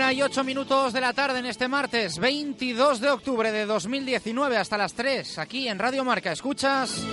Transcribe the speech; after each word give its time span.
Una 0.00 0.14
y 0.14 0.22
ocho 0.22 0.42
minutos 0.44 0.94
de 0.94 1.00
la 1.02 1.12
tarde 1.12 1.40
en 1.40 1.44
este 1.44 1.68
martes 1.68 2.18
22 2.18 3.02
de 3.02 3.10
octubre 3.10 3.52
de 3.52 3.66
2019 3.66 4.56
hasta 4.56 4.78
las 4.78 4.94
3 4.94 5.36
aquí 5.36 5.68
en 5.68 5.78
Radio 5.78 6.06
Marca. 6.06 6.32
Escuchas 6.32 7.04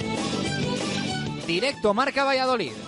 directo 1.45 1.93
Marca 1.93 2.23
Valladolid. 2.23 2.86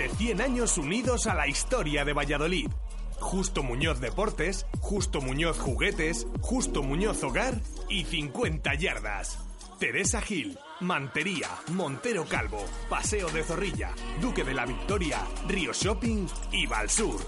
De 0.00 0.08
100 0.08 0.40
años 0.40 0.78
unidos 0.78 1.26
a 1.26 1.34
la 1.34 1.46
historia 1.46 2.06
de 2.06 2.14
Valladolid. 2.14 2.70
Justo 3.18 3.62
Muñoz 3.62 4.00
Deportes, 4.00 4.64
Justo 4.80 5.20
Muñoz 5.20 5.58
Juguetes, 5.58 6.26
Justo 6.40 6.82
Muñoz 6.82 7.22
Hogar 7.22 7.60
y 7.90 8.04
50 8.04 8.76
Yardas. 8.76 9.38
Teresa 9.78 10.22
Gil, 10.22 10.58
Mantería, 10.80 11.48
Montero 11.72 12.24
Calvo, 12.24 12.64
Paseo 12.88 13.28
de 13.28 13.42
Zorrilla, 13.42 13.90
Duque 14.22 14.42
de 14.42 14.54
la 14.54 14.64
Victoria, 14.64 15.18
Río 15.46 15.74
Shopping 15.74 16.26
y 16.50 16.66
Valsur. 16.66 17.20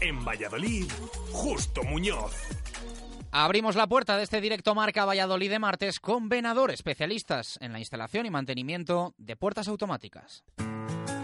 En 0.00 0.24
Valladolid, 0.24 0.90
Justo 1.30 1.82
Muñoz. 1.82 2.32
Abrimos 3.32 3.76
la 3.76 3.86
puerta 3.86 4.16
de 4.16 4.22
este 4.22 4.40
directo 4.40 4.74
Marca 4.74 5.04
Valladolid 5.04 5.50
de 5.50 5.58
martes 5.58 6.00
con 6.00 6.30
Venador, 6.30 6.70
especialistas 6.70 7.58
en 7.60 7.74
la 7.74 7.80
instalación 7.80 8.24
y 8.24 8.30
mantenimiento 8.30 9.14
de 9.18 9.36
puertas 9.36 9.68
automáticas. 9.68 10.42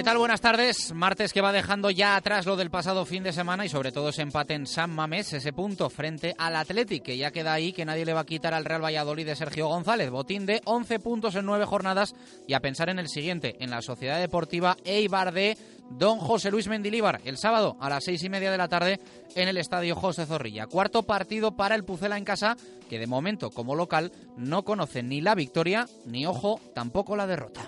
¿Qué 0.00 0.04
tal? 0.04 0.16
Buenas 0.16 0.40
tardes. 0.40 0.94
Martes 0.94 1.30
que 1.30 1.42
va 1.42 1.52
dejando 1.52 1.90
ya 1.90 2.16
atrás 2.16 2.46
lo 2.46 2.56
del 2.56 2.70
pasado 2.70 3.04
fin 3.04 3.22
de 3.22 3.34
semana 3.34 3.66
y 3.66 3.68
sobre 3.68 3.92
todo 3.92 4.08
ese 4.08 4.22
empate 4.22 4.54
en 4.54 4.66
San 4.66 4.88
Mamés, 4.88 5.34
ese 5.34 5.52
punto 5.52 5.90
frente 5.90 6.34
al 6.38 6.56
Athletic, 6.56 7.02
que 7.02 7.18
ya 7.18 7.32
queda 7.32 7.52
ahí, 7.52 7.74
que 7.74 7.84
nadie 7.84 8.06
le 8.06 8.14
va 8.14 8.20
a 8.20 8.24
quitar 8.24 8.54
al 8.54 8.64
Real 8.64 8.82
Valladolid 8.82 9.26
de 9.26 9.36
Sergio 9.36 9.68
González. 9.68 10.08
Botín 10.08 10.46
de 10.46 10.62
11 10.64 11.00
puntos 11.00 11.34
en 11.34 11.44
9 11.44 11.66
jornadas 11.66 12.14
y 12.48 12.54
a 12.54 12.60
pensar 12.60 12.88
en 12.88 12.98
el 12.98 13.08
siguiente, 13.08 13.56
en 13.60 13.68
la 13.68 13.82
Sociedad 13.82 14.18
Deportiva 14.18 14.78
Eibar 14.86 15.34
de 15.34 15.58
Don 15.90 16.18
José 16.18 16.50
Luis 16.50 16.66
Mendilíbar, 16.66 17.20
el 17.26 17.36
sábado 17.36 17.76
a 17.78 17.90
las 17.90 18.04
seis 18.04 18.24
y 18.24 18.30
media 18.30 18.50
de 18.50 18.56
la 18.56 18.68
tarde 18.68 19.00
en 19.36 19.48
el 19.48 19.58
Estadio 19.58 19.96
José 19.96 20.24
Zorrilla. 20.24 20.66
Cuarto 20.66 21.02
partido 21.02 21.56
para 21.56 21.74
el 21.74 21.84
Pucela 21.84 22.16
en 22.16 22.24
casa, 22.24 22.56
que 22.88 22.98
de 22.98 23.06
momento 23.06 23.50
como 23.50 23.74
local 23.74 24.12
no 24.38 24.64
conoce 24.64 25.02
ni 25.02 25.20
la 25.20 25.34
victoria, 25.34 25.86
ni 26.06 26.24
ojo, 26.24 26.58
tampoco 26.74 27.16
la 27.16 27.26
derrota. 27.26 27.60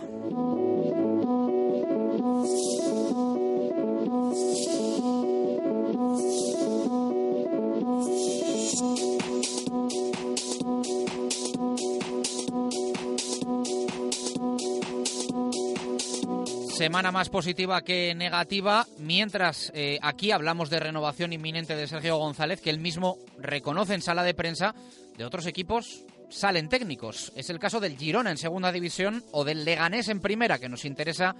Semana 16.83 17.13
más 17.13 17.29
positiva 17.29 17.83
que 17.83 18.13
negativa, 18.13 18.89
mientras 18.99 19.71
eh, 19.73 20.01
aquí 20.03 20.33
hablamos 20.33 20.69
de 20.69 20.81
renovación 20.81 21.33
inminente 21.33 21.77
de 21.77 21.87
Sergio 21.87 22.17
González, 22.17 22.61
que 22.61 22.71
él 22.71 22.81
mismo 22.81 23.19
reconoce 23.39 23.95
en 23.95 24.03
sala 24.03 24.25
de 24.25 24.35
prensa 24.35 24.75
de 25.17 25.25
otros 25.25 25.47
equipos 25.47 26.03
salen 26.29 26.69
técnicos. 26.69 27.33
Es 27.37 27.51
el 27.51 27.61
caso 27.61 27.79
del 27.79 27.97
Girona 27.97 28.33
en 28.33 28.37
segunda 28.37 28.73
división 28.73 29.23
o 29.31 29.45
del 29.45 29.65
Leganés 29.65 30.09
en 30.09 30.19
primera, 30.19 30.59
que 30.59 30.69
nos 30.69 30.85
interesa 30.85 31.37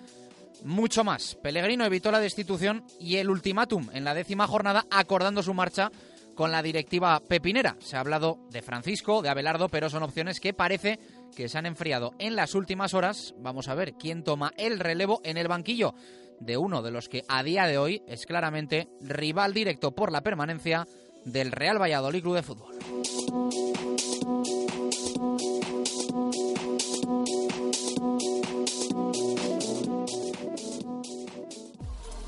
mucho 0.63 1.03
más. 1.03 1.35
Pellegrino 1.43 1.85
evitó 1.85 2.13
la 2.13 2.21
destitución 2.21 2.85
y 3.01 3.17
el 3.17 3.29
ultimátum 3.29 3.89
en 3.93 4.05
la 4.05 4.15
décima 4.15 4.47
jornada 4.47 4.87
acordando 4.93 5.43
su 5.43 5.55
marcha 5.55 5.91
con 6.37 6.53
la 6.53 6.63
directiva 6.63 7.19
pepinera. 7.19 7.77
Se 7.81 7.97
ha 7.97 8.01
hablado 8.01 8.39
de 8.51 8.63
Francisco, 8.63 9.23
de 9.23 9.29
Abelardo, 9.29 9.69
pero 9.69 9.91
son 9.91 10.05
opciones 10.05 10.39
que 10.39 10.55
parece 10.55 11.01
que 11.35 11.49
se 11.49 11.59
han 11.59 11.67
enfriado 11.67 12.13
en 12.19 12.37
las 12.37 12.55
últimas 12.55 12.95
horas. 12.95 13.35
Vamos 13.39 13.69
a 13.69 13.75
ver 13.75 13.95
quién 13.95 14.23
toma 14.23 14.53
el 14.57 14.79
relevo 14.79 15.21
en 15.25 15.37
el 15.37 15.49
banquillo 15.49 15.95
de 16.41 16.57
uno 16.57 16.83
de 16.83 16.91
los 16.91 17.09
que 17.09 17.25
a 17.29 17.43
día 17.43 17.67
de 17.67 17.79
hoy 17.79 18.03
es 18.07 18.27
claramente 18.27 18.89
rival 19.01 19.55
directo 19.55 19.93
por 19.93 20.11
la 20.11 20.23
permanencia 20.23 20.87
del 21.25 21.53
Real 21.53 21.81
Valladolid 21.81 22.23
Club 22.23 22.35
de 22.35 22.43
Fútbol. 22.43 22.75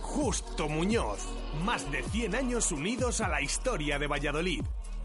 Justo 0.00 0.68
Muñoz. 0.68 1.20
Más 1.64 1.90
de 1.90 2.02
100 2.02 2.34
años 2.34 2.72
unidos 2.72 3.20
a 3.20 3.28
la 3.28 3.42
historia 3.42 3.98
de 3.98 4.06
Valladolid. 4.06 4.62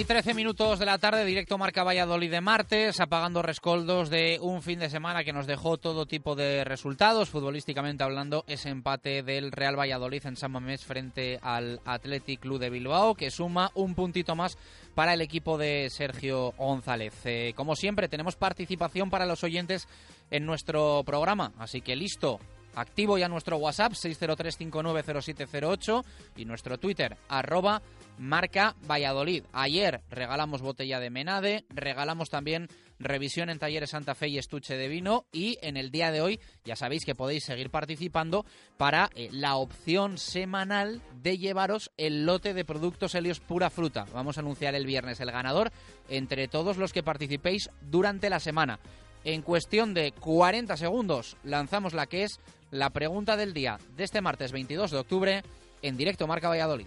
Y 0.00 0.04
trece 0.04 0.32
minutos 0.32 0.78
de 0.78 0.86
la 0.86 0.96
tarde, 0.96 1.26
directo 1.26 1.58
Marca 1.58 1.84
Valladolid 1.84 2.30
de 2.30 2.40
martes, 2.40 3.00
apagando 3.00 3.42
rescoldos 3.42 4.08
de 4.08 4.38
un 4.40 4.62
fin 4.62 4.78
de 4.78 4.88
semana 4.88 5.24
que 5.24 5.34
nos 5.34 5.46
dejó 5.46 5.76
todo 5.76 6.06
tipo 6.06 6.34
de 6.34 6.64
resultados, 6.64 7.28
futbolísticamente 7.28 8.02
hablando, 8.02 8.42
ese 8.46 8.70
empate 8.70 9.22
del 9.22 9.52
Real 9.52 9.78
Valladolid 9.78 10.24
en 10.24 10.36
San 10.36 10.52
Mamés 10.52 10.86
frente 10.86 11.38
al 11.42 11.82
Athletic 11.84 12.40
Club 12.40 12.58
de 12.58 12.70
Bilbao, 12.70 13.14
que 13.14 13.30
suma 13.30 13.72
un 13.74 13.94
puntito 13.94 14.34
más 14.34 14.56
para 14.94 15.12
el 15.12 15.20
equipo 15.20 15.58
de 15.58 15.90
Sergio 15.90 16.52
González. 16.52 17.12
Eh, 17.24 17.52
como 17.54 17.76
siempre, 17.76 18.08
tenemos 18.08 18.36
participación 18.36 19.10
para 19.10 19.26
los 19.26 19.44
oyentes 19.44 19.86
en 20.30 20.46
nuestro 20.46 21.02
programa, 21.04 21.52
así 21.58 21.82
que 21.82 21.94
listo, 21.94 22.40
activo 22.74 23.18
ya 23.18 23.28
nuestro 23.28 23.58
WhatsApp 23.58 23.92
603590708 23.92 26.04
y 26.36 26.46
nuestro 26.46 26.78
Twitter 26.78 27.18
arroba 27.28 27.82
marca 28.20 28.76
Valladolid. 28.88 29.44
Ayer 29.52 30.02
regalamos 30.10 30.60
botella 30.60 31.00
de 31.00 31.08
Menade, 31.08 31.64
regalamos 31.70 32.28
también 32.28 32.68
revisión 32.98 33.48
en 33.48 33.58
talleres 33.58 33.90
Santa 33.90 34.14
Fe 34.14 34.28
y 34.28 34.38
estuche 34.38 34.76
de 34.76 34.88
vino 34.88 35.24
y 35.32 35.56
en 35.62 35.78
el 35.78 35.90
día 35.90 36.12
de 36.12 36.20
hoy 36.20 36.38
ya 36.62 36.76
sabéis 36.76 37.06
que 37.06 37.14
podéis 37.14 37.44
seguir 37.44 37.70
participando 37.70 38.44
para 38.76 39.08
eh, 39.14 39.30
la 39.32 39.56
opción 39.56 40.18
semanal 40.18 41.00
de 41.22 41.38
llevaros 41.38 41.90
el 41.96 42.26
lote 42.26 42.52
de 42.52 42.66
productos 42.66 43.14
Helios 43.14 43.40
pura 43.40 43.70
fruta. 43.70 44.04
Vamos 44.12 44.36
a 44.36 44.42
anunciar 44.42 44.74
el 44.74 44.84
viernes 44.84 45.20
el 45.20 45.32
ganador 45.32 45.72
entre 46.10 46.46
todos 46.46 46.76
los 46.76 46.92
que 46.92 47.02
participéis 47.02 47.70
durante 47.80 48.28
la 48.28 48.38
semana. 48.38 48.80
En 49.24 49.40
cuestión 49.40 49.94
de 49.94 50.12
40 50.12 50.76
segundos 50.76 51.38
lanzamos 51.42 51.94
la 51.94 52.06
que 52.06 52.24
es 52.24 52.38
la 52.70 52.90
pregunta 52.90 53.38
del 53.38 53.54
día 53.54 53.78
de 53.96 54.04
este 54.04 54.20
martes 54.20 54.52
22 54.52 54.90
de 54.90 54.98
octubre 54.98 55.42
en 55.80 55.96
directo 55.96 56.26
Marca 56.26 56.50
Valladolid. 56.50 56.86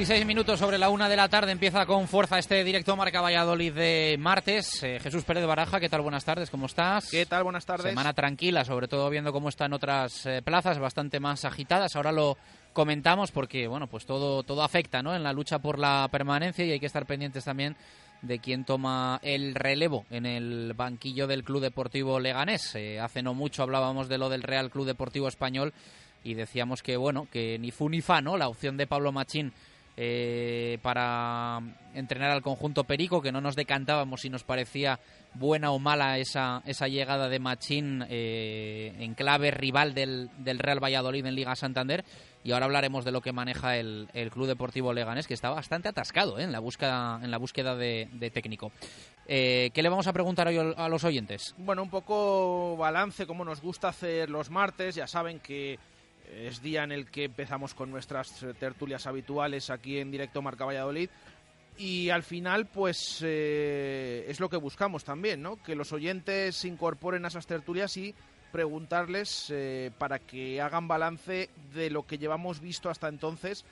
0708. 0.00 0.10
Dieciséis 0.10 0.26
minutos 0.26 0.58
sobre 0.58 0.78
la 0.78 0.88
una 0.88 1.10
de 1.10 1.16
la 1.16 1.28
tarde 1.28 1.52
empieza 1.52 1.84
con 1.84 2.08
fuerza 2.08 2.38
este 2.38 2.64
directo 2.64 2.96
Marca 2.96 3.20
Valladolid 3.20 3.74
de 3.74 4.16
martes. 4.18 4.82
Eh, 4.82 4.98
Jesús 4.98 5.24
Pérez 5.24 5.42
de 5.42 5.46
Baraja, 5.46 5.78
¿qué 5.78 5.90
tal? 5.90 6.00
Buenas 6.00 6.24
tardes, 6.24 6.48
¿cómo 6.48 6.66
estás? 6.66 7.10
¿Qué 7.10 7.26
tal? 7.26 7.44
Buenas 7.44 7.66
tardes. 7.66 7.90
Semana 7.90 8.14
tranquila, 8.14 8.64
sobre 8.64 8.88
todo 8.88 9.10
viendo 9.10 9.30
cómo 9.30 9.50
están 9.50 9.74
otras 9.74 10.24
eh, 10.24 10.40
plazas 10.42 10.78
bastante 10.78 11.20
más 11.20 11.44
agitadas. 11.44 11.96
Ahora 11.96 12.12
lo 12.12 12.38
comentamos 12.72 13.30
porque, 13.30 13.66
bueno, 13.66 13.88
pues 13.88 14.06
todo, 14.06 14.42
todo 14.42 14.62
afecta, 14.62 15.02
¿no? 15.02 15.14
En 15.14 15.22
la 15.22 15.34
lucha 15.34 15.58
por 15.58 15.78
la 15.78 16.08
permanencia 16.10 16.64
y 16.64 16.72
hay 16.72 16.80
que 16.80 16.86
estar 16.86 17.04
pendientes 17.04 17.44
también 17.44 17.76
de 18.22 18.38
quién 18.38 18.64
toma 18.64 19.20
el 19.22 19.54
relevo 19.54 20.06
en 20.10 20.24
el 20.24 20.72
banquillo 20.74 21.26
del 21.26 21.44
Club 21.44 21.60
Deportivo 21.60 22.20
Leganés. 22.20 22.74
Eh, 22.74 23.00
hace 23.00 23.22
no 23.22 23.34
mucho 23.34 23.62
hablábamos 23.62 24.08
de 24.08 24.16
lo 24.16 24.30
del 24.30 24.44
Real 24.44 24.70
Club 24.70 24.86
Deportivo 24.86 25.28
Español 25.28 25.74
y 26.24 26.34
decíamos 26.34 26.82
que, 26.82 26.96
bueno, 26.96 27.28
que 27.30 27.58
ni 27.58 27.70
fu 27.70 27.90
ni 27.90 28.00
fa, 28.00 28.22
¿no? 28.22 28.38
La 28.38 28.48
opción 28.48 28.78
de 28.78 28.86
Pablo 28.86 29.12
Machín 29.12 29.52
eh, 30.02 30.78
para 30.80 31.60
entrenar 31.94 32.30
al 32.30 32.40
conjunto 32.40 32.84
Perico, 32.84 33.20
que 33.20 33.32
no 33.32 33.42
nos 33.42 33.54
decantábamos 33.54 34.22
si 34.22 34.30
nos 34.30 34.44
parecía 34.44 34.98
buena 35.34 35.72
o 35.72 35.78
mala 35.78 36.16
esa, 36.16 36.62
esa 36.64 36.88
llegada 36.88 37.28
de 37.28 37.38
Machín 37.38 38.06
eh, 38.08 38.94
en 38.98 39.12
clave 39.12 39.50
rival 39.50 39.92
del, 39.92 40.30
Real 40.42 40.82
Valladolid 40.82 41.26
en 41.26 41.34
Liga 41.34 41.54
Santander. 41.54 42.02
Y 42.42 42.52
ahora 42.52 42.64
hablaremos 42.64 43.04
de 43.04 43.12
lo 43.12 43.20
que 43.20 43.32
maneja 43.32 43.76
el, 43.76 44.08
el 44.14 44.30
Club 44.30 44.46
Deportivo 44.46 44.94
Leganés, 44.94 45.26
que 45.26 45.34
está 45.34 45.50
bastante 45.50 45.90
atascado 45.90 46.38
¿eh? 46.38 46.44
en, 46.44 46.52
la 46.52 46.60
búsqueda, 46.60 47.20
en 47.22 47.30
la 47.30 47.36
búsqueda 47.36 47.76
de, 47.76 48.08
de 48.12 48.30
técnico. 48.30 48.72
Eh, 49.26 49.70
¿Qué 49.74 49.82
le 49.82 49.90
vamos 49.90 50.06
a 50.06 50.14
preguntar 50.14 50.48
hoy 50.48 50.56
a 50.58 50.88
los 50.88 51.04
oyentes? 51.04 51.54
Bueno, 51.58 51.82
un 51.82 51.90
poco 51.90 52.78
balance, 52.78 53.26
como 53.26 53.44
nos 53.44 53.60
gusta 53.60 53.88
hacer 53.88 54.30
los 54.30 54.48
martes. 54.48 54.94
Ya 54.94 55.06
saben 55.06 55.40
que 55.40 55.78
es 56.34 56.62
día 56.62 56.84
en 56.84 56.92
el 56.92 57.10
que 57.10 57.24
empezamos 57.24 57.74
con 57.74 57.90
nuestras 57.90 58.44
tertulias 58.58 59.06
habituales 59.06 59.70
aquí 59.70 59.98
en 59.98 60.10
directo 60.10 60.42
Marca 60.42 60.64
Valladolid. 60.64 61.10
Y 61.78 62.10
al 62.10 62.22
final, 62.22 62.66
pues 62.66 63.20
eh, 63.22 64.26
es 64.28 64.38
lo 64.38 64.50
que 64.50 64.58
buscamos 64.58 65.02
también, 65.02 65.40
¿no? 65.40 65.62
Que 65.62 65.74
los 65.74 65.92
oyentes 65.92 66.56
se 66.56 66.68
incorporen 66.68 67.24
a 67.24 67.28
esas 67.28 67.46
tertulias 67.46 67.96
y 67.96 68.14
preguntarles 68.50 69.46
eh, 69.50 69.90
para 69.96 70.18
que 70.18 70.60
hagan 70.60 70.88
balance 70.88 71.48
de 71.72 71.90
lo 71.90 72.06
que 72.06 72.18
llevamos 72.18 72.60
visto 72.60 72.90
hasta 72.90 73.08
entonces 73.08 73.64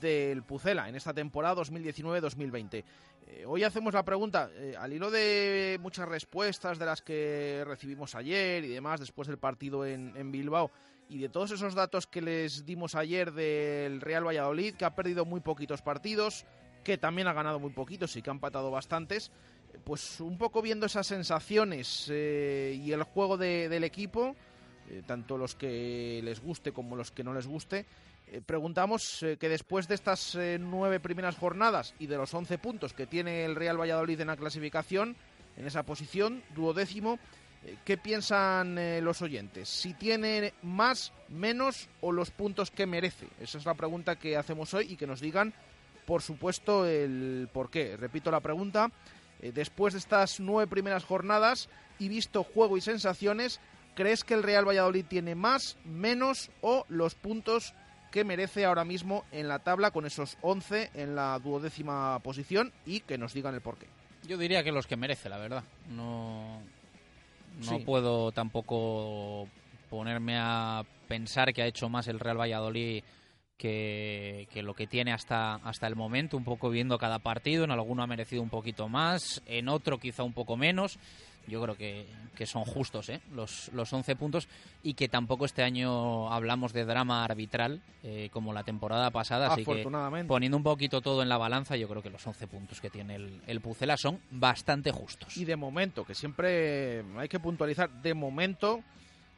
del 0.00 0.42
Pucela 0.42 0.88
en 0.88 0.94
esta 0.94 1.12
temporada 1.12 1.62
2019-2020. 1.62 2.84
Eh, 3.26 3.44
hoy 3.46 3.64
hacemos 3.64 3.94
la 3.94 4.04
pregunta, 4.04 4.50
eh, 4.54 4.74
al 4.78 4.92
hilo 4.92 5.10
de 5.10 5.78
muchas 5.80 6.08
respuestas 6.08 6.78
de 6.78 6.86
las 6.86 7.02
que 7.02 7.64
recibimos 7.66 8.14
ayer 8.14 8.64
y 8.64 8.68
demás 8.68 9.00
después 9.00 9.28
del 9.28 9.38
partido 9.38 9.84
en 9.84 10.32
Bilbao, 10.32 10.70
y 11.12 11.18
de 11.18 11.28
todos 11.28 11.50
esos 11.50 11.74
datos 11.74 12.06
que 12.06 12.22
les 12.22 12.64
dimos 12.64 12.94
ayer 12.94 13.32
del 13.32 14.00
Real 14.00 14.26
Valladolid, 14.26 14.74
que 14.74 14.86
ha 14.86 14.94
perdido 14.94 15.26
muy 15.26 15.40
poquitos 15.40 15.82
partidos, 15.82 16.46
que 16.82 16.96
también 16.96 17.28
ha 17.28 17.34
ganado 17.34 17.60
muy 17.60 17.70
poquitos 17.70 18.16
y 18.16 18.22
que 18.22 18.30
ha 18.30 18.32
empatado 18.32 18.70
bastantes, 18.70 19.30
pues 19.84 20.20
un 20.20 20.38
poco 20.38 20.62
viendo 20.62 20.86
esas 20.86 21.06
sensaciones 21.06 22.08
eh, 22.10 22.80
y 22.82 22.92
el 22.92 23.02
juego 23.02 23.36
de, 23.36 23.68
del 23.68 23.84
equipo, 23.84 24.34
eh, 24.88 25.02
tanto 25.06 25.36
los 25.36 25.54
que 25.54 26.20
les 26.24 26.40
guste 26.40 26.72
como 26.72 26.96
los 26.96 27.10
que 27.10 27.24
no 27.24 27.34
les 27.34 27.46
guste, 27.46 27.84
eh, 28.28 28.40
preguntamos 28.44 29.18
que 29.38 29.48
después 29.48 29.88
de 29.88 29.94
estas 29.94 30.38
nueve 30.60 30.98
primeras 30.98 31.36
jornadas 31.36 31.94
y 31.98 32.06
de 32.06 32.16
los 32.16 32.32
once 32.32 32.56
puntos 32.56 32.94
que 32.94 33.06
tiene 33.06 33.44
el 33.44 33.54
Real 33.54 33.78
Valladolid 33.78 34.20
en 34.20 34.28
la 34.28 34.36
clasificación, 34.36 35.14
en 35.58 35.66
esa 35.66 35.82
posición, 35.82 36.42
duodécimo, 36.54 37.18
¿Qué 37.84 37.96
piensan 37.96 38.76
eh, 38.76 39.00
los 39.00 39.22
oyentes? 39.22 39.68
¿Si 39.68 39.94
tiene 39.94 40.52
más, 40.62 41.12
menos 41.28 41.88
o 42.00 42.10
los 42.10 42.30
puntos 42.30 42.70
que 42.70 42.86
merece? 42.86 43.28
Esa 43.40 43.58
es 43.58 43.64
la 43.64 43.74
pregunta 43.74 44.16
que 44.16 44.36
hacemos 44.36 44.74
hoy 44.74 44.92
y 44.92 44.96
que 44.96 45.06
nos 45.06 45.20
digan, 45.20 45.54
por 46.04 46.22
supuesto, 46.22 46.86
el 46.86 47.48
por 47.52 47.70
qué. 47.70 47.96
Repito 47.96 48.30
la 48.30 48.40
pregunta. 48.40 48.90
Eh, 49.40 49.52
después 49.52 49.94
de 49.94 50.00
estas 50.00 50.40
nueve 50.40 50.68
primeras 50.68 51.04
jornadas 51.04 51.68
y 51.98 52.08
visto 52.08 52.42
juego 52.42 52.76
y 52.76 52.80
sensaciones, 52.80 53.60
¿crees 53.94 54.24
que 54.24 54.34
el 54.34 54.42
Real 54.42 54.66
Valladolid 54.66 55.04
tiene 55.06 55.34
más, 55.34 55.76
menos 55.84 56.50
o 56.62 56.84
los 56.88 57.14
puntos 57.14 57.74
que 58.10 58.24
merece 58.24 58.64
ahora 58.64 58.84
mismo 58.84 59.24
en 59.32 59.48
la 59.48 59.60
tabla 59.60 59.90
con 59.90 60.04
esos 60.04 60.36
11 60.42 60.90
en 60.94 61.14
la 61.14 61.38
duodécima 61.38 62.18
posición 62.20 62.72
y 62.86 63.00
que 63.00 63.18
nos 63.18 63.32
digan 63.34 63.54
el 63.54 63.60
por 63.60 63.78
qué? 63.78 63.86
Yo 64.26 64.36
diría 64.36 64.62
que 64.62 64.70
los 64.70 64.86
que 64.86 64.96
merece, 64.96 65.28
la 65.28 65.38
verdad. 65.38 65.64
No, 65.88 66.60
no 67.60 67.78
puedo 67.80 68.32
tampoco 68.32 69.48
ponerme 69.90 70.36
a 70.38 70.84
pensar 71.08 71.52
que 71.52 71.62
ha 71.62 71.66
hecho 71.66 71.88
más 71.88 72.08
el 72.08 72.20
Real 72.20 72.40
Valladolid 72.40 73.02
que, 73.56 74.48
que, 74.50 74.62
lo 74.62 74.74
que 74.74 74.86
tiene 74.86 75.12
hasta, 75.12 75.54
hasta 75.56 75.86
el 75.86 75.94
momento, 75.94 76.36
un 76.36 76.44
poco 76.44 76.70
viendo 76.70 76.98
cada 76.98 77.18
partido. 77.18 77.64
En 77.64 77.70
alguno 77.70 78.02
ha 78.02 78.06
merecido 78.06 78.42
un 78.42 78.48
poquito 78.48 78.88
más, 78.88 79.42
en 79.46 79.68
otro 79.68 79.98
quizá 79.98 80.22
un 80.22 80.32
poco 80.32 80.56
menos 80.56 80.98
yo 81.46 81.62
creo 81.62 81.76
que, 81.76 82.06
son 82.44 82.64
justos 82.64 83.08
¿eh? 83.08 83.20
los, 83.32 83.70
los 83.72 83.92
11 83.92 84.16
puntos 84.16 84.48
y 84.82 84.94
que 84.94 85.08
tampoco 85.08 85.44
este 85.44 85.62
año 85.62 86.32
hablamos 86.32 86.72
de 86.72 86.84
drama 86.84 87.24
arbitral 87.24 87.80
eh, 88.02 88.30
como 88.32 88.52
la 88.52 88.64
temporada 88.64 89.12
pasada. 89.12 89.52
Así 89.52 89.64
que 89.64 89.86
poniendo 90.26 90.56
un 90.56 90.64
poquito 90.64 91.00
todo 91.00 91.22
en 91.22 91.28
la 91.28 91.38
balanza, 91.38 91.76
yo 91.76 91.88
creo 91.88 92.02
que 92.02 92.10
los 92.10 92.26
11 92.26 92.48
puntos 92.48 92.80
que 92.80 92.90
tiene 92.90 93.14
el, 93.14 93.40
el 93.46 93.60
Pucela 93.60 93.96
son 93.96 94.18
bastante 94.32 94.90
justos. 94.90 95.36
Y 95.36 95.44
de 95.44 95.54
momento, 95.54 96.04
que 96.04 96.16
siempre 96.16 97.04
hay 97.16 97.28
que 97.28 97.38
puntualizar, 97.38 97.90
de 98.02 98.12
momento 98.14 98.82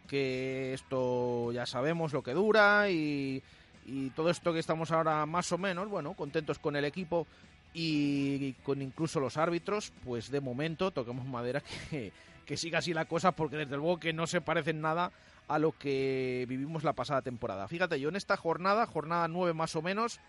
que 0.09 0.73
esto 0.73 1.53
ya 1.53 1.67
sabemos 1.67 2.15
lo 2.15 2.23
que 2.23 2.33
dura 2.33 2.89
y, 2.89 3.43
y 3.87 4.11
todo 4.11 4.31
esto 4.31 4.53
que 4.53 4.59
estamos 4.59 4.91
ahora 4.91 5.27
más 5.27 5.53
o 5.53 5.59
menos, 5.59 5.89
bueno, 5.89 6.15
contentos 6.15 6.59
con 6.59 6.77
el 6.77 6.85
equipo 6.85 7.27
y 7.75 8.53
con 8.63 8.81
incluso 8.81 9.21
los 9.21 9.37
árbitros, 9.37 9.93
pues 10.05 10.31
de 10.31 10.41
momento 10.41 10.93
toquemos 10.93 11.27
madera 11.27 11.63
que, 11.91 12.13
que 12.47 12.57
siga 12.57 12.79
así 12.79 12.95
la 12.95 13.05
cosa 13.05 13.33
porque 13.33 13.57
desde 13.57 13.77
luego 13.77 13.99
que 13.99 14.13
no 14.13 14.27
se 14.27 14.41
parecen 14.41 14.81
nada 14.81 15.13
a 15.49 15.59
lo 15.59 15.73
que 15.73 16.47
vivimos 16.49 16.85
la 16.85 16.93
pasada 16.93 17.21
temporada. 17.23 17.69
Fíjate, 17.69 18.01
yo 18.01 18.09
en 18.09 18.17
esta 18.17 18.37
jornada, 18.37 18.87
jornada 18.87 19.29
9 19.29 19.53
más 19.53 19.77
o 19.77 19.83
menos, 19.83 20.21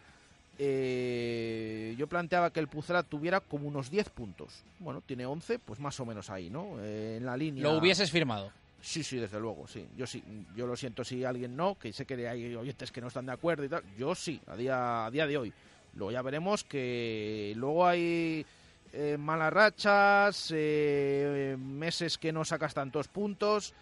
eh, 0.58 1.96
yo 1.98 2.08
planteaba 2.08 2.52
que 2.52 2.60
el 2.60 2.68
Pucela 2.68 3.04
tuviera 3.04 3.40
como 3.40 3.68
unos 3.68 3.90
10 3.90 4.10
puntos. 4.10 4.64
Bueno, 4.80 5.02
tiene 5.02 5.26
11, 5.26 5.60
pues 5.60 5.80
más 5.80 6.00
o 6.00 6.06
menos 6.06 6.30
ahí, 6.30 6.50
¿no? 6.50 6.78
Eh, 6.80 7.18
en 7.18 7.26
la 7.26 7.38
línea. 7.38 7.64
¿Lo 7.64 7.78
hubieses 7.78 8.12
firmado? 8.12 8.52
Sí, 8.82 9.04
sí, 9.04 9.18
desde 9.18 9.40
luego, 9.40 9.68
sí. 9.68 9.86
Yo 9.98 10.06
sí, 10.06 10.24
yo 10.56 10.68
lo 10.68 10.76
siento 10.76 11.04
si 11.04 11.24
alguien 11.24 11.56
no, 11.56 11.76
que 11.76 11.92
sé 11.92 12.06
que 12.06 12.28
hay 12.28 12.56
oyentes 12.56 12.92
que 12.92 13.02
no 13.02 13.08
están 13.08 13.26
de 13.26 13.32
acuerdo 13.32 13.64
y 13.64 13.70
tal. 13.70 13.84
Yo 13.98 14.14
sí, 14.14 14.40
a 14.48 14.56
día, 14.56 15.06
a 15.06 15.12
día 15.12 15.26
de 15.26 15.38
hoy. 15.38 15.54
Luego 15.96 16.12
ya 16.12 16.22
veremos 16.22 16.64
que 16.64 17.54
luego 17.56 17.86
hay 17.86 18.46
eh, 18.94 19.18
malas 19.18 19.52
rachas, 19.52 20.54
eh, 20.56 21.58
meses 21.60 22.18
que 22.18 22.32
no 22.32 22.46
sacas 22.46 22.74
tantos 22.74 23.08
puntos, 23.10 23.74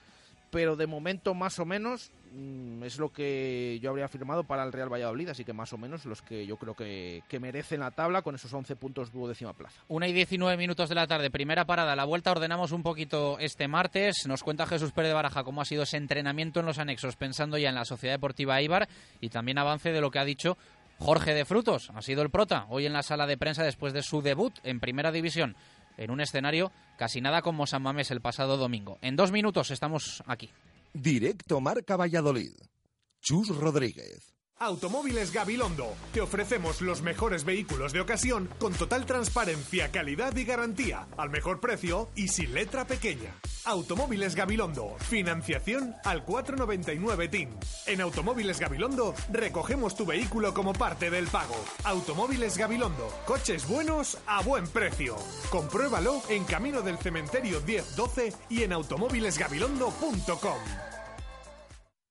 pero 0.50 0.76
de 0.76 0.88
momento 0.88 1.36
más 1.36 1.60
o 1.60 1.66
menos 1.66 2.12
mm, 2.32 2.84
es 2.84 2.98
lo 2.98 3.12
que 3.14 3.80
yo 3.80 3.92
habría 3.92 4.08
firmado 4.08 4.44
para 4.44 4.64
el 4.64 4.72
Real 4.72 4.92
Valladolid, 4.92 5.30
así 5.30 5.44
que 5.46 5.54
más 5.54 5.72
o 5.74 5.78
menos 5.78 6.06
los 6.06 6.24
que 6.24 6.48
yo 6.48 6.58
creo 6.58 6.76
que, 6.76 7.22
que 7.28 7.40
merecen 7.40 7.82
la 7.82 7.92
tabla 7.92 8.24
con 8.24 8.34
esos 8.34 8.52
11 8.54 8.76
puntos 8.76 9.12
duodécima 9.12 9.54
plaza. 9.54 9.82
Una 9.88 10.08
y 10.08 10.14
19 10.14 10.58
minutos 10.58 10.90
de 10.90 10.96
la 10.96 11.06
tarde, 11.06 11.30
primera 11.30 11.66
parada, 11.66 11.96
la 11.96 12.06
vuelta 12.06 12.32
ordenamos 12.32 12.72
un 12.72 12.82
poquito 12.82 13.38
este 13.40 13.68
martes, 13.68 14.26
nos 14.28 14.44
cuenta 14.44 14.66
Jesús 14.66 14.94
Pérez 14.94 15.10
de 15.10 15.16
Baraja 15.16 15.44
cómo 15.44 15.62
ha 15.62 15.66
sido 15.66 15.84
ese 15.84 15.98
entrenamiento 15.98 16.60
en 16.60 16.66
los 16.66 16.80
anexos, 16.80 17.16
pensando 17.16 17.60
ya 17.60 17.70
en 17.70 17.76
la 17.76 17.86
Sociedad 17.86 18.16
Deportiva 18.16 18.62
Ibar 18.64 18.88
y 19.22 19.30
también 19.30 19.60
avance 19.60 19.92
de 19.92 20.02
lo 20.02 20.10
que 20.10 20.20
ha 20.20 20.26
dicho 20.26 20.58
Jorge 21.04 21.34
de 21.34 21.44
Frutos 21.44 21.92
ha 21.94 22.02
sido 22.02 22.22
el 22.22 22.30
prota 22.30 22.66
hoy 22.70 22.86
en 22.86 22.94
la 22.94 23.04
sala 23.04 23.28
de 23.28 23.36
prensa 23.36 23.62
después 23.62 23.92
de 23.92 24.04
su 24.04 24.22
debut 24.22 24.54
en 24.64 24.80
Primera 24.80 25.12
División, 25.12 25.58
en 25.98 26.12
un 26.12 26.22
escenario 26.22 26.72
casi 26.98 27.20
nada 27.20 27.42
como 27.42 27.68
San 27.68 27.82
Mamés 27.82 28.10
el 28.12 28.22
pasado 28.22 28.56
domingo. 28.56 29.00
En 29.02 29.18
dos 29.18 29.34
minutos 29.34 29.70
estamos 29.70 30.24
aquí. 30.28 30.50
Directo 30.94 31.60
Marca 31.60 31.98
Valladolid. 31.98 32.54
Chus 33.20 33.50
Rodríguez. 33.50 34.33
Automóviles 34.64 35.34
Gabilondo. 35.34 35.94
Te 36.14 36.22
ofrecemos 36.22 36.82
los 36.82 37.02
mejores 37.02 37.44
vehículos 37.44 37.92
de 37.92 38.00
ocasión 38.00 38.50
con 38.60 38.72
total 38.74 39.06
transparencia, 39.06 39.92
calidad 39.92 40.34
y 40.38 40.46
garantía, 40.46 41.06
al 41.18 41.30
mejor 41.30 41.60
precio 41.60 42.10
y 42.16 42.30
sin 42.30 42.54
letra 42.54 42.88
pequeña. 42.88 43.36
Automóviles 43.66 44.36
Gabilondo. 44.36 44.96
Financiación 45.00 45.96
al 46.06 46.24
499 46.24 47.28
TIN. 47.28 47.50
En 47.88 48.00
Automóviles 48.00 48.60
Gabilondo 48.60 49.14
recogemos 49.34 49.98
tu 49.98 50.06
vehículo 50.06 50.54
como 50.54 50.72
parte 50.72 51.10
del 51.10 51.28
pago. 51.28 51.56
Automóviles 51.84 52.58
Gabilondo. 52.58 53.10
Coches 53.26 53.68
buenos 53.68 54.18
a 54.28 54.42
buen 54.44 54.66
precio. 54.68 55.18
Compruébalo 55.50 56.22
en 56.30 56.46
Camino 56.46 56.82
del 56.82 56.98
Cementerio 57.00 57.60
1012 57.62 58.34
y 58.50 58.64
en 58.64 58.72
automóvilesgabilondo.com. 58.72 60.93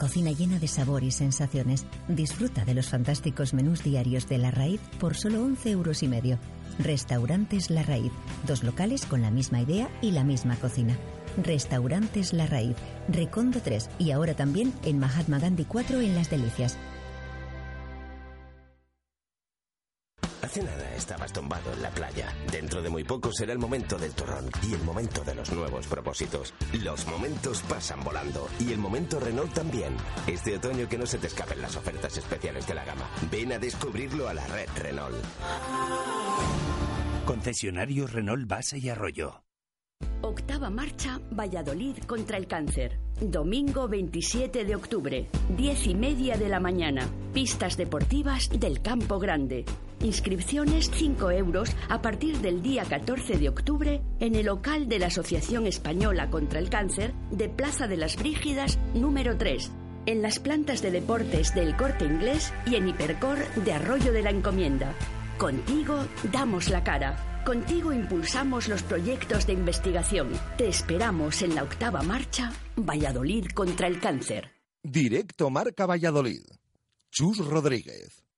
Cocina 0.00 0.32
llena 0.32 0.58
de 0.58 0.66
sabor 0.66 1.04
y 1.04 1.10
sensaciones. 1.10 1.84
Disfruta 2.08 2.64
de 2.64 2.72
los 2.72 2.88
fantásticos 2.88 3.52
menús 3.52 3.84
diarios 3.84 4.26
de 4.30 4.38
La 4.38 4.50
Raíz 4.50 4.80
por 4.98 5.14
solo 5.14 5.44
11 5.44 5.72
euros 5.72 6.02
y 6.02 6.08
medio. 6.08 6.38
Restaurantes 6.78 7.68
La 7.68 7.82
Raíz. 7.82 8.10
Dos 8.46 8.64
locales 8.64 9.04
con 9.04 9.20
la 9.20 9.30
misma 9.30 9.60
idea 9.60 9.90
y 10.00 10.12
la 10.12 10.24
misma 10.24 10.56
cocina. 10.56 10.96
Restaurantes 11.44 12.32
La 12.32 12.46
Raíz. 12.46 12.76
Recondo 13.08 13.60
3 13.60 13.90
y 13.98 14.12
ahora 14.12 14.32
también 14.32 14.72
en 14.84 14.98
Mahatma 14.98 15.38
Gandhi 15.38 15.66
4 15.66 16.00
en 16.00 16.14
Las 16.14 16.30
Delicias. 16.30 16.78
Hace 20.50 20.64
nada 20.64 20.96
estabas 20.96 21.32
tumbado 21.32 21.72
en 21.72 21.80
la 21.80 21.90
playa. 21.90 22.34
Dentro 22.50 22.82
de 22.82 22.90
muy 22.90 23.04
poco 23.04 23.30
será 23.30 23.52
el 23.52 23.60
momento 23.60 23.96
del 23.96 24.12
torrón 24.12 24.50
y 24.68 24.74
el 24.74 24.82
momento 24.82 25.22
de 25.22 25.36
los 25.36 25.52
nuevos 25.52 25.86
propósitos. 25.86 26.52
Los 26.82 27.06
momentos 27.06 27.62
pasan 27.68 28.02
volando 28.02 28.48
y 28.58 28.72
el 28.72 28.78
momento 28.78 29.20
Renault 29.20 29.54
también. 29.54 29.96
Este 30.26 30.56
otoño 30.56 30.88
que 30.88 30.98
no 30.98 31.06
se 31.06 31.18
te 31.18 31.28
escapen 31.28 31.62
las 31.62 31.76
ofertas 31.76 32.16
especiales 32.16 32.66
de 32.66 32.74
la 32.74 32.84
gama. 32.84 33.08
Ven 33.30 33.52
a 33.52 33.60
descubrirlo 33.60 34.28
a 34.28 34.34
la 34.34 34.44
red 34.48 34.68
Renault. 34.74 35.24
Concesionario 37.26 38.08
Renault 38.08 38.48
Base 38.48 38.76
y 38.78 38.88
Arroyo. 38.88 39.44
Octava 40.22 40.70
marcha 40.70 41.18
Valladolid 41.32 41.96
contra 42.06 42.36
el 42.36 42.46
cáncer. 42.46 42.98
Domingo 43.20 43.88
27 43.88 44.64
de 44.64 44.74
octubre, 44.76 45.28
10 45.56 45.86
y 45.86 45.94
media 45.94 46.36
de 46.36 46.48
la 46.48 46.60
mañana. 46.60 47.08
Pistas 47.32 47.76
deportivas 47.76 48.48
del 48.50 48.82
Campo 48.82 49.18
Grande. 49.18 49.64
Inscripciones 50.02 50.90
5 50.92 51.30
euros 51.30 51.74
a 51.88 52.00
partir 52.02 52.38
del 52.38 52.62
día 52.62 52.84
14 52.84 53.38
de 53.38 53.48
octubre 53.48 54.02
en 54.20 54.34
el 54.34 54.46
local 54.46 54.88
de 54.88 54.98
la 54.98 55.06
Asociación 55.06 55.66
Española 55.66 56.30
contra 56.30 56.58
el 56.58 56.70
Cáncer 56.70 57.14
de 57.30 57.48
Plaza 57.48 57.88
de 57.88 57.96
las 57.96 58.16
Brígidas 58.16 58.78
número 58.94 59.36
3, 59.36 59.70
en 60.06 60.22
las 60.22 60.38
plantas 60.38 60.80
de 60.82 60.90
deportes 60.90 61.54
del 61.54 61.76
Corte 61.76 62.04
Inglés 62.04 62.52
y 62.66 62.76
en 62.76 62.88
Hipercor 62.88 63.38
de 63.56 63.72
Arroyo 63.72 64.12
de 64.12 64.22
la 64.22 64.30
Encomienda. 64.30 64.94
Contigo 65.38 65.96
damos 66.30 66.68
la 66.68 66.84
cara. 66.84 67.29
Contigo 67.44 67.92
impulsamos 67.92 68.68
los 68.68 68.82
proyectos 68.82 69.46
de 69.46 69.54
investigación. 69.54 70.28
Te 70.58 70.68
esperamos 70.68 71.42
en 71.42 71.54
la 71.54 71.62
octava 71.62 72.02
marcha, 72.02 72.52
Valladolid 72.76 73.46
contra 73.54 73.86
el 73.86 73.98
cáncer. 73.98 74.50
Directo 74.82 75.50
Marca 75.50 75.86
Valladolid. 75.86 76.42
Chus 77.10 77.38
Rodríguez. 77.38 78.29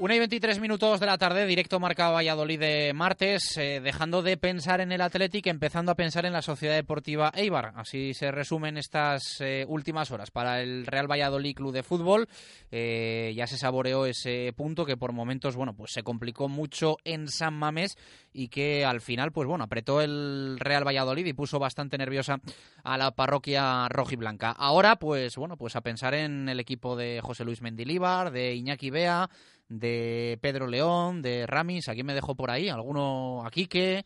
Una 0.00 0.14
y 0.14 0.20
23 0.20 0.60
minutos 0.60 1.00
de 1.00 1.06
la 1.06 1.18
tarde, 1.18 1.44
directo 1.44 1.80
marca 1.80 2.10
Valladolid 2.10 2.60
de 2.60 2.92
martes, 2.94 3.56
eh, 3.56 3.80
dejando 3.82 4.22
de 4.22 4.36
pensar 4.36 4.80
en 4.80 4.92
el 4.92 5.00
Athletic, 5.00 5.48
empezando 5.48 5.90
a 5.90 5.96
pensar 5.96 6.24
en 6.24 6.32
la 6.32 6.40
Sociedad 6.40 6.76
Deportiva 6.76 7.32
Eibar. 7.34 7.72
Así 7.74 8.14
se 8.14 8.30
resumen 8.30 8.76
estas 8.76 9.40
eh, 9.40 9.64
últimas 9.66 10.12
horas 10.12 10.30
para 10.30 10.62
el 10.62 10.86
Real 10.86 11.10
Valladolid 11.10 11.56
Club 11.56 11.72
de 11.72 11.82
Fútbol. 11.82 12.28
Eh, 12.70 13.32
ya 13.34 13.48
se 13.48 13.58
saboreó 13.58 14.06
ese 14.06 14.52
punto 14.56 14.86
que 14.86 14.96
por 14.96 15.12
momentos, 15.12 15.56
bueno, 15.56 15.74
pues 15.74 15.90
se 15.90 16.04
complicó 16.04 16.48
mucho 16.48 16.98
en 17.02 17.26
San 17.26 17.54
Mamés 17.54 17.98
y 18.32 18.50
que 18.50 18.84
al 18.84 19.00
final, 19.00 19.32
pues 19.32 19.48
bueno, 19.48 19.64
apretó 19.64 20.00
el 20.00 20.60
Real 20.60 20.86
Valladolid 20.86 21.26
y 21.26 21.32
puso 21.32 21.58
bastante 21.58 21.98
nerviosa 21.98 22.38
a 22.84 22.98
la 22.98 23.10
parroquia 23.10 23.88
rojiblanca. 23.88 24.52
Ahora, 24.52 24.94
pues 24.94 25.34
bueno, 25.34 25.56
pues 25.56 25.74
a 25.74 25.80
pensar 25.80 26.14
en 26.14 26.48
el 26.48 26.60
equipo 26.60 26.94
de 26.94 27.20
José 27.20 27.44
Luis 27.44 27.62
Mendilíbar, 27.62 28.30
de 28.30 28.54
Iñaki 28.54 28.90
Bea, 28.90 29.28
de 29.68 30.38
Pedro 30.40 30.66
León, 30.66 31.22
de 31.22 31.46
Ramis, 31.46 31.88
¿a 31.88 31.94
quién 31.94 32.06
me 32.06 32.14
dejo 32.14 32.34
por 32.34 32.50
ahí? 32.50 32.68
¿Alguno 32.68 33.44
aquí 33.44 33.66
que 33.66 34.04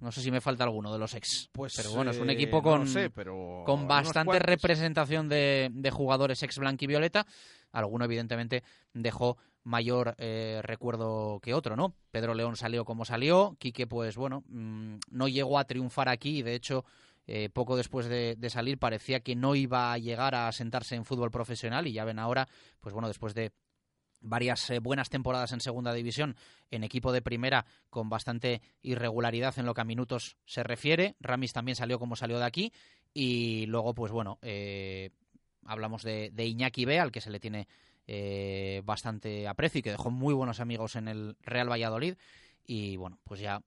no 0.00 0.10
sé 0.10 0.22
si 0.22 0.30
me 0.30 0.40
falta 0.40 0.64
alguno 0.64 0.92
de 0.92 0.98
los 0.98 1.14
ex. 1.14 1.50
Pues, 1.52 1.74
pero 1.76 1.90
bueno, 1.92 2.10
es 2.10 2.18
un 2.18 2.30
eh, 2.30 2.32
equipo 2.32 2.62
con, 2.62 2.80
lo 2.80 2.86
sé, 2.86 3.10
pero 3.10 3.62
con 3.66 3.86
bastante 3.86 4.38
representación 4.38 5.28
de, 5.28 5.68
de 5.72 5.90
jugadores 5.90 6.42
ex 6.42 6.58
blanquivioleta. 6.58 7.26
Alguno, 7.72 8.06
evidentemente, 8.06 8.64
dejó 8.94 9.36
mayor 9.62 10.14
eh, 10.16 10.60
recuerdo 10.62 11.38
que 11.40 11.52
otro, 11.52 11.76
¿no? 11.76 11.94
Pedro 12.10 12.34
León 12.34 12.56
salió 12.56 12.84
como 12.84 13.04
salió. 13.04 13.56
Quique, 13.58 13.86
pues 13.86 14.16
bueno, 14.16 14.42
mm, 14.48 14.96
no 15.10 15.28
llegó 15.28 15.58
a 15.58 15.64
triunfar 15.64 16.08
aquí. 16.08 16.38
y 16.38 16.42
De 16.42 16.54
hecho, 16.54 16.84
eh, 17.26 17.50
poco 17.50 17.76
después 17.76 18.06
de, 18.06 18.36
de 18.38 18.50
salir 18.50 18.78
parecía 18.78 19.20
que 19.20 19.36
no 19.36 19.54
iba 19.54 19.92
a 19.92 19.98
llegar 19.98 20.34
a 20.34 20.50
sentarse 20.52 20.96
en 20.96 21.04
fútbol 21.04 21.30
profesional. 21.30 21.86
Y 21.86 21.92
ya 21.92 22.06
ven 22.06 22.18
ahora, 22.18 22.48
pues 22.80 22.94
bueno, 22.94 23.08
después 23.08 23.34
de 23.34 23.52
varias 24.20 24.70
eh, 24.70 24.78
buenas 24.78 25.10
temporadas 25.10 25.52
en 25.52 25.60
segunda 25.60 25.92
división 25.92 26.36
en 26.70 26.84
equipo 26.84 27.12
de 27.12 27.22
primera 27.22 27.66
con 27.88 28.08
bastante 28.08 28.62
irregularidad 28.82 29.58
en 29.58 29.66
lo 29.66 29.74
que 29.74 29.80
a 29.80 29.84
minutos 29.84 30.36
se 30.46 30.62
refiere. 30.62 31.16
Ramis 31.20 31.52
también 31.52 31.76
salió 31.76 31.98
como 31.98 32.16
salió 32.16 32.38
de 32.38 32.44
aquí 32.44 32.72
y 33.12 33.66
luego 33.66 33.94
pues 33.94 34.12
bueno 34.12 34.38
eh, 34.42 35.10
hablamos 35.64 36.02
de, 36.02 36.32
Iñaki 36.36 36.84
B 36.84 36.98
al 36.98 37.12
que 37.12 37.20
se 37.20 37.30
le 37.30 37.40
tiene 37.40 37.66
eh, 38.06 38.82
bastante 38.84 39.48
aprecio 39.48 39.80
y 39.80 39.82
que 39.82 39.90
dejó 39.90 40.10
muy 40.10 40.34
buenos 40.34 40.60
amigos 40.60 40.96
en 40.96 41.08
el 41.08 41.36
Real 41.42 41.70
Valladolid 41.70 42.14
y 42.64 42.96
bueno 42.96 43.18
pues 43.24 43.40
ya 43.40 43.62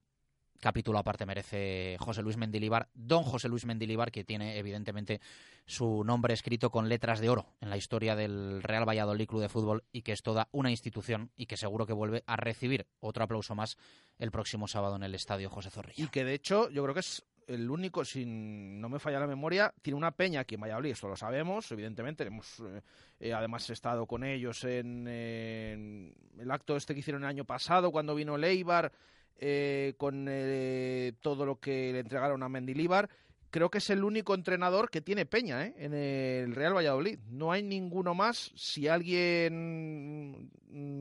capítulo 0.64 0.98
aparte 0.98 1.26
merece 1.26 1.98
José 2.00 2.22
Luis 2.22 2.38
Mendilibar, 2.38 2.88
don 2.94 3.22
José 3.22 3.50
Luis 3.50 3.66
Mendilibar, 3.66 4.10
que 4.10 4.24
tiene 4.24 4.56
evidentemente 4.56 5.20
su 5.66 6.02
nombre 6.04 6.32
escrito 6.32 6.70
con 6.70 6.88
letras 6.88 7.20
de 7.20 7.28
oro 7.28 7.44
en 7.60 7.68
la 7.68 7.76
historia 7.76 8.16
del 8.16 8.62
Real 8.62 8.88
Valladolid 8.88 9.28
Club 9.28 9.42
de 9.42 9.50
Fútbol 9.50 9.84
y 9.92 10.00
que 10.00 10.12
es 10.12 10.22
toda 10.22 10.48
una 10.52 10.70
institución 10.70 11.30
y 11.36 11.44
que 11.44 11.58
seguro 11.58 11.84
que 11.84 11.92
vuelve 11.92 12.24
a 12.26 12.36
recibir 12.36 12.86
otro 13.00 13.24
aplauso 13.24 13.54
más 13.54 13.76
el 14.18 14.30
próximo 14.30 14.66
sábado 14.66 14.96
en 14.96 15.02
el 15.02 15.14
Estadio 15.14 15.50
José 15.50 15.68
Zorrilla. 15.68 16.02
Y 16.02 16.08
que 16.08 16.24
de 16.24 16.32
hecho 16.32 16.70
yo 16.70 16.82
creo 16.82 16.94
que 16.94 17.00
es 17.00 17.22
el 17.46 17.68
único, 17.68 18.02
si 18.06 18.24
no 18.24 18.88
me 18.88 18.98
falla 18.98 19.20
la 19.20 19.26
memoria, 19.26 19.74
tiene 19.82 19.98
una 19.98 20.12
peña 20.12 20.40
aquí 20.40 20.54
en 20.54 20.62
Valladolid, 20.62 20.92
esto 20.92 21.08
lo 21.08 21.16
sabemos, 21.16 21.70
evidentemente, 21.72 22.24
hemos 22.24 22.60
eh, 22.60 22.80
eh, 23.20 23.34
además 23.34 23.68
estado 23.68 24.06
con 24.06 24.24
ellos 24.24 24.64
en, 24.64 25.06
en 25.06 26.14
el 26.38 26.50
acto 26.50 26.74
este 26.74 26.94
que 26.94 27.00
hicieron 27.00 27.24
el 27.24 27.28
año 27.28 27.44
pasado 27.44 27.92
cuando 27.92 28.14
vino 28.14 28.38
Leibar, 28.38 28.90
eh, 29.36 29.94
con 29.96 30.26
eh, 30.28 31.12
todo 31.20 31.44
lo 31.44 31.58
que 31.58 31.92
le 31.92 32.00
entregaron 32.00 32.42
a 32.42 32.48
Mendilíbar. 32.48 33.08
Creo 33.50 33.70
que 33.70 33.78
es 33.78 33.90
el 33.90 34.02
único 34.02 34.34
entrenador 34.34 34.90
que 34.90 35.00
tiene 35.00 35.26
peña 35.26 35.64
¿eh? 35.64 35.74
en 35.78 35.94
el 35.94 36.54
Real 36.54 36.74
Valladolid. 36.74 37.18
No 37.28 37.52
hay 37.52 37.62
ninguno 37.62 38.14
más. 38.14 38.52
Si 38.56 38.88
alguien 38.88 40.50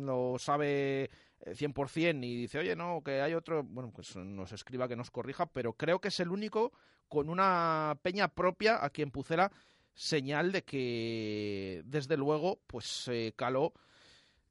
lo 0.06 0.38
sabe 0.38 1.10
eh, 1.46 1.56
100% 1.56 2.24
y 2.24 2.36
dice, 2.36 2.60
oye, 2.60 2.76
no, 2.76 3.02
que 3.04 3.22
hay 3.22 3.34
otro, 3.34 3.64
bueno, 3.64 3.92
pues 3.94 4.16
nos 4.16 4.52
escriba 4.52 4.88
que 4.88 4.96
nos 4.96 5.12
corrija, 5.12 5.46
pero 5.48 5.74
creo 5.74 6.00
que 6.00 6.10
es 6.10 6.20
el 6.20 6.30
único 6.30 6.72
con 7.08 7.30
una 7.30 7.98
peña 8.02 8.28
propia 8.28 8.84
aquí 8.84 9.02
en 9.02 9.12
Pucela, 9.12 9.52
señal 9.94 10.52
de 10.52 10.64
que, 10.64 11.82
desde 11.86 12.18
luego, 12.18 12.60
pues 12.68 12.86
se 12.86 13.34
caló 13.36 13.74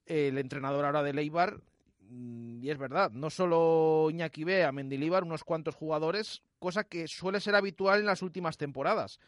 el 0.06 0.38
entrenador 0.38 0.84
ahora 0.84 1.02
de 1.02 1.12
Leibar 1.12 1.60
y 2.14 2.70
es 2.70 2.78
verdad, 2.78 3.10
no 3.12 3.30
solo 3.30 4.08
Iñaki 4.10 4.44
Bea, 4.44 4.70
Mendilíbar, 4.70 5.24
unos 5.24 5.44
cuantos 5.44 5.74
jugadores, 5.74 6.42
cosa 6.58 6.84
que 6.84 7.08
suele 7.08 7.40
ser 7.40 7.54
habitual 7.54 8.00
en 8.00 8.06
las 8.06 8.22
últimas 8.22 8.58
temporadas. 8.58 9.18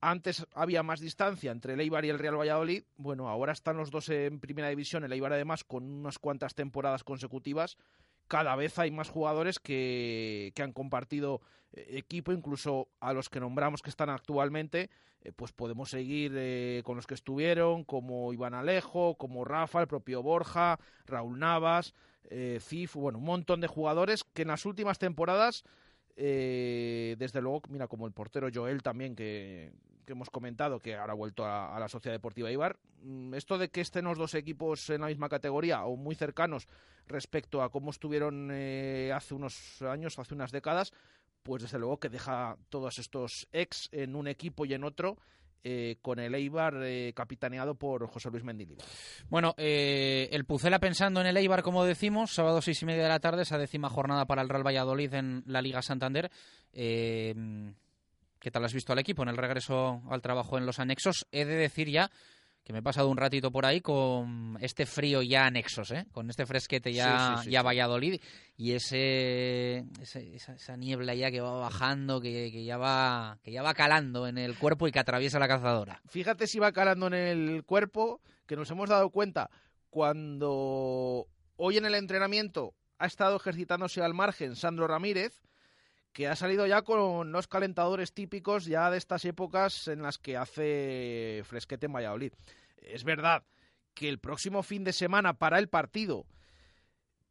Antes 0.00 0.44
había 0.52 0.82
más 0.82 0.98
distancia 0.98 1.52
entre 1.52 1.74
el 1.74 1.80
Eibar 1.80 2.04
y 2.04 2.08
el 2.08 2.18
Real 2.18 2.36
Valladolid. 2.36 2.82
Bueno, 2.96 3.28
ahora 3.28 3.52
están 3.52 3.76
los 3.76 3.92
dos 3.92 4.08
en 4.08 4.40
primera 4.40 4.68
división. 4.68 5.04
El 5.04 5.12
Eibar, 5.12 5.32
además, 5.32 5.62
con 5.62 5.84
unas 5.84 6.18
cuantas 6.18 6.56
temporadas 6.56 7.04
consecutivas. 7.04 7.76
Cada 8.26 8.56
vez 8.56 8.80
hay 8.80 8.90
más 8.90 9.10
jugadores 9.10 9.60
que, 9.60 10.50
que 10.56 10.62
han 10.62 10.72
compartido 10.72 11.40
eh, 11.72 11.98
equipo, 11.98 12.32
incluso 12.32 12.88
a 12.98 13.12
los 13.12 13.28
que 13.28 13.38
nombramos 13.38 13.80
que 13.80 13.90
están 13.90 14.10
actualmente. 14.10 14.90
eh, 15.22 15.32
pues 15.32 15.52
podemos 15.52 15.90
seguir 15.90 16.32
eh, 16.34 16.82
con 16.84 16.96
los 16.96 17.06
que 17.06 17.14
estuvieron, 17.14 17.84
como 17.84 18.32
Iván 18.32 18.54
Alejo, 18.54 19.14
como 19.16 19.44
Rafa, 19.44 19.80
el 19.80 19.86
propio 19.86 20.22
Borja, 20.22 20.78
Raúl 21.06 21.38
Navas, 21.38 21.94
eh, 22.30 22.58
Cif, 22.60 22.94
bueno, 22.94 23.18
un 23.18 23.24
montón 23.24 23.60
de 23.60 23.66
jugadores 23.66 24.24
que 24.24 24.42
en 24.42 24.48
las 24.48 24.64
últimas 24.66 24.98
temporadas, 24.98 25.64
eh, 26.16 27.16
desde 27.18 27.40
luego, 27.40 27.62
mira, 27.68 27.88
como 27.88 28.06
el 28.06 28.12
portero 28.12 28.48
Joel 28.52 28.82
también, 28.82 29.14
que, 29.14 29.72
que 30.04 30.12
hemos 30.12 30.30
comentado, 30.30 30.80
que 30.80 30.96
ahora 30.96 31.12
ha 31.12 31.16
vuelto 31.16 31.44
a, 31.44 31.74
a 31.74 31.80
la 31.80 31.88
Sociedad 31.88 32.14
Deportiva 32.14 32.50
Ibar, 32.50 32.78
mm, 33.02 33.34
esto 33.34 33.58
de 33.58 33.70
que 33.70 33.80
estén 33.80 34.04
los 34.04 34.18
dos 34.18 34.34
equipos 34.34 34.90
en 34.90 35.00
la 35.02 35.06
misma 35.08 35.28
categoría 35.28 35.84
o 35.84 35.96
muy 35.96 36.14
cercanos 36.14 36.68
respecto 37.06 37.62
a 37.62 37.70
cómo 37.70 37.90
estuvieron 37.90 38.50
eh, 38.52 39.12
hace 39.14 39.34
unos 39.34 39.82
años, 39.82 40.18
hace 40.18 40.34
unas 40.34 40.52
décadas, 40.52 40.92
pues 41.42 41.62
desde 41.62 41.78
luego 41.78 41.98
que 41.98 42.08
deja 42.08 42.56
todos 42.68 42.98
estos 42.98 43.48
ex 43.52 43.88
en 43.92 44.14
un 44.14 44.28
equipo 44.28 44.64
y 44.64 44.74
en 44.74 44.84
otro, 44.84 45.18
eh, 45.64 45.96
con 46.02 46.18
el 46.18 46.34
Eibar 46.34 46.74
eh, 46.82 47.12
capitaneado 47.14 47.74
por 47.74 48.06
José 48.08 48.30
Luis 48.30 48.44
Mendilibar. 48.44 48.86
Bueno, 49.28 49.54
eh, 49.56 50.28
el 50.32 50.44
Pucela 50.44 50.78
pensando 50.78 51.20
en 51.20 51.26
el 51.26 51.36
Eibar, 51.36 51.62
como 51.62 51.84
decimos, 51.84 52.32
sábado 52.32 52.60
seis 52.62 52.82
y 52.82 52.86
media 52.86 53.04
de 53.04 53.08
la 53.08 53.20
tarde, 53.20 53.42
esa 53.42 53.58
décima 53.58 53.88
jornada 53.88 54.26
para 54.26 54.42
el 54.42 54.48
Real 54.48 54.66
Valladolid 54.66 55.12
en 55.14 55.42
la 55.46 55.62
Liga 55.62 55.82
Santander. 55.82 56.30
Eh, 56.72 57.34
¿Qué 58.38 58.50
tal 58.50 58.64
has 58.64 58.74
visto 58.74 58.92
al 58.92 58.98
equipo 58.98 59.22
en 59.22 59.28
el 59.28 59.36
regreso 59.36 60.02
al 60.10 60.20
trabajo 60.20 60.58
en 60.58 60.66
los 60.66 60.80
anexos? 60.80 61.28
He 61.30 61.44
de 61.44 61.54
decir 61.54 61.88
ya 61.88 62.10
que 62.64 62.72
me 62.72 62.78
he 62.78 62.82
pasado 62.82 63.08
un 63.08 63.16
ratito 63.16 63.50
por 63.50 63.66
ahí 63.66 63.80
con 63.80 64.56
este 64.60 64.86
frío 64.86 65.20
ya 65.22 65.46
anexos, 65.46 65.90
¿eh? 65.90 66.06
con 66.12 66.30
este 66.30 66.46
fresquete 66.46 66.92
ya, 66.92 67.34
Sí, 67.34 67.36
sí, 67.38 67.44
sí, 67.46 67.50
ya. 67.50 67.62
Valladolid 67.62 68.20
y 68.56 68.72
ese, 68.72 69.78
ese- 70.00 70.34
esa, 70.36 70.54
esa 70.54 70.76
niebla 70.76 71.14
ya 71.14 71.30
que 71.30 71.40
va 71.40 71.58
bajando, 71.58 72.20
que, 72.20 72.50
que 72.52 72.64
ya 72.64 72.76
va 72.78 73.38
que 73.42 73.50
ya 73.50 73.62
va 73.62 73.74
calando 73.74 74.26
en 74.28 74.38
el 74.38 74.56
cuerpo 74.56 74.86
y 74.86 74.92
que 74.92 75.00
atraviesa 75.00 75.38
la 75.40 75.48
cazadora. 75.48 76.00
Fíjate 76.06 76.46
si 76.46 76.58
va 76.60 76.70
calando 76.72 77.08
en 77.08 77.14
el 77.14 77.64
cuerpo, 77.64 78.20
que 78.46 78.54
nos 78.56 78.70
hemos 78.70 78.88
dado 78.88 79.10
cuenta 79.10 79.50
cuando 79.90 81.26
hoy 81.56 81.76
en 81.76 81.84
el 81.84 81.94
entrenamiento 81.94 82.74
ha 82.98 83.06
estado 83.06 83.36
ejercitándose 83.36 84.00
al 84.02 84.14
margen 84.14 84.54
Sandro 84.56 84.86
Ramírez, 84.86 85.42
que 86.12 86.28
ha 86.28 86.36
salido 86.36 86.66
ya 86.66 86.82
con 86.82 87.32
los 87.32 87.48
calentadores 87.48 88.12
típicos 88.12 88.66
ya 88.66 88.90
de 88.90 88.98
estas 88.98 89.24
épocas 89.24 89.88
en 89.88 90.02
las 90.02 90.18
que 90.18 90.36
hace 90.36 91.42
fresquete 91.44 91.86
en 91.86 91.92
Valladolid. 91.92 92.32
Es 92.76 93.04
verdad 93.04 93.44
que 93.94 94.08
el 94.08 94.18
próximo 94.18 94.62
fin 94.62 94.84
de 94.84 94.92
semana 94.92 95.34
para 95.34 95.58
el 95.58 95.68
partido 95.68 96.26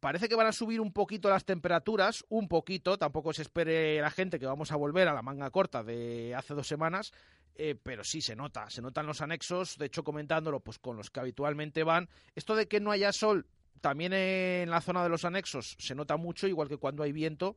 parece 0.00 0.28
que 0.28 0.34
van 0.34 0.48
a 0.48 0.52
subir 0.52 0.80
un 0.80 0.92
poquito 0.92 1.30
las 1.30 1.44
temperaturas, 1.44 2.24
un 2.28 2.48
poquito, 2.48 2.98
tampoco 2.98 3.32
se 3.32 3.42
espere 3.42 4.00
la 4.00 4.10
gente 4.10 4.40
que 4.40 4.46
vamos 4.46 4.72
a 4.72 4.76
volver 4.76 5.06
a 5.06 5.14
la 5.14 5.22
manga 5.22 5.50
corta 5.50 5.84
de 5.84 6.34
hace 6.34 6.54
dos 6.54 6.66
semanas, 6.66 7.12
eh, 7.54 7.76
pero 7.80 8.02
sí 8.02 8.20
se 8.20 8.34
nota, 8.34 8.68
se 8.68 8.82
notan 8.82 9.06
los 9.06 9.20
anexos, 9.20 9.78
de 9.78 9.86
hecho 9.86 10.02
comentándolo 10.02 10.58
pues 10.58 10.80
con 10.80 10.96
los 10.96 11.10
que 11.10 11.20
habitualmente 11.20 11.84
van, 11.84 12.08
esto 12.34 12.56
de 12.56 12.66
que 12.66 12.80
no 12.80 12.90
haya 12.90 13.12
sol 13.12 13.46
también 13.80 14.12
en 14.12 14.70
la 14.70 14.80
zona 14.80 15.04
de 15.04 15.08
los 15.08 15.24
anexos 15.24 15.76
se 15.78 15.94
nota 15.94 16.16
mucho, 16.16 16.48
igual 16.48 16.68
que 16.68 16.78
cuando 16.78 17.04
hay 17.04 17.12
viento, 17.12 17.56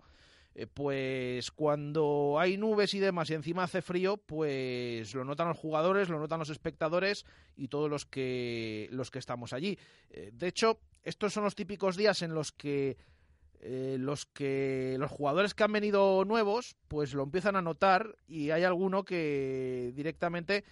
eh, 0.57 0.67
pues 0.67 1.51
cuando 1.51 2.37
hay 2.39 2.55
nubes 2.55 2.93
y 2.93 2.99
demás 2.99 3.29
y 3.29 3.33
encima 3.33 3.63
hace 3.63 3.81
frío, 3.81 4.15
pues 4.15 5.13
lo 5.13 5.25
notan 5.25 5.49
los 5.49 5.57
jugadores, 5.57 6.07
lo 6.07 6.17
notan 6.17 6.39
los 6.39 6.49
espectadores 6.49 7.25
y 7.57 7.67
todos 7.67 7.89
los 7.89 8.05
que 8.05 8.87
los 8.91 9.11
que 9.11 9.19
estamos 9.19 9.51
allí. 9.51 9.77
Eh, 10.09 10.31
de 10.33 10.47
hecho, 10.47 10.79
estos 11.03 11.33
son 11.33 11.43
los 11.43 11.55
típicos 11.55 11.97
días 11.97 12.21
en 12.21 12.33
los 12.33 12.53
que 12.53 12.95
eh, 13.59 13.97
los 13.99 14.25
que 14.27 14.95
los 14.97 15.11
jugadores 15.11 15.53
que 15.53 15.65
han 15.65 15.73
venido 15.73 16.23
nuevos, 16.23 16.77
pues 16.87 17.13
lo 17.13 17.23
empiezan 17.23 17.57
a 17.57 17.61
notar 17.61 18.15
y 18.25 18.51
hay 18.51 18.63
alguno 18.63 19.03
que 19.03 19.91
directamente 19.93 20.63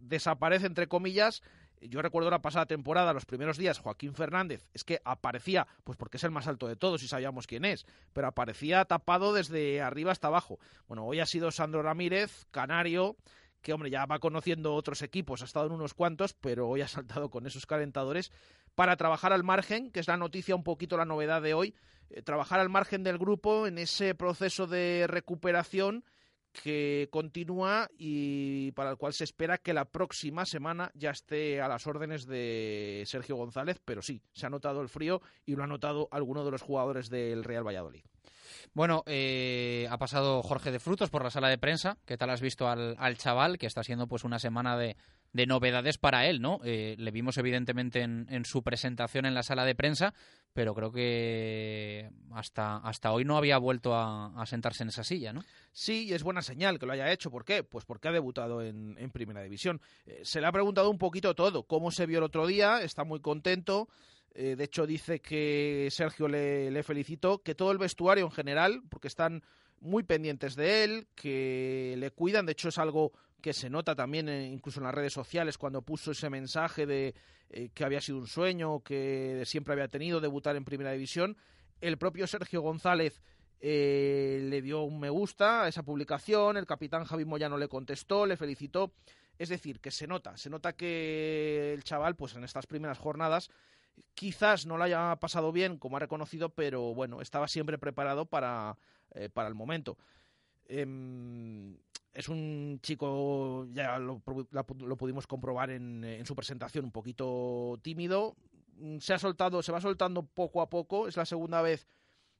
desaparece 0.00 0.66
entre 0.66 0.86
comillas 0.86 1.42
Yo 1.80 2.02
recuerdo 2.02 2.30
la 2.30 2.42
pasada 2.42 2.66
temporada, 2.66 3.14
los 3.14 3.24
primeros 3.24 3.56
días, 3.56 3.78
Joaquín 3.78 4.14
Fernández, 4.14 4.68
es 4.74 4.84
que 4.84 5.00
aparecía, 5.04 5.66
pues 5.82 5.96
porque 5.96 6.18
es 6.18 6.24
el 6.24 6.30
más 6.30 6.46
alto 6.46 6.68
de 6.68 6.76
todos 6.76 7.02
y 7.02 7.08
sabíamos 7.08 7.46
quién 7.46 7.64
es, 7.64 7.86
pero 8.12 8.28
aparecía 8.28 8.84
tapado 8.84 9.32
desde 9.32 9.80
arriba 9.80 10.12
hasta 10.12 10.28
abajo. 10.28 10.58
Bueno, 10.88 11.06
hoy 11.06 11.20
ha 11.20 11.26
sido 11.26 11.50
Sandro 11.50 11.82
Ramírez, 11.82 12.46
canario, 12.50 13.16
que 13.62 13.72
hombre, 13.72 13.90
ya 13.90 14.04
va 14.06 14.18
conociendo 14.18 14.74
otros 14.74 15.00
equipos, 15.02 15.40
ha 15.40 15.46
estado 15.46 15.66
en 15.66 15.72
unos 15.72 15.94
cuantos, 15.94 16.34
pero 16.34 16.68
hoy 16.68 16.82
ha 16.82 16.88
saltado 16.88 17.30
con 17.30 17.46
esos 17.46 17.66
calentadores 17.66 18.30
para 18.74 18.96
trabajar 18.96 19.32
al 19.32 19.44
margen, 19.44 19.90
que 19.90 20.00
es 20.00 20.08
la 20.08 20.16
noticia 20.16 20.54
un 20.54 20.64
poquito 20.64 20.96
la 20.96 21.04
novedad 21.04 21.40
de 21.40 21.54
hoy, 21.54 21.74
eh, 22.10 22.22
trabajar 22.22 22.60
al 22.60 22.68
margen 22.68 23.02
del 23.02 23.18
grupo 23.18 23.66
en 23.66 23.78
ese 23.78 24.14
proceso 24.14 24.66
de 24.66 25.06
recuperación 25.08 26.04
que 26.52 27.08
continúa 27.10 27.88
y 27.96 28.72
para 28.72 28.90
el 28.90 28.96
cual 28.96 29.12
se 29.12 29.24
espera 29.24 29.58
que 29.58 29.72
la 29.72 29.84
próxima 29.84 30.44
semana 30.44 30.90
ya 30.94 31.10
esté 31.10 31.60
a 31.60 31.68
las 31.68 31.86
órdenes 31.86 32.26
de 32.26 33.04
Sergio 33.06 33.36
González, 33.36 33.80
pero 33.84 34.02
sí, 34.02 34.22
se 34.32 34.46
ha 34.46 34.50
notado 34.50 34.80
el 34.82 34.88
frío 34.88 35.20
y 35.46 35.56
lo 35.56 35.64
ha 35.64 35.66
notado 35.66 36.08
alguno 36.10 36.44
de 36.44 36.50
los 36.50 36.62
jugadores 36.62 37.08
del 37.08 37.44
Real 37.44 37.66
Valladolid. 37.66 38.02
Bueno, 38.72 39.02
eh, 39.06 39.86
ha 39.90 39.98
pasado 39.98 40.42
Jorge 40.42 40.70
de 40.70 40.80
Frutos 40.80 41.10
por 41.10 41.24
la 41.24 41.30
sala 41.30 41.48
de 41.48 41.58
prensa. 41.58 41.98
¿Qué 42.04 42.16
tal 42.16 42.30
has 42.30 42.40
visto 42.40 42.68
al, 42.68 43.16
chaval? 43.16 43.58
Que 43.58 43.66
está 43.66 43.82
siendo 43.82 44.06
pues 44.06 44.24
una 44.24 44.38
semana 44.38 44.76
de, 44.76 44.96
novedades 45.46 45.98
para 45.98 46.26
él, 46.26 46.40
¿no? 46.40 46.60
Eh, 46.64 46.94
le 46.98 47.10
vimos 47.10 47.36
evidentemente 47.38 48.02
en, 48.02 48.44
su 48.44 48.62
presentación 48.62 49.26
en 49.26 49.34
la 49.34 49.42
sala 49.42 49.64
de 49.64 49.74
prensa, 49.74 50.14
pero 50.52 50.74
creo 50.74 50.90
que 50.90 52.10
hasta, 52.32 52.78
hasta 52.78 53.12
hoy 53.12 53.24
no 53.24 53.36
había 53.36 53.58
vuelto 53.58 53.94
a, 53.94 54.44
sentarse 54.46 54.82
en 54.82 54.88
esa 54.88 55.04
silla, 55.04 55.32
¿no? 55.32 55.44
Sí, 55.72 56.06
y 56.08 56.12
es 56.12 56.22
buena 56.22 56.42
señal 56.42 56.78
que 56.78 56.86
lo 56.86 56.92
haya 56.92 57.12
hecho. 57.12 57.30
¿Por 57.30 57.44
qué? 57.44 57.62
Pues 57.62 57.84
porque 57.84 58.08
ha 58.08 58.12
debutado 58.12 58.62
en, 58.62 59.10
Primera 59.12 59.42
División. 59.42 59.80
Eh, 60.06 60.20
se 60.24 60.40
le 60.40 60.46
ha 60.46 60.52
preguntado 60.52 60.90
un 60.90 60.98
poquito 60.98 61.34
todo, 61.34 61.64
cómo 61.64 61.90
se 61.90 62.06
vio 62.06 62.18
el 62.18 62.24
otro 62.24 62.46
día, 62.46 62.82
está 62.82 63.04
muy 63.04 63.20
contento. 63.20 63.88
Eh, 64.32 64.56
de 64.56 64.64
hecho, 64.64 64.86
dice 64.86 65.20
que 65.20 65.88
Sergio 65.90 66.28
le, 66.28 66.70
le 66.70 66.82
felicitó, 66.82 67.42
que 67.42 67.54
todo 67.54 67.72
el 67.72 67.78
vestuario 67.78 68.24
en 68.24 68.30
general, 68.30 68.82
porque 68.88 69.08
están 69.08 69.42
muy 69.80 70.02
pendientes 70.02 70.56
de 70.56 70.84
él, 70.84 71.06
que 71.14 71.94
le 71.98 72.10
cuidan. 72.10 72.46
De 72.46 72.52
hecho, 72.52 72.68
es 72.68 72.78
algo 72.78 73.12
que 73.40 73.52
se 73.52 73.70
nota 73.70 73.94
también 73.94 74.28
incluso 74.28 74.80
en 74.80 74.84
las 74.84 74.94
redes 74.94 75.12
sociales 75.12 75.58
cuando 75.58 75.82
puso 75.82 76.12
ese 76.12 76.30
mensaje 76.30 76.86
de 76.86 77.14
eh, 77.50 77.70
que 77.74 77.84
había 77.84 78.00
sido 78.00 78.18
un 78.18 78.26
sueño, 78.26 78.80
que 78.80 79.42
siempre 79.46 79.72
había 79.72 79.88
tenido 79.88 80.20
debutar 80.20 80.56
en 80.56 80.64
Primera 80.64 80.92
División. 80.92 81.36
El 81.80 81.98
propio 81.98 82.26
Sergio 82.26 82.60
González 82.60 83.20
eh, 83.60 84.40
le 84.48 84.62
dio 84.62 84.82
un 84.82 85.00
me 85.00 85.10
gusta 85.10 85.64
a 85.64 85.68
esa 85.68 85.82
publicación, 85.82 86.56
el 86.56 86.66
capitán 86.66 87.04
Javi 87.04 87.24
Moyano 87.24 87.58
le 87.58 87.68
contestó, 87.68 88.26
le 88.26 88.36
felicitó. 88.36 88.92
Es 89.38 89.48
decir, 89.48 89.80
que 89.80 89.90
se 89.90 90.06
nota, 90.06 90.36
se 90.36 90.50
nota 90.50 90.74
que 90.74 91.72
el 91.72 91.82
chaval, 91.82 92.14
pues 92.14 92.34
en 92.34 92.44
estas 92.44 92.66
primeras 92.66 92.98
jornadas, 92.98 93.50
Quizás 94.14 94.66
no 94.66 94.76
lo 94.76 94.84
haya 94.84 95.16
pasado 95.16 95.52
bien, 95.52 95.78
como 95.78 95.96
ha 95.96 96.00
reconocido, 96.00 96.50
pero 96.50 96.94
bueno, 96.94 97.20
estaba 97.20 97.48
siempre 97.48 97.78
preparado 97.78 98.26
para, 98.26 98.76
eh, 99.12 99.28
para 99.28 99.48
el 99.48 99.54
momento. 99.54 99.98
Es 102.12 102.28
un 102.28 102.80
chico, 102.82 103.66
ya 103.72 103.98
lo, 103.98 104.18
pudimos 104.20 105.26
comprobar 105.26 105.70
en, 105.70 106.02
en, 106.04 106.26
su 106.26 106.34
presentación, 106.34 106.84
un 106.86 106.90
poquito 106.90 107.78
tímido. 107.82 108.36
Mm, 108.76 108.98
se 108.98 109.14
ha 109.14 109.18
soltado, 109.18 109.62
se 109.62 109.72
va 109.72 109.80
soltando 109.80 110.22
poco 110.22 110.60
a 110.60 110.68
poco. 110.68 111.06
Es 111.06 111.16
la 111.16 111.24
segunda 111.24 111.62
vez 111.62 111.86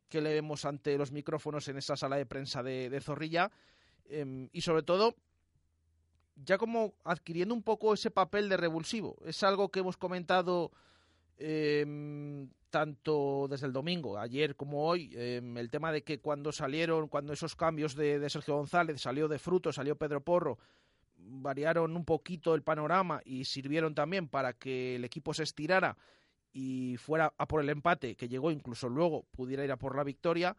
que 0.08 0.20
le 0.20 0.32
vemos 0.32 0.64
ante 0.64 0.98
los 0.98 1.12
micrófonos 1.12 1.68
en 1.68 1.78
esa 1.78 1.96
sala 1.96 2.16
de 2.16 2.26
prensa 2.26 2.62
de, 2.62 3.00
Zorrilla. 3.00 3.50
Em, 4.06 4.48
y 4.52 4.62
sobre 4.62 4.82
todo, 4.82 5.14
ya 6.34 6.58
como 6.58 6.94
adquiriendo 7.04 7.54
un 7.54 7.62
poco 7.62 7.94
ese 7.94 8.10
papel 8.10 8.48
de 8.48 8.56
revulsivo. 8.56 9.16
Es 9.24 9.42
algo 9.44 9.70
que 9.70 9.80
hemos 9.80 9.96
comentado 9.96 10.72
Em, 11.42 12.50
tanto 12.70 13.46
desde 13.48 13.66
el 13.66 13.72
domingo, 13.72 14.18
ayer 14.18 14.56
como 14.56 14.86
hoy, 14.86 15.10
em, 15.14 15.58
el 15.58 15.68
tema 15.70 15.92
de 15.92 16.02
que 16.02 16.20
cuando 16.20 16.52
salieron, 16.52 17.08
cuando 17.08 17.32
esos 17.32 17.56
cambios 17.56 17.94
de, 17.94 18.28
Sergio 18.30 18.56
González, 18.56 19.00
salió 19.00 19.28
de 19.28 19.38
Fruto, 19.38 19.72
salió 19.72 19.96
Pedro 19.96 20.22
Porro, 20.22 20.58
variaron 21.16 21.96
un 21.96 22.04
poquito 22.04 22.54
el 22.54 22.62
panorama 22.62 23.20
y 23.24 23.44
sirvieron 23.44 23.94
también 23.94 24.28
para 24.28 24.54
que 24.54 24.96
el 24.96 25.04
equipo 25.04 25.34
se 25.34 25.42
estirara 25.42 25.98
y 26.52 26.96
fuera 26.96 27.34
a 27.36 27.46
por 27.46 27.60
el 27.60 27.68
empate, 27.68 28.16
que 28.16 28.28
llegó 28.28 28.50
incluso 28.50 28.88
luego, 28.88 29.24
pudiera 29.30 29.64
ir 29.64 29.72
a 29.72 29.76
por 29.76 29.96
la 29.96 30.04
victoria. 30.04 30.56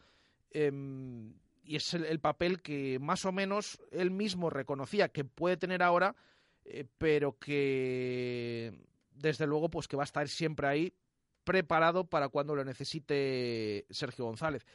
Em, 0.51 1.33
y 1.63 1.75
es 1.75 1.93
el, 1.93 2.19
papel 2.19 2.61
que 2.61 2.99
más 2.99 3.25
o 3.25 3.31
menos 3.31 3.79
él 3.91 4.11
mismo 4.11 4.49
reconocía 4.49 5.09
que 5.09 5.23
puede 5.23 5.57
tener 5.57 5.81
ahora, 5.83 6.15
eh, 6.65 6.85
pero 6.97 7.37
que 7.37 8.73
desde 9.11 9.47
luego, 9.47 9.69
pues 9.69 9.87
que 9.87 9.95
va 9.95 10.03
a 10.03 10.05
estar 10.05 10.27
siempre 10.27 10.67
ahí 10.67 10.93
preparado 11.43 12.05
para 12.05 12.29
cuando 12.29 12.55
lo 12.55 12.63
necesite 12.63 13.85
Sergio 13.89 14.25
González. 14.25 14.65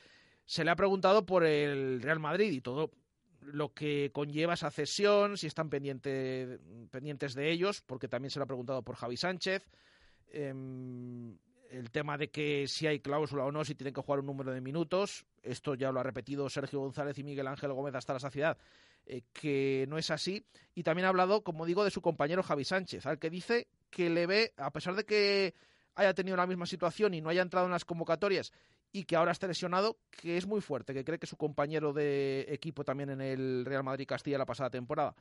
Se 0.44 0.64
le 0.64 0.70
ha 0.70 0.76
preguntado 0.76 1.26
por 1.26 1.44
el 1.44 2.00
Real 2.02 2.20
Madrid 2.20 2.52
y 2.52 2.60
todo 2.60 2.90
lo 3.40 3.72
que 3.72 4.10
conlleva 4.12 4.54
esa 4.54 4.70
cesión, 4.70 5.36
si 5.36 5.46
están 5.46 5.70
pendientes 5.70 7.34
de 7.34 7.50
ellos, 7.50 7.82
porque 7.82 8.08
también 8.08 8.30
se 8.30 8.38
le 8.38 8.44
ha 8.44 8.46
preguntado 8.46 8.82
por 8.82 8.96
Javi 8.96 9.16
Sánchez. 9.16 9.68
Em, 10.28 11.36
el 11.70 11.90
tema 11.90 12.16
de 12.16 12.28
que 12.28 12.66
si 12.68 12.86
hay 12.86 13.00
cláusula 13.00 13.44
o 13.44 13.52
no, 13.52 13.64
si 13.64 13.74
tienen 13.74 13.94
que 13.94 14.00
jugar 14.00 14.20
un 14.20 14.26
número 14.26 14.52
de 14.52 14.60
minutos. 14.60 15.26
Esto 15.42 15.74
ya 15.74 15.92
lo 15.92 16.00
ha 16.00 16.02
repetido 16.02 16.48
Sergio 16.48 16.80
González 16.80 17.18
y 17.18 17.24
Miguel 17.24 17.46
Ángel 17.46 17.72
Gómez 17.72 17.94
hasta 17.94 18.14
la 18.14 18.20
saciedad, 18.20 18.58
eh, 19.06 19.22
que 19.32 19.86
no 19.88 19.98
es 19.98 20.10
así. 20.10 20.44
Y 20.74 20.82
también 20.82 21.06
ha 21.06 21.10
hablado, 21.10 21.42
como 21.42 21.66
digo, 21.66 21.84
de 21.84 21.90
su 21.90 22.00
compañero 22.00 22.42
Javi 22.42 22.64
Sánchez, 22.64 23.06
al 23.06 23.18
que 23.18 23.30
dice 23.30 23.68
que 23.90 24.10
le 24.10 24.26
ve, 24.26 24.52
a 24.56 24.70
pesar 24.72 24.94
de 24.94 25.04
que 25.04 25.54
haya 25.96 26.14
tenido 26.14 26.36
la 26.36 26.46
misma 26.46 26.66
situación 26.66 27.14
y 27.14 27.20
no 27.20 27.28
haya 27.28 27.42
entrado 27.42 27.66
en 27.66 27.72
las 27.72 27.84
convocatorias 27.84 28.52
y 28.92 29.04
que 29.04 29.16
ahora 29.16 29.32
esté 29.32 29.48
lesionado, 29.48 29.98
que 30.10 30.36
es 30.36 30.46
muy 30.46 30.60
fuerte, 30.60 30.94
que 30.94 31.04
cree 31.04 31.18
que 31.18 31.26
su 31.26 31.36
compañero 31.36 31.92
de 31.92 32.46
equipo 32.48 32.84
también 32.84 33.10
en 33.10 33.20
el 33.20 33.64
Real 33.64 33.82
Madrid 33.82 34.06
Castilla 34.06 34.38
la 34.38 34.46
pasada 34.46 34.70
temporada. 34.70 35.14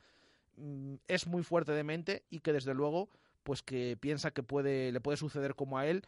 Mm, 0.56 0.94
es 1.08 1.26
muy 1.26 1.42
fuerte 1.42 1.72
de 1.72 1.84
mente 1.84 2.24
y 2.30 2.40
que 2.40 2.52
desde 2.52 2.74
luego 2.74 3.10
pues 3.42 3.62
que 3.62 3.96
piensa 4.00 4.30
que 4.30 4.42
puede 4.42 4.90
le 4.90 5.00
puede 5.00 5.16
suceder 5.16 5.54
como 5.54 5.78
a 5.78 5.86
él 5.86 6.02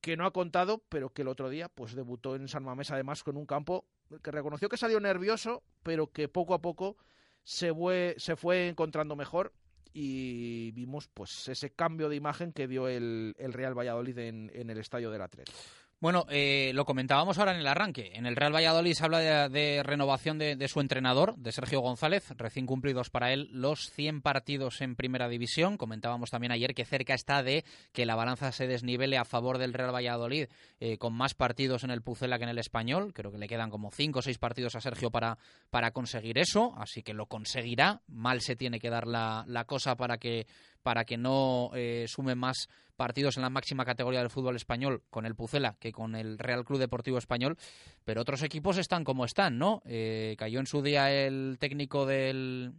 que 0.00 0.16
no 0.16 0.26
ha 0.26 0.30
contado 0.30 0.82
pero 0.88 1.10
que 1.10 1.22
el 1.22 1.28
otro 1.28 1.48
día 1.48 1.68
pues 1.68 1.94
debutó 1.94 2.36
en 2.36 2.48
San 2.48 2.62
Mamés 2.62 2.90
además 2.90 3.24
con 3.24 3.36
un 3.36 3.46
campo 3.46 3.86
que 4.22 4.30
reconoció 4.30 4.68
que 4.68 4.76
salió 4.76 5.00
nervioso 5.00 5.62
pero 5.82 6.12
que 6.12 6.28
poco 6.28 6.54
a 6.54 6.60
poco 6.60 6.98
se 7.42 7.72
fue, 7.72 8.14
se 8.18 8.36
fue 8.36 8.68
encontrando 8.68 9.16
mejor 9.16 9.54
y 9.92 10.70
vimos 10.72 11.08
pues 11.08 11.48
ese 11.48 11.70
cambio 11.70 12.08
de 12.08 12.16
imagen 12.16 12.52
que 12.52 12.68
dio 12.68 12.88
el, 12.88 13.34
el 13.38 13.52
Real 13.52 13.76
Valladolid 13.76 14.18
en, 14.18 14.50
el 14.52 14.78
estadio 14.78 15.10
del 15.10 15.22
Atlético. 15.22 15.58
Bueno, 16.00 16.26
eh, 16.30 16.70
lo 16.74 16.84
comentábamos 16.84 17.38
ahora 17.38 17.52
en 17.52 17.58
el 17.58 17.66
arranque. 17.66 18.12
En 18.14 18.24
el 18.24 18.36
Real 18.36 18.54
Valladolid 18.54 18.92
se 18.92 19.04
habla 19.04 19.48
de, 19.48 19.82
renovación 19.82 20.38
de, 20.38 20.68
su 20.68 20.78
entrenador, 20.80 21.34
de 21.36 21.50
Sergio 21.50 21.80
González, 21.80 22.30
recién 22.36 22.66
cumplidos 22.66 23.10
para 23.10 23.32
él 23.32 23.48
los 23.50 23.90
100 23.90 24.22
partidos 24.22 24.80
en 24.80 24.94
Primera 24.94 25.28
División. 25.28 25.76
Comentábamos 25.76 26.30
también 26.30 26.52
ayer 26.52 26.72
que 26.72 26.84
cerca 26.84 27.14
está 27.14 27.42
de 27.42 27.64
que 27.92 28.06
la 28.06 28.14
balanza 28.14 28.52
se 28.52 28.68
desnivele 28.68 29.18
a 29.18 29.24
favor 29.24 29.58
del 29.58 29.74
Real 29.74 29.92
Valladolid 29.92 30.46
eh, 30.78 30.98
con 30.98 31.14
más 31.14 31.34
partidos 31.34 31.82
en 31.82 31.90
el 31.90 32.02
Pucela 32.02 32.38
que 32.38 32.44
en 32.44 32.50
el 32.50 32.58
Español. 32.58 33.12
Creo 33.12 33.32
que 33.32 33.38
le 33.38 33.48
quedan 33.48 33.68
como 33.68 33.90
5 33.90 34.20
o 34.20 34.22
6 34.22 34.38
partidos 34.38 34.76
a 34.76 34.80
Sergio 34.80 35.10
para, 35.10 35.36
para 35.68 35.90
conseguir 35.90 36.38
eso, 36.38 36.74
así 36.78 37.02
que 37.02 37.12
lo 37.12 37.26
conseguirá. 37.26 38.02
Mal 38.06 38.40
se 38.40 38.54
tiene 38.54 38.78
que 38.78 38.88
dar 38.88 39.08
la, 39.08 39.42
la 39.48 39.64
cosa 39.64 39.96
para 39.96 40.18
que 40.18 40.46
para 40.88 41.04
que 41.04 41.18
no 41.18 41.70
eh, 41.74 42.06
sume 42.08 42.34
más 42.34 42.68
partidos 42.98 43.36
en 43.36 43.44
la 43.44 43.48
máxima 43.48 43.84
categoría 43.84 44.18
del 44.18 44.28
fútbol 44.28 44.56
español 44.56 45.04
con 45.08 45.24
el 45.24 45.36
Pucela 45.36 45.76
que 45.78 45.92
con 45.92 46.16
el 46.16 46.36
Real 46.36 46.64
Club 46.64 46.80
Deportivo 46.80 47.16
Español, 47.16 47.56
pero 48.04 48.20
otros 48.20 48.42
equipos 48.42 48.76
están 48.76 49.04
como 49.04 49.24
están, 49.24 49.56
¿no? 49.56 49.82
Eh, 49.86 50.34
cayó 50.36 50.58
en 50.58 50.66
su 50.66 50.82
día 50.82 51.10
el 51.10 51.56
técnico 51.60 52.06
del, 52.06 52.74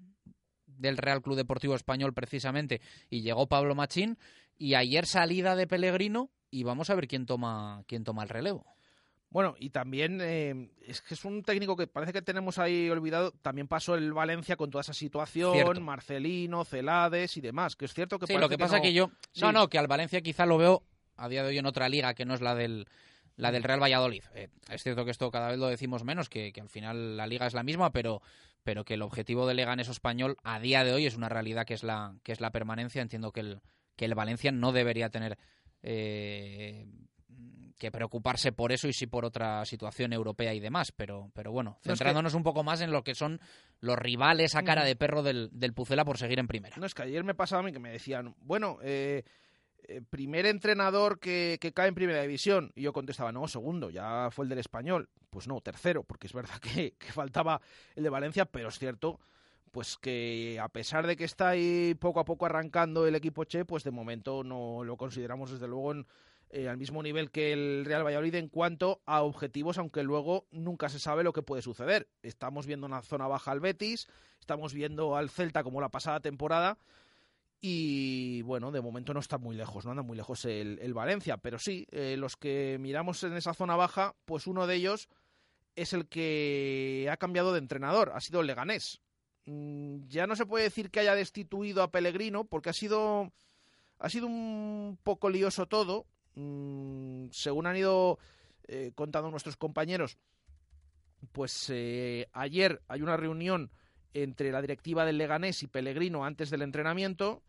del 0.65 0.97
Real 0.97 1.21
Club 1.21 1.37
Deportivo 1.37 1.73
Español 1.73 2.13
precisamente 2.13 2.81
y 3.09 3.21
llegó 3.21 3.47
Pablo 3.47 3.75
Machín 3.75 4.17
y 4.57 4.75
ayer 4.75 5.05
salida 5.05 5.55
de 5.55 5.67
Pellegrino 5.67 6.29
y 6.51 6.63
vamos 6.63 6.89
a 6.89 6.95
ver 6.95 7.07
quién 7.07 7.25
toma 7.25 7.83
quién 7.87 8.03
toma 8.03 8.23
el 8.23 8.29
relevo. 8.29 8.65
Bueno, 9.31 9.55
y 9.59 9.69
también 9.69 10.19
eh, 10.21 10.71
es 10.81 11.01
que 11.01 11.13
es 11.13 11.23
un 11.23 11.43
técnico 11.43 11.75
que 11.75 11.85
parece 11.85 12.13
que 12.13 12.21
tenemos 12.21 12.57
ahí 12.57 12.89
olvidado. 12.89 13.31
También 13.43 13.67
pasó 13.67 13.95
el 13.95 14.11
Valencia 14.11 14.55
con 14.55 14.71
toda 14.71 14.81
esa 14.81 14.93
situación, 14.93 15.83
Marcelino, 15.83 16.65
Celades 16.65 17.37
y 17.37 17.41
demás. 17.41 17.75
Que 17.75 17.85
es 17.85 17.93
cierto 17.93 18.17
que. 18.17 18.25
Sí, 18.25 18.37
lo 18.37 18.49
que, 18.49 18.57
pasa 18.57 18.81
que 18.81 18.91
yo. 18.91 19.11
No, 19.39 19.51
no, 19.51 19.69
que 19.69 19.77
al 19.77 19.87
Valencia 19.87 20.21
quizá 20.21 20.47
lo 20.47 20.57
veo 20.57 20.83
a 21.15 21.29
día 21.29 21.43
de 21.43 21.49
hoy 21.49 21.57
en 21.59 21.67
otra 21.67 21.89
liga 21.89 22.15
que 22.15 22.25
no 22.25 22.33
es 22.33 22.41
la 22.41 22.55
del, 22.55 22.87
la 23.35 23.51
del 23.51 23.63
Real 23.63 23.81
Valladolid. 23.81 24.23
Eh, 24.33 24.49
es 24.71 24.81
cierto 24.81 25.05
que 25.05 25.11
esto 25.11 25.29
cada 25.29 25.49
vez 25.49 25.59
lo 25.59 25.67
decimos 25.67 26.03
menos, 26.03 26.27
que, 26.27 26.51
que, 26.51 26.61
al 26.61 26.69
final 26.69 27.15
la 27.15 27.27
liga 27.27 27.45
es 27.45 27.53
la 27.53 27.63
misma, 27.63 27.91
pero, 27.91 28.23
pero 28.63 28.83
que 28.83 28.95
el 28.95 29.03
objetivo 29.03 29.45
de 29.45 29.53
Leganés 29.53 29.89
español 29.89 30.37
a 30.43 30.59
día 30.59 30.83
de 30.83 30.93
hoy 30.93 31.05
es 31.05 31.15
una 31.15 31.29
realidad 31.29 31.65
que 31.65 31.75
es 31.75 31.83
la, 31.83 32.15
que 32.23 32.31
es 32.31 32.41
la 32.41 32.51
permanencia. 32.51 33.01
Entiendo 33.01 33.31
que 33.31 33.41
el, 33.41 33.61
que 33.95 34.05
el 34.05 34.15
Valencia 34.15 34.51
no 34.51 34.71
debería 34.71 35.09
tener. 35.09 35.37
Eh, 35.83 36.87
que 37.79 37.91
preocuparse 37.91 38.51
por 38.51 38.71
eso 38.71 38.87
y 38.87 38.93
sí 38.93 39.07
por 39.07 39.25
otra 39.25 39.65
situación 39.65 40.13
europea 40.13 40.53
y 40.53 40.59
demás. 40.59 40.91
Pero, 40.91 41.31
pero 41.33 41.51
bueno, 41.51 41.79
centrándonos 41.81 42.35
un 42.35 42.43
poco 42.43 42.63
más 42.63 42.81
en 42.81 42.91
lo 42.91 43.03
que 43.03 43.15
son 43.15 43.39
los 43.79 43.97
rivales 43.97 44.55
a 44.55 44.63
cara 44.63 44.83
de 44.83 44.95
perro 44.95 45.23
del, 45.23 45.49
del 45.51 45.73
Pucela 45.73 46.05
por 46.05 46.17
seguir 46.17 46.37
en 46.37 46.47
primera. 46.47 46.75
No, 46.77 46.85
es 46.85 46.93
que 46.93 47.03
ayer 47.03 47.23
me 47.23 47.33
pasaba 47.33 47.61
a 47.61 47.65
mí 47.65 47.71
que 47.71 47.79
me 47.79 47.89
decían, 47.89 48.35
bueno, 48.41 48.77
eh, 48.83 49.23
eh, 49.87 50.01
primer 50.07 50.45
entrenador 50.45 51.19
que, 51.19 51.57
que, 51.59 51.73
cae 51.73 51.87
en 51.87 51.95
primera 51.95 52.21
división. 52.21 52.71
Y 52.75 52.83
yo 52.83 52.93
contestaba, 52.93 53.31
no, 53.31 53.47
segundo, 53.47 53.89
ya 53.89 54.29
fue 54.29 54.45
el 54.45 54.49
del 54.49 54.59
español. 54.59 55.09
Pues 55.29 55.47
no, 55.47 55.61
tercero, 55.61 56.03
porque 56.03 56.27
es 56.27 56.33
verdad 56.33 56.59
que, 56.61 56.93
que 56.99 57.11
faltaba 57.11 57.61
el 57.95 58.03
de 58.03 58.09
Valencia, 58.09 58.45
pero 58.45 58.69
es 58.69 58.77
cierto 58.77 59.19
pues 59.71 59.97
que 59.97 60.59
a 60.59 60.67
pesar 60.69 61.05
de 61.05 61.15
que 61.15 61.25
está 61.25 61.49
ahí 61.49 61.93
poco 61.93 62.19
a 62.19 62.25
poco 62.25 62.47
arrancando 62.47 63.05
el 63.05 63.13
equipo 63.13 63.43
Che, 63.43 63.65
pues 63.65 63.83
de 63.83 63.91
momento 63.91 64.43
no 64.43 64.83
lo 64.83 64.97
consideramos 64.97 65.51
desde 65.51 65.67
luego 65.67 65.91
en, 65.91 66.07
eh, 66.49 66.67
al 66.67 66.77
mismo 66.77 67.03
nivel 67.03 67.31
que 67.31 67.53
el 67.53 67.85
Real 67.85 68.05
Valladolid 68.05 68.35
en 68.35 68.49
cuanto 68.49 69.01
a 69.05 69.21
objetivos, 69.21 69.77
aunque 69.77 70.03
luego 70.03 70.47
nunca 70.51 70.89
se 70.89 70.99
sabe 70.99 71.23
lo 71.23 71.33
que 71.33 71.43
puede 71.43 71.61
suceder. 71.61 72.09
Estamos 72.23 72.65
viendo 72.65 72.87
una 72.87 73.01
zona 73.01 73.27
baja 73.27 73.51
al 73.51 73.59
Betis, 73.59 74.07
estamos 74.39 74.73
viendo 74.73 75.15
al 75.15 75.29
Celta 75.29 75.63
como 75.63 75.81
la 75.81 75.89
pasada 75.89 76.19
temporada. 76.19 76.77
Y 77.61 78.41
bueno, 78.43 78.71
de 78.71 78.81
momento 78.81 79.13
no 79.13 79.19
está 79.19 79.37
muy 79.37 79.55
lejos, 79.55 79.85
no 79.85 79.91
anda 79.91 80.03
muy 80.03 80.15
lejos 80.15 80.45
el, 80.45 80.79
el 80.81 80.93
Valencia, 80.93 81.37
pero 81.37 81.59
sí, 81.59 81.85
eh, 81.91 82.15
los 82.17 82.37
que 82.37 82.77
miramos 82.79 83.21
en 83.23 83.35
esa 83.35 83.53
zona 83.53 83.75
baja, 83.75 84.15
pues 84.23 84.47
uno 84.47 84.65
de 84.65 84.75
ellos 84.75 85.09
es 85.75 85.93
el 85.93 86.07
que 86.07 87.09
ha 87.11 87.17
cambiado 87.17 87.51
de 87.51 87.59
entrenador, 87.59 88.11
ha 88.15 88.21
sido 88.21 88.41
el 88.41 88.47
Leganés. 88.47 89.01
Mm, 89.45 90.07
ya 90.07 90.27
no 90.27 90.35
se 90.35 90.45
puede 90.45 90.65
decir 90.65 90.89
que 90.89 90.99
haya 90.99 91.15
destituido 91.15 91.83
a 91.83 91.91
Pellegrino, 91.91 92.45
porque 92.45 92.69
ha 92.69 92.73
sido, 92.73 93.31
ha 93.97 94.09
sido 94.09 94.27
un 94.27 94.97
poco 95.03 95.29
lioso 95.29 95.67
todo. 95.67 96.05
Mm, 96.39 97.27
según 97.31 97.67
han 97.67 97.75
ido 97.75 98.17
eh, 98.67 98.91
contando 98.95 99.29
nuestros 99.29 99.57
compañeros, 99.57 100.17
pues 101.33 101.69
eh, 101.69 102.27
ayer 102.31 102.81
hay 102.87 103.01
una 103.01 103.17
reunión 103.17 103.71
entre 104.13 104.51
la 104.51 104.61
directiva 104.61 105.05
del 105.05 105.17
Leganés 105.17 105.63
y 105.63 105.67
Pellegrino 105.67 106.23
antes 106.23 106.49
del 106.49 106.61
entrenamiento 106.61 107.43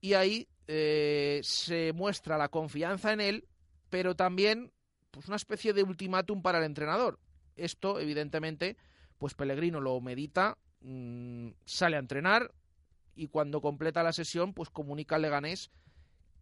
y 0.00 0.14
ahí 0.14 0.48
eh, 0.66 1.40
se 1.42 1.92
muestra 1.92 2.38
la 2.38 2.48
confianza 2.48 3.12
en 3.12 3.20
él, 3.20 3.48
pero 3.90 4.16
también 4.16 4.72
pues 5.10 5.26
una 5.26 5.36
especie 5.36 5.74
de 5.74 5.82
ultimátum 5.82 6.40
para 6.40 6.58
el 6.58 6.64
entrenador. 6.64 7.18
Esto, 7.56 8.00
evidentemente, 8.00 8.78
pues 9.18 9.34
Pellegrino 9.34 9.80
lo 9.80 10.00
medita, 10.00 10.56
mmm, 10.80 11.50
sale 11.66 11.96
a 11.96 12.00
entrenar 12.00 12.54
y 13.14 13.26
cuando 13.26 13.60
completa 13.60 14.02
la 14.02 14.14
sesión, 14.14 14.54
pues 14.54 14.70
comunica 14.70 15.16
al 15.16 15.22
Leganés 15.22 15.70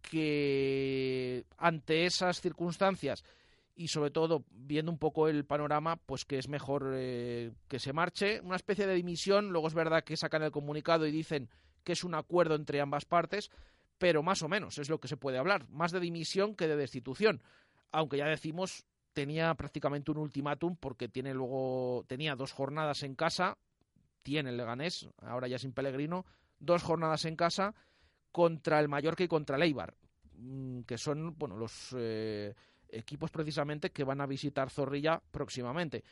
que 0.01 1.45
ante 1.57 2.05
esas 2.05 2.41
circunstancias 2.41 3.23
y 3.75 3.87
sobre 3.87 4.11
todo 4.11 4.43
viendo 4.51 4.91
un 4.91 4.97
poco 4.97 5.29
el 5.29 5.45
panorama, 5.45 5.95
pues 5.95 6.25
que 6.25 6.37
es 6.37 6.49
mejor 6.49 6.93
eh, 6.95 7.53
que 7.69 7.79
se 7.79 7.93
marche. 7.93 8.41
Una 8.41 8.57
especie 8.57 8.85
de 8.85 8.93
dimisión, 8.93 9.51
luego 9.51 9.69
es 9.69 9.73
verdad 9.73 10.03
que 10.03 10.17
sacan 10.17 10.43
el 10.43 10.51
comunicado 10.51 11.07
y 11.07 11.11
dicen 11.11 11.49
que 11.83 11.93
es 11.93 12.03
un 12.03 12.13
acuerdo 12.13 12.55
entre 12.55 12.81
ambas 12.81 13.05
partes, 13.05 13.49
pero 13.97 14.21
más 14.21 14.41
o 14.41 14.49
menos 14.49 14.77
es 14.79 14.89
lo 14.89 14.99
que 14.99 15.07
se 15.07 15.15
puede 15.15 15.37
hablar, 15.37 15.69
más 15.69 15.91
de 15.91 16.01
dimisión 16.01 16.55
que 16.55 16.67
de 16.67 16.75
destitución, 16.75 17.41
aunque 17.91 18.17
ya 18.17 18.25
decimos 18.25 18.85
tenía 19.13 19.53
prácticamente 19.55 20.11
un 20.11 20.17
ultimátum 20.17 20.75
porque 20.75 21.07
tiene 21.07 21.33
luego 21.33 22.03
tenía 22.07 22.35
dos 22.35 22.51
jornadas 22.51 23.03
en 23.03 23.15
casa, 23.15 23.57
tiene 24.23 24.49
el 24.49 24.57
Leganés, 24.57 25.09
ahora 25.21 25.47
ya 25.47 25.57
sin 25.57 25.71
Pellegrino, 25.71 26.25
dos 26.59 26.83
jornadas 26.83 27.23
en 27.23 27.35
casa 27.35 27.75
contra 28.31 28.79
el 28.79 28.87
Mallorca 28.87 29.23
y 29.23 29.27
contra 29.27 29.55
el 29.55 29.63
Eibar, 29.63 29.95
mm, 30.33 30.81
que 30.81 30.97
son 30.97 31.37
bueno 31.37 31.57
los 31.57 31.95
eh, 31.97 32.53
equipos 32.89 33.31
precisamente 33.31 33.91
que 33.91 34.03
van 34.03 34.21
a 34.21 34.27
visitar 34.27 34.69
Zorrilla 34.69 35.21
próximamente. 35.31 36.03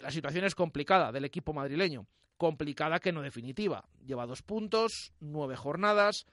La 0.00 0.10
situación 0.10 0.44
es 0.44 0.54
complicada 0.54 1.12
del 1.12 1.24
equipo 1.24 1.52
madrileño, 1.52 2.06
complicada 2.36 2.98
que 2.98 3.12
no 3.12 3.22
definitiva. 3.22 3.88
Lleva 4.04 4.26
dos 4.26 4.42
puntos, 4.42 5.12
nueve 5.20 5.56
jornadas, 5.56 6.26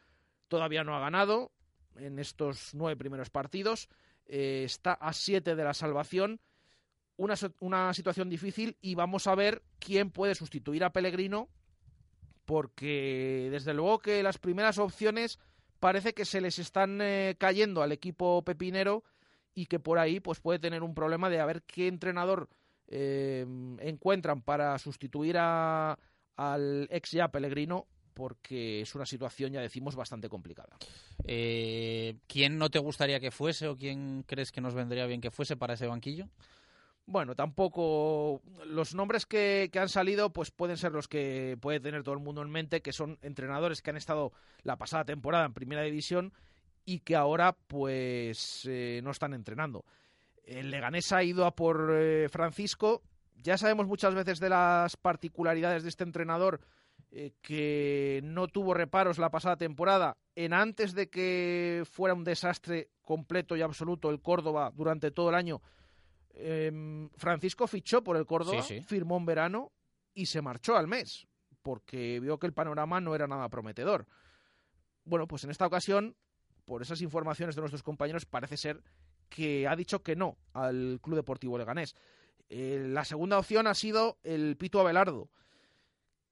todavía 0.48 0.84
no 0.84 0.96
ha 0.96 1.00
ganado 1.00 1.52
en 1.96 2.20
estos 2.20 2.74
nueve 2.74 2.98
primeros 2.98 3.30
partidos, 3.30 3.90
eh, 4.26 4.64
está 4.66 4.94
a 4.94 5.14
siete 5.14 5.56
de 5.56 5.64
la 5.64 5.74
salvación. 5.74 6.40
Una, 7.18 7.36
una 7.60 7.94
situación 7.94 8.30
difícil 8.30 8.78
y 8.80 8.96
vamos 8.96 9.28
a 9.28 9.36
ver 9.36 9.62
quién 9.78 10.10
puede 10.10 10.36
sustituir 10.36 10.86
a 10.86 10.92
Pellegrino 10.92 11.50
porque 12.50 13.48
desde 13.52 13.76
luego 13.76 14.00
que 14.00 14.24
las 14.24 14.40
primeras 14.40 14.80
opciones 14.80 15.38
parece 15.80 16.16
que 16.16 16.26
se 16.26 16.42
les 16.42 16.58
están 16.58 17.00
eh, 17.00 17.36
cayendo 17.38 17.84
al 17.84 17.92
equipo 17.92 18.42
pepinero 18.44 19.04
y 19.54 19.68
que 19.68 19.78
por 19.78 20.00
ahí 20.00 20.20
pues 20.20 20.40
puede 20.40 20.58
tener 20.58 20.82
un 20.82 20.96
problema 20.96 21.30
de 21.30 21.40
a 21.40 21.46
ver 21.46 21.62
qué 21.62 21.88
entrenador 21.88 22.50
eh, 22.88 23.46
encuentran 23.82 24.42
para 24.42 24.80
sustituir 24.80 25.36
a, 25.38 26.00
al 26.38 26.88
ex 26.90 27.12
ya 27.12 27.28
Pellegrino 27.28 27.86
porque 28.16 28.82
es 28.82 28.96
una 28.96 29.06
situación, 29.06 29.54
ya 29.54 29.62
decimos, 29.62 29.96
bastante 29.96 30.28
complicada. 30.28 30.76
Eh, 31.26 32.16
¿Quién 32.26 32.58
no 32.58 32.72
te 32.72 32.80
gustaría 32.80 33.20
que 33.20 33.30
fuese 33.30 33.68
o 33.68 33.78
quién 33.78 34.24
crees 34.26 34.52
que 34.52 34.60
nos 34.60 34.74
vendría 34.74 35.06
bien 35.06 35.22
que 35.22 35.30
fuese 35.30 35.56
para 35.56 35.76
ese 35.76 35.86
banquillo? 35.86 36.28
Bueno, 37.12 37.34
tampoco 37.34 38.40
los 38.68 38.94
nombres 38.94 39.26
que, 39.26 39.72
que, 39.74 39.80
han 39.80 39.90
salido 39.90 40.32
pues 40.32 40.52
pueden 40.52 40.78
ser 40.78 40.92
los 40.92 41.08
que 41.08 41.58
puede 41.60 41.80
tener 41.80 42.04
todo 42.04 42.14
el 42.14 42.22
mundo 42.22 42.44
en 42.44 42.52
mente, 42.52 42.84
que 42.84 42.94
son 42.94 43.18
entrenadores 43.24 43.82
que 43.82 43.90
han 43.90 43.98
estado 43.98 44.32
la 44.62 44.78
pasada 44.78 45.06
temporada 45.06 45.48
en 45.48 45.56
Primera 45.56 45.82
División 45.82 46.32
y 46.86 47.00
que 47.00 47.16
ahora 47.16 47.58
pues 47.66 48.64
eh, 48.70 49.02
no 49.04 49.10
están 49.10 49.34
entrenando. 49.34 49.86
El 50.44 50.70
Leganés 50.70 51.12
ha 51.12 51.24
ido 51.24 51.48
a 51.48 51.56
por 51.56 51.90
eh, 51.96 52.30
Francisco. 52.30 53.02
Ya 53.38 53.58
sabemos 53.58 53.88
muchas 53.88 54.14
veces 54.14 54.40
de 54.40 54.50
las 54.50 54.96
particularidades 54.96 55.82
de 55.82 55.90
este 55.90 56.04
entrenador 56.04 56.62
eh, 57.10 57.32
que 57.42 58.22
no 58.24 58.48
tuvo 58.48 58.76
reparos 58.76 59.18
la 59.18 59.32
pasada 59.32 59.58
temporada 59.58 60.16
en 60.36 60.54
antes 60.54 60.94
de 60.94 61.10
que 61.10 61.86
fuera 61.90 62.14
un 62.14 62.24
desastre 62.24 62.90
completo 63.02 63.58
y 63.58 63.64
absoluto 63.64 64.12
el 64.12 64.22
Córdoba 64.22 64.72
durante 64.76 65.10
todo 65.10 65.30
el 65.30 65.36
año. 65.36 65.60
Eh, 66.32 67.10
Francisco 67.16 67.68
fichó 67.68 68.04
por 68.04 68.18
el 68.18 68.26
Córdoba, 68.26 68.62
sí, 68.62 68.80
sí. 68.80 68.84
firmó 68.84 69.18
en 69.18 69.26
verano 69.26 69.72
y 70.14 70.26
se 70.26 70.42
marchó 70.42 70.76
al 70.76 70.88
mes 70.88 71.28
porque 71.62 72.20
vio 72.20 72.40
que 72.40 72.48
el 72.48 72.54
panorama 72.54 73.02
no 73.02 73.16
era 73.16 73.28
nada 73.28 73.50
prometedor. 73.50 74.08
Bueno, 75.04 75.28
pues 75.28 75.44
en 75.44 75.52
esta 75.52 75.66
ocasión 75.66 76.16
por 76.70 76.84
esas 76.84 77.02
informaciones 77.02 77.56
de 77.56 77.62
nuestros 77.62 77.82
compañeros, 77.82 78.28
parece 78.28 78.56
ser 78.56 78.84
que 79.28 79.68
ha 79.68 79.76
dicho 79.76 80.04
que 80.04 80.16
no 80.16 80.38
al 80.54 81.00
Club 81.02 81.16
Deportivo 81.16 81.58
Leganés. 81.58 81.96
Eh, 82.48 82.86
la 82.90 83.06
segunda 83.06 83.40
opción 83.40 83.66
ha 83.66 83.74
sido 83.74 84.20
el 84.22 84.56
Pito 84.56 84.80
Abelardo, 84.80 85.32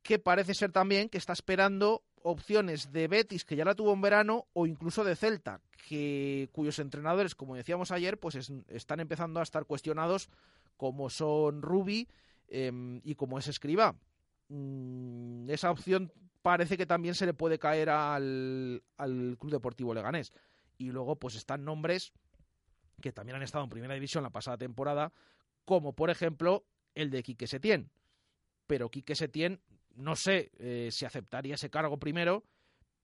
que 0.03 0.19
parece 0.19 0.53
ser 0.53 0.71
también 0.71 1.09
que 1.09 1.17
está 1.17 1.33
esperando 1.33 2.03
opciones 2.23 2.91
de 2.91 3.07
Betis, 3.07 3.45
que 3.45 3.55
ya 3.55 3.65
la 3.65 3.75
tuvo 3.75 3.93
en 3.93 4.01
verano, 4.01 4.47
o 4.53 4.65
incluso 4.67 5.03
de 5.03 5.15
Celta, 5.15 5.61
que, 5.87 6.49
cuyos 6.51 6.79
entrenadores, 6.79 7.35
como 7.35 7.55
decíamos 7.55 7.91
ayer, 7.91 8.19
pues 8.19 8.35
es, 8.35 8.51
están 8.67 8.99
empezando 8.99 9.39
a 9.39 9.43
estar 9.43 9.65
cuestionados, 9.65 10.29
como 10.75 11.09
son 11.09 11.61
Rubi 11.61 12.07
eh, 12.47 12.99
y 13.03 13.15
como 13.15 13.39
es 13.39 13.47
Escriba. 13.47 13.95
Mm, 14.49 15.49
esa 15.49 15.71
opción 15.71 16.11
parece 16.41 16.77
que 16.77 16.85
también 16.85 17.15
se 17.15 17.25
le 17.25 17.33
puede 17.33 17.59
caer 17.59 17.89
al, 17.89 18.83
al 18.97 19.37
Club 19.39 19.51
Deportivo 19.51 19.93
Leganés. 19.93 20.31
Y 20.77 20.91
luego, 20.91 21.15
pues 21.15 21.35
están 21.35 21.65
nombres 21.65 22.13
que 23.01 23.11
también 23.11 23.35
han 23.35 23.43
estado 23.43 23.63
en 23.63 23.69
primera 23.69 23.93
división 23.93 24.23
la 24.23 24.29
pasada 24.29 24.57
temporada, 24.57 25.11
como 25.65 25.93
por 25.93 26.09
ejemplo 26.09 26.65
el 26.95 27.11
de 27.11 27.23
Quique 27.23 27.47
Setién. 27.47 27.89
Pero 28.65 28.89
Quique 28.89 29.15
Setién, 29.15 29.61
no 29.97 30.15
sé 30.15 30.51
eh, 30.59 30.89
si 30.91 31.05
aceptaría 31.05 31.55
ese 31.55 31.69
cargo 31.69 31.97
primero, 31.97 32.43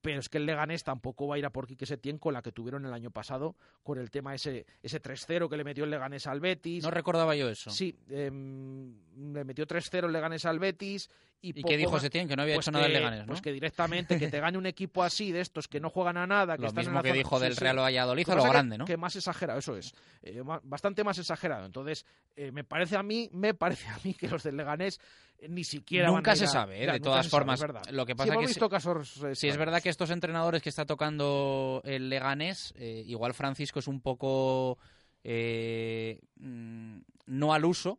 pero 0.00 0.20
es 0.20 0.28
que 0.28 0.38
el 0.38 0.44
Leganés 0.44 0.84
tampoco 0.84 1.26
va 1.26 1.36
a 1.36 1.38
ir 1.38 1.46
a 1.46 1.50
por 1.50 1.66
Quique 1.66 1.86
Setién 1.86 2.18
con 2.18 2.34
la 2.34 2.42
que 2.42 2.52
tuvieron 2.52 2.84
el 2.84 2.92
año 2.92 3.10
pasado, 3.10 3.56
con 3.82 3.98
el 3.98 4.10
tema 4.10 4.34
ese, 4.34 4.66
ese 4.82 5.00
3-0 5.00 5.48
que 5.48 5.56
le 5.56 5.64
metió 5.64 5.84
el 5.84 5.90
Leganés 5.90 6.26
al 6.26 6.40
Betis. 6.40 6.84
No 6.84 6.90
recordaba 6.90 7.34
yo 7.34 7.48
eso. 7.48 7.70
Sí, 7.70 7.96
eh, 8.10 8.30
le 8.30 9.44
metió 9.44 9.66
3-0 9.66 10.04
el 10.04 10.12
Leganés 10.12 10.44
al 10.44 10.58
Betis. 10.58 11.08
¿Y, 11.44 11.60
¿Y 11.60 11.62
qué 11.62 11.76
dijo 11.76 12.00
Setién? 12.00 12.26
Que 12.26 12.36
no 12.36 12.42
había 12.42 12.54
pues 12.54 12.64
hecho 12.64 12.72
que, 12.72 12.76
nada 12.76 12.86
el 12.86 12.92
Leganés, 12.94 13.20
¿no? 13.20 13.26
Pues 13.26 13.42
que 13.42 13.52
directamente, 13.52 14.18
que 14.18 14.28
te 14.28 14.40
gane 14.40 14.56
un 14.56 14.66
equipo 14.66 15.02
así, 15.02 15.30
de 15.30 15.40
estos 15.40 15.68
que 15.68 15.78
no 15.78 15.90
juegan 15.90 16.16
a 16.16 16.26
nada. 16.26 16.56
Que 16.56 16.62
lo 16.62 16.68
están 16.68 16.82
mismo 16.82 16.92
en 16.92 16.96
la 16.96 17.02
que 17.02 17.08
zona... 17.10 17.18
dijo 17.18 17.40
del 17.40 17.54
sí, 17.54 17.60
Real 17.60 17.76
sí. 17.76 17.82
Valladolid 17.82 18.28
a 18.28 18.34
Lo 18.34 18.36
lo 18.38 18.42
que 18.44 18.50
grande, 18.50 18.78
¿no? 18.78 18.84
Que 18.86 18.96
más 18.96 19.14
exagerado, 19.16 19.58
eso 19.58 19.76
es. 19.76 19.94
Eh, 20.22 20.42
bastante 20.62 21.04
más 21.04 21.18
exagerado. 21.18 21.66
Entonces, 21.66 22.06
eh, 22.34 22.50
me 22.50 22.64
parece 22.64 22.96
a 22.96 23.02
mí, 23.02 23.28
me 23.32 23.54
parece 23.54 23.88
a 23.88 23.98
mí 24.04 24.14
que 24.14 24.28
los 24.28 24.42
del 24.42 24.56
Leganés 24.56 24.98
eh, 25.38 25.48
ni 25.48 25.64
siquiera 25.64 26.08
nunca 26.08 26.30
van 26.30 26.32
a 26.32 26.36
se 26.36 26.44
ir 26.44 26.48
a... 26.48 26.52
sabe. 26.52 26.86
Ya, 26.86 26.92
de 26.92 27.00
todas 27.00 27.26
sabe, 27.26 27.30
formas 27.30 27.60
lo 27.90 28.06
que 28.06 28.12
Sí, 28.12 28.16
pasa 28.16 28.32
hemos 28.32 28.42
que 28.42 28.48
visto 28.48 28.66
si, 28.66 28.70
casos 28.70 29.20
si 29.34 29.48
es 29.48 29.56
verdad 29.56 29.82
que 29.82 29.88
estos 29.88 30.10
entrenadores 30.10 30.62
que 30.62 30.68
está 30.68 30.86
tocando 30.86 31.82
el 31.84 32.08
Leganés 32.08 32.72
eh, 32.76 33.02
igual 33.06 33.34
Francisco 33.34 33.80
es 33.80 33.88
un 33.88 34.00
poco 34.00 34.78
eh, 35.22 36.20
mm, 36.36 36.98
no 37.26 37.54
al 37.54 37.64
uso 37.64 37.98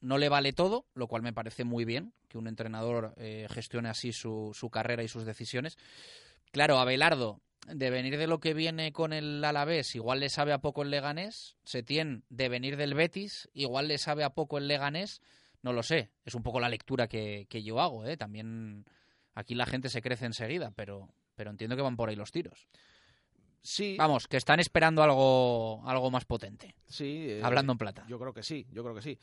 no 0.00 0.18
le 0.18 0.28
vale 0.28 0.52
todo, 0.52 0.86
lo 0.94 1.06
cual 1.06 1.22
me 1.22 1.32
parece 1.32 1.64
muy 1.64 1.84
bien 1.84 2.12
que 2.28 2.38
un 2.38 2.46
entrenador 2.46 3.14
eh, 3.16 3.46
gestione 3.50 3.88
así 3.88 4.12
su, 4.12 4.52
su, 4.54 4.70
carrera 4.70 5.02
y 5.02 5.08
sus 5.08 5.24
decisiones. 5.24 5.78
Claro, 6.52 6.78
Abelardo, 6.78 7.40
de 7.66 7.90
venir 7.90 8.18
de 8.18 8.26
lo 8.26 8.40
que 8.40 8.54
viene 8.54 8.92
con 8.92 9.12
el 9.12 9.44
Alavés, 9.44 9.94
igual 9.94 10.20
le 10.20 10.28
sabe 10.28 10.52
a 10.52 10.58
poco 10.58 10.82
el 10.82 10.90
Leganés. 10.90 11.56
Setién, 11.64 12.24
de 12.28 12.48
venir 12.48 12.76
del 12.76 12.94
Betis, 12.94 13.48
igual 13.52 13.88
le 13.88 13.98
sabe 13.98 14.24
a 14.24 14.30
poco 14.30 14.58
el 14.58 14.68
Leganés. 14.68 15.20
No 15.62 15.72
lo 15.72 15.82
sé, 15.82 16.10
es 16.24 16.34
un 16.34 16.42
poco 16.42 16.60
la 16.60 16.68
lectura 16.68 17.08
que, 17.08 17.46
que 17.48 17.62
yo 17.62 17.80
hago. 17.80 18.06
¿eh? 18.06 18.16
También 18.16 18.84
aquí 19.34 19.54
la 19.54 19.66
gente 19.66 19.88
se 19.88 20.02
crece 20.02 20.26
enseguida, 20.26 20.70
pero, 20.74 21.08
pero 21.34 21.50
entiendo 21.50 21.76
que 21.76 21.82
van 21.82 21.96
por 21.96 22.08
ahí 22.08 22.16
los 22.16 22.30
tiros. 22.30 22.68
Sí. 23.60 23.96
Vamos, 23.98 24.28
que 24.28 24.36
están 24.36 24.60
esperando 24.60 25.02
algo, 25.02 25.82
algo 25.86 26.10
más 26.10 26.24
potente. 26.24 26.74
Sí. 26.86 27.26
eh, 27.28 27.40
Hablando 27.42 27.72
en 27.72 27.78
plata. 27.78 28.04
Yo 28.08 28.18
creo 28.18 28.32
que 28.32 28.42
sí, 28.42 28.66
yo 28.70 28.82
creo 28.82 28.94
que 28.94 29.02
sí. 29.02 29.18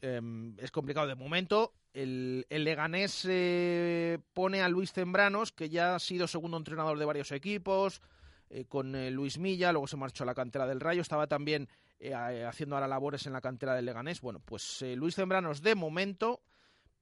Em, 0.00 0.58
es 0.58 0.70
complicado 0.70 1.06
de 1.06 1.14
momento. 1.14 1.72
El, 1.94 2.46
el 2.50 2.64
Leganés 2.64 3.26
eh, 3.28 4.18
pone 4.34 4.60
a 4.60 4.68
Luis 4.68 4.92
Zembranos, 4.92 5.52
que 5.52 5.70
ya 5.70 5.94
ha 5.94 5.98
sido 5.98 6.26
segundo 6.26 6.58
entrenador 6.58 6.98
de 6.98 7.04
varios 7.06 7.32
equipos, 7.32 8.02
eh, 8.48 8.66
con 8.66 8.94
eh, 8.94 9.10
Luis 9.10 9.38
Milla, 9.38 9.72
luego 9.72 9.86
se 9.86 9.96
marchó 9.96 10.22
a 10.22 10.26
la 10.26 10.34
cantera 10.34 10.66
del 10.66 10.80
Rayo, 10.80 11.02
estaba 11.02 11.26
también 11.26 11.68
eh, 11.98 12.14
haciendo 12.14 12.76
ahora 12.76 12.86
labores 12.86 13.26
en 13.26 13.32
la 13.32 13.40
cantera 13.40 13.74
del 13.74 13.86
Leganés. 13.86 14.20
Bueno, 14.20 14.40
pues 14.44 14.84
Luis 14.96 15.16
Zembranos 15.16 15.62
de 15.62 15.74
momento, 15.74 16.40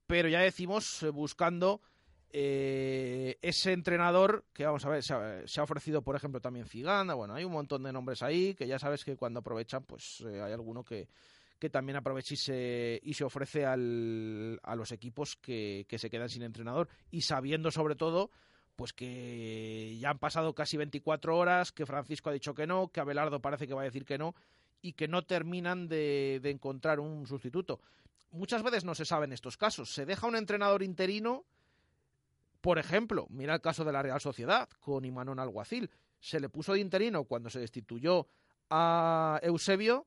pero 0.07 0.27
ya 0.27 0.39
decimos 0.39 1.05
buscando 1.13 1.81
ese 2.31 3.71
entrenador 3.71 4.43
que 4.51 4.65
vamos 4.65 4.83
a 4.85 4.89
ver, 4.89 5.03
se 5.03 5.13
ha, 5.13 5.47
se 5.47 5.61
ha 5.61 5.63
ofrecido 5.63 6.01
por 6.01 6.17
ejemplo 6.17 6.41
también 6.41 6.65
Ziganda, 6.65 7.13
bueno, 7.13 7.33
hay 7.33 7.45
un 7.45 7.53
montón 7.53 7.83
de 7.83 7.93
nombres 7.93 8.21
ahí 8.23 8.55
que 8.55 8.67
ya 8.67 8.77
sabes 8.77 9.05
que 9.05 9.15
cuando 9.15 9.39
aprovechan 9.39 9.85
pues 9.85 10.21
hay 10.21 10.51
alguno 10.51 10.83
que, 10.83 11.07
que 11.59 11.69
también 11.69 11.95
aprovecha 11.97 12.33
y 12.33 12.37
se, 12.37 12.99
y 13.03 13.13
se 13.13 13.23
ofrece 13.23 13.65
al- 13.65 14.59
a 14.63 14.75
los 14.75 14.91
equipos 14.91 15.35
que, 15.37 15.85
que 15.87 15.97
se 15.97 16.09
quedan 16.09 16.29
sin 16.29 16.43
entrenador 16.43 16.89
y 17.11 17.21
sabiendo 17.21 17.71
sobre 17.71 17.95
todo 17.95 18.29
pues 18.75 18.91
que 18.91 19.97
ya 19.99 20.09
han 20.09 20.19
pasado 20.19 20.53
casi 20.53 20.75
24 20.75 21.37
horas, 21.37 21.71
que 21.71 21.85
Francisco 21.85 22.29
ha 22.29 22.33
dicho 22.33 22.53
que 22.53 22.67
no, 22.67 22.89
que 22.89 22.99
Abelardo 22.99 23.41
parece 23.41 23.67
que 23.67 23.73
va 23.73 23.81
a 23.81 23.85
decir 23.85 24.03
que 24.03 24.17
no 24.17 24.35
y 24.81 24.91
que 24.93 25.07
no 25.07 25.23
terminan 25.23 25.87
de, 25.87 26.39
de 26.43 26.49
encontrar 26.51 26.99
un 26.99 27.25
sustituto. 27.25 27.79
Muchas 28.31 28.63
veces 28.63 28.83
no 28.83 28.93
se 28.93 29.05
sabe 29.05 29.25
en 29.27 29.31
estos 29.31 29.55
casos. 29.55 29.93
Se 29.93 30.05
deja 30.05 30.27
un 30.27 30.35
entrenador 30.35 30.83
interino, 30.83 31.45
por 32.59 32.77
ejemplo, 32.79 33.27
mira 33.29 33.53
el 33.53 33.61
caso 33.61 33.85
de 33.85 33.93
la 33.93 34.01
Real 34.03 34.19
Sociedad 34.19 34.67
con 34.81 35.05
Imanol 35.05 35.39
Alguacil. 35.39 35.89
Se 36.19 36.41
le 36.41 36.49
puso 36.49 36.73
de 36.73 36.79
interino 36.79 37.23
cuando 37.23 37.49
se 37.49 37.59
destituyó 37.61 38.27
a 38.69 39.39
Eusebio 39.41 40.05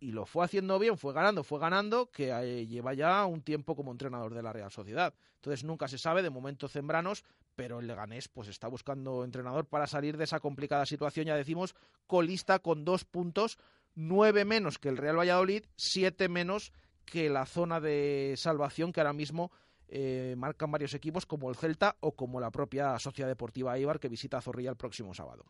y 0.00 0.12
lo 0.12 0.24
fue 0.24 0.44
haciendo 0.44 0.78
bien, 0.78 0.96
fue 0.96 1.12
ganando, 1.12 1.44
fue 1.44 1.60
ganando, 1.60 2.10
que 2.10 2.30
eh, 2.30 2.66
lleva 2.66 2.94
ya 2.94 3.24
un 3.26 3.42
tiempo 3.42 3.76
como 3.76 3.92
entrenador 3.92 4.34
de 4.34 4.42
la 4.42 4.52
Real 4.52 4.70
Sociedad. 4.70 5.14
Entonces 5.36 5.62
nunca 5.62 5.88
se 5.88 5.98
sabe, 5.98 6.22
de 6.22 6.30
momento 6.30 6.68
Zembranos, 6.68 7.24
pero 7.54 7.80
el 7.80 7.86
Leganés 7.86 8.28
pues 8.28 8.48
está 8.48 8.66
buscando 8.68 9.24
entrenador 9.24 9.66
para 9.66 9.86
salir 9.86 10.16
de 10.16 10.24
esa 10.24 10.40
complicada 10.40 10.86
situación, 10.86 11.26
ya 11.26 11.36
decimos, 11.36 11.74
colista 12.06 12.58
con 12.58 12.84
dos 12.84 13.04
puntos, 13.04 13.58
nueve 13.94 14.44
menos 14.44 14.78
que 14.78 14.88
el 14.88 14.96
Real 14.96 15.18
Valladolid, 15.18 15.64
siete 15.76 16.28
menos 16.28 16.72
que 17.04 17.28
la 17.28 17.44
zona 17.44 17.80
de 17.80 18.34
salvación 18.36 18.92
que 18.92 19.00
ahora 19.00 19.12
mismo 19.12 19.52
eh, 19.92 20.34
marcan 20.36 20.70
varios 20.70 20.94
equipos 20.94 21.26
como 21.26 21.50
el 21.50 21.56
Celta 21.56 21.96
o 22.00 22.12
como 22.12 22.38
la 22.38 22.50
propia 22.50 22.98
Sociedad 22.98 23.28
Deportiva 23.28 23.76
Eibar 23.76 23.98
que 23.98 24.08
visita 24.08 24.38
a 24.38 24.40
Zorrilla 24.40 24.70
el 24.70 24.76
próximo 24.76 25.12
sábado. 25.12 25.44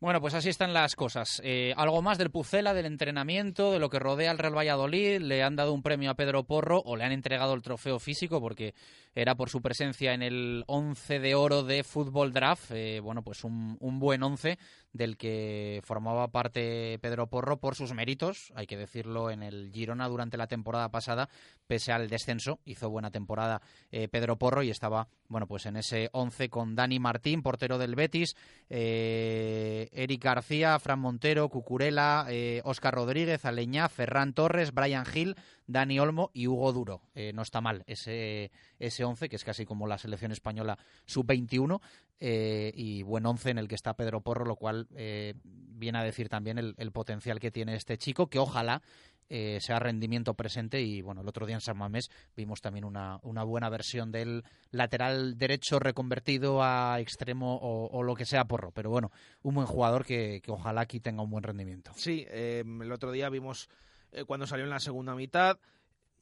Bueno, 0.00 0.20
pues 0.20 0.34
así 0.34 0.48
están 0.48 0.72
las 0.72 0.96
cosas. 0.96 1.40
Eh, 1.44 1.74
algo 1.76 2.02
más 2.02 2.18
del 2.18 2.30
Pucela, 2.30 2.74
del 2.74 2.86
entrenamiento, 2.86 3.70
de 3.70 3.78
lo 3.78 3.88
que 3.88 4.00
rodea 4.00 4.32
al 4.32 4.38
Real 4.38 4.56
Valladolid. 4.56 5.20
Le 5.20 5.44
han 5.44 5.54
dado 5.54 5.72
un 5.72 5.82
premio 5.82 6.10
a 6.10 6.14
Pedro 6.14 6.42
Porro 6.42 6.82
o 6.84 6.96
le 6.96 7.04
han 7.04 7.12
entregado 7.12 7.54
el 7.54 7.62
trofeo 7.62 8.00
físico 8.00 8.40
porque 8.40 8.74
era 9.14 9.36
por 9.36 9.48
su 9.48 9.60
presencia 9.62 10.12
en 10.12 10.22
el 10.22 10.64
11 10.66 11.20
de 11.20 11.34
oro 11.34 11.62
de 11.62 11.84
Fútbol 11.84 12.32
Draft. 12.32 12.72
Eh, 12.72 12.98
bueno, 12.98 13.22
pues 13.22 13.44
un, 13.44 13.76
un 13.78 14.00
buen 14.00 14.22
11 14.22 14.58
del 14.92 15.16
que 15.16 15.80
formaba 15.84 16.28
parte 16.28 16.98
Pedro 17.00 17.26
Porro 17.28 17.58
por 17.58 17.74
sus 17.74 17.94
méritos, 17.94 18.52
hay 18.54 18.66
que 18.66 18.76
decirlo, 18.76 19.30
en 19.30 19.42
el 19.42 19.70
Girona 19.72 20.08
durante 20.08 20.36
la 20.36 20.46
temporada 20.46 20.90
pasada, 20.90 21.28
pese 21.66 21.92
al 21.92 22.08
descenso, 22.08 22.60
hizo 22.64 22.90
buena 22.90 23.10
temporada 23.10 23.62
eh, 23.90 24.08
Pedro 24.08 24.36
Porro 24.36 24.62
y 24.62 24.70
estaba, 24.70 25.08
bueno, 25.28 25.46
pues 25.46 25.66
en 25.66 25.76
ese 25.76 26.10
11 26.12 26.48
con 26.50 26.74
Dani 26.74 26.98
Martín, 26.98 27.42
portero 27.42 27.78
del 27.78 27.94
Betis, 27.94 28.36
eh, 28.68 29.88
Eric 29.92 30.22
García, 30.22 30.78
Fran 30.78 31.00
Montero, 31.00 31.48
Cucurela, 31.48 32.26
eh, 32.28 32.60
Óscar 32.64 32.94
Rodríguez, 32.94 33.44
Aleñá, 33.44 33.88
Ferran 33.88 34.34
Torres, 34.34 34.72
Brian 34.72 35.06
Gil, 35.06 35.36
Dani 35.72 35.98
Olmo 35.98 36.30
y 36.32 36.46
Hugo 36.46 36.72
Duro. 36.72 37.02
Eh, 37.14 37.32
no 37.34 37.42
está 37.42 37.60
mal 37.60 37.82
ese, 37.86 38.50
ese 38.78 39.04
11, 39.04 39.28
que 39.28 39.36
es 39.36 39.44
casi 39.44 39.64
como 39.64 39.86
la 39.86 39.98
selección 39.98 40.32
española 40.32 40.78
sub-21, 41.06 41.80
eh, 42.24 42.72
y 42.76 43.02
buen 43.02 43.26
11 43.26 43.50
en 43.50 43.58
el 43.58 43.66
que 43.66 43.74
está 43.74 43.94
Pedro 43.94 44.20
Porro, 44.20 44.44
lo 44.44 44.54
cual 44.54 44.86
eh, 44.94 45.34
viene 45.44 45.98
a 45.98 46.04
decir 46.04 46.28
también 46.28 46.56
el, 46.56 46.92
potencial 46.92 47.40
que 47.40 47.50
tiene 47.50 47.74
este 47.74 47.98
chico, 47.98 48.28
que 48.28 48.38
ojalá 48.38 48.80
eh, 49.28 49.58
sea 49.60 49.80
rendimiento 49.80 50.34
presente 50.34 50.80
y 50.80 51.02
bueno, 51.02 51.22
el 51.22 51.28
otro 51.28 51.46
día 51.46 51.56
en 51.56 51.60
San 51.60 51.76
Mamés 51.76 52.12
vimos 52.36 52.60
también 52.60 52.84
una, 52.84 53.18
una 53.22 53.42
buena 53.42 53.68
versión 53.70 54.12
del 54.12 54.44
lateral 54.70 55.36
derecho 55.36 55.80
reconvertido 55.80 56.62
a 56.62 57.00
extremo 57.00 57.58
o, 57.60 58.02
lo 58.04 58.14
que 58.14 58.24
sea 58.24 58.44
porro, 58.44 58.70
pero 58.70 58.90
bueno, 58.90 59.10
un 59.42 59.54
buen 59.56 59.66
jugador 59.66 60.04
que, 60.04 60.40
que 60.44 60.52
ojalá 60.52 60.82
aquí 60.82 61.00
tenga 61.00 61.22
un 61.22 61.30
buen 61.30 61.42
rendimiento. 61.42 61.90
Sí, 61.96 62.24
eh, 62.28 62.62
el 62.62 62.92
otro 62.92 63.10
día 63.10 63.28
vimos 63.30 63.68
eh, 64.12 64.24
cuando 64.24 64.46
salió 64.46 64.64
en 64.64 64.70
la 64.70 64.80
segunda 64.80 65.14
mitad. 65.14 65.58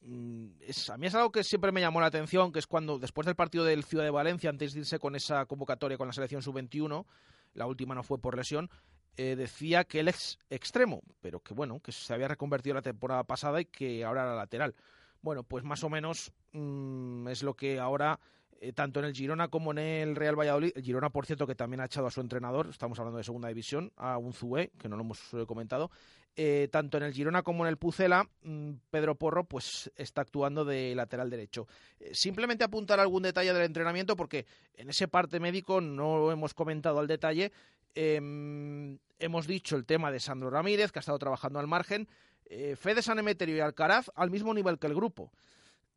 mm, 0.02 0.46
es- 0.60 0.88
a 0.88 0.96
mí 0.96 1.08
es 1.08 1.14
algo 1.14 1.30
que 1.30 1.44
siempre 1.44 1.72
me 1.72 1.80
llamó 1.82 2.00
la 2.00 2.06
atención, 2.06 2.52
que 2.52 2.58
es 2.58 2.66
cuando 2.66 2.98
después 2.98 3.26
del 3.26 3.34
partido 3.36 3.64
del 3.64 3.84
Ciudad 3.84 4.04
de 4.04 4.10
Valencia, 4.10 4.48
antes 4.48 4.72
de 4.72 4.80
irse 4.80 4.98
con 4.98 5.14
esa 5.14 5.44
convocatoria 5.44 5.98
con 5.98 6.06
la 6.06 6.14
selección 6.14 6.40
sub-21, 6.40 7.04
la 7.52 7.66
última 7.66 7.94
no 7.94 8.02
fue 8.02 8.18
por 8.18 8.34
lesión, 8.34 8.70
eh, 9.18 9.36
decía 9.36 9.84
que 9.84 10.00
él 10.00 10.08
es 10.08 10.38
extremo, 10.48 11.02
pero 11.20 11.40
que 11.40 11.52
bueno, 11.52 11.80
que 11.80 11.92
se 11.92 12.14
había 12.14 12.28
reconvertido 12.28 12.74
la 12.76 12.80
temporada 12.82 13.24
pasada 13.24 13.60
y 13.60 13.66
que 13.66 14.02
ahora 14.04 14.22
era 14.22 14.34
lateral. 14.36 14.74
Bueno, 15.20 15.42
pues 15.42 15.64
más 15.64 15.84
o 15.84 15.90
menos 15.90 16.32
mm, 16.52 17.28
es 17.28 17.42
lo 17.42 17.52
que 17.54 17.78
ahora, 17.78 18.18
eh, 18.58 18.72
tanto 18.72 19.00
en 19.00 19.06
el 19.06 19.12
Girona 19.14 19.48
como 19.48 19.70
en 19.72 19.78
el 19.78 20.16
Real 20.16 20.34
Valladolid, 20.38 20.72
el 20.76 20.82
Girona, 20.82 21.10
por 21.10 21.26
cierto, 21.26 21.46
que 21.46 21.54
también 21.54 21.80
ha 21.82 21.84
echado 21.86 22.06
a 22.06 22.10
su 22.10 22.22
entrenador, 22.22 22.68
estamos 22.70 22.98
hablando 22.98 23.18
de 23.18 23.24
segunda 23.24 23.48
división, 23.48 23.92
a 23.96 24.16
un 24.16 24.32
Zue, 24.32 24.70
que 24.78 24.88
no 24.88 24.96
lo 24.96 25.02
hemos 25.02 25.20
comentado, 25.46 25.90
eh, 26.36 26.68
tanto 26.70 26.96
en 26.96 27.02
el 27.02 27.12
Girona 27.12 27.42
como 27.42 27.64
en 27.64 27.68
el 27.68 27.76
Pucela, 27.76 28.28
mm, 28.42 28.72
Pedro 28.90 29.16
Porro 29.16 29.44
pues 29.44 29.90
está 29.96 30.22
actuando 30.22 30.64
de 30.64 30.94
lateral 30.94 31.28
derecho. 31.28 31.66
Eh, 31.98 32.14
simplemente 32.14 32.64
apuntar 32.64 33.00
algún 33.00 33.22
detalle 33.22 33.52
del 33.52 33.64
entrenamiento, 33.64 34.16
porque 34.16 34.46
en 34.74 34.88
ese 34.90 35.08
parte 35.08 35.40
médico 35.40 35.80
no 35.80 36.18
lo 36.18 36.32
hemos 36.32 36.54
comentado 36.54 36.98
al 36.98 37.08
detalle. 37.08 37.52
Em, 37.94 38.98
hemos 39.18 39.46
dicho 39.46 39.76
el 39.76 39.84
tema 39.84 40.12
de 40.12 40.20
Sandro 40.20 40.50
Ramírez, 40.50 40.92
que 40.92 41.00
ha 41.00 41.00
estado 41.00 41.18
trabajando 41.18 41.58
al 41.58 41.66
margen. 41.66 42.08
Eh, 42.46 42.76
Fede 42.76 43.02
San 43.02 43.18
Emeterio 43.18 43.56
y 43.56 43.60
Alcaraz 43.60 44.10
al 44.14 44.30
mismo 44.30 44.54
nivel 44.54 44.78
que 44.78 44.86
el 44.86 44.94
grupo. 44.94 45.32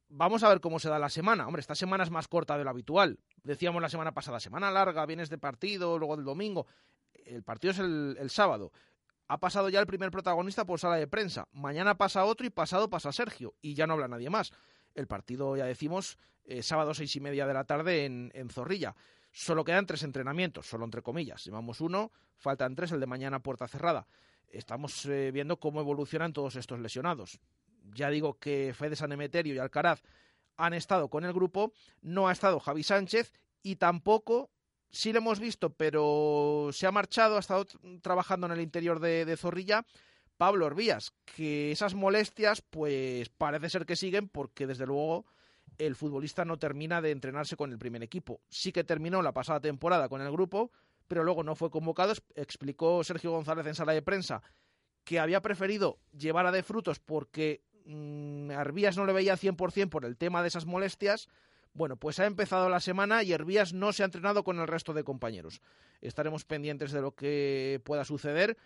Vamos 0.10 0.44
a 0.44 0.50
ver 0.50 0.60
cómo 0.62 0.80
se 0.80 0.90
da 0.90 1.00
la 1.00 1.10
semana. 1.10 1.48
Hombre, 1.48 1.62
esta 1.62 1.76
semana 1.76 2.04
es 2.04 2.12
más 2.12 2.28
corta 2.28 2.58
de 2.58 2.64
lo 2.64 2.70
habitual. 2.70 3.20
Decíamos 3.44 3.82
la 3.82 3.90
semana 3.90 4.14
pasada, 4.14 4.40
semana 4.40 4.70
larga, 4.72 5.06
vienes 5.06 5.30
de 5.30 5.38
partido, 5.38 5.98
luego 5.98 6.16
del 6.16 6.26
domingo. 6.26 6.68
El 7.26 7.44
partido 7.44 7.72
es 7.72 7.80
el, 7.80 8.18
el 8.20 8.30
sábado. 8.30 8.72
Ha 9.28 9.40
pasado 9.40 9.70
ya 9.70 9.80
el 9.80 9.88
primer 9.88 10.12
protagonista 10.12 10.66
por 10.66 10.80
sala 10.80 10.98
de 10.98 11.08
prensa. 11.08 11.48
Mañana 11.52 11.98
pasa 11.98 12.26
otro 12.26 12.46
y 12.46 12.50
pasado 12.50 12.90
pasa 12.90 13.12
Sergio. 13.12 13.56
Y 13.62 13.74
ya 13.74 13.88
no 13.88 13.94
habla 13.94 14.08
nadie 14.08 14.30
más. 14.30 14.52
El 14.94 15.08
partido, 15.08 15.56
ya 15.56 15.66
decimos, 15.66 16.18
eh, 16.44 16.62
sábado 16.62 16.94
seis 16.94 17.16
y 17.16 17.20
media 17.20 17.48
de 17.48 17.54
la 17.54 17.64
tarde 17.64 18.06
en, 18.06 18.32
en 18.34 18.50
Zorrilla. 18.50 18.96
Solo 19.32 19.64
quedan 19.64 19.88
tres 19.88 20.04
entrenamientos, 20.04 20.68
solo 20.68 20.86
entre 20.86 21.02
comillas. 21.02 21.44
Llevamos 21.44 21.82
uno, 21.82 22.12
faltan 22.38 22.76
tres, 22.76 22.92
el 22.92 23.00
de 23.00 23.08
mañana 23.08 23.40
puerta 23.40 23.68
cerrada. 23.68 24.08
Estamos 24.48 25.06
eh, 25.08 25.32
viendo 25.32 25.60
cómo 25.60 25.80
evolucionan 25.80 26.34
todos 26.34 26.56
estos 26.56 26.80
lesionados. 26.80 27.40
Ya 27.96 28.10
digo 28.12 28.38
que 28.38 28.74
Fede 28.78 28.96
San 28.96 29.12
Emeterio 29.12 29.56
y 29.56 29.58
Alcaraz 29.58 30.04
han 30.56 30.74
estado 30.74 31.10
con 31.10 31.26
el 31.26 31.34
grupo, 31.34 31.74
no 32.02 32.28
ha 32.28 32.32
estado 32.32 32.60
Javi 32.60 32.84
Sánchez 32.84 33.34
y 33.64 33.78
tampoco, 33.78 34.52
sí 34.94 35.12
lo 35.12 35.18
hemos 35.18 35.42
visto, 35.42 35.72
pero 35.72 36.70
se 36.72 36.88
ha 36.88 36.92
marchado, 36.92 37.36
ha 37.36 37.42
estado 37.42 37.66
trabajando 38.02 38.48
en 38.48 38.54
el 38.54 38.62
interior 38.62 39.02
de, 39.02 39.26
de 39.26 39.36
Zorrilla, 39.36 39.86
Pablo 40.38 40.66
Orbías, 40.66 41.14
que 41.26 41.72
esas 41.72 41.96
molestias 41.96 42.62
pues 42.62 43.30
parece 43.30 43.70
ser 43.70 43.86
que 43.86 43.98
siguen 43.98 44.30
porque 44.30 44.68
desde 44.68 44.86
luego 44.86 45.26
el 45.78 45.96
futbolista 45.96 46.46
no 46.46 46.58
termina 46.58 47.02
de 47.02 47.12
entrenarse 47.12 47.56
con 47.56 47.72
el 47.72 47.80
primer 47.80 48.04
equipo. 48.04 48.42
Sí 48.50 48.72
que 48.72 48.84
terminó 48.84 49.22
la 49.22 49.34
pasada 49.34 49.60
temporada 49.60 50.08
con 50.08 50.22
el 50.22 50.32
grupo, 50.32 50.72
pero 51.08 51.24
luego 51.24 51.44
no 51.44 51.56
fue 51.56 51.72
convocado. 51.72 52.14
Explicó 52.36 53.04
Sergio 53.04 53.32
González 53.32 53.66
en 53.68 53.76
sala 53.76 53.94
de 53.94 54.02
prensa 54.02 54.42
que 55.04 55.20
había 55.20 55.42
preferido 55.42 56.00
llevar 56.18 56.46
a 56.46 56.52
De 56.52 56.64
Frutos 56.64 57.00
porque 57.00 57.64
mm, 57.86 58.52
Arbías 58.52 58.98
no 58.98 59.06
le 59.06 59.14
veía 59.14 59.34
al 59.34 59.40
100% 59.40 59.90
por 59.90 60.06
el 60.06 60.18
tema 60.18 60.42
de 60.42 60.48
esas 60.48 60.66
molestias. 60.66 61.28
Bueno, 61.74 61.98
pues 61.98 62.20
ha 62.20 62.26
empezado 62.26 62.70
la 62.70 62.80
semana 62.80 63.24
y 63.24 63.34
Hervías 63.34 63.74
no 63.74 63.94
se 63.94 64.04
ha 64.04 64.06
entrenado 64.06 64.44
con 64.44 64.60
el 64.60 64.68
resto 64.68 64.94
de 64.94 65.04
compañeros. 65.04 65.60
Estaremos 66.02 66.46
pendientes 66.46 66.92
de 66.92 67.02
lo 67.02 67.16
que 67.16 67.82
pueda 67.84 68.06
suceder 68.06 68.58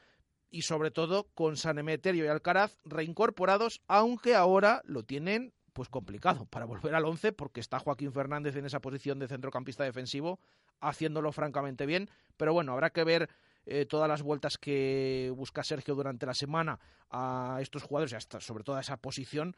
y 0.50 0.64
sobre 0.64 0.92
todo 0.92 1.28
con 1.34 1.56
San 1.56 1.78
Emeterio 1.78 2.26
y 2.26 2.28
Alcaraz 2.28 2.78
reincorporados, 2.84 3.82
aunque 3.88 4.36
ahora 4.36 4.82
lo 4.86 5.04
tienen 5.04 5.54
pues 5.72 5.90
complicado 5.90 6.46
para 6.48 6.66
volver 6.66 6.96
al 6.96 7.06
11 7.06 7.34
porque 7.34 7.60
está 7.60 7.80
Joaquín 7.80 8.12
Fernández 8.12 8.56
en 8.56 8.66
esa 8.66 8.82
posición 8.82 9.20
de 9.20 9.28
centrocampista 9.28 9.84
defensivo 9.84 10.40
haciéndolo 10.82 11.32
francamente 11.32 11.86
bien, 11.86 12.10
pero 12.36 12.54
bueno, 12.54 12.74
habrá 12.74 12.90
que 12.90 13.04
ver 13.04 13.30
eh, 13.66 13.86
todas 13.86 14.08
las 14.08 14.22
vueltas 14.22 14.58
que 14.58 15.32
busca 15.36 15.64
Sergio 15.64 15.94
durante 15.96 16.26
la 16.26 16.34
semana 16.34 16.80
a 17.10 17.60
estos 17.62 17.84
jugadores, 17.84 18.14
hasta, 18.14 18.40
sobre 18.40 18.64
todo 18.64 18.78
a 18.78 18.82
esa 18.82 18.98
posición, 18.98 19.56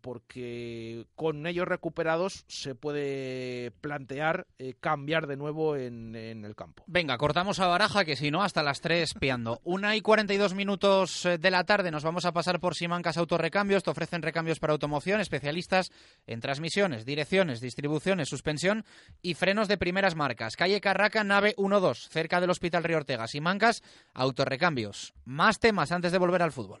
porque 0.00 1.06
con 1.14 1.46
ellos 1.46 1.68
recuperados 1.68 2.44
se 2.48 2.74
puede 2.74 3.72
plantear 3.80 4.46
eh, 4.58 4.74
cambiar 4.80 5.26
de 5.26 5.36
nuevo 5.36 5.76
en, 5.76 6.14
el 6.16 6.54
campo. 6.54 6.82
Venga, 6.86 7.18
cortamos 7.18 7.60
a 7.60 7.66
Baraja, 7.66 8.04
que 8.04 8.16
si 8.16 8.30
no, 8.30 8.42
hasta 8.42 8.62
las 8.62 8.80
3 8.80 9.14
piando. 9.14 9.60
Una 9.64 9.96
y 9.96 10.00
42 10.00 10.54
minutos 10.54 11.24
eh, 11.26 11.38
de 11.38 11.50
la 11.50 11.64
tarde 11.64 11.90
nos 11.90 12.04
vamos 12.04 12.24
a 12.24 12.32
pasar 12.32 12.60
por 12.60 12.74
Simancas 12.74 13.16
Autorrecambios. 13.16 13.82
Te 13.82 13.90
ofrecen 13.90 14.22
recambios 14.22 14.58
para 14.58 14.72
automoción, 14.72 15.20
especialistas 15.20 15.92
en 16.26 16.40
transmisiones, 16.40 17.04
direcciones, 17.04 17.60
distribuciones, 17.60 18.28
suspensión 18.28 18.84
y 19.22 19.34
frenos 19.34 19.68
de 19.68 19.78
primeras 19.78 20.14
marcas. 20.16 20.56
Calle 20.56 20.80
Carraca, 20.80 21.24
nave 21.24 21.54
12, 21.56 22.08
cerca 22.10 22.40
del 22.40 22.50
Hospital 22.50 22.84
Río 22.84 22.98
Ortega. 22.98 23.26
Simancas 23.26 23.82
Autorrecambios. 24.14 25.14
Más 25.24 25.58
temas 25.58 25.92
antes 25.92 26.12
de 26.12 26.18
volver 26.18 26.42
al 26.42 26.52
fútbol. 26.52 26.80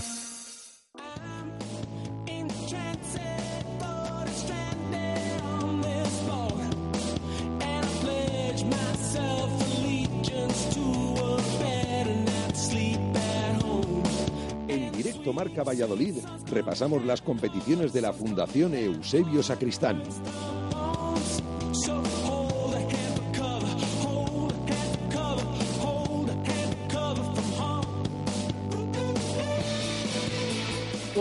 Marca 15.33 15.63
Valladolid 15.63 16.15
repasamos 16.49 17.05
las 17.05 17.21
competiciones 17.21 17.93
de 17.93 18.01
la 18.01 18.13
Fundación 18.13 18.73
Eusebio 18.75 19.43
Sacristán. 19.43 20.03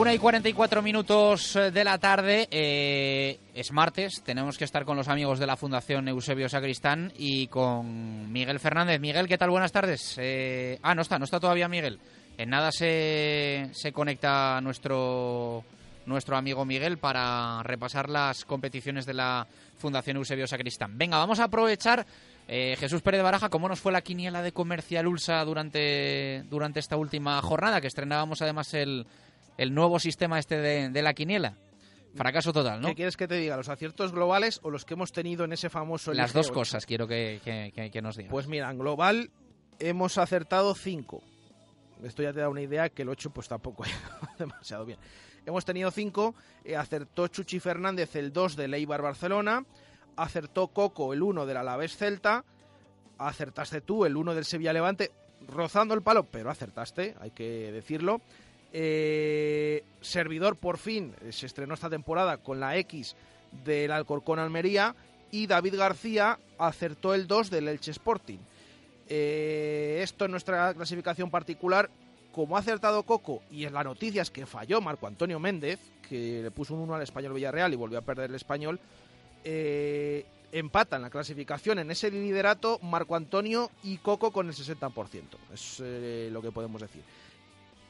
Una 0.00 0.14
y 0.14 0.18
44 0.18 0.80
minutos 0.80 1.56
eh, 1.56 1.70
de 1.70 1.84
la 1.84 1.98
tarde, 1.98 2.48
eh, 2.50 3.38
es 3.54 3.70
martes, 3.70 4.22
tenemos 4.24 4.56
que 4.56 4.64
estar 4.64 4.86
con 4.86 4.96
los 4.96 5.08
amigos 5.08 5.38
de 5.38 5.46
la 5.46 5.58
Fundación 5.58 6.08
Eusebio 6.08 6.48
Sacristán 6.48 7.12
y 7.18 7.48
con 7.48 8.32
Miguel 8.32 8.61
Fernández. 8.61 8.98
Miguel, 8.98 9.28
¿qué 9.28 9.36
tal? 9.36 9.50
Buenas 9.50 9.72
tardes. 9.72 10.16
Eh, 10.16 10.78
ah, 10.82 10.94
no 10.94 11.02
está, 11.02 11.18
no 11.18 11.26
está 11.26 11.38
todavía 11.38 11.68
Miguel. 11.68 12.00
En 12.41 12.49
nada 12.49 12.72
se, 12.72 13.68
se 13.72 13.93
conecta 13.93 14.62
nuestro, 14.62 15.62
nuestro 16.07 16.38
amigo 16.38 16.64
Miguel 16.64 16.97
para 16.97 17.62
repasar 17.64 18.09
las 18.09 18.47
competiciones 18.47 19.05
de 19.05 19.12
la 19.12 19.47
Fundación 19.76 20.16
Eusebio 20.16 20.47
Sacristán. 20.47 20.97
Venga, 20.97 21.18
vamos 21.18 21.38
a 21.38 21.45
aprovechar, 21.45 22.07
eh, 22.49 22.76
Jesús 22.78 23.03
Pérez 23.03 23.18
de 23.18 23.24
Baraja, 23.24 23.51
cómo 23.51 23.68
nos 23.68 23.80
fue 23.80 23.93
la 23.93 24.01
quiniela 24.01 24.41
de 24.41 24.53
Comercial 24.53 25.07
Ulsa 25.07 25.45
durante, 25.45 26.45
durante 26.49 26.80
esta 26.80 26.97
última 26.97 27.43
jornada, 27.43 27.82
que 27.82 27.88
estrenábamos 27.88 28.41
además 28.41 28.72
el, 28.72 29.07
el 29.59 29.74
nuevo 29.74 29.99
sistema 29.99 30.38
este 30.38 30.57
de, 30.57 31.03
la 31.03 31.12
quiniela. 31.12 31.59
Fracaso 32.14 32.55
total, 32.55 32.80
¿no? 32.80 32.88
¿Qué 32.88 32.95
quieres 32.95 33.18
que 33.18 33.28
te 33.28 33.34
diga? 33.34 33.59
¿Los 33.59 33.68
aciertos 33.68 34.12
globales 34.12 34.61
o 34.62 34.70
los 34.70 34.86
que 34.86 34.95
hemos 34.95 35.12
tenido 35.12 35.45
en 35.45 35.53
ese 35.53 35.68
famoso... 35.68 36.14
Las 36.14 36.32
dos 36.32 36.51
cosas 36.51 36.86
quiero 36.86 37.07
que, 37.07 37.43
que, 37.45 37.91
que 37.91 38.01
nos 38.01 38.16
digas. 38.16 38.30
Pues 38.30 38.47
mira, 38.47 38.70
en 38.70 38.78
global 38.78 39.30
hemos 39.78 40.16
acertado 40.16 40.74
cinco 40.74 41.22
esto 42.05 42.22
ya 42.22 42.32
te 42.32 42.40
da 42.40 42.48
una 42.48 42.62
idea 42.62 42.88
que 42.88 43.03
el 43.03 43.09
8 43.09 43.30
pues 43.30 43.48
tampoco 43.48 43.84
ha 44.22 44.36
demasiado 44.38 44.84
bien. 44.84 44.98
Hemos 45.46 45.64
tenido 45.64 45.90
5, 45.90 46.34
eh, 46.64 46.76
acertó 46.76 47.28
Chuchi 47.28 47.61
Fernández 47.61 48.14
el 48.16 48.32
2 48.32 48.57
de 48.57 48.68
Leibar 48.68 49.03
Barcelona, 49.03 49.64
acertó 50.16 50.68
Coco 50.68 51.12
el 51.12 51.22
1 51.22 51.46
del 51.46 51.57
Alavés 51.57 51.96
Celta, 51.96 52.44
acertaste 53.18 53.80
tú 53.80 54.05
el 54.05 54.16
1 54.16 54.34
del 54.34 54.44
Sevilla 54.44 54.72
Levante, 54.72 55.11
rozando 55.48 55.94
el 55.94 56.03
palo, 56.03 56.24
pero 56.24 56.51
acertaste, 56.51 57.14
hay 57.20 57.30
que 57.30 57.72
decirlo. 57.72 58.20
Eh, 58.72 59.82
servidor 60.01 60.57
por 60.57 60.78
fin 60.78 61.12
eh, 61.22 61.32
se 61.32 61.46
estrenó 61.46 61.74
esta 61.74 61.90
temporada 61.90 62.36
con 62.36 62.61
la 62.61 62.76
X 62.76 63.16
del 63.64 63.90
Alcorcón 63.90 64.38
Almería 64.38 64.94
y 65.32 65.48
David 65.48 65.74
García 65.76 66.38
acertó 66.57 67.14
el 67.14 67.26
2 67.26 67.51
del 67.51 67.68
Elche 67.68 67.90
Sporting. 67.90 68.38
Eh, 69.12 69.98
esto 70.04 70.24
en 70.24 70.30
nuestra 70.30 70.72
clasificación 70.72 71.30
particular, 71.30 71.90
como 72.30 72.56
ha 72.56 72.61
acertado 72.61 73.02
Coco, 73.02 73.42
y 73.50 73.64
en 73.64 73.74
la 73.74 73.82
noticia 73.82 74.22
es 74.22 74.30
que 74.30 74.46
falló 74.46 74.80
Marco 74.80 75.08
Antonio 75.08 75.40
Méndez, 75.40 75.80
que 76.08 76.42
le 76.44 76.50
puso 76.52 76.74
un 76.74 76.82
1 76.82 76.94
al 76.94 77.02
español 77.02 77.34
Villarreal 77.34 77.72
y 77.72 77.76
volvió 77.76 77.98
a 77.98 78.02
perder 78.02 78.30
el 78.30 78.36
español, 78.36 78.78
eh, 79.42 80.24
empatan 80.52 81.02
la 81.02 81.11
clasificación 81.11 81.80
en 81.80 81.90
ese 81.90 82.08
liderato 82.12 82.78
Marco 82.82 83.16
Antonio 83.16 83.72
y 83.82 83.98
Coco 83.98 84.30
con 84.30 84.46
el 84.46 84.54
60%. 84.54 85.24
Es 85.52 85.82
eh, 85.82 86.28
lo 86.30 86.40
que 86.40 86.52
podemos 86.52 86.80
decir. 86.80 87.02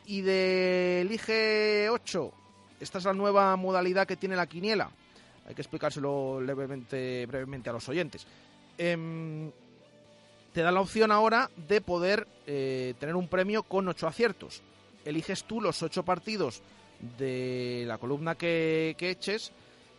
Y 0.07 0.23
de 0.23 1.03
Elige 1.03 1.89
8, 1.91 2.33
esta 2.81 2.97
es 2.97 3.05
la 3.05 3.13
nueva 3.13 3.55
modalidad 3.57 4.07
que 4.07 4.17
tiene 4.17 4.37
la 4.37 4.47
quiniela. 4.47 4.91
Hay 5.47 5.55
que 5.55 5.61
explicárselo 5.61 6.41
levemente, 6.41 7.27
brevemente 7.27 7.69
a 7.69 7.75
los 7.75 7.87
oyentes. 7.91 8.27
Em, 8.79 9.51
te 10.53 10.63
da 10.63 10.73
la 10.73 10.81
opción 10.81 11.13
ahora 11.13 11.51
de 11.69 11.81
poder 11.81 12.27
eh, 12.47 12.95
tener 12.99 13.17
un 13.17 13.29
premio 13.29 13.63
con 13.63 13.89
ocho 13.89 14.07
aciertos. 14.07 14.63
Eliges 15.05 15.45
tú 15.45 15.61
los 15.61 15.83
ocho 15.83 16.05
partidos 16.05 16.63
de 17.19 17.85
la 17.87 17.99
columna 17.99 18.35
que, 18.35 18.97
eches, 18.99 19.53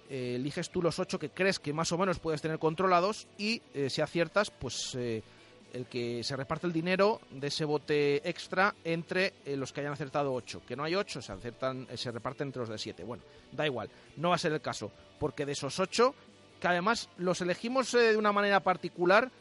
eh, 0.10 0.34
eliges 0.36 0.70
tú 0.70 0.82
los 0.82 1.00
ocho 1.00 1.18
que 1.18 1.30
crees 1.30 1.60
que 1.60 1.74
más 1.74 1.92
o 1.92 1.98
menos 1.98 2.20
puedes 2.20 2.42
tener 2.42 2.60
controlados 2.60 3.28
y 3.38 3.62
eh, 3.74 3.90
si 3.90 4.02
aciertas, 4.02 4.52
pues 4.52 4.96
el 4.96 5.86
que 5.90 6.22
se 6.22 6.36
reparte 6.36 6.68
el 6.68 6.74
dinero 6.74 7.22
de 7.32 7.48
ese 7.48 7.64
bote 7.64 8.30
extra 8.30 8.76
entre 8.84 9.34
los 9.56 9.72
que 9.72 9.80
hayan 9.80 9.94
acertado 9.94 10.34
ocho. 10.34 10.62
Que 10.68 10.76
no 10.76 10.84
hay 10.84 10.96
ocho, 10.96 11.22
se, 11.22 11.32
acertan, 11.32 11.88
se 11.96 12.12
reparten 12.12 12.50
entre 12.50 12.60
los 12.60 12.70
de 12.70 12.78
siete. 12.78 13.06
Bueno, 13.06 13.24
da 13.54 13.66
igual, 13.66 13.90
no 14.18 14.30
va 14.30 14.36
a 14.36 14.40
ser 14.40 14.52
el 14.52 14.62
caso, 14.62 14.92
porque 15.18 15.46
de 15.46 15.54
esos 15.54 15.80
ocho, 15.80 16.14
que 16.60 16.68
además 16.68 17.08
los 17.18 17.40
elegimos 17.40 17.94
de 17.94 18.18
una 18.18 18.34
manera 18.34 18.60
particular, 18.60 19.32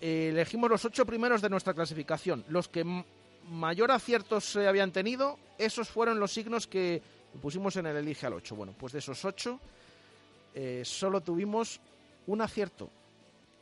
eh, 0.00 0.28
elegimos 0.30 0.70
los 0.70 0.84
ocho 0.84 1.06
primeros 1.06 1.42
de 1.42 1.48
nuestra 1.48 1.74
clasificación. 1.74 2.44
Los 2.48 2.68
que 2.68 2.84
mayor 3.48 3.90
aciertos 3.90 4.44
se 4.44 4.66
habían 4.66 4.92
tenido, 4.92 5.38
esos 5.58 5.88
fueron 5.88 6.20
los 6.20 6.32
signos 6.32 6.66
que 6.66 7.02
pusimos 7.40 7.76
en 7.76 7.86
el 7.86 7.96
Elige 7.96 8.26
al 8.26 8.34
8. 8.34 8.56
Bueno, 8.56 8.74
pues 8.76 8.92
de 8.92 8.98
esos 8.98 9.24
ocho, 9.24 9.60
eh, 10.54 10.82
solo 10.84 11.20
tuvimos 11.20 11.80
un 12.26 12.40
acierto. 12.40 12.90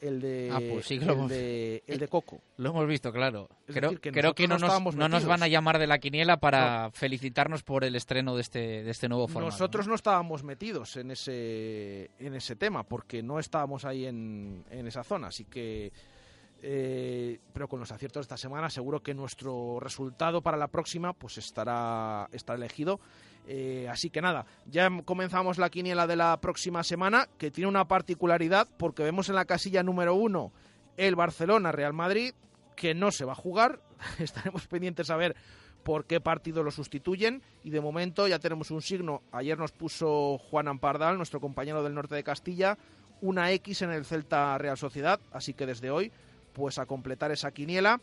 El 0.01 0.21
de, 0.21 0.51
ah, 0.53 0.59
pues 0.59 0.91
el, 0.91 1.29
de 1.29 1.83
el 1.87 1.99
de 1.99 2.09
Coco. 2.09 2.39
Lo 2.59 2.71
hemos 2.71 2.87
visto, 2.87 3.11
claro. 3.11 3.49
creo 3.67 3.99
que, 4.35 4.47
no, 4.47 4.59
nos, 4.59 4.95
no 4.95 5.09
nos, 5.09 5.25
van 5.25 5.43
a 5.43 5.49
llamar 5.49 5.79
de 5.79 5.87
la 5.87 5.99
quiniela 5.99 6.37
para 6.37 6.91
felicitarnos 6.91 7.63
por 7.63 7.85
el 7.85 7.97
estreno 7.97 8.35
de 8.35 8.43
este, 8.43 8.83
de 8.83 8.91
este 8.91 9.09
nuevo 9.09 9.29
formato. 9.29 9.53
Nosotros 9.53 9.89
¿no? 9.89 9.95
estábamos 9.95 10.43
metidos 10.45 10.97
en 10.97 11.11
ese, 11.11 12.11
en 12.19 12.35
ese 12.35 12.55
tema 12.55 12.83
porque 12.83 13.23
no 13.23 13.39
estábamos 13.39 13.87
ahí 13.87 14.05
en, 14.05 14.65
en 14.71 14.87
esa 14.87 15.05
zona. 15.05 15.29
Así 15.29 15.47
que 15.47 15.91
eh, 16.67 17.41
pero 17.53 17.69
con 17.69 17.79
los 17.79 17.93
aciertos 17.93 18.23
de 18.23 18.25
esta 18.25 18.39
semana 18.39 18.71
seguro 18.71 19.03
que 19.03 19.13
nuestro 19.13 19.79
resultado 19.81 20.41
para 20.41 20.57
la 20.57 20.69
próxima 20.69 21.13
pues 21.13 21.37
estará, 21.37 22.27
estará 22.33 22.57
elegido. 22.57 23.01
Eh, 23.47 23.87
así 23.91 24.09
que 24.09 24.23
nada, 24.23 24.47
ya 24.65 24.89
comenzamos 25.05 25.59
la 25.59 25.69
quiniela 25.69 26.07
de 26.07 26.17
la 26.17 26.41
próxima 26.41 26.83
semana 26.83 27.29
que 27.37 27.51
tiene 27.51 27.69
una 27.69 27.87
particularidad 27.87 28.67
porque 28.79 29.03
vemos 29.03 29.29
en 29.29 29.35
la 29.35 29.45
casilla 29.45 29.83
número 29.83 30.15
uno 30.15 30.53
el 30.97 31.17
Barcelona 31.17 31.71
Real 31.71 31.93
Madrid 31.93 32.33
que 32.77 32.95
no 32.95 33.11
se 33.11 33.27
va 33.27 33.33
a 33.33 33.37
jugar. 33.37 33.81
Estaremos 34.19 34.67
pendientes 34.67 35.11
a 35.11 35.17
ver 35.17 35.37
por 35.83 36.07
qué 36.07 36.19
partido 36.19 36.63
lo 36.63 36.71
sustituyen 36.71 37.43
y 37.63 37.69
de 37.69 37.83
momento 37.83 38.27
ya 38.27 38.39
tenemos 38.39 38.71
un 38.71 38.81
signo. 38.81 39.21
Ayer 39.33 39.59
nos 39.59 39.73
puso 39.73 40.39
Juan 40.39 40.69
Ampardal, 40.69 41.19
nuestro 41.19 41.41
compañero 41.41 41.83
del 41.83 41.93
norte 41.93 42.15
de 42.15 42.25
Castilla, 42.25 42.79
una 43.21 43.53
X 43.53 43.83
en 43.83 43.91
el 43.91 44.07
Celta 44.07 44.57
Real 44.57 44.79
Sociedad, 44.79 45.21
así 45.31 45.53
que 45.53 45.67
desde 45.67 45.91
hoy 45.91 46.11
pues 46.55 46.79
a 46.79 46.87
completar 46.87 47.31
esa 47.31 47.51
quiniela. 47.51 48.01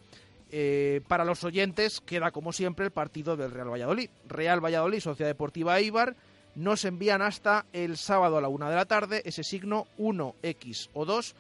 Eh, 0.52 1.02
para 1.08 1.24
los 1.26 1.43
oyentes 1.45 2.02
queda 2.02 2.32
como 2.32 2.52
siempre 2.52 2.86
el 2.86 2.91
partido 2.91 3.36
del 3.36 3.52
Real 3.52 3.72
Valladolid. 3.72 4.10
Real 4.28 4.64
Valladolid, 4.64 4.99
Sociedad 4.99 5.30
Deportiva 5.30 5.80
Eibar, 5.80 6.16
nos 6.56 6.86
envían 6.86 7.22
hasta 7.22 7.66
el 7.72 7.97
sábado 7.97 8.38
a 8.38 8.41
la 8.41 8.49
una 8.49 8.70
de 8.70 8.76
la 8.76 8.86
tarde 8.86 9.22
ese 9.26 9.43
signo 9.43 9.88
1X 9.97 10.89
o 10.93 11.06
2 11.06 11.36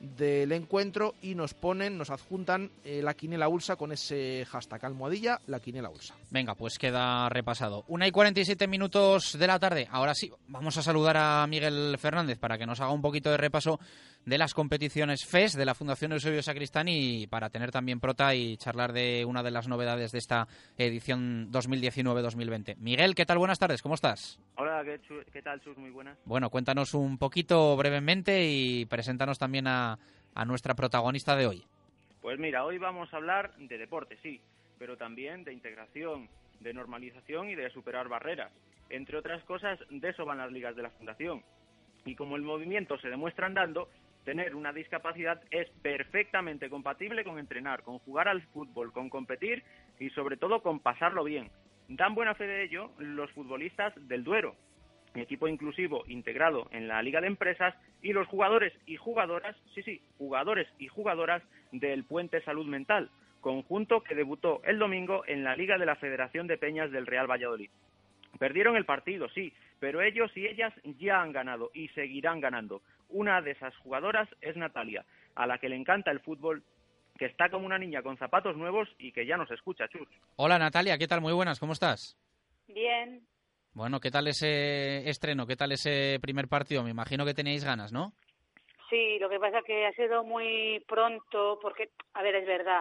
del 0.00 0.52
encuentro 0.52 1.14
y 1.22 1.34
nos 1.34 1.54
ponen, 1.54 1.96
nos 1.96 2.10
adjuntan 2.10 2.70
eh, 2.84 3.00
la 3.02 3.14
quinela 3.14 3.48
ulsa 3.48 3.76
con 3.76 3.92
ese 3.92 4.46
hashtag 4.50 4.84
almohadilla, 4.84 5.40
la 5.46 5.60
quinela 5.60 5.88
ulsa. 5.88 6.14
Venga, 6.30 6.54
pues 6.54 6.78
queda 6.78 7.28
repasado. 7.28 7.84
Una 7.88 8.06
y 8.06 8.10
47 8.10 8.66
minutos 8.66 9.38
de 9.38 9.46
la 9.46 9.58
tarde. 9.58 9.88
Ahora 9.90 10.14
sí, 10.14 10.30
vamos 10.48 10.76
a 10.76 10.82
saludar 10.82 11.16
a 11.16 11.46
Miguel 11.46 11.96
Fernández 11.98 12.38
para 12.38 12.58
que 12.58 12.66
nos 12.66 12.80
haga 12.80 12.92
un 12.92 13.02
poquito 13.02 13.30
de 13.30 13.36
repaso 13.36 13.80
de 14.26 14.38
las 14.38 14.54
competiciones 14.54 15.24
FES 15.24 15.56
de 15.56 15.64
la 15.64 15.76
Fundación 15.76 16.12
Eusebio 16.12 16.42
Sacristán 16.42 16.88
y 16.88 17.28
para 17.28 17.48
tener 17.48 17.70
también 17.70 18.00
prota 18.00 18.34
y 18.34 18.56
charlar 18.56 18.92
de 18.92 19.24
una 19.24 19.44
de 19.44 19.52
las 19.52 19.68
novedades 19.68 20.10
de 20.10 20.18
esta 20.18 20.48
edición 20.76 21.50
2019-2020. 21.52 22.76
Miguel, 22.78 23.14
¿qué 23.14 23.24
tal? 23.24 23.38
Buenas 23.38 23.60
tardes, 23.60 23.82
¿cómo 23.82 23.94
estás? 23.94 24.40
Hola, 24.56 24.82
¿qué, 24.84 25.00
qué 25.32 25.42
tal? 25.42 25.62
Muy 25.76 25.90
buenas. 25.90 26.18
Bueno, 26.24 26.50
cuéntanos 26.50 26.92
un 26.94 27.18
poquito 27.18 27.76
brevemente 27.76 28.46
y 28.48 28.84
preséntanos 28.86 29.38
también 29.38 29.68
a, 29.68 29.96
a 30.34 30.44
nuestra 30.44 30.74
protagonista 30.74 31.36
de 31.36 31.46
hoy. 31.46 31.64
Pues 32.20 32.40
mira, 32.40 32.64
hoy 32.64 32.78
vamos 32.78 33.14
a 33.14 33.18
hablar 33.18 33.54
de 33.56 33.78
deporte, 33.78 34.18
sí, 34.24 34.40
pero 34.76 34.96
también 34.96 35.44
de 35.44 35.52
integración, 35.52 36.28
de 36.58 36.74
normalización 36.74 37.48
y 37.48 37.54
de 37.54 37.70
superar 37.70 38.08
barreras. 38.08 38.50
Entre 38.90 39.16
otras 39.16 39.44
cosas, 39.44 39.78
de 39.88 40.08
eso 40.08 40.24
van 40.24 40.38
las 40.38 40.50
ligas 40.50 40.74
de 40.74 40.82
la 40.82 40.90
Fundación. 40.90 41.44
Y 42.04 42.16
como 42.16 42.34
el 42.36 42.42
movimiento 42.42 42.98
se 42.98 43.08
demuestra 43.08 43.46
andando, 43.46 43.88
tener 44.26 44.56
una 44.56 44.72
discapacidad 44.72 45.40
es 45.52 45.70
perfectamente 45.82 46.68
compatible 46.68 47.22
con 47.22 47.38
entrenar, 47.38 47.84
con 47.84 48.00
jugar 48.00 48.26
al 48.26 48.42
fútbol, 48.48 48.92
con 48.92 49.08
competir 49.08 49.62
y 50.00 50.10
sobre 50.10 50.36
todo 50.36 50.62
con 50.62 50.80
pasarlo 50.80 51.22
bien. 51.22 51.48
Dan 51.88 52.16
buena 52.16 52.34
fe 52.34 52.48
de 52.48 52.64
ello 52.64 52.90
los 52.98 53.30
futbolistas 53.30 53.94
del 54.08 54.24
Duero, 54.24 54.56
equipo 55.14 55.46
inclusivo 55.46 56.02
integrado 56.08 56.66
en 56.72 56.88
la 56.88 57.00
Liga 57.02 57.20
de 57.20 57.28
Empresas 57.28 57.72
y 58.02 58.12
los 58.12 58.26
jugadores 58.26 58.72
y 58.84 58.96
jugadoras, 58.96 59.56
sí, 59.76 59.82
sí, 59.84 60.02
jugadores 60.18 60.66
y 60.80 60.88
jugadoras 60.88 61.44
del 61.70 62.02
Puente 62.02 62.42
Salud 62.42 62.66
Mental, 62.66 63.10
conjunto 63.40 64.02
que 64.02 64.16
debutó 64.16 64.60
el 64.64 64.80
domingo 64.80 65.22
en 65.28 65.44
la 65.44 65.54
Liga 65.54 65.78
de 65.78 65.86
la 65.86 65.94
Federación 65.94 66.48
de 66.48 66.58
Peñas 66.58 66.90
del 66.90 67.06
Real 67.06 67.30
Valladolid. 67.30 67.70
Perdieron 68.40 68.76
el 68.76 68.86
partido, 68.86 69.28
sí, 69.28 69.52
pero 69.78 70.02
ellos 70.02 70.30
y 70.36 70.46
ellas 70.46 70.72
ya 70.98 71.20
han 71.20 71.32
ganado 71.32 71.70
y 71.74 71.88
seguirán 71.88 72.40
ganando. 72.40 72.82
Una 73.08 73.40
de 73.40 73.52
esas 73.52 73.76
jugadoras 73.78 74.28
es 74.40 74.56
Natalia, 74.56 75.04
a 75.34 75.46
la 75.46 75.58
que 75.58 75.68
le 75.68 75.76
encanta 75.76 76.10
el 76.10 76.20
fútbol, 76.20 76.62
que 77.18 77.26
está 77.26 77.48
como 77.48 77.66
una 77.66 77.78
niña 77.78 78.02
con 78.02 78.16
zapatos 78.18 78.56
nuevos 78.56 78.88
y 78.98 79.12
que 79.12 79.26
ya 79.26 79.36
nos 79.36 79.50
escucha, 79.50 79.88
Chus. 79.88 80.08
Hola 80.36 80.58
Natalia, 80.58 80.98
¿qué 80.98 81.06
tal? 81.06 81.20
Muy 81.20 81.32
buenas, 81.32 81.60
¿cómo 81.60 81.72
estás? 81.72 82.18
Bien. 82.68 83.22
Bueno, 83.74 84.00
¿qué 84.00 84.10
tal 84.10 84.26
ese 84.26 85.08
estreno? 85.08 85.46
¿Qué 85.46 85.56
tal 85.56 85.72
ese 85.72 86.18
primer 86.20 86.48
partido? 86.48 86.82
Me 86.82 86.90
imagino 86.90 87.24
que 87.24 87.34
teníais 87.34 87.64
ganas, 87.64 87.92
¿no? 87.92 88.12
Sí, 88.88 89.18
lo 89.18 89.28
que 89.28 89.38
pasa 89.38 89.58
es 89.58 89.64
que 89.64 89.86
ha 89.86 89.92
sido 89.92 90.24
muy 90.24 90.82
pronto, 90.88 91.58
porque, 91.60 91.90
a 92.14 92.22
ver, 92.22 92.36
es 92.36 92.46
verdad, 92.46 92.80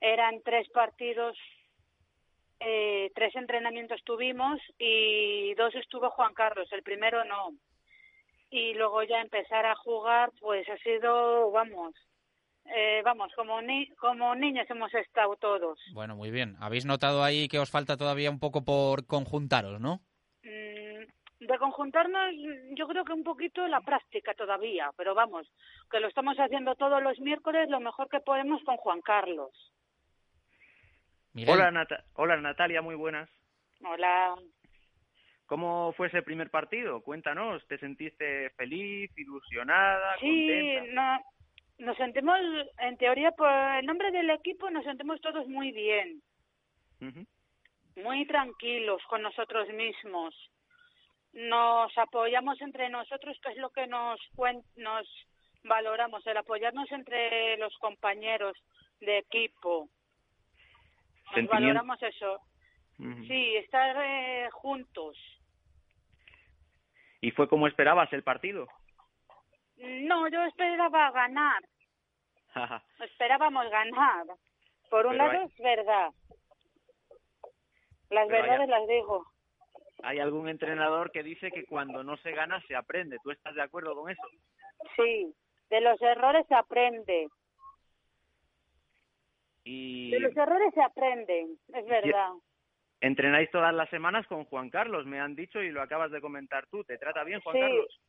eran 0.00 0.40
tres 0.42 0.68
partidos 0.70 1.36
eh, 2.60 3.10
tres 3.14 3.34
entrenamientos 3.36 4.02
tuvimos 4.04 4.60
y 4.78 5.54
dos 5.54 5.74
estuvo 5.74 6.10
Juan 6.10 6.34
Carlos, 6.34 6.68
el 6.72 6.82
primero 6.82 7.24
no. 7.24 7.54
Y 8.50 8.74
luego 8.74 9.02
ya 9.02 9.20
empezar 9.20 9.64
a 9.64 9.74
jugar, 9.76 10.30
pues 10.40 10.68
ha 10.68 10.76
sido, 10.78 11.50
vamos, 11.52 11.94
eh, 12.66 13.00
vamos, 13.04 13.32
como, 13.34 13.62
ni 13.62 13.88
como 13.96 14.34
niños 14.34 14.68
hemos 14.68 14.92
estado 14.94 15.36
todos. 15.36 15.78
Bueno, 15.94 16.16
muy 16.16 16.30
bien. 16.30 16.56
¿Habéis 16.60 16.84
notado 16.84 17.22
ahí 17.22 17.48
que 17.48 17.58
os 17.58 17.70
falta 17.70 17.96
todavía 17.96 18.30
un 18.30 18.40
poco 18.40 18.62
por 18.64 19.06
conjuntaros, 19.06 19.80
no? 19.80 20.00
Mm, 20.42 21.46
de 21.46 21.58
conjuntarnos, 21.58 22.34
yo 22.76 22.86
creo 22.86 23.04
que 23.04 23.12
un 23.12 23.24
poquito 23.24 23.66
la 23.68 23.80
práctica 23.80 24.34
todavía, 24.34 24.90
pero 24.96 25.14
vamos, 25.14 25.46
que 25.90 26.00
lo 26.00 26.08
estamos 26.08 26.36
haciendo 26.36 26.74
todos 26.74 27.02
los 27.02 27.18
miércoles 27.20 27.70
lo 27.70 27.80
mejor 27.80 28.08
que 28.08 28.20
podemos 28.20 28.62
con 28.64 28.76
Juan 28.76 29.00
Carlos. 29.00 29.69
Hola, 31.34 31.86
Hola 32.14 32.36
Natalia, 32.38 32.82
muy 32.82 32.94
buenas. 32.94 33.28
Hola. 33.84 34.34
¿Cómo 35.46 35.92
fue 35.96 36.08
ese 36.08 36.22
primer 36.22 36.50
partido? 36.50 37.02
Cuéntanos, 37.02 37.66
¿te 37.66 37.78
sentiste 37.78 38.50
feliz, 38.50 39.10
ilusionada, 39.16 40.16
sí, 40.20 40.76
no, 40.92 41.20
nos 41.78 41.96
sentimos, 41.96 42.38
en 42.78 42.96
teoría, 42.98 43.32
por 43.32 43.50
el 43.50 43.86
nombre 43.86 44.10
del 44.10 44.30
equipo, 44.30 44.70
nos 44.70 44.84
sentimos 44.84 45.20
todos 45.20 45.48
muy 45.48 45.72
bien. 45.72 46.22
Muy 47.96 48.26
tranquilos 48.26 49.02
con 49.08 49.22
nosotros 49.22 49.68
mismos. 49.70 50.34
Nos 51.32 51.96
apoyamos 51.96 52.60
entre 52.60 52.90
nosotros, 52.90 53.38
que 53.42 53.52
es 53.52 53.56
lo 53.56 53.70
que 53.70 53.86
nos, 53.86 54.20
nos 54.76 55.08
valoramos, 55.64 56.26
el 56.26 56.36
apoyarnos 56.36 56.90
entre 56.92 57.56
los 57.56 57.76
compañeros 57.78 58.56
de 59.00 59.18
equipo 59.18 59.88
valoramos 61.48 62.02
eso. 62.02 62.40
Sí, 62.98 63.56
estar 63.56 63.96
eh, 63.98 64.48
juntos. 64.52 65.16
¿Y 67.22 67.30
fue 67.30 67.48
como 67.48 67.66
esperabas 67.66 68.12
el 68.12 68.22
partido? 68.22 68.68
No, 69.76 70.28
yo 70.28 70.42
esperaba 70.44 71.10
ganar. 71.10 71.62
Esperábamos 73.00 73.70
ganar. 73.70 74.26
Por 74.90 75.06
un 75.06 75.16
lado 75.16 75.42
es 75.42 75.56
verdad. 75.58 76.10
Las 78.10 78.28
verdades 78.28 78.68
las 78.68 78.86
digo. 78.88 79.24
Hay 80.02 80.18
algún 80.18 80.48
entrenador 80.48 81.12
que 81.12 81.22
dice 81.22 81.50
que 81.50 81.64
cuando 81.64 82.02
no 82.02 82.16
se 82.18 82.32
gana 82.32 82.60
se 82.66 82.74
aprende. 82.74 83.18
¿Tú 83.22 83.30
estás 83.30 83.54
de 83.54 83.62
acuerdo 83.62 83.94
con 83.94 84.10
eso? 84.10 84.22
Sí, 84.96 85.32
de 85.68 85.80
los 85.80 86.00
errores 86.02 86.46
se 86.48 86.54
aprende. 86.54 87.28
Y... 89.72 90.10
De 90.10 90.18
los 90.18 90.36
errores 90.36 90.74
se 90.74 90.82
aprenden, 90.82 91.56
es 91.72 91.86
verdad. 91.86 92.32
Entrenáis 93.00 93.48
todas 93.52 93.72
las 93.72 93.88
semanas 93.88 94.26
con 94.26 94.44
Juan 94.46 94.68
Carlos, 94.68 95.06
me 95.06 95.20
han 95.20 95.36
dicho 95.36 95.62
y 95.62 95.70
lo 95.70 95.80
acabas 95.80 96.10
de 96.10 96.20
comentar 96.20 96.66
tú. 96.66 96.82
¿Te 96.82 96.98
trata 96.98 97.22
bien 97.22 97.40
Juan 97.40 97.56
Carlos? 97.58 98.00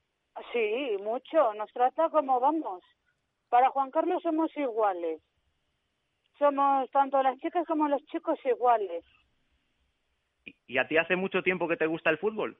Sí, 0.52 0.98
mucho. 1.04 1.54
Nos 1.54 1.72
trata 1.72 2.10
como 2.10 2.40
vamos. 2.40 2.84
Para 3.50 3.70
Juan 3.70 3.92
Carlos 3.92 4.24
somos 4.24 4.56
iguales. 4.58 5.22
Somos 6.40 6.90
tanto 6.90 7.22
las 7.22 7.38
chicas 7.38 7.68
como 7.68 7.88
los 7.88 8.04
chicos 8.08 8.40
iguales. 8.44 9.06
¿Y 10.66 10.80
a 10.80 10.88
ti 10.88 10.98
hace 10.98 11.16
mucho 11.16 11.44
tiempo 11.44 11.68
que 11.68 11.78
te 11.78 11.86
gusta 11.86 12.10
el 12.10 12.18
fútbol? 12.18 12.58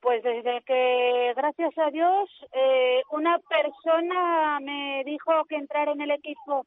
Pues 0.00 0.22
desde 0.22 0.62
que, 0.62 1.32
gracias 1.34 1.76
a 1.78 1.90
Dios, 1.90 2.30
eh, 2.52 3.02
una 3.10 3.40
persona 3.40 4.60
me 4.60 5.02
dijo 5.04 5.44
que 5.46 5.56
entrar 5.56 5.88
en 5.88 6.00
el 6.00 6.12
equipo 6.12 6.64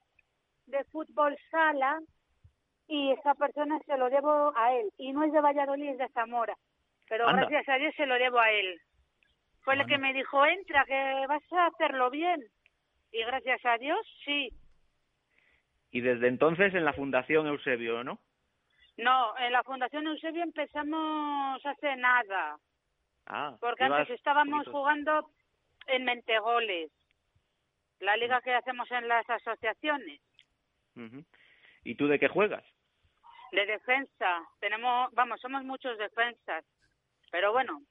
de 0.71 0.83
fútbol 0.85 1.37
sala 1.49 1.99
y 2.87 3.11
esa 3.11 3.35
persona 3.35 3.79
se 3.85 3.97
lo 3.97 4.09
debo 4.09 4.51
a 4.55 4.73
él. 4.73 4.89
Y 4.97 5.13
no 5.13 5.23
es 5.23 5.31
de 5.31 5.41
Valladolid, 5.41 5.91
es 5.91 5.97
de 5.97 6.09
Zamora. 6.09 6.55
Pero 7.07 7.27
gracias 7.27 7.67
a 7.69 7.75
Dios 7.75 7.93
se 7.95 8.05
lo 8.05 8.15
debo 8.15 8.39
a 8.39 8.51
él. 8.51 8.79
Fue 9.63 9.75
el 9.75 9.85
que 9.85 9.97
me 9.97 10.13
dijo, 10.13 10.45
entra, 10.45 10.83
que 10.85 11.25
vas 11.27 11.43
a 11.53 11.67
hacerlo 11.67 12.09
bien. 12.09 12.41
Y 13.11 13.23
gracias 13.23 13.63
a 13.65 13.77
Dios, 13.77 13.99
sí. 14.25 14.49
Y 15.91 16.01
desde 16.01 16.27
entonces 16.27 16.73
en 16.73 16.85
la 16.85 16.93
Fundación 16.93 17.47
Eusebio, 17.47 18.03
¿no? 18.03 18.19
No, 18.97 19.37
en 19.37 19.51
la 19.51 19.63
Fundación 19.63 20.07
Eusebio 20.07 20.43
empezamos 20.43 21.65
hace 21.65 21.95
nada. 21.97 22.57
Ah, 23.27 23.55
porque 23.59 23.83
antes 23.83 24.09
estábamos 24.09 24.67
jugando 24.67 25.29
en 25.87 26.05
Mentegoles, 26.05 26.91
la 27.99 28.17
liga 28.17 28.39
mm. 28.39 28.41
que 28.43 28.53
hacemos 28.53 28.89
en 28.91 29.07
las 29.07 29.29
asociaciones. 29.29 30.19
¿Y 31.83 31.95
tú 31.95 32.07
de 32.07 32.19
qué 32.19 32.27
juegas? 32.27 32.63
De 33.51 33.65
defensa. 33.65 34.41
Tenemos, 34.59 35.11
vamos, 35.13 35.39
somos 35.41 35.63
muchos 35.63 35.97
defensas. 35.97 36.63
Pero 37.31 37.51
bueno, 37.53 37.81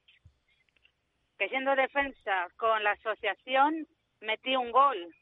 que 1.37 1.49
siendo 1.49 1.75
defensa 1.75 2.47
con 2.57 2.83
la 2.83 2.91
asociación 2.91 3.87
metí 4.21 4.55
un 4.55 4.71
gol. 4.71 5.13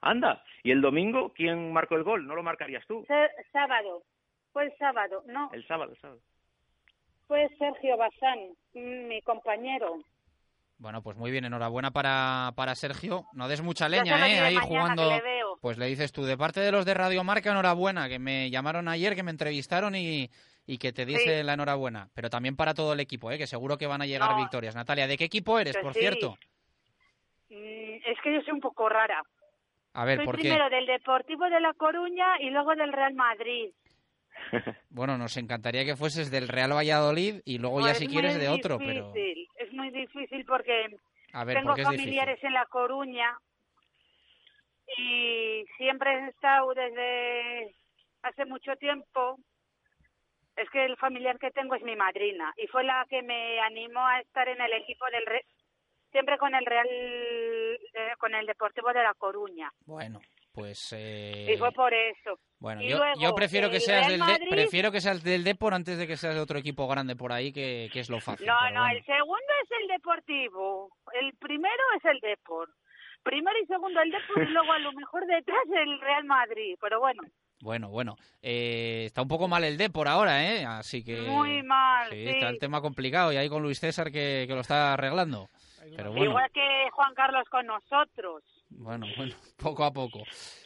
Anda, 0.00 0.42
¿y 0.62 0.70
el 0.70 0.80
domingo 0.80 1.32
quién 1.32 1.72
marcó 1.72 1.96
el 1.96 2.04
gol? 2.04 2.26
¿No 2.26 2.34
lo 2.34 2.42
marcarías 2.42 2.86
tú? 2.86 3.04
sábado. 3.52 4.02
Fue 4.52 4.64
el 4.64 4.76
sábado, 4.76 5.22
no. 5.26 5.50
El 5.52 5.66
sábado, 5.66 5.92
el 5.92 5.98
sábado. 5.98 6.20
Fue 7.26 7.48
Sergio 7.58 7.96
Bazán, 7.96 8.50
mi 8.74 9.22
compañero. 9.22 10.02
Bueno, 10.82 11.00
pues 11.00 11.16
muy 11.16 11.30
bien, 11.30 11.44
enhorabuena 11.44 11.92
para, 11.92 12.54
para 12.56 12.74
Sergio. 12.74 13.26
No 13.34 13.46
des 13.46 13.62
mucha 13.62 13.88
leña, 13.88 14.28
¿eh? 14.28 14.40
Ahí 14.40 14.56
jugando. 14.56 15.08
Pues 15.60 15.78
le 15.78 15.86
dices 15.86 16.10
tú, 16.10 16.24
de 16.24 16.36
parte 16.36 16.58
de 16.58 16.72
los 16.72 16.84
de 16.84 16.92
Radio 16.92 17.22
Marca, 17.22 17.52
enhorabuena, 17.52 18.08
que 18.08 18.18
me 18.18 18.50
llamaron 18.50 18.88
ayer, 18.88 19.14
que 19.14 19.22
me 19.22 19.30
entrevistaron 19.30 19.94
y, 19.94 20.28
y 20.66 20.78
que 20.78 20.92
te 20.92 21.06
diese 21.06 21.44
la 21.44 21.52
enhorabuena. 21.52 22.08
Pero 22.14 22.30
también 22.30 22.56
para 22.56 22.74
todo 22.74 22.94
el 22.94 22.98
equipo, 22.98 23.30
¿eh? 23.30 23.38
Que 23.38 23.46
seguro 23.46 23.78
que 23.78 23.86
van 23.86 24.02
a 24.02 24.06
llegar 24.06 24.36
victorias. 24.36 24.74
Natalia, 24.74 25.06
¿de 25.06 25.16
qué 25.16 25.22
equipo 25.22 25.56
eres, 25.56 25.76
por 25.76 25.94
cierto? 25.94 26.36
Mm, 27.48 28.02
es 28.04 28.18
que 28.24 28.34
yo 28.34 28.40
soy 28.42 28.54
un 28.54 28.60
poco 28.60 28.88
rara. 28.88 29.22
A 29.92 30.04
ver, 30.04 30.16
soy 30.16 30.26
¿por 30.26 30.34
primero 30.34 30.68
del 30.68 30.86
Deportivo 30.86 31.44
de 31.44 31.60
La 31.60 31.74
Coruña 31.74 32.40
y 32.40 32.50
luego 32.50 32.74
del 32.74 32.92
Real 32.92 33.14
Madrid. 33.14 33.70
Bueno, 34.90 35.16
nos 35.18 35.36
encantaría 35.36 35.84
que 35.84 35.96
fueses 35.96 36.30
del 36.30 36.48
Real 36.48 36.72
Valladolid 36.72 37.40
y 37.44 37.58
luego 37.58 37.80
ya 37.80 37.86
Pues 37.86 37.98
si 37.98 38.04
es 38.04 38.10
quieres 38.10 38.38
de 38.38 38.48
otro, 38.48 38.78
pero... 38.78 39.12
Es 39.56 39.72
muy 39.72 39.90
difícil 39.90 40.44
porque 40.44 40.86
A 41.32 41.44
ver, 41.44 41.56
tengo 41.56 41.68
¿por 41.68 41.76
qué 41.76 41.82
es 41.82 41.86
familiares 41.88 42.42
en 42.44 42.52
La 42.52 42.66
Coruña 42.66 43.36
y 44.98 45.64
siempre 45.76 46.12
he 46.12 46.28
estado 46.28 46.74
desde 46.74 47.74
hace 48.22 48.44
mucho 48.44 48.76
tiempo. 48.76 49.38
Es 50.56 50.68
que 50.70 50.84
el 50.84 50.96
familiar 50.98 51.38
que 51.38 51.50
tengo 51.50 51.74
es 51.74 51.82
mi 51.82 51.96
madrina 51.96 52.52
y 52.58 52.66
fue 52.66 52.84
la 52.84 53.06
que 53.08 53.22
me 53.22 53.58
animó 53.60 54.06
a 54.06 54.20
estar 54.20 54.46
en 54.48 54.60
el 54.60 54.72
equipo 54.74 55.06
del 55.10 55.24
Re- 55.24 55.46
siempre 56.10 56.36
con 56.36 56.54
el 56.54 56.66
Real 56.66 56.86
eh, 56.88 57.78
con 58.18 58.34
el 58.34 58.44
Deportivo 58.44 58.92
de 58.92 59.02
La 59.02 59.14
Coruña. 59.14 59.70
Bueno, 59.86 60.20
pues... 60.52 60.92
eh, 60.96 61.52
y 61.54 61.56
fue 61.58 61.72
por 61.72 61.92
eso. 61.92 62.38
Bueno, 62.58 62.80
yo, 62.82 62.98
luego, 62.98 63.20
yo 63.20 63.34
prefiero 63.34 63.70
que 63.70 63.80
seas 63.80 64.06
del 64.06 64.20
de- 64.20 64.24
Madrid- 64.24 64.48
prefiero 64.50 64.92
que 64.92 65.00
seas 65.00 65.22
del 65.24 65.42
Depor 65.44 65.74
antes 65.74 65.98
de 65.98 66.06
que 66.06 66.16
seas 66.16 66.34
de 66.34 66.40
otro 66.40 66.58
equipo 66.58 66.86
grande 66.86 67.16
por 67.16 67.32
ahí, 67.32 67.52
que, 67.52 67.88
que 67.92 68.00
es 68.00 68.08
lo 68.10 68.20
fácil. 68.20 68.46
No, 68.46 68.54
no, 68.70 68.80
bueno. 68.82 68.86
el 68.96 69.04
segundo 69.04 69.52
es 69.64 69.70
el 69.80 69.88
Deportivo, 69.88 70.90
el 71.20 71.32
primero 71.34 71.82
es 71.98 72.04
el 72.04 72.20
Depor. 72.20 72.68
Primero 73.24 73.56
y 73.62 73.66
segundo 73.66 74.00
el 74.00 74.10
Depor 74.10 74.42
y 74.42 74.50
luego 74.50 74.72
a 74.72 74.78
lo 74.78 74.92
mejor 74.92 75.26
detrás 75.26 75.64
el 75.74 76.00
Real 76.00 76.24
Madrid, 76.24 76.76
pero 76.80 77.00
bueno, 77.00 77.22
Bueno, 77.60 77.88
bueno. 77.88 78.16
Eh, 78.42 79.04
está 79.06 79.22
un 79.22 79.28
poco 79.28 79.46
mal 79.48 79.62
el 79.64 79.76
Depor 79.78 80.08
ahora, 80.08 80.44
¿eh? 80.44 80.64
Así 80.64 81.04
que... 81.04 81.20
muy 81.22 81.62
mal, 81.62 82.08
Sí, 82.10 82.16
sí. 82.24 82.28
está 82.30 82.48
el 82.48 82.58
tema 82.58 82.80
complicado 82.80 83.32
y 83.32 83.36
ahí 83.36 83.48
con 83.48 83.62
Luis 83.62 83.78
César 83.80 84.10
que, 84.10 84.44
que 84.48 84.54
lo 84.54 84.60
está 84.60 84.92
arreglando. 84.94 85.48
Pero 85.96 86.10
bueno, 86.10 86.24
Igual 86.26 86.50
que 86.52 86.88
Juan 86.92 87.14
Carlos 87.14 87.44
con 87.50 87.66
nosotros. 87.66 88.42
Bueno, 88.78 89.06
bueno, 89.16 89.34
poco 89.56 89.84
a 89.84 89.92
poco. 89.92 90.20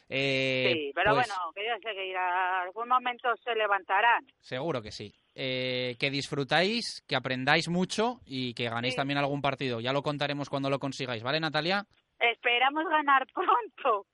Eh, 0.09 0.71
sí, 0.73 0.93
pero 0.95 1.15
pues, 1.15 1.27
bueno, 1.29 1.53
que 1.55 1.67
yo 1.67 1.75
sé 1.83 1.95
que 1.95 2.07
irá, 2.09 2.63
algún 2.63 2.89
momento 2.89 3.29
se 3.43 3.55
levantarán. 3.55 4.25
Seguro 4.41 4.81
que 4.83 4.93
sí. 4.93 5.13
Eh, 5.35 5.97
que 5.99 6.11
disfrutáis, 6.11 7.03
que 7.07 7.17
aprendáis 7.17 7.69
mucho 7.69 8.21
y 8.25 8.55
que 8.55 8.71
ganéis 8.71 8.95
Sí. 8.95 8.99
también 8.99 9.19
algún 9.19 9.43
partido. 9.43 9.81
Ya 9.81 9.93
lo 9.93 10.03
contaremos 10.03 10.49
cuando 10.49 10.71
lo 10.71 10.79
consigáis, 10.79 11.23
¿vale, 11.23 11.41
Natalia? 11.41 11.85
Esperamos 12.19 12.85
ganar 12.89 13.27
pronto. 13.35 14.07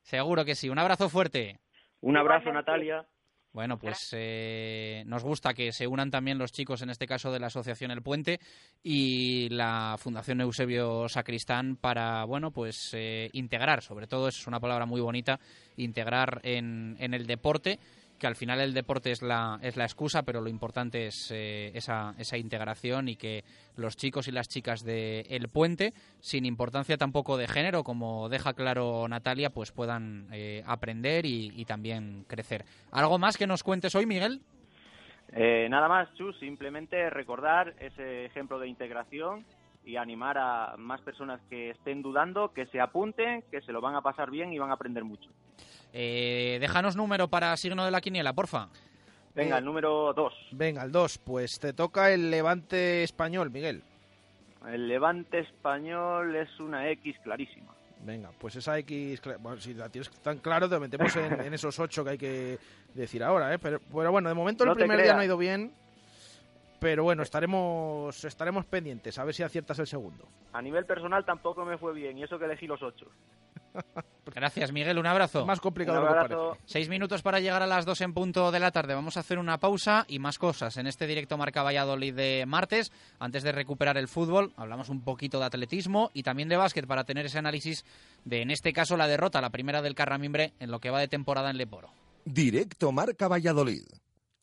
Seguro 0.00 0.44
que 0.44 0.54
sí. 0.54 0.68
Un 0.70 0.78
abrazo 0.78 1.08
fuerte. 1.08 1.58
Un 2.00 2.16
abrazo, 2.16 2.48
Igualmente. 2.48 2.70
Natalia. 2.72 3.06
Bueno, 3.52 3.78
pues 3.78 4.08
eh, 4.12 5.04
nos 5.06 5.22
gusta 5.22 5.52
que 5.52 5.72
se 5.72 5.86
unan 5.86 6.10
también 6.10 6.38
los 6.38 6.52
chicos, 6.52 6.80
en 6.80 6.88
este 6.88 7.06
caso 7.06 7.30
de 7.30 7.38
la 7.38 7.48
Asociación 7.48 7.90
El 7.90 8.00
Puente 8.00 8.40
y 8.82 9.50
la 9.50 9.96
Fundación 9.98 10.40
Eusebio 10.40 11.06
Sacristán 11.10 11.76
para, 11.76 12.24
bueno, 12.24 12.50
pues 12.50 12.94
eh, 12.94 13.28
integrar, 13.34 13.82
sobre 13.82 14.06
todo 14.06 14.28
es 14.28 14.46
una 14.46 14.58
palabra 14.58 14.86
muy 14.86 15.02
bonita, 15.02 15.38
integrar 15.76 16.40
en, 16.44 16.96
en 16.98 17.12
el 17.12 17.26
deporte, 17.26 17.78
que 18.22 18.28
al 18.28 18.36
final 18.36 18.60
el 18.60 18.72
deporte 18.72 19.10
es 19.10 19.20
la, 19.20 19.58
es 19.62 19.76
la 19.76 19.82
excusa, 19.82 20.22
pero 20.22 20.40
lo 20.40 20.48
importante 20.48 21.06
es 21.06 21.32
eh, 21.32 21.72
esa, 21.74 22.14
esa 22.18 22.38
integración 22.38 23.08
y 23.08 23.16
que 23.16 23.42
los 23.74 23.96
chicos 23.96 24.28
y 24.28 24.30
las 24.30 24.46
chicas 24.48 24.84
de 24.84 25.22
El 25.22 25.48
Puente, 25.48 25.92
sin 26.20 26.46
importancia 26.46 26.96
tampoco 26.96 27.36
de 27.36 27.48
género, 27.48 27.82
como 27.82 28.28
deja 28.28 28.52
claro 28.52 29.08
Natalia, 29.08 29.50
pues 29.50 29.72
puedan 29.72 30.28
eh, 30.30 30.62
aprender 30.64 31.26
y, 31.26 31.64
también 31.64 32.24
crecer. 32.28 32.64
¿Algo 32.92 33.18
más 33.18 33.36
que 33.36 33.48
nos 33.48 33.64
cuentes 33.64 33.96
hoy, 33.96 34.06
Miguel? 34.06 34.40
Eh, 35.32 35.66
nada 35.68 35.88
más, 35.88 36.14
Chus, 36.14 36.38
simplemente 36.38 37.10
recordar 37.10 37.74
ese 37.80 38.26
ejemplo 38.26 38.60
de 38.60 38.68
integración 38.68 39.44
y 39.84 39.96
animar 39.96 40.38
a 40.38 40.74
más 40.78 41.00
personas 41.00 41.40
que 41.50 41.70
estén 41.70 42.02
dudando, 42.02 42.52
que 42.52 42.66
se 42.66 42.80
apunten, 42.80 43.42
que 43.50 43.60
se 43.62 43.72
lo 43.72 43.80
van 43.80 43.94
a 43.96 44.00
pasar 44.02 44.30
bien 44.30 44.52
y 44.52 44.58
van 44.58 44.70
a 44.70 44.74
aprender 44.74 45.04
mucho. 45.04 45.30
Eh, 45.92 46.58
déjanos 46.60 46.96
número 46.96 47.28
para 47.28 47.56
signo 47.56 47.84
de 47.84 47.90
la 47.90 48.00
quiniela, 48.00 48.32
porfa. 48.32 48.68
Venga, 49.34 49.56
Eh, 49.56 49.58
el 49.58 49.64
número 49.64 50.12
2. 50.14 50.32
Venga, 50.52 50.82
el 50.84 50.92
2. 50.92 51.18
Pues 51.18 51.58
te 51.58 51.72
toca 51.72 52.10
el 52.12 52.30
Levante 52.30 53.02
español, 53.02 53.50
Miguel. 53.50 53.82
El 54.68 54.86
Levante 54.88 55.40
español 55.40 56.36
es 56.36 56.60
una 56.60 56.88
X 56.90 57.16
clarísima. 57.24 57.72
Venga, 58.04 58.30
pues 58.38 58.56
esa 58.56 58.78
X, 58.80 59.20
bueno, 59.40 59.60
si 59.60 59.74
la 59.74 59.88
tienes 59.88 60.10
tan 60.22 60.38
claro, 60.38 60.68
te 60.68 60.78
metemos 60.78 61.14
en, 61.16 61.40
en 61.40 61.54
esos 61.54 61.78
8 61.78 62.04
que 62.04 62.10
hay 62.10 62.18
que 62.18 62.58
decir 62.94 63.22
ahora, 63.22 63.54
¿eh? 63.54 63.58
Pero, 63.58 63.80
pero 63.92 64.10
bueno, 64.10 64.28
de 64.28 64.34
momento 64.34 64.64
el 64.64 64.70
No 64.70 64.74
primer 64.76 65.00
día 65.02 65.14
no 65.14 65.20
ha 65.20 65.24
ido 65.24 65.36
bien. 65.38 65.72
Pero 66.82 67.04
bueno, 67.04 67.22
estaremos 67.22 68.24
estaremos 68.24 68.66
pendientes, 68.66 69.16
a 69.16 69.24
ver 69.24 69.32
si 69.32 69.44
aciertas 69.44 69.78
el 69.78 69.86
segundo. 69.86 70.26
A 70.52 70.60
nivel 70.60 70.84
personal 70.84 71.24
tampoco 71.24 71.64
me 71.64 71.78
fue 71.78 71.94
bien 71.94 72.18
y 72.18 72.24
eso 72.24 72.40
que 72.40 72.46
elegí 72.46 72.66
los 72.66 72.82
8. 72.82 73.06
Gracias, 74.34 74.72
Miguel. 74.72 74.98
Un 74.98 75.06
abrazo. 75.06 75.46
Más 75.46 75.60
complicado 75.60 76.00
lo 76.00 76.08
que 76.08 76.14
parece. 76.14 76.64
Seis 76.64 76.88
minutos 76.88 77.22
para 77.22 77.38
llegar 77.38 77.62
a 77.62 77.68
las 77.68 77.86
dos 77.86 78.00
en 78.00 78.12
punto 78.12 78.50
de 78.50 78.58
la 78.58 78.72
tarde. 78.72 78.94
Vamos 78.94 79.16
a 79.16 79.20
hacer 79.20 79.38
una 79.38 79.58
pausa 79.58 80.04
y 80.08 80.18
más 80.18 80.38
cosas 80.38 80.76
en 80.76 80.88
este 80.88 81.06
directo 81.06 81.38
Marca 81.38 81.62
Valladolid 81.62 82.16
de 82.16 82.46
martes. 82.48 82.90
Antes 83.20 83.44
de 83.44 83.52
recuperar 83.52 83.96
el 83.96 84.08
fútbol, 84.08 84.52
hablamos 84.56 84.88
un 84.88 85.04
poquito 85.04 85.38
de 85.38 85.44
atletismo 85.44 86.10
y 86.12 86.24
también 86.24 86.48
de 86.48 86.56
básquet 86.56 86.88
para 86.88 87.04
tener 87.04 87.26
ese 87.26 87.38
análisis 87.38 87.84
de, 88.24 88.42
en 88.42 88.50
este 88.50 88.72
caso, 88.72 88.96
la 88.96 89.06
derrota, 89.06 89.40
la 89.40 89.50
primera 89.50 89.82
del 89.82 89.94
Carramimbre 89.94 90.52
en 90.58 90.72
lo 90.72 90.80
que 90.80 90.90
va 90.90 90.98
de 90.98 91.06
temporada 91.06 91.48
en 91.48 91.58
Leporo. 91.58 91.90
Directo 92.24 92.90
Marca 92.90 93.28
Valladolid. 93.28 93.84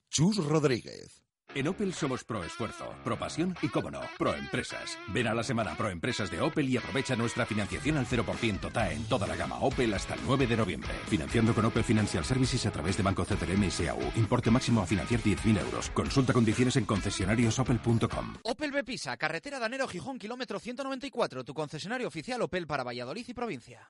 Chus 0.10 0.38
Rodríguez. 0.38 1.29
En 1.56 1.68
Opel 1.68 1.94
somos 1.96 2.24
pro 2.24 2.44
esfuerzo, 2.44 2.94
pro 3.04 3.18
pasión 3.18 3.56
y, 3.64 3.70
como 3.70 3.90
no, 3.90 4.02
pro 4.20 4.36
empresas. 4.36 5.00
Ven 5.08 5.26
a 5.28 5.34
la 5.34 5.44
semana 5.44 5.76
pro 5.76 5.90
empresas 5.90 6.30
de 6.30 6.40
Opel 6.40 6.70
y 6.70 6.78
aprovecha 6.78 7.16
nuestra 7.16 7.44
financiación 7.46 7.98
al 7.98 8.06
0% 8.06 8.72
TAE 8.72 8.94
en 8.94 9.04
toda 9.06 9.26
la 9.26 9.36
gama 9.36 9.58
Opel 9.60 9.92
hasta 9.96 10.14
el 10.14 10.20
9 10.28 10.46
de 10.46 10.58
noviembre. 10.58 10.92
Financiando 11.08 11.56
con 11.56 11.66
Opel 11.66 11.84
Financial 11.84 12.24
Services 12.24 12.68
a 12.68 12.72
través 12.72 12.98
de 12.98 13.04
Banco 13.04 13.26
CTLM 13.26 13.64
y 13.64 13.72
SAU. 13.72 14.00
Importe 14.16 14.52
máximo 14.52 14.82
a 14.82 14.86
financiar 14.86 15.22
10.000 15.22 15.60
euros. 15.60 15.90
Consulta 15.90 16.34
condiciones 16.34 16.76
en 16.76 16.86
concesionariosopel.com. 16.86 18.36
Opel 18.44 18.72
Bepisa, 18.72 19.18
carretera 19.18 19.58
Danero 19.58 19.88
Gijón, 19.88 20.20
kilómetro 20.20 20.60
194, 20.60 21.44
tu 21.44 21.56
concesionario 21.56 22.08
oficial 22.08 22.44
Opel 22.44 22.68
para 22.68 22.84
Valladolid 22.84 23.26
y 23.28 23.34
provincia. 23.34 23.90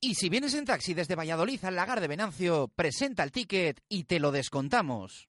Y 0.00 0.14
si 0.14 0.28
vienes 0.28 0.54
en 0.54 0.66
taxi 0.66 0.94
desde 0.94 1.14
Valladolid 1.14 1.64
al 1.64 1.76
lagar 1.76 2.00
de 2.00 2.08
Venancio, 2.08 2.68
presenta 2.68 3.22
el 3.22 3.32
ticket 3.32 3.80
y 3.88 4.04
te 4.04 4.20
lo 4.20 4.30
descontamos. 4.30 5.28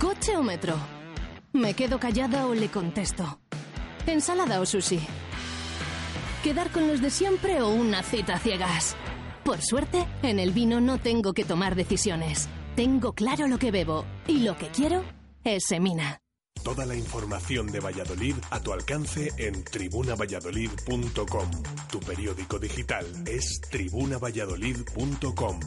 ¿Coche 0.00 0.34
o 0.34 0.42
metro? 0.42 0.74
¿Me 1.52 1.74
quedo 1.74 2.00
callada 2.00 2.46
o 2.46 2.54
le 2.54 2.70
contesto? 2.70 3.38
¿Ensalada 4.06 4.58
o 4.58 4.64
sushi? 4.64 4.98
¿Quedar 6.42 6.70
con 6.72 6.88
los 6.88 7.02
de 7.02 7.10
siempre 7.10 7.60
o 7.60 7.68
una 7.68 8.02
cita 8.02 8.38
ciegas? 8.38 8.96
Por 9.44 9.60
suerte, 9.60 10.06
en 10.22 10.38
el 10.38 10.52
vino 10.52 10.80
no 10.80 10.96
tengo 10.98 11.34
que 11.34 11.44
tomar 11.44 11.74
decisiones. 11.74 12.48
Tengo 12.76 13.12
claro 13.12 13.46
lo 13.46 13.58
que 13.58 13.70
bebo 13.70 14.06
y 14.26 14.38
lo 14.38 14.56
que 14.56 14.68
quiero 14.68 15.04
es 15.44 15.64
Semina. 15.66 16.22
Toda 16.64 16.86
la 16.86 16.94
información 16.94 17.66
de 17.66 17.80
Valladolid 17.80 18.36
a 18.50 18.60
tu 18.60 18.72
alcance 18.72 19.30
en 19.36 19.62
tribunavalladolid.com. 19.64 21.50
Tu 21.90 22.00
periódico 22.00 22.58
digital 22.58 23.04
es 23.26 23.60
tribunavalladolid.com. 23.70 25.60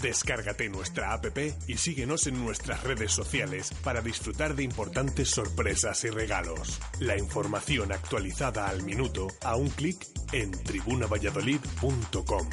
Descárgate 0.00 0.68
nuestra 0.68 1.12
app 1.12 1.26
y 1.66 1.76
síguenos 1.76 2.26
en 2.26 2.44
nuestras 2.44 2.84
redes 2.84 3.12
sociales 3.12 3.72
para 3.82 4.00
disfrutar 4.00 4.54
de 4.54 4.62
importantes 4.62 5.30
sorpresas 5.30 6.04
y 6.04 6.10
regalos. 6.10 6.80
La 7.00 7.18
información 7.18 7.92
actualizada 7.92 8.68
al 8.68 8.82
minuto 8.82 9.28
a 9.42 9.56
un 9.56 9.68
clic 9.70 10.06
en 10.32 10.50
tribunavalladolid.com. 10.50 12.50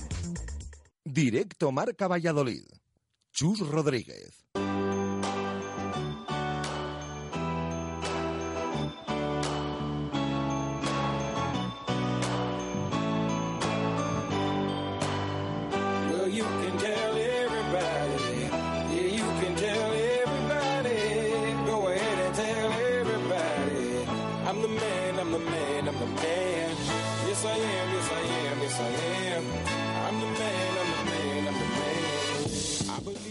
Directo 1.03 1.71
Marca 1.71 2.07
Valladolid. 2.07 2.63
Chus 3.31 3.59
Rodríguez. 3.59 4.45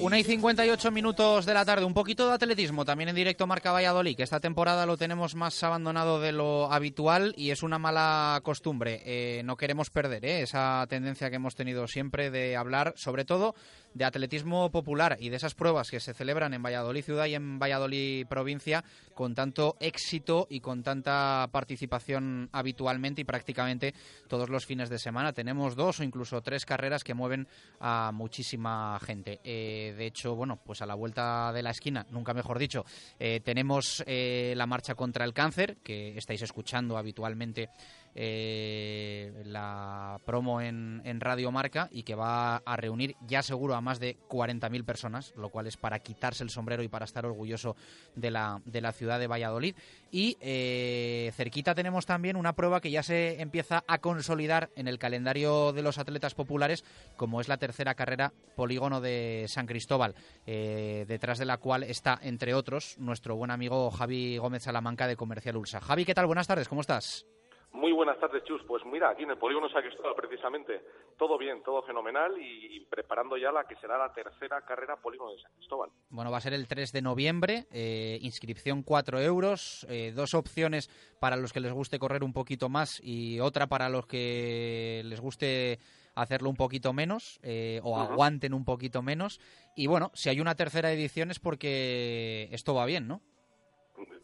Una 0.03 0.19
y 0.19 0.25
58 0.25 0.91
minutos 0.91 1.47
de 1.47 1.55
la 1.55 1.65
tarde, 1.65 1.85
un 1.85 1.95
poquito 1.95 2.27
de 2.27 2.35
atletismo 2.35 2.85
también 2.85 3.11
en 3.11 3.15
directo 3.15 3.47
Marca 3.47 3.71
Valladolid, 3.71 4.21
esta 4.21 4.41
temporada 4.41 4.85
lo 4.85 4.97
tenemos 4.97 5.37
más 5.37 5.63
abandonado 5.63 6.21
de 6.21 6.33
lo 6.33 6.73
habitual 6.73 7.33
y 7.37 7.51
es 7.51 7.63
una 7.63 7.79
mala 7.79 8.41
costumbre. 8.43 9.01
Eh, 9.05 9.43
no 9.45 9.57
queremos 9.57 9.91
perder 9.91 10.25
¿eh? 10.25 10.43
esa 10.43 10.85
tendencia 10.89 11.31
que 11.31 11.37
hemos 11.37 11.55
tenido 11.55 11.87
siempre 11.87 12.33
de 12.33 12.57
hablar, 12.57 12.95
sobre 12.97 13.25
todo, 13.25 13.55
de 13.95 14.05
atletismo 14.05 14.71
popular 14.71 15.17
y 15.21 15.29
de 15.29 15.37
esas 15.37 15.55
pruebas 15.55 15.91
que 15.91 16.01
se 16.01 16.15
celebran 16.15 16.55
en 16.55 16.63
Valladolid 16.63 17.05
ciudad 17.05 17.27
y 17.27 17.35
en 17.35 17.59
Valladolid 17.59 18.27
provincia 18.27 18.85
con 19.15 19.35
tanto 19.35 19.77
éxito 19.81 20.47
y 20.51 20.61
con 20.61 20.83
tanta 20.83 21.49
participación 21.53 22.49
habitualmente 22.53 23.21
y 23.21 23.25
prácticamente 23.25 23.95
todos 24.29 24.49
los 24.49 24.67
fines 24.67 24.89
de 24.89 24.99
semana. 24.99 25.33
Tenemos 25.33 25.77
dos 25.77 26.01
o 26.01 26.05
incluso 26.05 26.41
tres 26.41 26.65
carreras 26.65 27.05
que 27.05 27.15
mueven 27.15 27.47
a 27.81 28.11
muchísima 28.13 28.99
gente. 29.05 29.41
Eh, 29.45 29.95
de 29.97 30.07
hecho, 30.07 30.35
bueno, 30.35 30.59
pues 30.65 30.83
a 30.83 30.87
la 30.87 30.95
vuelta 30.95 31.53
de 31.53 31.63
la 31.63 31.71
esquina, 31.71 32.07
nunca 32.11 32.35
mejor 32.35 32.59
dicho, 32.59 32.85
eh, 33.19 33.41
tenemos 33.45 34.03
eh, 34.07 34.55
la 34.57 34.67
marcha 34.67 34.95
contra 34.95 35.25
el 35.25 35.33
cáncer, 35.33 35.77
que 35.83 36.17
estáis 36.17 36.43
escuchando 36.43 36.97
habitualmente 36.97 37.69
eh, 38.15 39.43
la 39.45 40.21
promo 40.25 40.61
en, 40.61 41.03
Radio 41.21 41.53
Marca 41.53 41.89
y 41.93 42.03
que 42.03 42.15
va 42.15 42.57
a 42.57 42.77
reunir 42.77 43.15
ya 43.27 43.43
seguro 43.43 43.75
a 43.75 43.81
más 43.81 44.01
de 44.01 44.19
40.000 44.29 44.85
personas, 44.85 45.33
lo 45.37 45.51
cual 45.51 45.69
es 45.69 45.77
para 45.77 46.01
quitarse 46.01 46.43
el 46.43 46.51
sombrero 46.51 46.83
y 46.83 46.89
para 46.89 47.05
estar 47.05 47.25
orgulloso 47.25 47.77
de 48.17 48.31
la, 48.31 48.61
de 48.65 48.81
la 48.81 48.93
ciudad 48.93 49.21
de 49.21 49.29
Valladolid. 49.29 49.77
Y 50.11 50.37
eh, 50.41 51.33
cerquita 51.37 51.75
tenemos 51.75 52.07
también 52.07 52.37
una 52.37 52.55
prueba 52.55 52.81
que 52.81 52.91
ya 52.91 53.03
se 53.03 53.41
empieza 53.41 53.85
a 53.87 53.99
consolidar 53.99 54.71
en 54.75 54.89
el 54.89 54.99
calendario 54.99 55.73
de 55.73 55.83
los 55.83 55.99
atletas 55.99 56.35
populares, 56.35 56.85
como 57.17 57.41
es 57.41 57.49
la 57.49 57.59
tercera 57.59 57.95
carrera 57.95 58.33
Polígono 58.57 59.01
de 59.01 59.47
San 59.49 59.67
Cristóbal, 59.67 60.15
eh, 60.47 61.05
detrás 61.07 61.39
de 61.39 61.47
la 61.47 61.59
cual 61.59 61.85
está, 61.85 62.19
entre 62.23 62.55
otros, 62.55 62.97
nuestro 62.99 63.37
buen 63.37 63.51
amigo 63.51 63.91
Javi 63.91 64.39
Gómez 64.39 64.65
Salamanca 64.65 65.07
de 65.07 65.17
Comercial 65.17 65.57
Ulsa. 65.57 65.81
Javi, 65.81 66.05
¿qué 66.05 66.15
tal? 66.15 66.27
Buenas 66.27 66.47
tardes, 66.47 66.69
¿cómo 66.69 66.81
estás? 66.81 67.27
Muy 67.73 67.93
buenas 67.93 68.19
tardes, 68.21 68.45
Chus. 68.45 68.63
Pues 68.67 68.85
mira, 68.85 69.11
aquí 69.11 69.23
en 69.23 69.31
el 69.31 69.39
Polígono 69.39 69.69
San 69.71 69.83
Cristóbal, 69.83 70.15
precisamente, 70.15 70.83
todo 71.17 71.39
bien, 71.39 71.63
todo 71.63 71.83
fenomenal 71.83 72.37
y, 72.39 72.77
y 72.77 72.81
preparando 72.81 73.37
ya 73.37 73.51
la 73.51 73.65
que 73.65 73.77
será 73.77 73.97
la 73.97 74.13
tercera 74.13 74.61
carrera 74.61 74.97
Polígono 74.97 75.33
de 75.33 75.41
San 75.41 75.53
Cristóbal. 75.57 75.91
Bueno, 76.11 76.31
va 76.31 76.37
a 76.37 76.41
ser 76.41 76.53
el 76.53 76.69
3 76.69 76.93
de 76.93 77.03
noviembre, 77.03 77.67
eh, 77.71 78.19
inscripción 78.21 78.83
4 78.83 79.21
euros, 79.21 79.87
eh, 79.89 80.13
dos 80.15 80.35
opciones 80.35 80.91
para 81.19 81.37
los 81.37 81.53
que 81.53 81.61
les 81.61 81.73
guste 81.73 81.99
correr 81.99 82.25
un 82.25 82.35
poquito 82.35 82.69
más 82.69 83.01
y 83.03 83.41
otra 83.41 83.67
para 83.67 83.89
los 83.89 84.07
que 84.07 85.03
les 85.07 85.21
guste 85.21 85.79
hacerlo 86.15 86.51
un 86.51 86.57
poquito 86.57 86.93
menos 86.93 87.41
eh, 87.43 87.81
o 87.83 87.99
aguanten 87.99 88.53
un 88.53 88.67
poquito 88.67 89.01
menos. 89.01 89.41
Y 89.75 89.87
bueno, 89.87 90.11
si 90.13 90.29
hay 90.29 90.41
una 90.41 90.55
tercera 90.55 90.93
edición 90.93 91.31
es 91.31 91.41
porque 91.41 92.49
esto 92.53 92.75
va 92.75 92.85
bien, 92.85 93.09
¿no? 93.09 93.23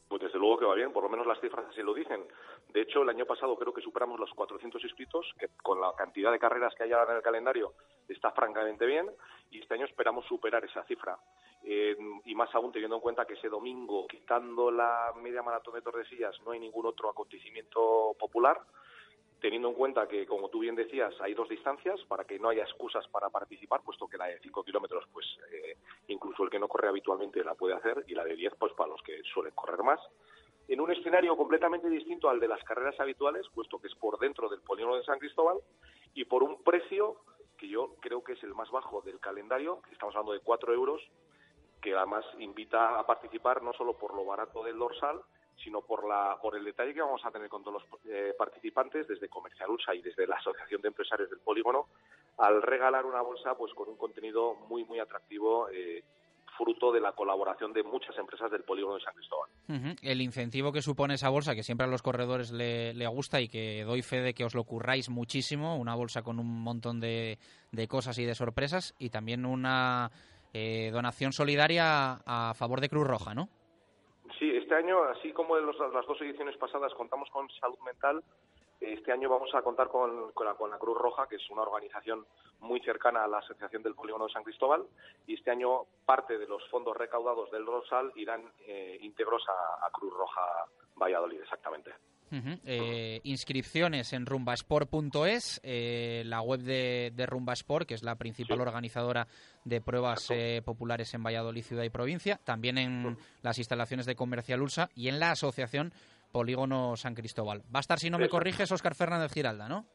Pues 0.09 0.23
desde 0.23 0.39
luego 0.39 0.59
que 0.59 0.65
va 0.67 0.75
bien, 0.75 0.93
por 0.93 1.03
lo 1.03 1.09
menos 1.09 1.27
las 1.27 1.41
cifras 1.41 1.67
así 1.71 1.83
lo 1.83 1.95
dicen. 1.95 2.21
De 2.69 2.83
hecho, 2.83 3.03
el 3.03 3.09
año 3.09 3.25
pasado 3.25 3.57
creo 3.57 3.73
que 3.73 3.81
superamos 3.81 4.21
los 4.21 4.31
400 4.35 4.83
inscritos, 4.85 5.27
que 5.39 5.49
con 5.63 5.81
la 5.81 5.93
cantidad 5.97 6.31
de 6.31 6.39
carreras 6.39 6.75
que 6.75 6.85
hay 6.85 6.93
ahora 6.93 7.13
en 7.13 7.17
el 7.17 7.23
calendario 7.23 7.73
está 8.09 8.31
francamente 8.33 8.85
bien, 8.85 9.11
y 9.51 9.61
este 9.61 9.75
año 9.75 9.87
esperamos 9.87 10.27
superar 10.27 10.65
esa 10.65 10.85
cifra. 10.85 11.19
Eh, 11.65 11.97
y 12.25 12.35
más 12.35 12.55
aún 12.55 12.71
teniendo 12.71 12.97
en 12.97 13.03
cuenta 13.03 13.25
que 13.25 13.35
ese 13.35 13.49
domingo, 13.49 14.07
quitando 14.07 14.71
la 14.71 15.13
media 15.17 15.43
maratón 15.43 15.75
de 15.75 15.83
Tordesillas, 15.83 16.41
no 16.43 16.53
hay 16.53 16.61
ningún 16.61 16.87
otro 16.87 17.09
acontecimiento 17.09 18.15
popular, 18.19 18.61
teniendo 19.41 19.69
en 19.69 19.75
cuenta 19.75 20.07
que, 20.07 20.27
como 20.27 20.49
tú 20.49 20.61
bien 20.61 20.75
decías, 20.75 21.15
hay 21.21 21.35
dos 21.35 21.49
distancias 21.49 22.01
para 22.09 22.25
que 22.25 22.39
no 22.39 22.49
haya 22.49 22.65
excusas 22.65 23.07
para 23.09 23.31
participar, 23.31 23.83
puesto 23.83 24.09
que 24.09 24.19
la 24.19 24.27
de 24.27 24.41
5 24.41 24.65
kilómetros, 24.65 25.05
pues 25.13 25.27
eh, 25.53 25.77
incluso 26.09 26.45
el 26.45 26.51
que 26.51 26.59
no 26.59 26.69
corre 26.69 26.89
habitualmente 26.89 27.43
la 27.45 27.55
puede 27.55 27.75
hacer, 27.75 28.05
y 28.09 28.15
la 28.15 28.25
de 28.25 28.37
10, 28.37 28.55
pues 28.59 28.73
para 28.75 28.91
los 28.91 29.03
que 29.03 29.23
suelen 29.33 29.55
correr 29.55 29.83
más. 29.83 30.01
En 30.69 30.81
un 30.81 30.93
escenario 30.93 31.37
completamente 31.37 31.89
distinto 31.89 32.29
al 32.29 32.41
de 32.41 32.49
las 32.49 32.63
carreras 32.63 33.01
habituales, 33.01 33.47
puesto 33.55 33.79
que 33.81 33.89
es 33.89 33.95
por 33.95 34.19
dentro 34.19 34.49
del 34.51 34.61
polígono 34.61 34.97
de 34.97 35.05
San 35.05 35.19
Cristóbal, 35.19 35.59
y 36.15 36.27
por 36.27 36.43
un 36.43 36.63
precio 36.63 37.17
que 37.57 37.69
yo 37.69 37.95
creo 38.01 38.23
que 38.23 38.35
es 38.35 38.43
el 38.43 38.55
más 38.55 38.71
bajo 38.71 39.01
del 39.01 39.19
calendario, 39.19 39.81
estamos 39.91 40.15
hablando 40.15 40.33
de 40.33 40.41
4 40.41 40.75
euros, 40.75 41.03
que 41.81 41.95
además 41.95 42.25
invita 42.39 42.99
a 42.99 43.07
participar 43.07 43.63
no 43.63 43.73
solo 43.73 43.97
por 43.97 44.15
lo 44.15 44.25
barato 44.25 44.63
del 44.63 44.79
dorsal, 44.79 45.23
sino 45.63 45.83
por 45.83 46.07
la 46.07 46.39
por 46.41 46.57
el 46.57 46.65
detalle 46.65 46.95
que 46.95 47.01
vamos 47.01 47.25
a 47.25 47.31
tener 47.31 47.49
con 47.49 47.65
todos 47.65 47.83
los 47.83 48.01
eh, 48.05 48.35
participantes 48.37 49.09
desde 49.09 49.29
Comercial 49.29 49.71
Ulsa 49.71 49.95
y 49.95 50.03
desde 50.03 50.27
la 50.27 50.37
Asociación 50.37 50.81
de 50.83 50.89
Empresarios 50.89 51.31
del 51.31 51.41
Polígono 51.41 51.89
al 52.37 52.63
regalar 52.63 53.05
una 53.05 53.23
bolsa 53.23 53.57
pues 53.57 53.75
con 53.75 53.89
un 53.89 53.97
contenido 53.97 54.55
muy 54.69 54.85
muy 54.85 55.01
atractivo 55.01 55.69
eh, 55.71 56.05
fruto 56.59 56.93
de 56.93 57.01
la 57.01 57.13
colaboración 57.13 57.73
de 57.73 57.83
muchas 57.85 58.19
empresas 58.19 58.51
del 58.51 58.65
Polígono 58.65 58.97
de 58.97 59.01
San 59.01 59.15
Cristóbal. 59.15 59.49
El 60.03 60.21
incentivo 60.21 60.73
que 60.73 60.83
supone 60.83 61.15
esa 61.15 61.29
bolsa, 61.31 61.55
que 61.55 61.63
siempre 61.63 61.87
a 61.87 61.91
los 61.91 62.03
corredores 62.03 62.51
le, 62.53 62.93
le 62.95 63.07
gusta 63.07 63.41
y 63.41 63.49
que 63.49 63.85
doy 63.85 64.03
fe 64.03 64.21
de 64.21 64.35
que 64.35 64.45
os 64.45 64.55
lo 64.55 64.65
curráis 64.65 65.09
muchísimo, 65.09 65.77
una 65.79 65.95
bolsa 65.95 66.23
con 66.23 66.39
un 66.41 66.63
montón 66.63 66.99
de, 67.01 67.39
de 67.73 67.89
cosas 67.89 68.19
y 68.19 68.25
de 68.25 68.35
sorpresas 68.35 68.95
y 68.99 69.11
también 69.11 69.47
una 69.47 70.11
eh, 70.53 70.91
donación 70.93 71.33
solidaria 71.33 72.21
a 72.27 72.55
favor 72.55 72.81
de 72.81 72.89
Cruz 72.89 73.07
Roja, 73.07 73.35
¿no? 73.35 73.49
Sí, 74.39 74.51
este 74.55 74.75
año, 74.75 75.03
así 75.05 75.33
como 75.33 75.57
en 75.57 75.65
los- 75.67 75.79
las 75.79 76.07
dos 76.07 76.21
ediciones 76.21 76.57
pasadas 76.59 76.93
contamos 76.95 77.29
con 77.31 77.49
salud 77.61 77.79
mental, 77.85 78.23
este 78.81 79.13
año 79.13 79.29
vamos 79.29 79.55
a 79.55 79.63
contar 79.63 79.89
con, 79.89 80.33
con 80.33 80.47
la, 80.47 80.55
con 80.55 80.71
la 80.71 80.79
Cruz 80.79 80.97
Roja, 80.97 81.27
que 81.29 81.37
es 81.37 81.51
una 81.51 81.63
organización 81.63 82.27
muy 82.61 82.81
cercana 82.81 83.25
a 83.25 83.29
la 83.29 83.39
Asociación 83.39 83.83
del 83.83 83.95
Polígono 83.95 84.27
de 84.27 84.33
San 84.33 84.45
Cristóbal, 84.45 84.85
y 85.27 85.35
este 85.35 85.51
año 85.51 85.85
parte 86.05 86.39
de 86.39 86.47
los 86.47 86.63
fondos 86.71 86.97
recaudados 86.97 87.51
del 87.51 87.67
Rosal 87.67 88.13
irán 88.17 88.43
eh, 88.67 88.99
íntegros 89.01 89.43
a, 89.49 89.87
a 89.87 89.91
Cruz 89.91 90.13
Roja 90.13 90.43
Valladolid, 90.97 91.41
exactamente. 91.41 91.93
Eh, 92.31 93.21
inscripciones 93.23 94.13
en 94.13 94.27
rumbasport.es, 94.27 95.61
eh, 95.63 96.23
la 96.27 96.43
web 96.43 96.61
de, 96.61 97.11
de 97.15 97.27
Rumbasport, 97.27 97.89
que 97.89 97.95
es 97.95 98.03
la 98.03 98.17
principal 98.17 98.61
organizadora 98.61 99.27
de 99.65 99.81
pruebas 99.81 100.31
eh, 100.31 100.61
populares 100.65 101.15
en 101.15 101.23
Valladolid, 101.23 101.63
ciudad 101.63 101.85
y 101.85 101.91
provincia, 101.91 102.39
también 102.45 102.79
en 102.79 103.17
las 103.43 103.59
instalaciones 103.59 104.07
de 104.07 104.15
Comercial 104.15 104.61
Ulsa 104.61 104.91
y 104.95 105.09
en 105.09 105.21
la 105.21 105.31
asociación 105.31 105.93
Polígono 106.33 106.97
San 106.97 107.15
Cristóbal. 107.15 107.63
Va 107.75 107.79
a 107.79 107.81
estar, 107.81 107.99
si 107.99 108.11
no 108.11 108.19
me 108.19 108.29
corriges, 108.29 108.71
Óscar 108.71 108.95
Fernández 108.95 109.33
Giralda, 109.33 109.69
¿no? 109.69 109.87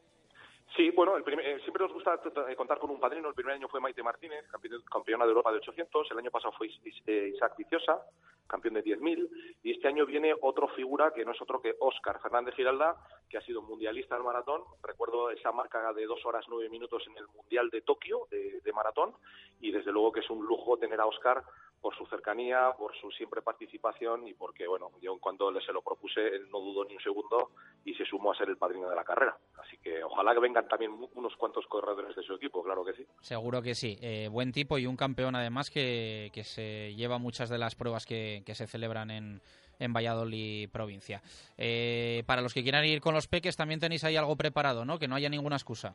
Sí, 0.76 0.90
bueno, 0.90 1.16
el 1.16 1.22
eh, 1.38 1.60
siempre 1.60 1.84
nos 1.84 1.92
gusta 1.92 2.18
contar 2.56 2.78
con 2.78 2.90
un 2.90 2.98
padrino. 2.98 3.28
El 3.28 3.34
primer 3.34 3.54
año 3.54 3.68
fue 3.68 3.80
Maite 3.80 4.02
Martínez, 4.02 4.44
campeona 4.90 5.24
de 5.24 5.30
Europa 5.30 5.52
de 5.52 5.58
800. 5.58 6.10
El 6.10 6.18
año 6.18 6.32
pasado 6.32 6.52
fue 6.58 6.68
eh, 7.06 7.30
Isaac 7.32 7.54
Viciosa, 7.56 8.02
campeón 8.48 8.74
de 8.74 8.82
10.000. 8.82 9.28
Y 9.62 9.70
este 9.70 9.86
año 9.86 10.04
viene 10.04 10.34
otra 10.40 10.66
figura 10.74 11.12
que 11.14 11.24
no 11.24 11.30
es 11.30 11.40
otro 11.40 11.60
que 11.62 11.76
Óscar 11.78 12.20
Fernández 12.20 12.56
Giralda, 12.56 12.96
que 13.28 13.38
ha 13.38 13.42
sido 13.42 13.62
mundialista 13.62 14.16
del 14.16 14.24
maratón. 14.24 14.62
Recuerdo 14.82 15.30
esa 15.30 15.52
marca 15.52 15.92
de 15.92 16.06
dos 16.06 16.26
horas 16.26 16.44
nueve 16.48 16.68
minutos 16.68 17.04
en 17.06 17.18
el 17.18 17.28
Mundial 17.28 17.70
de 17.70 17.82
Tokio 17.82 18.26
de, 18.28 18.60
de 18.60 18.72
maratón. 18.72 19.12
Y 19.60 19.70
desde 19.70 19.92
luego 19.92 20.10
que 20.10 20.20
es 20.20 20.30
un 20.30 20.44
lujo 20.44 20.76
tener 20.76 21.00
a 21.00 21.06
Óscar 21.06 21.44
por 21.84 21.94
su 21.94 22.06
cercanía, 22.06 22.72
por 22.78 22.96
su 22.96 23.10
siempre 23.10 23.42
participación 23.42 24.26
y 24.26 24.32
porque, 24.32 24.66
bueno, 24.66 24.90
yo 25.02 25.12
en 25.12 25.18
cuanto 25.18 25.52
se 25.60 25.70
lo 25.70 25.82
propuse, 25.82 26.28
él 26.28 26.48
no 26.50 26.58
dudó 26.58 26.82
ni 26.86 26.94
un 26.94 27.02
segundo 27.02 27.50
y 27.84 27.92
se 27.92 28.06
sumó 28.06 28.32
a 28.32 28.38
ser 28.38 28.48
el 28.48 28.56
padrino 28.56 28.88
de 28.88 28.96
la 28.96 29.04
carrera. 29.04 29.36
Así 29.58 29.76
que 29.76 30.02
ojalá 30.02 30.32
que 30.32 30.40
vengan 30.40 30.66
también 30.66 30.92
unos 31.14 31.36
cuantos 31.36 31.66
corredores 31.66 32.16
de 32.16 32.22
su 32.22 32.36
equipo, 32.36 32.62
claro 32.62 32.86
que 32.86 32.94
sí. 32.94 33.06
Seguro 33.20 33.60
que 33.60 33.74
sí. 33.74 33.98
Eh, 34.00 34.28
buen 34.32 34.50
tipo 34.50 34.78
y 34.78 34.86
un 34.86 34.96
campeón 34.96 35.36
además 35.36 35.70
que, 35.70 36.30
que 36.32 36.42
se 36.42 36.94
lleva 36.94 37.18
muchas 37.18 37.50
de 37.50 37.58
las 37.58 37.74
pruebas 37.74 38.06
que, 38.06 38.42
que 38.46 38.54
se 38.54 38.66
celebran 38.66 39.10
en, 39.10 39.42
en 39.78 39.92
Valladolid 39.92 40.70
provincia. 40.70 41.20
Eh, 41.58 42.22
para 42.24 42.40
los 42.40 42.54
que 42.54 42.62
quieran 42.62 42.86
ir 42.86 43.02
con 43.02 43.12
los 43.12 43.28
peques 43.28 43.58
también 43.58 43.78
tenéis 43.78 44.04
ahí 44.04 44.16
algo 44.16 44.36
preparado, 44.36 44.86
¿no? 44.86 44.98
Que 44.98 45.06
no 45.06 45.16
haya 45.16 45.28
ninguna 45.28 45.56
excusa. 45.56 45.94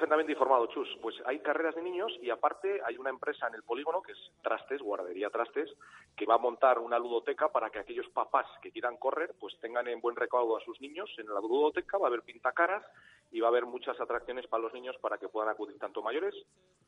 Perfectamente 0.00 0.32
informado, 0.32 0.66
Chus. 0.68 0.88
Pues 1.02 1.14
hay 1.26 1.40
carreras 1.40 1.74
de 1.74 1.82
niños 1.82 2.10
y 2.22 2.30
aparte 2.30 2.80
hay 2.86 2.96
una 2.96 3.10
empresa 3.10 3.48
en 3.48 3.54
el 3.54 3.62
polígono 3.62 4.00
que 4.00 4.12
es 4.12 4.18
Trastes, 4.40 4.80
Guardería 4.80 5.28
Trastes, 5.28 5.68
que 6.16 6.24
va 6.24 6.36
a 6.36 6.38
montar 6.38 6.78
una 6.78 6.98
ludoteca 6.98 7.52
para 7.52 7.68
que 7.68 7.80
aquellos 7.80 8.08
papás 8.08 8.46
que 8.62 8.72
quieran 8.72 8.96
correr 8.96 9.34
pues 9.38 9.60
tengan 9.60 9.88
en 9.88 10.00
buen 10.00 10.16
recaudo 10.16 10.56
a 10.56 10.64
sus 10.64 10.80
niños. 10.80 11.10
En 11.18 11.26
la 11.26 11.38
ludoteca 11.38 11.98
va 11.98 12.06
a 12.06 12.08
haber 12.08 12.22
pintacaras 12.22 12.82
y 13.30 13.40
va 13.40 13.48
a 13.48 13.50
haber 13.50 13.66
muchas 13.66 14.00
atracciones 14.00 14.46
para 14.46 14.62
los 14.62 14.72
niños 14.72 14.96
para 15.02 15.18
que 15.18 15.28
puedan 15.28 15.50
acudir 15.50 15.78
tanto 15.78 16.00
mayores 16.00 16.34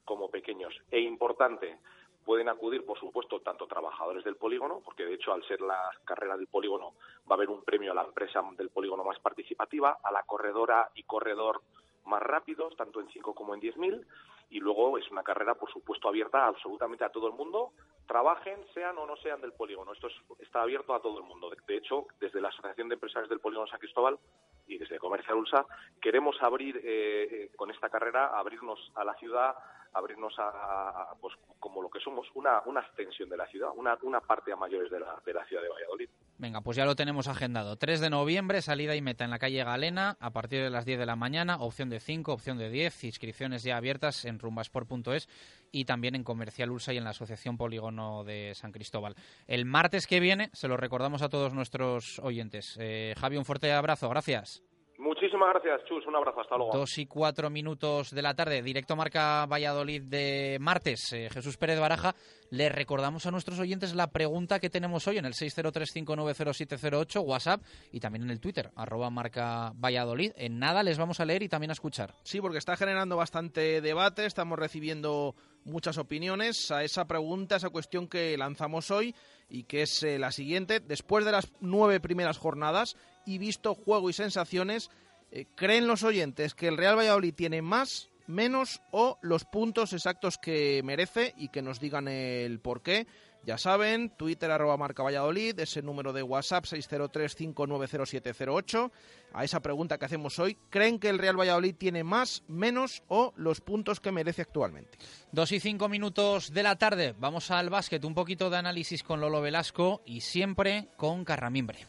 como 0.07 0.31
pequeños. 0.31 0.75
E 0.91 1.01
importante, 1.01 1.81
pueden 2.25 2.49
acudir, 2.49 2.87
por 2.87 2.99
supuesto, 2.99 3.43
tanto 3.43 3.67
trabajadores 3.67 4.25
del 4.25 4.37
polígono, 4.37 4.81
porque 4.83 5.05
de 5.05 5.13
hecho, 5.13 5.35
al 5.35 5.45
ser 5.45 5.61
la 5.61 5.91
carrera 6.07 6.39
del 6.39 6.47
polígono, 6.47 6.95
va 7.31 7.33
a 7.33 7.35
haber 7.35 7.51
un 7.51 7.63
premio 7.63 7.93
a 7.93 7.95
la 7.95 8.05
empresa 8.05 8.43
del 8.57 8.71
polígono 8.71 9.05
más 9.05 9.19
participativa, 9.21 9.99
a 10.03 10.11
la 10.11 10.23
corredora 10.23 10.91
y 10.95 11.03
corredor 11.03 11.61
más 12.07 12.23
rápidos, 12.23 12.77
tanto 12.77 13.01
en 13.01 13.09
5 13.09 13.35
como 13.35 13.55
en 13.55 13.61
10.000, 13.61 14.05
y 14.51 14.61
luego 14.61 14.99
es 14.99 15.11
una 15.11 15.23
carrera, 15.23 15.55
por 15.55 15.71
supuesto, 15.73 16.09
abierta 16.09 16.47
absolutamente 16.47 17.05
a 17.05 17.11
todo 17.11 17.29
el 17.29 17.35
mundo, 17.35 17.73
trabajen, 18.13 18.59
sean 18.75 18.99
o 18.99 19.07
no 19.07 19.17
sean 19.17 19.41
del 19.41 19.53
polígono. 19.53 19.95
Esto 19.95 20.09
está 20.39 20.61
abierto 20.61 20.95
a 20.95 21.01
todo 21.01 21.17
el 21.19 21.25
mundo. 21.25 21.51
De, 21.67 21.77
hecho, 21.77 22.07
desde 22.21 22.43
la 22.43 22.49
Asociación 22.49 22.91
de 22.91 22.95
Empresarios 22.97 23.31
del 23.31 23.41
Polígono 23.41 23.67
San 23.67 23.79
Cristóbal 23.79 24.19
y 24.67 24.77
desde 24.77 24.99
Comercial 24.99 25.39
Ulsa, 25.39 25.65
queremos 25.99 26.37
abrir 26.43 26.77
eh, 26.77 26.83
eh, 26.85 27.51
con 27.57 27.71
esta 27.71 27.89
carrera, 27.89 28.39
abrirnos 28.39 28.79
a 28.97 29.05
la 29.05 29.15
ciudad, 29.15 29.55
abrirnos 29.95 30.35
a, 30.39 31.15
pues 31.23 31.35
como 31.59 31.81
lo 31.81 31.89
que 31.89 32.01
somos, 32.01 32.27
una, 32.35 32.61
una 32.67 32.81
extensión 32.81 33.31
de 33.31 33.37
la 33.39 33.47
ciudad, 33.47 33.71
una, 33.75 33.97
una 34.03 34.21
parte 34.21 34.53
a 34.53 34.57
mayores 34.57 34.91
de 34.91 35.01
la, 35.01 35.19
de 35.25 35.33
la 35.33 35.45
ciudad 35.47 35.63
de 35.63 35.71
Valladolid. 35.71 36.09
Venga, 36.39 36.61
pues 36.61 36.77
ya 36.77 36.85
lo 36.85 36.97
tenemos 36.97 37.29
agendado. 37.29 37.77
3 37.77 38.01
de 38.01 38.11
noviembre, 38.11 38.63
salida 38.63 38.95
y 38.95 39.01
meta 39.01 39.25
en 39.25 39.31
la 39.31 39.39
calle 39.39 39.65
Galena, 39.65 40.17
a 40.21 40.31
partir 40.31 40.63
de 40.63 40.71
las 40.71 40.85
10 40.85 40.99
de 40.99 41.07
la 41.07 41.17
mañana, 41.17 41.57
opción 41.61 41.89
de 41.89 42.01
5, 42.01 42.33
opción 42.33 42.59
de 42.59 42.69
10, 42.69 43.05
inscripciones 43.05 43.63
ya 43.63 43.77
abiertas 43.77 44.25
en 44.25 44.39
rumbasport.es 44.39 45.29
y 45.73 45.87
también 45.87 46.15
en 46.15 46.23
Comercial 46.23 46.71
Ursa 46.71 46.93
y 46.93 46.99
en 46.99 47.05
la 47.05 47.11
Asociación 47.11 47.57
Polígono 47.57 48.23
de 48.25 48.53
San 48.55 48.71
Cristóbal. 48.71 49.17
El 49.47 49.65
martes 49.65 50.07
que 50.07 50.21
viene, 50.21 50.51
se 50.53 50.69
lo 50.69 50.77
recordamos 50.77 51.23
a 51.23 51.29
todos 51.29 51.55
nuestros 51.55 52.19
oyentes. 52.21 52.77
Eh, 52.79 53.15
Javi, 53.19 53.39
un 53.39 53.45
fuerte 53.45 53.73
abrazo, 53.73 54.09
gracias. 54.09 54.63
Muchísimas 54.99 55.49
gracias, 55.51 55.85
Chus. 55.89 56.07
Un 56.07 56.17
abrazo, 56.17 56.41
hasta 56.41 56.57
luego. 56.57 56.73
Dos 56.73 56.99
y 56.99 57.07
cuatro 57.07 57.51
minutos 57.51 58.11
de 58.11 58.23
la 58.23 58.35
tarde, 58.35 58.63
directo 58.63 58.95
marca 58.95 59.47
Valladolid 59.47 60.03
de 60.03 60.59
martes. 60.61 61.13
Eh, 61.13 61.29
Jesús 61.31 61.57
Pérez 61.57 61.81
Baraja, 61.81 62.15
le 62.51 62.69
recordamos 62.69 63.25
a 63.27 63.31
nuestros 63.31 63.59
oyentes 63.59 63.95
la 63.95 64.11
pregunta 64.11 64.61
que 64.61 64.69
tenemos 64.71 65.09
hoy 65.09 65.19
en 65.19 65.25
el 65.25 65.33
603590708, 65.33 67.25
WhatsApp 67.25 67.63
y 67.91 68.01
también 68.01 68.25
en 68.25 68.31
el 68.31 68.41
Twitter, 68.41 68.71
arroba 68.77 69.09
marca 69.11 69.73
Valladolid. 69.75 70.33
En 70.37 70.59
nada 70.59 70.83
les 70.83 70.99
vamos 70.99 71.21
a 71.21 71.25
leer 71.25 71.43
y 71.43 71.49
también 71.49 71.71
a 71.71 71.73
escuchar. 71.73 72.15
Sí, 72.23 72.41
porque 72.41 72.59
está 72.59 72.77
generando 72.77 73.17
bastante 73.17 73.81
debate, 73.81 74.27
estamos 74.27 74.59
recibiendo 74.59 75.35
muchas 75.65 75.97
opiniones 75.99 76.71
a 76.71 76.85
esa 76.85 77.07
pregunta, 77.07 77.55
a 77.55 77.59
esa 77.59 77.71
cuestión 77.71 78.09
que 78.09 78.37
lanzamos 78.37 78.91
hoy 78.91 79.15
y 79.49 79.65
que 79.65 79.83
es 79.83 80.03
eh, 80.03 80.19
la 80.19 80.33
siguiente. 80.33 80.81
Después 80.81 81.25
de 81.25 81.33
las 81.33 81.53
nueve 81.61 82.01
primeras 82.01 82.39
jornadas, 82.39 82.97
y 83.27 83.39
visto 83.39 83.75
juego 83.75 84.11
y 84.11 84.13
sensaciones, 84.13 84.91
eh, 85.31 85.47
¿creen 85.55 85.87
los 85.87 86.03
oyentes 86.03 86.55
que 86.55 86.69
el 86.69 86.77
Real 86.77 86.99
Valladolid 86.99 87.35
tiene 87.35 87.63
más, 87.63 88.11
menos 88.27 88.81
o 88.91 89.19
los 89.23 89.45
puntos 89.45 89.93
exactos 89.93 90.39
que 90.39 90.83
merece 90.85 91.35
y 91.37 91.49
que 91.49 91.63
nos 91.63 91.81
digan 91.81 92.09
el 92.09 92.61
por 92.61 92.83
qué? 92.83 93.07
Ya 93.45 93.59
saben, 93.59 94.11
Twitter 94.11 94.53
arroba 94.53 94.77
marca 94.77 95.03
Valladolid, 95.03 95.59
ese 95.59 95.83
número 95.83 96.13
de 96.13 96.23
WhatsApp 96.23 96.65
603-590708. 96.65 98.93
A 99.33 99.43
esa 99.43 99.59
pregunta 99.61 99.99
que 99.99 100.05
hacemos 100.05 100.39
hoy, 100.39 100.57
¿creen 100.71 101.01
que 101.01 101.09
el 101.09 101.19
Real 101.19 101.37
Valladolid 101.39 101.75
tiene 101.75 102.05
más, 102.05 102.45
menos 102.47 103.03
o 103.09 103.33
los 103.37 103.61
puntos 103.61 103.99
que 103.99 104.13
merece 104.13 104.43
actualmente? 104.43 104.97
Dos 105.33 105.51
y 105.51 105.59
cinco 105.59 105.89
minutos 105.89 106.53
de 106.53 106.63
la 106.63 106.77
tarde, 106.77 107.17
vamos 107.19 107.51
al 107.51 107.69
básquet, 107.69 108.05
un 108.05 108.15
poquito 108.15 108.49
de 108.49 108.59
análisis 108.59 109.03
con 109.03 109.21
Lolo 109.21 109.41
Velasco 109.41 110.03
y 110.07 110.21
siempre 110.21 110.87
con 110.97 111.25
Carramimbre. 111.25 111.89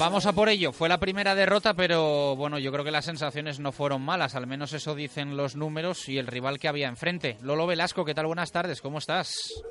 Vamos 0.00 0.24
a 0.24 0.32
por 0.32 0.48
ello. 0.48 0.72
Fue 0.72 0.88
la 0.88 0.98
primera 0.98 1.34
derrota, 1.34 1.74
pero 1.74 2.34
bueno, 2.34 2.58
yo 2.58 2.72
creo 2.72 2.82
que 2.86 2.90
las 2.90 3.04
sensaciones 3.04 3.60
no 3.60 3.70
fueron 3.70 4.00
malas. 4.00 4.34
Al 4.34 4.46
menos 4.46 4.72
eso 4.72 4.94
dicen 4.94 5.36
los 5.36 5.56
números 5.56 6.08
y 6.08 6.16
el 6.16 6.26
rival 6.26 6.58
que 6.58 6.68
había 6.68 6.88
enfrente. 6.88 7.36
Lolo 7.42 7.66
Velasco, 7.66 8.06
¿qué 8.06 8.14
tal? 8.14 8.24
Buenas 8.24 8.50
tardes. 8.50 8.80
¿Cómo 8.80 8.96
estás? 8.96 9.62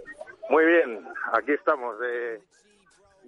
Muy 0.52 0.64
bien. 0.66 1.04
Aquí 1.34 1.54
estamos 1.54 2.00
de, 2.00 2.42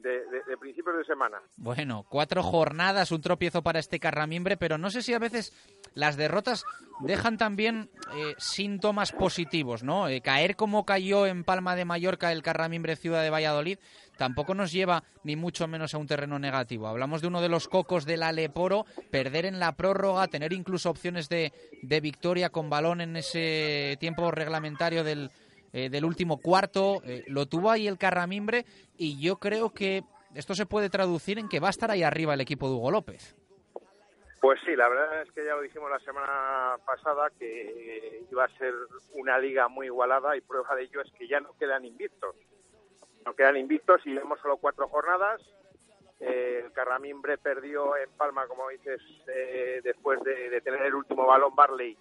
de, 0.02 0.58
principios 0.60 0.98
de 0.98 1.04
semana. 1.06 1.42
Bueno, 1.56 2.06
cuatro 2.08 2.44
jornadas, 2.44 3.12
un 3.12 3.22
tropiezo 3.22 3.62
para 3.62 3.80
este 3.80 4.00
Carramimbre, 4.00 4.58
pero 4.58 4.78
no 4.78 4.90
sé 4.90 5.02
si 5.02 5.14
a 5.14 5.20
veces 5.20 5.54
las 5.94 6.18
derrotas 6.18 6.66
dejan 7.00 7.38
también 7.38 7.90
eh, 8.16 8.36
síntomas 8.38 9.12
positivos, 9.12 9.84
¿no? 9.84 10.08
Eh, 10.08 10.22
caer 10.22 10.56
como 10.56 10.86
cayó 10.86 11.26
en 11.26 11.44
Palma 11.44 11.76
de 11.76 11.86
Mallorca 11.86 12.32
el 12.32 12.44
Carramimbre 12.44 12.96
Ciudad 12.96 13.24
de 13.24 13.30
Valladolid 13.30 13.80
tampoco 14.22 14.54
nos 14.54 14.72
lleva 14.72 15.02
ni 15.24 15.36
mucho 15.36 15.68
menos 15.68 15.96
a 15.96 15.98
un 15.98 16.06
terreno 16.06 16.38
negativo. 16.38 16.86
Hablamos 16.88 17.24
de 17.24 17.28
uno 17.28 17.42
de 17.42 17.50
los 17.50 17.68
cocos 17.68 18.06
del 18.06 18.22
Aleporo, 18.22 18.86
perder 19.10 19.48
en 19.48 19.60
la 19.60 19.72
prórroga, 19.72 20.28
tener 20.28 20.54
incluso 20.54 20.92
opciones 20.92 21.28
de, 21.28 21.52
de 21.82 22.02
victoria 22.02 22.52
con 22.52 22.70
balón 22.70 23.02
en 23.02 23.18
ese 23.18 23.98
tiempo 24.00 24.30
reglamentario 24.30 25.04
del, 25.04 25.32
eh, 25.74 25.90
del 25.90 26.06
último 26.06 26.38
cuarto, 26.38 27.02
eh, 27.04 27.24
lo 27.30 27.48
tuvo 27.48 27.72
ahí 27.72 27.88
el 27.88 27.98
Carramimbre 27.98 28.64
y 28.96 29.20
yo 29.20 29.38
creo 29.38 29.72
que 29.72 30.04
esto 30.36 30.54
se 30.54 30.68
puede 30.68 30.92
traducir 30.92 31.40
en 31.40 31.50
que 31.50 31.60
va 31.60 31.70
a 31.70 31.72
estar 31.72 31.90
ahí 31.90 32.04
arriba 32.04 32.36
el 32.36 32.42
equipo 32.42 32.68
de 32.68 32.76
Hugo 32.76 32.92
López. 32.92 33.36
Pues 34.40 34.60
sí, 34.64 34.76
la 34.76 34.88
verdad 34.88 35.24
es 35.24 35.32
que 35.32 35.44
ya 35.44 35.56
lo 35.56 35.64
dijimos 35.64 35.90
la 35.90 36.00
semana 36.00 36.76
pasada 36.86 37.32
que 37.40 38.24
iba 38.32 38.46
a 38.46 38.58
ser 38.60 38.76
una 39.14 39.40
liga 39.40 39.68
muy 39.68 39.88
igualada 39.88 40.38
y 40.38 40.42
prueba 40.42 40.76
de 40.76 40.84
ello 40.84 41.02
es 41.02 41.12
que 41.14 41.28
ya 41.28 41.40
no 41.40 41.54
quedan 41.58 41.86
invictos. 41.86 42.36
No 43.26 43.36
quedan 43.36 43.58
invictos 43.58 44.02
y 44.06 44.14
vemos 44.14 44.40
solo 44.40 44.58
cuatro 44.58 44.88
jornadas. 44.88 45.42
Eh, 46.20 46.62
el 46.66 46.72
Carramimbre 46.72 47.38
perdió 47.38 47.98
en 47.98 48.10
Palma, 48.12 48.48
como 48.48 48.70
dices, 48.70 49.02
eh, 49.28 49.82
después 49.84 50.22
de, 50.24 50.62
tener 50.62 50.84
el 50.84 50.94
último 50.94 51.26
balón 51.26 51.56
Barley, 51.56 51.98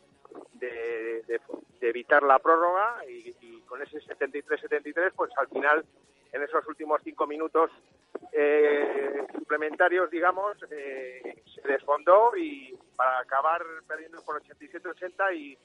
de, 0.54 1.40
evitar 1.80 2.22
la 2.22 2.38
prórroga 2.38 2.98
y, 3.08 3.60
con 3.62 3.80
ese 3.80 3.98
73-73, 4.00 5.12
pues 5.16 5.30
al 5.38 5.48
final, 5.48 5.84
en 6.32 6.42
esos 6.42 6.66
últimos 6.68 7.00
cinco 7.02 7.26
minutos 7.26 7.70
eh, 8.32 9.26
suplementarios, 9.32 10.10
digamos, 10.10 10.58
se 10.68 11.62
desfondó 11.64 12.36
y 12.36 12.76
para 12.96 13.20
acabar 13.20 13.64
perdiendo 13.88 14.22
por 14.22 14.42
87-80 14.42 15.34
y 15.34 15.58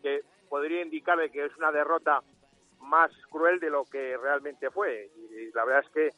que 0.00 0.22
podría 0.48 0.82
indicar 0.82 1.18
que 1.30 1.46
es 1.46 1.56
una 1.56 1.72
derrota 1.72 2.22
más 2.80 3.10
cruel 3.30 3.58
de 3.60 3.70
lo 3.70 3.84
que 3.84 4.16
realmente 4.16 4.70
fue. 4.70 5.10
Y 5.30 5.52
la 5.52 5.64
verdad 5.64 5.84
es 5.84 5.90
que 5.90 6.12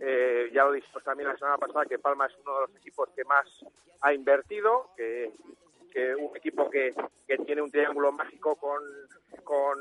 eh, 0.00 0.50
ya 0.52 0.64
lo 0.64 0.72
dijimos 0.72 1.04
también 1.04 1.28
la 1.28 1.36
semana 1.36 1.58
pasada 1.58 1.84
que 1.84 1.98
Palma 1.98 2.26
es 2.26 2.32
uno 2.42 2.54
de 2.54 2.60
los 2.66 2.76
equipos 2.76 3.10
que 3.14 3.24
más 3.24 3.46
ha 4.00 4.14
invertido, 4.14 4.90
que, 4.96 5.30
un 6.18 6.34
equipo 6.36 6.70
que, 6.70 6.94
que, 7.26 7.36
tiene 7.38 7.60
un 7.60 7.70
triángulo 7.70 8.12
mágico 8.12 8.56
con, 8.56 8.80
con 9.44 9.78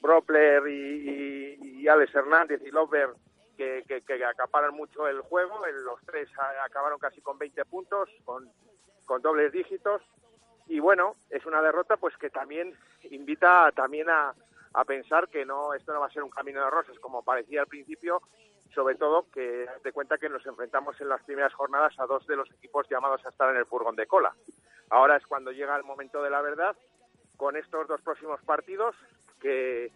Bropler 0.00 0.66
y, 0.68 1.88
Alex 1.88 2.14
Hernández 2.14 2.62
y 2.64 2.70
Lover 2.70 3.10
que, 3.56 3.84
que, 3.86 4.24
acaparan 4.24 4.74
mucho 4.74 5.06
el 5.08 5.20
juego. 5.20 5.64
Los 5.66 6.00
tres 6.04 6.28
acabaron 6.62 6.98
casi 6.98 7.20
con 7.20 7.38
20 7.38 7.64
puntos, 7.66 8.10
con, 8.24 8.50
con 9.06 9.22
dobles 9.22 9.52
dígitos. 9.52 10.02
Y 10.66 10.80
bueno, 10.80 11.16
es 11.30 11.44
una 11.46 11.62
derrota 11.62 11.96
pues 11.96 12.16
que 12.16 12.30
también 12.30 12.74
invita 13.10 13.70
también 13.72 14.08
a, 14.10 14.34
a 14.74 14.84
pensar 14.84 15.28
que 15.28 15.44
no 15.44 15.72
esto 15.74 15.92
no 15.92 16.00
va 16.00 16.06
a 16.06 16.12
ser 16.12 16.22
un 16.22 16.30
camino 16.30 16.62
de 16.62 16.70
rosas 16.70 16.98
como 16.98 17.22
parecía 17.22 17.60
al 17.60 17.68
principio, 17.68 18.22
sobre 18.74 18.96
todo 18.96 19.26
que 19.32 19.66
de 19.82 19.92
cuenta 19.92 20.18
que 20.18 20.28
nos 20.28 20.44
enfrentamos 20.46 21.00
en 21.00 21.08
las 21.08 21.22
primeras 21.22 21.54
jornadas 21.54 21.94
a 21.98 22.06
dos 22.06 22.26
de 22.26 22.36
los 22.36 22.50
equipos 22.50 22.88
llamados 22.90 23.24
a 23.24 23.28
estar 23.28 23.50
en 23.50 23.56
el 23.56 23.66
furgón 23.66 23.96
de 23.96 24.06
cola. 24.06 24.34
Ahora 24.90 25.16
es 25.16 25.26
cuando 25.26 25.52
llega 25.52 25.76
el 25.76 25.84
momento 25.84 26.22
de 26.22 26.30
la 26.30 26.42
verdad 26.42 26.76
con 27.36 27.56
estos 27.56 27.86
dos 27.88 28.00
próximos 28.02 28.40
partidos 28.42 28.94
que 29.40 29.92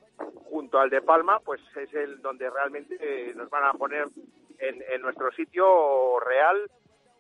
junto 0.50 0.78
al 0.78 0.90
de 0.90 1.02
Palma 1.02 1.40
pues 1.40 1.60
es 1.76 1.92
el 1.94 2.22
donde 2.22 2.48
realmente 2.48 3.32
nos 3.34 3.50
van 3.50 3.64
a 3.64 3.72
poner 3.72 4.06
en, 4.58 4.82
en 4.90 5.02
nuestro 5.02 5.30
sitio 5.32 6.20
real 6.20 6.70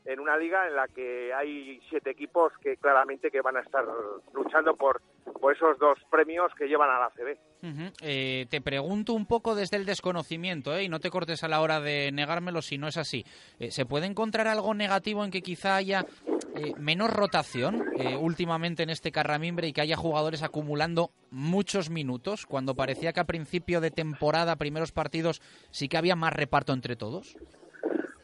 en 0.04 0.20
una 0.20 0.36
liga 0.36 0.66
en 0.66 0.76
la 0.76 0.88
que 0.88 1.32
hay 1.34 1.80
siete 1.88 2.10
equipos 2.10 2.52
que 2.62 2.76
claramente 2.76 3.30
que 3.30 3.40
van 3.40 3.56
a 3.56 3.60
estar 3.60 3.84
luchando 4.32 4.74
por, 4.76 5.02
esos 5.52 5.78
dos 5.78 5.98
premios 6.10 6.52
que 6.54 6.66
llevan 6.66 6.90
a 6.90 6.98
la 6.98 7.10
CB. 7.10 7.38
Eh, 8.02 8.46
te 8.50 8.60
pregunto 8.60 9.12
un 9.12 9.26
poco 9.26 9.54
desde 9.54 9.76
el 9.76 9.84
desconocimiento, 9.84 10.74
¿eh? 10.76 10.84
y 10.84 10.88
no 10.88 11.00
te 11.00 11.10
cortes 11.10 11.44
a 11.44 11.48
la 11.48 11.60
hora 11.60 11.80
de 11.80 12.10
negármelo 12.12 12.62
si 12.62 12.78
no 12.78 12.88
es 12.88 12.96
así. 12.96 13.24
Eh, 13.58 13.70
¿Se 13.70 13.84
puede 13.84 14.06
encontrar 14.06 14.48
algo 14.48 14.74
negativo 14.74 15.24
en 15.24 15.30
que 15.30 15.42
quizá 15.42 15.76
haya 15.76 16.04
menos 16.78 17.10
rotación 17.12 17.84
últimamente 18.18 18.82
en 18.82 18.90
este 18.90 19.12
Carramimbre 19.12 19.68
y 19.68 19.72
que 19.72 19.80
haya 19.80 19.96
jugadores 19.96 20.42
acumulando 20.42 21.12
muchos 21.30 21.88
minutos 21.88 22.46
cuando 22.46 22.74
parecía 22.74 23.12
que 23.12 23.20
a 23.20 23.24
principio 23.24 23.80
de 23.80 23.92
temporada, 23.92 24.56
primeros 24.56 24.90
partidos, 24.90 25.40
sí 25.70 25.88
que 25.88 25.98
había 25.98 26.16
más 26.16 26.32
reparto 26.32 26.72
entre 26.72 26.96
todos? 26.96 27.36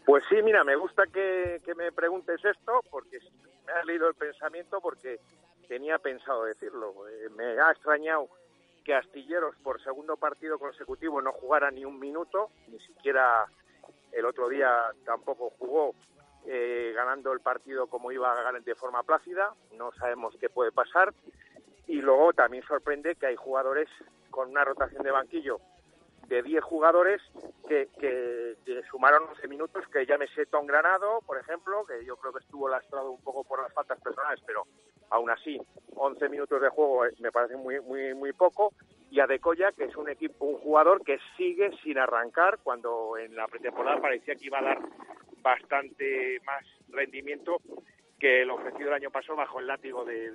Pues 0.04 0.22
sí, 0.28 0.36
mira, 0.42 0.64
me 0.64 0.76
gusta 0.76 1.06
que, 1.06 1.60
me 1.76 1.90
preguntes 1.92 2.44
esto 2.44 2.80
porque 2.90 3.18
me 3.66 3.72
has 3.72 3.84
leído 3.86 4.08
el 4.08 4.14
pensamiento 4.14 4.80
porque 4.80 5.18
tenía 5.66 5.98
pensado 5.98 6.44
decirlo. 6.44 7.08
Eh, 7.08 7.30
me 7.30 7.58
ha 7.58 7.70
extrañado 7.70 8.28
que 8.84 8.94
Astilleros 8.94 9.56
por 9.62 9.82
segundo 9.82 10.18
partido 10.18 10.58
consecutivo 10.58 11.22
no 11.22 11.32
jugara 11.32 11.70
ni 11.70 11.86
un 11.86 11.98
minuto, 11.98 12.50
ni 12.68 12.78
siquiera 12.80 13.46
el 14.12 14.26
otro 14.26 14.50
día 14.50 14.92
tampoco 15.06 15.50
jugó 15.58 15.94
eh, 16.46 16.92
ganando 16.94 17.32
el 17.32 17.40
partido 17.40 17.86
como 17.86 18.12
iba 18.12 18.30
a 18.30 18.42
ganar 18.42 18.62
de 18.62 18.74
forma 18.74 19.02
plácida. 19.04 19.54
No 19.72 19.90
sabemos 19.92 20.34
qué 20.38 20.50
puede 20.50 20.70
pasar. 20.70 21.14
Y 21.86 22.02
luego 22.02 22.34
también 22.34 22.62
sorprende 22.64 23.14
que 23.14 23.26
hay 23.26 23.36
jugadores 23.36 23.88
con 24.30 24.50
una 24.50 24.64
rotación 24.64 25.02
de 25.02 25.10
banquillo 25.10 25.60
de 26.28 26.42
10 26.42 26.62
jugadores 26.64 27.22
que, 27.68 27.88
que, 27.98 28.54
sumaron 28.90 29.28
11 29.30 29.48
minutos, 29.48 29.84
que 29.88 30.06
llámese 30.06 30.46
Tom 30.46 30.66
Granado, 30.66 31.20
por 31.26 31.38
ejemplo, 31.38 31.84
que 31.84 32.04
yo 32.04 32.16
creo 32.16 32.32
que 32.32 32.40
estuvo 32.40 32.68
lastrado 32.68 33.10
un 33.10 33.22
poco 33.22 33.44
por 33.44 33.62
las 33.62 33.72
faltas 33.72 34.00
personales, 34.00 34.40
pero 34.46 34.64
aún 35.10 35.30
así 35.30 35.60
11 35.96 36.28
minutos 36.28 36.60
de 36.60 36.68
juego 36.68 37.04
me 37.20 37.30
parece 37.30 37.56
muy 37.56 37.80
muy 37.80 38.14
muy 38.14 38.32
poco 38.32 38.72
y 39.10 39.20
a 39.20 39.26
Decoya 39.26 39.70
que 39.72 39.84
es 39.84 39.96
un 39.96 40.08
equipo 40.08 40.46
un 40.46 40.58
jugador 40.58 41.04
que 41.04 41.18
sigue 41.36 41.70
sin 41.82 41.98
arrancar 41.98 42.58
cuando 42.62 43.16
en 43.18 43.36
la 43.36 43.46
pretemporada 43.46 44.00
parecía 44.00 44.34
que 44.34 44.46
iba 44.46 44.58
a 44.58 44.64
dar 44.64 44.78
bastante 45.42 46.40
más 46.46 46.64
rendimiento 46.88 47.60
que 48.18 48.42
el 48.42 48.50
ofrecido 48.50 48.88
el 48.88 48.94
año 48.94 49.10
pasado 49.10 49.36
bajo 49.36 49.60
el 49.60 49.66
látigo 49.66 50.04
de 50.04 50.32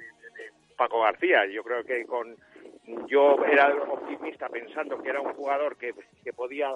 Paco 0.77 1.01
García. 1.01 1.45
Yo 1.47 1.63
creo 1.63 1.83
que 1.83 2.05
con 2.05 2.37
yo 3.07 3.43
era 3.45 3.73
optimista 3.89 4.49
pensando 4.49 5.01
que 5.01 5.09
era 5.09 5.21
un 5.21 5.33
jugador 5.33 5.77
que, 5.77 5.93
podía 6.33 6.75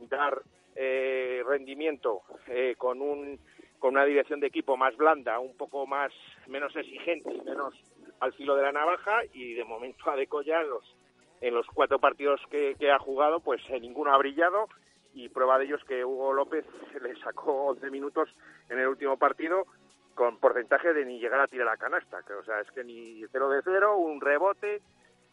dar 0.00 0.42
eh, 0.76 1.42
rendimiento 1.46 2.22
eh, 2.46 2.74
con 2.76 3.00
un 3.00 3.38
con 3.78 3.96
una 3.96 4.06
dirección 4.06 4.40
de 4.40 4.46
equipo 4.46 4.78
más 4.78 4.96
blanda, 4.96 5.38
un 5.40 5.54
poco 5.58 5.86
más 5.86 6.10
menos 6.46 6.74
exigente 6.74 7.34
y 7.34 7.40
menos 7.42 7.74
al 8.20 8.32
filo 8.32 8.56
de 8.56 8.62
la 8.62 8.72
navaja 8.72 9.20
y 9.34 9.52
de 9.52 9.64
momento 9.64 10.10
a 10.10 10.16
Decoya 10.16 10.62
en 10.62 10.70
los 10.70 10.96
en 11.42 11.54
los 11.54 11.66
cuatro 11.66 11.98
partidos 11.98 12.40
que, 12.50 12.74
ha 12.90 12.98
jugado 12.98 13.40
pues 13.40 13.60
en 13.68 13.82
ninguno 13.82 14.14
ha 14.14 14.16
brillado 14.16 14.68
y 15.12 15.28
prueba 15.28 15.58
de 15.58 15.66
ello 15.66 15.76
es 15.76 15.84
que 15.84 16.02
Hugo 16.02 16.32
López 16.32 16.64
le 17.02 17.14
sacó 17.16 17.66
11 17.66 17.90
minutos 17.90 18.30
en 18.70 18.78
el 18.78 18.88
último 18.88 19.18
partido 19.18 19.66
con 20.14 20.38
porcentaje 20.38 20.94
de 20.94 21.04
ni 21.04 21.18
llegar 21.18 21.40
a 21.40 21.48
tirar 21.48 21.66
la 21.66 21.76
canasta, 21.76 22.22
que 22.22 22.32
o 22.32 22.44
sea, 22.44 22.60
es 22.60 22.70
que 22.70 22.84
ni 22.84 23.22
0 23.30 23.50
de 23.50 23.62
0, 23.62 23.98
un 23.98 24.20
rebote, 24.20 24.80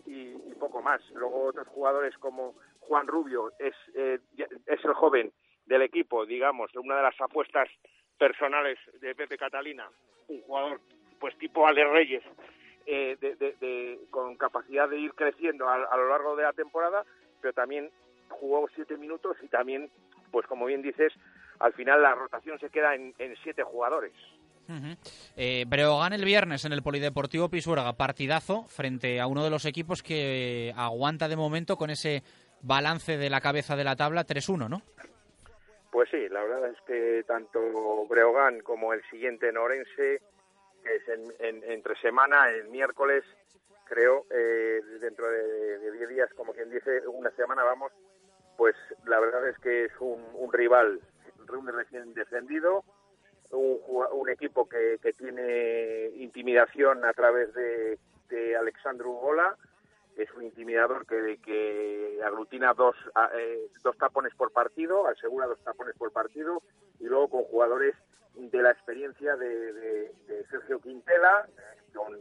y, 0.06 0.34
poco 0.60 0.82
más. 0.82 1.02
Luego 1.12 1.46
otros 1.46 1.68
jugadores 1.70 2.16
como 2.18 2.54
Juan 2.80 3.08
Rubio 3.08 3.52
es, 3.58 3.74
eh, 3.96 4.20
es 4.66 4.86
el 4.86 4.94
joven 4.94 5.32
del 5.66 5.82
equipo, 5.82 6.26
digamos, 6.26 6.76
una 6.76 6.98
de 6.98 7.04
las 7.04 7.20
apuestas 7.20 7.68
personales 8.18 8.78
de 9.00 9.16
Pepe 9.16 9.38
Catalina, 9.38 9.90
un 10.28 10.42
jugador 10.42 10.82
pues 11.20 11.38
tipo 11.38 11.68
Ale 11.68 11.86
Reyes, 11.86 12.24
eh, 12.86 13.18
de, 13.20 14.00
con 14.10 14.36
capacidad 14.38 14.90
de 14.90 15.00
ir 15.00 15.14
creciendo 15.14 15.68
a, 15.70 15.98
lo 15.98 16.10
largo 16.10 16.36
de 16.36 16.44
la 16.44 16.54
temporada, 16.54 17.04
pero 17.42 17.54
también 17.54 17.90
jugó 18.30 18.68
siete 18.76 18.98
minutos 18.98 19.38
y 19.42 19.48
también, 19.48 19.90
pues 20.32 20.46
como 20.48 20.66
bien 20.66 20.82
dices, 20.82 21.14
al 21.60 21.74
final 21.74 22.02
la 22.02 22.16
rotación 22.16 22.60
se 22.60 22.70
queda 22.70 22.96
en 22.96 23.36
siete 23.44 23.64
jugadores. 23.64 24.14
Eh, 25.36 25.66
Breogán 25.68 26.14
el 26.14 26.24
viernes 26.24 26.66
en 26.66 26.74
el 26.74 26.82
Polideportivo 26.82 27.50
Pisuerga, 27.50 27.94
partidazo 27.94 28.64
frente 28.66 29.20
a 29.20 29.28
uno 29.28 29.44
de 29.44 29.50
los 29.50 29.66
equipos 29.66 30.02
que 30.02 30.74
aguanta 30.76 31.28
de 31.28 31.36
momento 31.36 31.78
con 31.78 31.90
ese 31.90 32.24
balance 32.62 33.18
de 33.18 33.30
la 33.30 33.42
cabeza 33.42 33.76
de 33.76 33.84
la 33.84 33.96
tabla 33.96 34.26
3-1, 34.26 34.70
¿no? 34.70 34.82
Pues 35.92 36.10
sí, 36.10 36.30
la 36.30 36.42
verdad 36.44 36.70
es 36.70 36.78
que 36.88 37.24
tanto 37.28 37.60
Breogán 38.08 38.62
como 38.62 38.94
el 38.94 39.04
siguiente 39.10 39.52
Norense, 39.52 40.22
que 40.84 40.96
es 40.96 41.04
entre 41.44 41.96
semana, 41.98 42.50
el 42.50 42.70
miércoles, 42.70 43.26
creo, 43.86 44.26
eh, 44.32 44.82
dentro 45.02 45.30
de 45.30 45.92
10 45.92 46.10
días, 46.10 46.30
como 46.36 46.54
quien 46.54 46.70
dice, 46.70 47.06
una 47.08 47.30
semana 47.32 47.64
vamos, 47.64 47.92
pues 48.58 48.76
la 49.06 49.20
verdad 49.20 49.50
es 49.50 49.58
que 49.60 49.86
es 49.86 49.92
un, 50.00 50.24
un 50.34 50.54
rival, 50.54 51.02
un 51.50 51.68
recién 51.68 52.14
descendido, 52.14 52.86
un, 53.58 54.30
equipo 54.30 54.68
que, 54.68 54.98
tiene 55.18 56.12
intimidación 56.16 57.04
a 57.06 57.14
través 57.14 57.54
de, 57.54 58.00
de 58.30 58.56
Alexandru 58.56 59.14
Gola, 59.14 59.58
es 60.18 60.32
un 60.34 60.44
intimidador 60.44 61.06
que, 61.06 61.40
que 61.44 62.20
aglutina 62.24 62.74
dos, 62.74 62.96
eh, 63.38 63.68
dos 63.84 63.98
tapones 63.98 64.34
por 64.36 64.52
partido, 64.52 65.08
asegura 65.08 65.48
dos 65.48 65.60
tapones 65.64 65.96
por 65.98 66.12
partido, 66.12 66.62
y 67.00 67.06
luego 67.06 67.30
con 67.30 67.44
jugadores 67.46 67.96
de 68.36 68.62
la 68.62 68.72
experiencia 68.72 69.36
de, 69.36 70.12
Sergio 70.50 70.80
Quintela, 70.80 71.48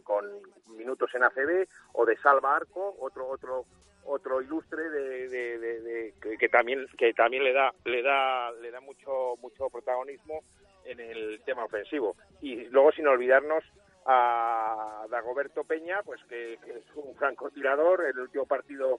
con, 0.04 0.24
minutos 0.68 1.10
en 1.14 1.24
ACB, 1.24 1.68
o 1.92 2.04
de 2.04 2.16
Salva 2.18 2.56
Arco, 2.56 2.96
otro 3.00 3.28
otro 3.28 3.64
otro 4.04 4.40
ilustre 4.40 4.88
de, 4.88 6.14
que, 6.22 6.38
que, 6.38 6.48
también 6.48 6.86
que 6.96 7.12
también 7.12 7.44
le 7.44 7.52
da 7.52 7.72
le 7.84 8.02
da 8.02 8.50
le 8.52 8.70
da 8.70 8.80
mucho 8.80 9.36
mucho 9.42 9.68
protagonismo 9.68 10.40
en 10.84 11.00
el 11.00 11.40
tema 11.44 11.64
ofensivo. 11.64 12.16
Y 12.40 12.64
luego, 12.66 12.92
sin 12.92 13.06
olvidarnos 13.06 13.64
a 14.06 15.06
Dagoberto 15.10 15.64
Peña, 15.64 16.02
pues 16.04 16.20
que, 16.28 16.54
es 16.54 16.84
un 16.94 17.14
francotirador. 17.16 18.04
El 18.04 18.18
último 18.18 18.46
partido 18.46 18.98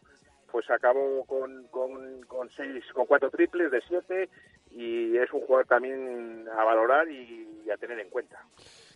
pues 0.52 0.70
acabó 0.70 1.24
con, 1.26 1.68
con, 1.68 2.22
con, 2.24 2.50
seis, 2.52 2.84
con 2.94 3.06
cuatro 3.06 3.30
triples 3.30 3.72
de 3.72 3.82
siete 3.88 4.30
y 4.70 5.16
es 5.18 5.32
un 5.32 5.42
jugador 5.42 5.66
también 5.66 6.46
a 6.58 6.64
valorar 6.64 7.10
y, 7.10 7.48
a 7.72 7.78
tener 7.78 8.00
en 8.00 8.10
cuenta. 8.10 8.38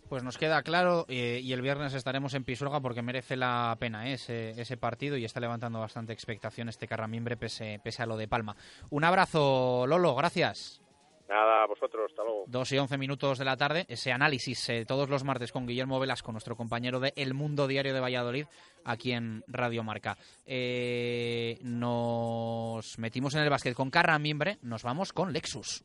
Pues 0.06 0.22
nos 0.22 0.36
queda 0.36 0.62
claro 0.62 1.06
eh, 1.08 1.40
y 1.42 1.54
el 1.54 1.62
viernes 1.62 1.94
estaremos 1.94 2.34
en 2.34 2.44
Pisuerga 2.44 2.80
porque 2.80 3.00
merece 3.00 3.36
la 3.36 3.74
pena 3.80 4.10
ese, 4.10 4.50
ese 4.50 4.76
partido 4.76 5.16
y 5.16 5.24
está 5.24 5.40
levantando 5.40 5.80
bastante 5.80 6.12
expectación 6.12 6.68
este 6.68 6.86
Carramimbre 6.86 7.38
pese, 7.38 7.80
pese 7.82 8.02
a 8.02 8.06
lo 8.06 8.18
de 8.18 8.28
Palma. 8.28 8.54
Un 8.90 9.04
abrazo, 9.04 9.86
Lolo, 9.86 10.14
gracias. 10.14 10.85
Nada, 11.28 11.64
a 11.64 11.66
vosotros, 11.66 12.06
hasta 12.10 12.22
luego. 12.22 12.44
Dos 12.46 12.70
y 12.72 12.78
once 12.78 12.96
minutos 12.98 13.38
de 13.38 13.44
la 13.44 13.56
tarde, 13.56 13.84
ese 13.88 14.12
análisis 14.12 14.68
eh, 14.68 14.84
todos 14.86 15.08
los 15.08 15.24
martes 15.24 15.50
con 15.50 15.66
Guillermo 15.66 15.98
Velasco, 15.98 16.30
nuestro 16.30 16.56
compañero 16.56 17.00
de 17.00 17.12
El 17.16 17.34
Mundo 17.34 17.66
Diario 17.66 17.92
de 17.92 18.00
Valladolid, 18.00 18.46
aquí 18.84 19.12
en 19.12 19.42
Radio 19.48 19.82
Marca. 19.82 20.16
Eh, 20.46 21.58
nos 21.62 22.98
metimos 22.98 23.34
en 23.34 23.42
el 23.42 23.50
básquet 23.50 23.74
con 23.74 23.90
Carra 23.90 24.18
Mimbre, 24.18 24.58
nos 24.62 24.84
vamos 24.84 25.12
con 25.12 25.32
Lexus. 25.32 25.84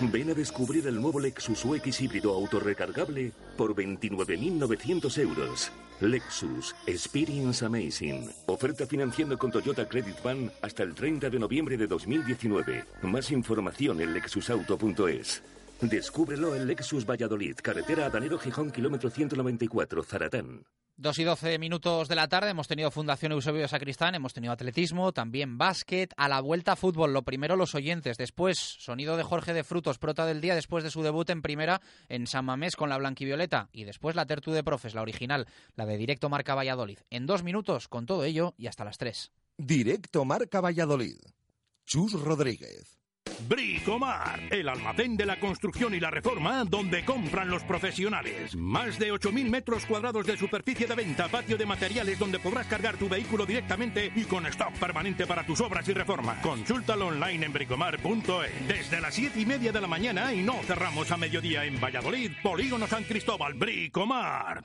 Ven 0.00 0.30
a 0.30 0.34
descubrir 0.34 0.86
el 0.86 1.00
nuevo 1.00 1.18
Lexus 1.18 1.64
UX 1.64 2.00
híbrido 2.00 2.32
autorrecargable 2.32 3.32
por 3.56 3.74
29.900 3.74 5.18
euros. 5.18 5.72
Lexus 6.00 6.76
Experience 6.86 7.64
Amazing. 7.64 8.30
Oferta 8.46 8.86
financiando 8.86 9.36
con 9.36 9.50
Toyota 9.50 9.88
Credit 9.88 10.22
Bank 10.22 10.52
hasta 10.62 10.84
el 10.84 10.94
30 10.94 11.30
de 11.30 11.38
noviembre 11.40 11.76
de 11.76 11.88
2019. 11.88 12.84
Más 13.02 13.32
información 13.32 14.00
en 14.00 14.14
lexusauto.es. 14.14 15.42
Descúbrelo 15.80 16.54
en 16.54 16.68
Lexus 16.68 17.04
Valladolid, 17.04 17.56
carretera 17.60 18.06
Adanero 18.06 18.38
Gijón, 18.38 18.70
kilómetro 18.70 19.10
194, 19.10 20.04
Zaratán. 20.04 20.62
Dos 21.00 21.20
y 21.20 21.22
doce 21.22 21.60
minutos 21.60 22.08
de 22.08 22.16
la 22.16 22.26
tarde 22.26 22.50
hemos 22.50 22.66
tenido 22.66 22.90
Fundación 22.90 23.30
Eusebio 23.30 23.68
Sacristán, 23.68 24.16
hemos 24.16 24.34
tenido 24.34 24.52
atletismo, 24.52 25.12
también 25.12 25.56
básquet, 25.56 26.12
a 26.16 26.28
la 26.28 26.40
vuelta 26.40 26.74
fútbol, 26.74 27.12
lo 27.12 27.22
primero 27.22 27.54
los 27.54 27.76
oyentes, 27.76 28.16
después 28.16 28.58
sonido 28.58 29.16
de 29.16 29.22
Jorge 29.22 29.52
de 29.52 29.62
Frutos, 29.62 29.98
prota 29.98 30.26
del 30.26 30.40
día, 30.40 30.56
después 30.56 30.82
de 30.82 30.90
su 30.90 31.04
debut 31.04 31.30
en 31.30 31.40
primera 31.40 31.80
en 32.08 32.26
San 32.26 32.46
Mamés 32.46 32.74
con 32.74 32.88
la 32.88 32.98
blanquivioleta 32.98 33.68
y 33.72 33.84
después 33.84 34.16
la 34.16 34.26
Tertu 34.26 34.50
de 34.50 34.64
Profes, 34.64 34.96
la 34.96 35.02
original, 35.02 35.46
la 35.76 35.86
de 35.86 35.98
Directo 35.98 36.28
Marca 36.28 36.56
Valladolid. 36.56 36.98
En 37.10 37.26
dos 37.26 37.44
minutos 37.44 37.86
con 37.86 38.04
todo 38.04 38.24
ello 38.24 38.54
y 38.58 38.66
hasta 38.66 38.84
las 38.84 38.98
tres. 38.98 39.30
Directo 39.56 40.24
Marca 40.24 40.60
Valladolid. 40.60 41.20
Chus 41.86 42.20
Rodríguez. 42.20 42.97
Bricomar, 43.46 44.40
el 44.50 44.68
almacén 44.68 45.16
de 45.16 45.26
la 45.26 45.38
construcción 45.38 45.94
y 45.94 46.00
la 46.00 46.10
reforma 46.10 46.64
donde 46.64 47.04
compran 47.04 47.48
los 47.48 47.62
profesionales. 47.62 48.56
Más 48.56 48.98
de 48.98 49.12
8.000 49.12 49.48
metros 49.48 49.86
cuadrados 49.86 50.26
de 50.26 50.36
superficie 50.36 50.86
de 50.86 50.94
venta, 50.94 51.28
patio 51.28 51.56
de 51.56 51.66
materiales 51.66 52.18
donde 52.18 52.38
podrás 52.38 52.66
cargar 52.66 52.96
tu 52.96 53.08
vehículo 53.08 53.46
directamente 53.46 54.12
y 54.14 54.24
con 54.24 54.46
stock 54.46 54.72
permanente 54.78 55.26
para 55.26 55.44
tus 55.44 55.60
obras 55.60 55.88
y 55.88 55.92
reformas. 55.92 56.42
Consúltalo 56.42 57.08
online 57.08 57.46
en 57.46 57.52
bricomar.es. 57.52 58.68
Desde 58.68 59.00
las 59.00 59.14
7 59.14 59.40
y 59.40 59.46
media 59.46 59.72
de 59.72 59.80
la 59.80 59.86
mañana 59.86 60.32
y 60.32 60.42
no 60.42 60.62
cerramos 60.64 61.10
a 61.10 61.16
mediodía 61.16 61.64
en 61.64 61.80
Valladolid, 61.80 62.32
Polígono 62.42 62.86
San 62.86 63.04
Cristóbal, 63.04 63.54
Bricomar. 63.54 64.64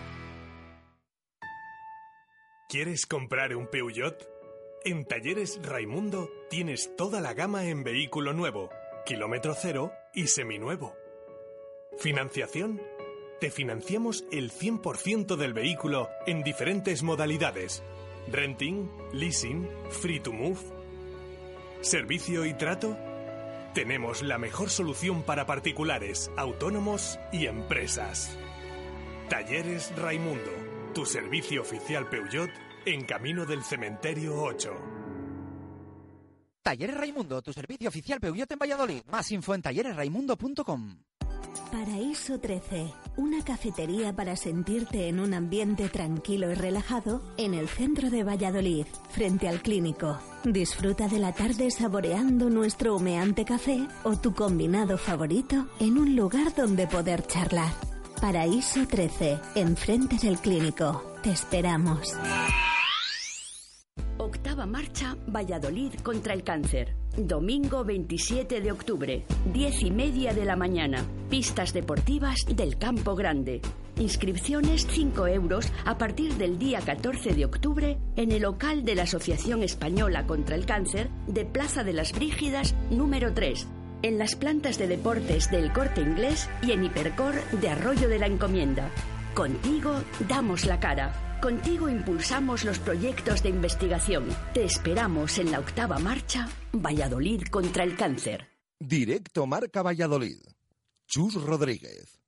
¿Quieres 2.71 3.05
comprar 3.05 3.53
un 3.53 3.67
Peugeot? 3.67 4.15
En 4.85 5.03
Talleres 5.03 5.59
Raimundo 5.61 6.29
tienes 6.49 6.95
toda 6.95 7.19
la 7.19 7.33
gama 7.33 7.65
en 7.65 7.83
vehículo 7.83 8.31
nuevo, 8.31 8.69
kilómetro 9.05 9.53
cero 9.55 9.91
y 10.13 10.27
seminuevo. 10.27 10.95
¿Financiación? 11.99 12.81
Te 13.41 13.51
financiamos 13.51 14.23
el 14.31 14.53
100% 14.53 15.35
del 15.35 15.51
vehículo 15.51 16.07
en 16.25 16.43
diferentes 16.43 17.03
modalidades. 17.03 17.83
Renting, 18.29 18.89
leasing, 19.11 19.69
free 19.89 20.21
to 20.21 20.31
move. 20.31 20.61
¿Servicio 21.81 22.45
y 22.45 22.53
trato? 22.53 22.97
Tenemos 23.73 24.23
la 24.23 24.37
mejor 24.37 24.69
solución 24.69 25.23
para 25.23 25.45
particulares, 25.45 26.31
autónomos 26.37 27.19
y 27.33 27.47
empresas. 27.47 28.37
Talleres 29.27 29.93
Raimundo, 29.97 30.51
tu 30.93 31.05
servicio 31.05 31.61
oficial 31.61 32.09
Peugeot 32.09 32.49
en 32.85 33.05
camino 33.05 33.45
del 33.45 33.63
cementerio 33.63 34.41
8. 34.41 34.69
Talleres 36.63 36.97
Raimundo, 36.97 37.41
tu 37.41 37.53
servicio 37.53 37.89
oficial 37.89 38.19
Peugeot 38.19 38.51
en 38.51 38.59
Valladolid. 38.59 39.01
Más 39.07 39.31
info 39.31 39.55
en 39.55 39.61
talleresraimundo.com. 39.61 40.97
Paraíso 41.71 42.39
13, 42.39 42.91
una 43.17 43.43
cafetería 43.43 44.13
para 44.13 44.35
sentirte 44.35 45.07
en 45.07 45.19
un 45.21 45.33
ambiente 45.33 45.87
tranquilo 45.87 46.51
y 46.51 46.55
relajado 46.55 47.21
en 47.37 47.53
el 47.53 47.69
centro 47.69 48.09
de 48.09 48.23
Valladolid, 48.23 48.85
frente 49.09 49.47
al 49.47 49.61
clínico. 49.61 50.19
Disfruta 50.43 51.07
de 51.07 51.19
la 51.19 51.33
tarde 51.33 51.71
saboreando 51.71 52.49
nuestro 52.49 52.95
humeante 52.95 53.45
café 53.45 53.87
o 54.03 54.17
tu 54.17 54.33
combinado 54.33 54.97
favorito 54.97 55.67
en 55.79 55.97
un 55.97 56.15
lugar 56.15 56.53
donde 56.53 56.87
poder 56.87 57.25
charlar. 57.25 57.90
Paraíso 58.21 58.85
13, 58.87 59.39
enfrente 59.55 60.15
del 60.21 60.37
clínico. 60.37 61.03
Te 61.23 61.31
esperamos. 61.31 62.13
Octava 64.19 64.67
marcha 64.67 65.17
Valladolid 65.25 65.95
contra 66.03 66.35
el 66.35 66.43
cáncer. 66.43 66.95
Domingo 67.17 67.83
27 67.83 68.61
de 68.61 68.71
octubre, 68.71 69.25
10 69.51 69.81
y 69.81 69.89
media 69.89 70.35
de 70.35 70.45
la 70.45 70.55
mañana. 70.55 71.03
Pistas 71.31 71.73
deportivas 71.73 72.45
del 72.47 72.77
Campo 72.77 73.15
Grande. 73.15 73.59
Inscripciones 73.97 74.85
5 74.87 75.25
euros 75.25 75.73
a 75.83 75.97
partir 75.97 76.35
del 76.35 76.59
día 76.59 76.79
14 76.79 77.33
de 77.33 77.45
octubre 77.45 77.97
en 78.17 78.31
el 78.31 78.43
local 78.43 78.85
de 78.85 78.93
la 78.93 79.03
Asociación 79.03 79.63
Española 79.63 80.27
contra 80.27 80.55
el 80.55 80.67
Cáncer 80.67 81.09
de 81.25 81.43
Plaza 81.43 81.83
de 81.83 81.93
las 81.93 82.13
Brígidas 82.13 82.75
número 82.91 83.33
3 83.33 83.67
en 84.03 84.17
las 84.17 84.35
plantas 84.35 84.77
de 84.77 84.87
deportes 84.87 85.49
del 85.51 85.71
Corte 85.73 86.01
Inglés 86.01 86.49
y 86.61 86.71
en 86.71 86.83
Hipercor 86.83 87.33
de 87.51 87.69
Arroyo 87.69 88.09
de 88.09 88.19
la 88.19 88.27
Encomienda. 88.27 88.89
Contigo 89.33 90.01
damos 90.27 90.65
la 90.65 90.79
cara. 90.79 91.39
Contigo 91.41 91.89
impulsamos 91.89 92.63
los 92.63 92.79
proyectos 92.79 93.41
de 93.41 93.49
investigación. 93.49 94.27
Te 94.53 94.63
esperamos 94.63 95.37
en 95.39 95.51
la 95.51 95.59
octava 95.59 95.97
marcha 95.99 96.47
Valladolid 96.73 97.43
contra 97.49 97.83
el 97.83 97.95
cáncer. 97.95 98.47
Directo 98.79 99.45
Marca 99.47 99.81
Valladolid. 99.81 100.39
Chus 101.07 101.35
Rodríguez. 101.35 102.20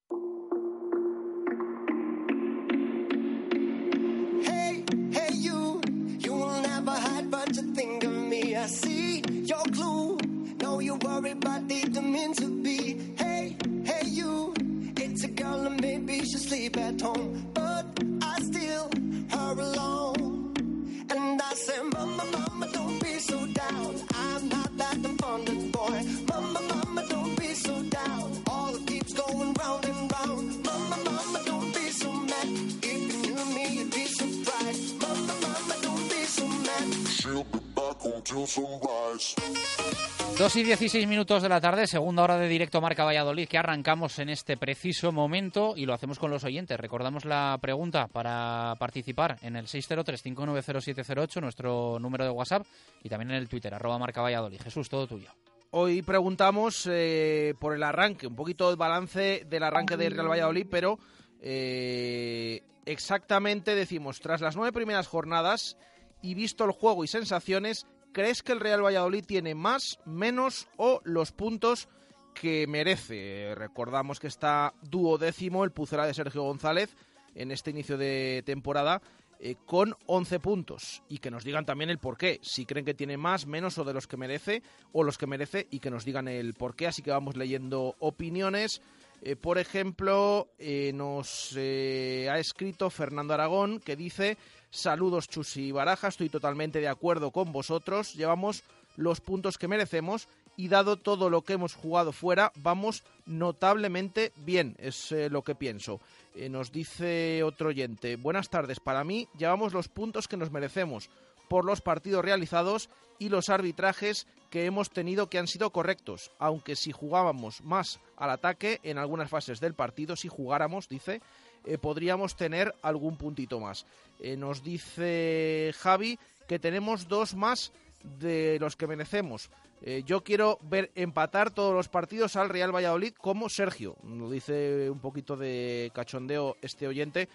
2 40.38 40.56
y 40.58 40.64
16 40.64 41.08
minutos 41.08 41.42
de 41.42 41.48
la 41.48 41.62
tarde, 41.62 41.88
segunda 41.88 42.24
hora 42.24 42.38
de 42.38 42.50
directo 42.50 42.82
Marca 42.82 43.06
Valladolid 43.06 43.48
que 43.48 43.58
arrancamos 43.58 44.20
en 44.20 44.28
este 44.28 44.58
preciso 44.58 45.14
momento 45.14 45.76
y 45.78 45.86
lo 45.86 45.94
hacemos 45.94 46.20
con 46.20 46.30
los 46.30 46.44
oyentes. 46.44 46.78
Recordamos 46.78 47.24
la 47.24 47.58
pregunta 47.62 48.08
para 48.08 48.76
participar 48.80 49.38
en 49.44 49.56
el 49.56 49.68
603-590-708, 49.68 51.40
nuestro 51.40 52.00
número 52.00 52.26
de 52.26 52.32
WhatsApp 52.32 52.66
y 53.02 53.08
también 53.08 53.32
en 53.32 53.38
el 53.38 53.48
Twitter, 53.48 53.74
arroba 53.74 53.98
Marca 53.98 54.22
Valladolid. 54.22 54.60
Jesús, 54.62 54.90
todo 54.90 55.08
tuyo. 55.08 55.30
Hoy 55.72 56.02
preguntamos 56.02 56.86
eh, 56.92 57.54
por 57.60 57.74
el 57.74 57.84
arranque, 57.84 58.28
un 58.28 58.36
poquito 58.36 58.70
el 58.70 58.76
balance 58.76 59.46
del 59.50 59.64
arranque 59.64 59.96
del 59.96 60.16
Real 60.16 60.30
Valladolid, 60.30 60.68
pero 60.70 61.00
eh, 61.42 62.62
exactamente 62.86 63.74
decimos, 63.74 64.20
tras 64.20 64.42
las 64.42 64.58
nueve 64.58 64.74
primeras 64.74 65.08
jornadas 65.08 65.78
y 66.22 66.34
visto 66.34 66.66
el 66.66 66.72
juego 66.72 67.04
y 67.04 67.08
sensaciones, 67.08 67.86
¿crees 68.14 68.44
que 68.44 68.54
el 68.54 68.62
Real 68.62 68.86
Valladolid 68.86 69.26
tiene 69.26 69.56
más, 69.56 70.00
menos 70.06 70.68
o 70.78 71.02
los 71.04 71.32
puntos 71.32 71.90
que 72.34 72.68
merece? 72.68 73.54
Recordamos 73.56 74.20
que 74.20 74.28
está 74.28 74.74
duodécimo 74.84 75.66
el 75.66 75.72
Pucera 75.72 76.06
de 76.06 76.14
Sergio 76.14 76.44
González 76.44 76.96
en 77.36 77.52
este 77.52 77.72
inicio 77.72 77.98
de 77.98 78.44
temporada 78.46 79.02
eh, 79.40 79.56
con 79.66 79.96
11 80.06 80.40
puntos 80.40 81.04
y 81.10 81.18
que 81.18 81.32
nos 81.32 81.44
digan 81.44 81.66
también 81.66 81.90
el 81.90 81.98
por 81.98 82.18
qué, 82.18 82.40
si 82.42 82.66
creen 82.66 82.86
que 82.86 82.94
tiene 82.94 83.18
más, 83.18 83.46
menos 83.46 83.78
o 83.78 83.84
de 83.84 83.94
los 83.94 84.08
que 84.08 84.16
merece 84.16 84.62
o 84.94 85.04
los 85.04 85.18
que 85.18 85.28
merece 85.28 85.68
y 85.70 85.80
que 85.80 85.90
nos 85.90 86.06
digan 86.06 86.28
el 86.28 86.54
por 86.54 86.76
qué. 86.76 86.88
Así 86.88 87.02
que 87.02 87.12
vamos 87.12 87.36
leyendo 87.36 87.96
opiniones. 88.00 88.82
Eh, 89.22 89.36
por 89.36 89.58
ejemplo, 89.58 90.50
eh, 90.60 90.92
nos 90.94 91.58
ha 91.58 92.40
escrito 92.40 92.90
Fernando 92.90 93.34
Aragón 93.34 93.80
que 93.80 93.96
dice 93.96 94.38
saludos 94.74 95.30
Chus 95.30 95.56
y 95.58 95.72
Baraja, 95.72 96.08
estoy 96.08 96.30
totalmente 96.30 96.80
de 96.80 96.88
acuerdo 96.88 97.32
con 97.32 97.52
vosotros, 97.52 98.16
llevamos 98.16 98.64
los 98.96 99.22
puntos 99.22 99.58
que 99.58 99.68
merecemos 99.68 100.28
y 100.58 100.68
dado 100.68 100.98
todo 100.98 101.30
lo 101.30 101.44
que 101.44 101.54
hemos 101.54 101.76
jugado 101.76 102.12
fuera, 102.12 102.52
vamos 102.56 103.04
notablemente 103.26 104.34
bien, 104.36 104.76
es 104.80 105.12
lo 105.30 105.44
que 105.44 105.56
pienso. 105.56 106.00
Eh, 106.36 106.50
nos 106.50 106.72
dice 106.72 107.44
otro 107.44 107.70
oyente, 107.70 108.16
buenas 108.16 108.50
tardes, 108.50 108.80
para 108.80 109.04
mí 109.04 109.28
llevamos 109.38 109.74
los 109.74 109.88
puntos 109.88 110.28
que 110.28 110.38
nos 110.38 110.52
merecemos 110.52 111.10
por 111.48 111.66
los 111.66 111.82
partidos 111.82 112.26
realizados 112.26 112.90
y 113.20 113.30
los 113.30 113.50
arbitrajes 113.50 114.28
que 114.50 114.66
hemos 114.66 114.90
tenido 114.90 115.30
que 115.30 115.40
han 115.40 115.48
sido 115.48 115.72
correctos, 115.72 116.32
aunque 116.40 116.76
si 116.76 116.92
jugábamos 116.92 117.62
más 117.62 118.00
al 118.18 118.32
ataque 118.32 118.80
en 118.84 118.98
algunas 118.98 119.30
fases 119.30 119.60
del 119.60 119.74
partido, 119.76 120.16
si 120.16 120.28
jugáramos, 120.28 120.88
dice, 120.90 121.22
eh, 121.66 121.78
podríamos 121.78 122.36
tener 122.36 122.74
algún 122.82 123.18
puntito 123.18 123.60
más. 123.60 123.86
Eh, 124.20 124.36
nos 124.36 124.64
dice 124.64 125.74
Javi 125.78 126.20
que 126.48 126.60
tenemos 126.60 127.08
dos 127.08 127.36
más 127.36 127.72
de 128.20 128.58
los 128.60 128.76
que 128.76 128.88
merecemos. 128.88 129.50
Eh, 129.82 130.04
yo 130.06 130.24
quiero 130.24 130.60
ver 130.62 130.92
empatar 130.96 131.52
todos 131.52 131.74
los 131.74 131.90
partidos 131.90 132.36
al 132.36 132.50
Real 132.50 132.74
Valladolid 132.74 133.14
como 133.14 133.50
Sergio. 133.50 133.96
Lo 134.04 134.30
dice 134.30 134.90
un 134.90 135.00
poquito 135.00 135.36
de 135.36 135.92
cachondeo 135.94 136.58
este 136.62 136.88
oyente 136.88 137.30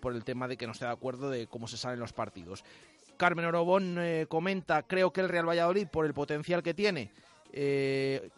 por 0.00 0.14
el 0.14 0.24
tema 0.24 0.48
de 0.48 0.56
que 0.56 0.66
no 0.66 0.72
está 0.72 0.86
de 0.86 0.92
acuerdo 0.92 1.30
de 1.30 1.46
cómo 1.46 1.68
se 1.68 1.76
salen 1.76 2.00
los 2.00 2.12
partidos. 2.12 2.64
Carmen 3.16 3.44
Orobón 3.44 3.96
comenta, 4.28 4.82
creo 4.82 5.12
que 5.12 5.20
el 5.20 5.28
Real 5.28 5.48
Valladolid, 5.48 5.86
por 5.86 6.04
el 6.04 6.14
potencial 6.14 6.64
que 6.64 6.74
tiene, 6.74 7.12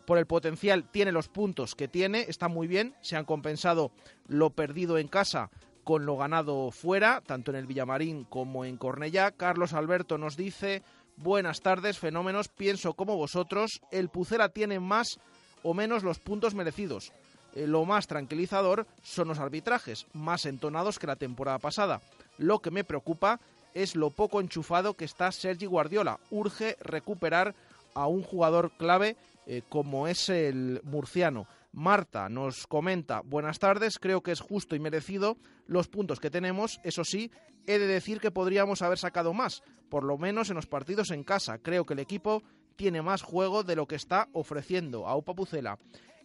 por 0.07 0.19
el 0.19 0.27
potencial 0.27 0.85
tiene 0.91 1.13
los 1.13 1.29
puntos 1.29 1.75
que 1.75 1.89
tiene, 1.89 2.27
está 2.29 2.49
muy 2.49 2.67
bien, 2.67 2.95
se 3.01 3.17
han 3.17 3.25
compensado 3.25 3.93
lo 4.27 4.51
perdido 4.51 4.99
en 4.99 5.09
casa 5.09 5.51
con 5.85 6.07
lo 6.07 6.17
ganado 6.17 6.71
fuera, 6.71 7.21
tanto 7.21 7.51
en 7.51 7.59
el 7.59 7.67
Villamarín 7.67 8.25
como 8.25 8.65
en 8.65 8.77
Cornellá. 8.77 9.31
Carlos 9.31 9.73
Alberto 9.73 10.19
nos 10.19 10.37
dice, 10.37 10.83
Buenas 11.17 11.61
tardes, 11.61 11.99
fenómenos. 11.99 12.49
Pienso 12.49 12.95
como 12.95 13.17
vosotros, 13.17 13.81
el 13.93 14.09
Pucela 14.09 14.49
tiene 14.49 14.81
más 14.81 15.21
o 15.63 15.73
menos 15.73 16.03
los 16.03 16.19
puntos 16.19 16.55
merecidos. 16.55 17.13
Eh, 17.55 17.67
lo 17.69 17.85
más 17.85 18.09
tranquilizador 18.09 18.87
son 19.03 19.29
los 19.29 19.39
arbitrajes, 19.39 20.07
más 20.13 20.45
entonados 20.45 20.99
que 20.99 21.07
la 21.07 21.17
temporada 21.17 21.59
pasada. 21.59 22.01
Lo 22.37 22.59
que 22.59 22.73
me 22.73 22.83
preocupa 22.83 23.41
es 23.75 23.95
lo 23.95 24.11
poco 24.11 24.41
enchufado 24.41 24.95
que 24.95 25.05
está 25.05 25.31
Sergi 25.31 25.67
Guardiola. 25.67 26.19
Urge 26.31 26.77
recuperar 26.81 27.55
a 27.95 28.07
un 28.07 28.23
jugador 28.23 28.73
clave 28.77 29.17
eh, 29.47 29.63
como 29.69 30.09
es 30.09 30.29
el 30.29 30.81
murciano. 30.85 31.47
Marta 31.73 32.29
nos 32.29 32.67
comenta, 32.67 33.21
buenas 33.25 33.59
tardes, 33.59 33.99
creo 33.99 34.23
que 34.23 34.33
es 34.33 34.41
justo 34.41 34.77
y 34.77 34.79
merecido 34.79 35.37
los 35.67 35.89
puntos 35.89 36.21
que 36.21 36.31
tenemos, 36.31 36.81
eso 36.85 37.05
sí, 37.05 37.33
he 37.67 37.79
de 37.79 37.87
decir 37.87 38.21
que 38.21 38.31
podríamos 38.31 38.83
haber 38.83 38.99
sacado 38.99 39.35
más, 39.35 39.63
por 39.89 40.05
lo 40.05 40.17
menos 40.17 40.51
en 40.51 40.57
los 40.57 40.67
partidos 40.67 41.11
en 41.11 41.25
casa. 41.25 41.59
Creo 41.59 41.85
que 41.85 41.95
el 41.95 42.01
equipo 42.01 42.43
tiene 42.77 43.03
más 43.03 43.23
juego 43.23 43.63
de 43.65 43.77
lo 43.77 43.87
que 43.87 43.97
está 43.97 44.29
ofreciendo 44.33 45.07
a 45.07 45.17
Upa 45.17 45.35
Pucela. 45.35 45.79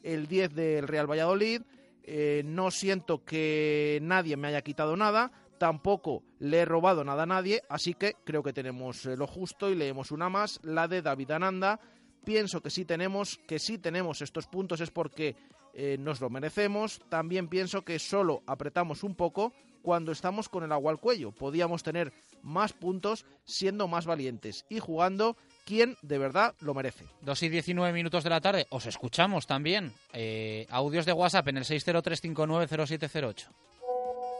El 0.03 0.27
10 0.27 0.53
del 0.53 0.87
Real 0.87 1.09
Valladolid, 1.09 1.61
eh, 2.03 2.43
no 2.45 2.71
siento 2.71 3.23
que 3.23 3.99
nadie 4.01 4.37
me 4.37 4.47
haya 4.47 4.61
quitado 4.61 4.95
nada, 4.95 5.31
tampoco 5.59 6.23
le 6.39 6.59
he 6.59 6.65
robado 6.65 7.03
nada 7.03 7.23
a 7.23 7.27
nadie, 7.27 7.61
así 7.69 7.93
que 7.93 8.15
creo 8.23 8.41
que 8.41 8.53
tenemos 8.53 9.05
eh, 9.05 9.15
lo 9.15 9.27
justo 9.27 9.69
y 9.69 9.75
leemos 9.75 10.11
una 10.11 10.29
más, 10.29 10.59
la 10.63 10.87
de 10.87 11.03
David 11.03 11.31
Ananda. 11.31 11.79
Pienso 12.25 12.61
que 12.61 12.69
sí 12.69 12.85
tenemos, 12.85 13.37
que 13.47 13.59
sí 13.59 13.77
tenemos 13.77 14.21
estos 14.21 14.47
puntos 14.47 14.81
es 14.81 14.89
porque 14.89 15.35
eh, 15.73 15.97
nos 15.99 16.19
lo 16.21 16.29
merecemos. 16.29 16.99
También 17.09 17.47
pienso 17.47 17.83
que 17.83 17.99
solo 17.99 18.43
apretamos 18.47 19.03
un 19.03 19.15
poco 19.15 19.53
cuando 19.81 20.11
estamos 20.11 20.49
con 20.49 20.63
el 20.63 20.71
agua 20.71 20.91
al 20.91 20.99
cuello. 20.99 21.31
Podíamos 21.31 21.83
tener 21.83 22.11
más 22.41 22.73
puntos 22.73 23.25
siendo 23.45 23.87
más 23.87 24.05
valientes 24.05 24.65
y 24.69 24.79
jugando 24.79 25.37
quien 25.65 25.95
de 26.01 26.17
verdad 26.17 26.55
lo 26.59 26.73
merece. 26.73 27.05
2 27.21 27.43
y 27.43 27.49
19 27.49 27.93
minutos 27.93 28.23
de 28.23 28.29
la 28.29 28.41
tarde. 28.41 28.67
Os 28.69 28.85
escuchamos 28.85 29.47
también. 29.47 29.93
Eh, 30.13 30.65
audios 30.69 31.05
de 31.05 31.13
WhatsApp 31.13 31.47
en 31.47 31.57
el 31.57 31.63
603590708. 31.63 33.47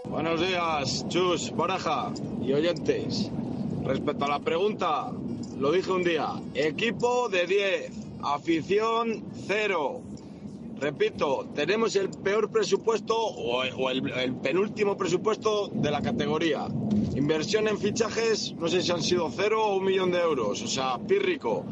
Buenos 0.06 0.42
días, 0.42 1.06
Chus, 1.10 1.52
Baraja 1.56 2.12
y 2.42 2.54
oyentes. 2.54 3.30
Respecto 3.84 4.26
a 4.26 4.30
la 4.30 4.40
pregunta, 4.40 5.12
lo 5.60 5.72
dije 5.72 5.92
un 5.92 6.04
día. 6.04 6.30
Equipo 6.54 7.30
de 7.30 7.46
10, 7.46 7.92
afición 8.24 9.24
0. 9.48 10.02
Repito, 10.80 11.48
tenemos 11.54 11.96
el 11.98 12.10
peor 12.10 12.50
presupuesto 12.50 13.16
o, 13.18 13.90
el, 13.90 14.36
penúltimo 14.36 14.96
presupuesto 14.96 15.70
de 15.74 15.92
la 15.92 16.02
categoría. 16.02 16.68
Inversión 17.16 17.68
en 17.68 17.78
fichajes, 17.78 18.54
no 18.54 18.70
sé 18.70 18.82
si 18.82 18.92
han 18.92 19.04
sido 19.04 19.30
cero 19.36 19.66
o 19.66 19.78
un 19.78 19.86
millón 19.86 20.12
de 20.12 20.20
euros. 20.20 20.62
O 20.62 20.68
sea, 20.68 20.98
pírrico. 20.98 21.66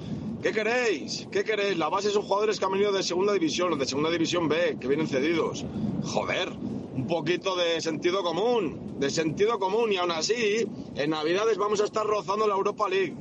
¿Qué 0.43 0.51
queréis? 0.51 1.27
¿Qué 1.31 1.43
queréis? 1.43 1.77
La 1.77 1.89
base 1.89 2.09
son 2.09 2.23
jugadores 2.23 2.59
que 2.59 2.65
han 2.65 2.71
venido 2.71 2.91
de 2.91 3.01
segunda 3.01 3.33
división 3.33 3.77
de 3.79 3.85
segunda 3.85 4.11
división 4.11 4.49
B, 4.49 4.77
que 4.79 4.87
vienen 4.87 5.07
cedidos. 5.07 5.65
Joder, 6.03 6.49
un 6.97 7.05
poquito 7.05 7.55
de 7.55 7.79
sentido 7.79 8.23
común, 8.23 8.95
de 8.99 9.11
sentido 9.11 9.59
común. 9.59 9.93
Y 9.93 9.97
aún 9.97 10.11
así, 10.11 10.67
en 10.95 11.09
Navidades 11.11 11.57
vamos 11.57 11.79
a 11.79 11.85
estar 11.85 12.05
rozando 12.05 12.47
la 12.47 12.55
Europa 12.55 12.89
League. 12.89 13.13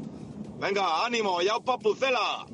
Venga, 0.58 1.04
ánimo, 1.04 1.42
ya 1.42 1.60
papucela. 1.60 2.46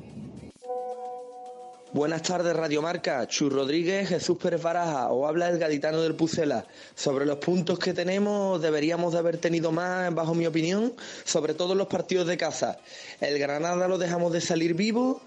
Buenas 1.93 2.23
tardes, 2.23 2.53
Radio 2.53 2.81
Marca. 2.81 3.25
Chu 3.27 3.49
Rodríguez, 3.49 4.09
Jesús 4.09 4.37
Pérez 4.37 4.61
Baraja, 4.61 5.11
o 5.11 5.25
habla 5.25 5.47
el 5.47 5.59
gaditano 5.59 6.01
del 6.01 6.15
Pucela. 6.15 6.65
Sobre 6.93 7.25
los 7.25 7.37
puntos 7.37 7.79
que 7.79 7.93
tenemos, 7.93 8.61
deberíamos 8.61 9.13
de 9.13 9.19
haber 9.19 9.37
tenido 9.37 9.71
más, 9.71 10.13
bajo 10.13 10.33
mi 10.33 10.45
opinión, 10.45 10.93
sobre 11.23 11.53
todo 11.53 11.73
los 11.73 11.87
partidos 11.87 12.27
de 12.27 12.35
casa. 12.35 12.79
El 13.21 13.39
Granada 13.39 13.87
lo 13.87 13.97
dejamos 13.97 14.33
de 14.33 14.41
salir 14.41 14.73
vivo, 14.73 15.21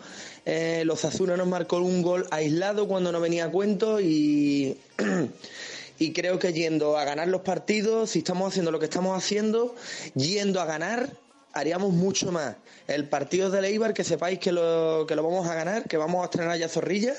eh, 0.45 0.83
los 0.85 1.05
Azules 1.07 1.39
nos 1.39 1.47
marcó 1.47 1.79
un 1.79 2.03
gol 2.03 2.27
aislado 2.31 2.87
cuando 2.87 3.13
no 3.13 3.21
venía 3.21 3.47
a 3.47 3.51
cuento 3.51 3.99
y... 3.99 4.77
y 5.99 6.13
creo 6.13 6.39
que 6.39 6.53
yendo 6.53 6.97
a 6.97 7.05
ganar 7.05 7.29
los 7.29 7.43
partidos, 7.43 8.11
si 8.11 8.21
estamos 8.21 8.49
haciendo 8.49 8.71
lo 8.71 8.79
que 8.79 8.87
estamos 8.87 9.17
haciendo, 9.17 9.75
yendo 10.15 10.61
a 10.61 10.67
ganar, 10.67 11.11
haríamos 11.57 11.93
mucho 11.93 12.31
más. 12.33 12.57
El 12.87 13.09
partido 13.09 13.51
de 13.51 13.63
Leibar, 13.63 13.95
que 13.95 14.05
sepáis 14.05 14.39
que 14.39 14.53
lo, 14.53 15.07
que 15.09 15.17
lo 15.17 15.23
vamos 15.23 15.49
a 15.49 15.55
ganar, 15.55 15.89
que 15.89 15.97
vamos 15.97 16.23
a 16.23 16.27
estrenar 16.27 16.59
ya 16.59 16.69
Zorrilla 16.69 17.15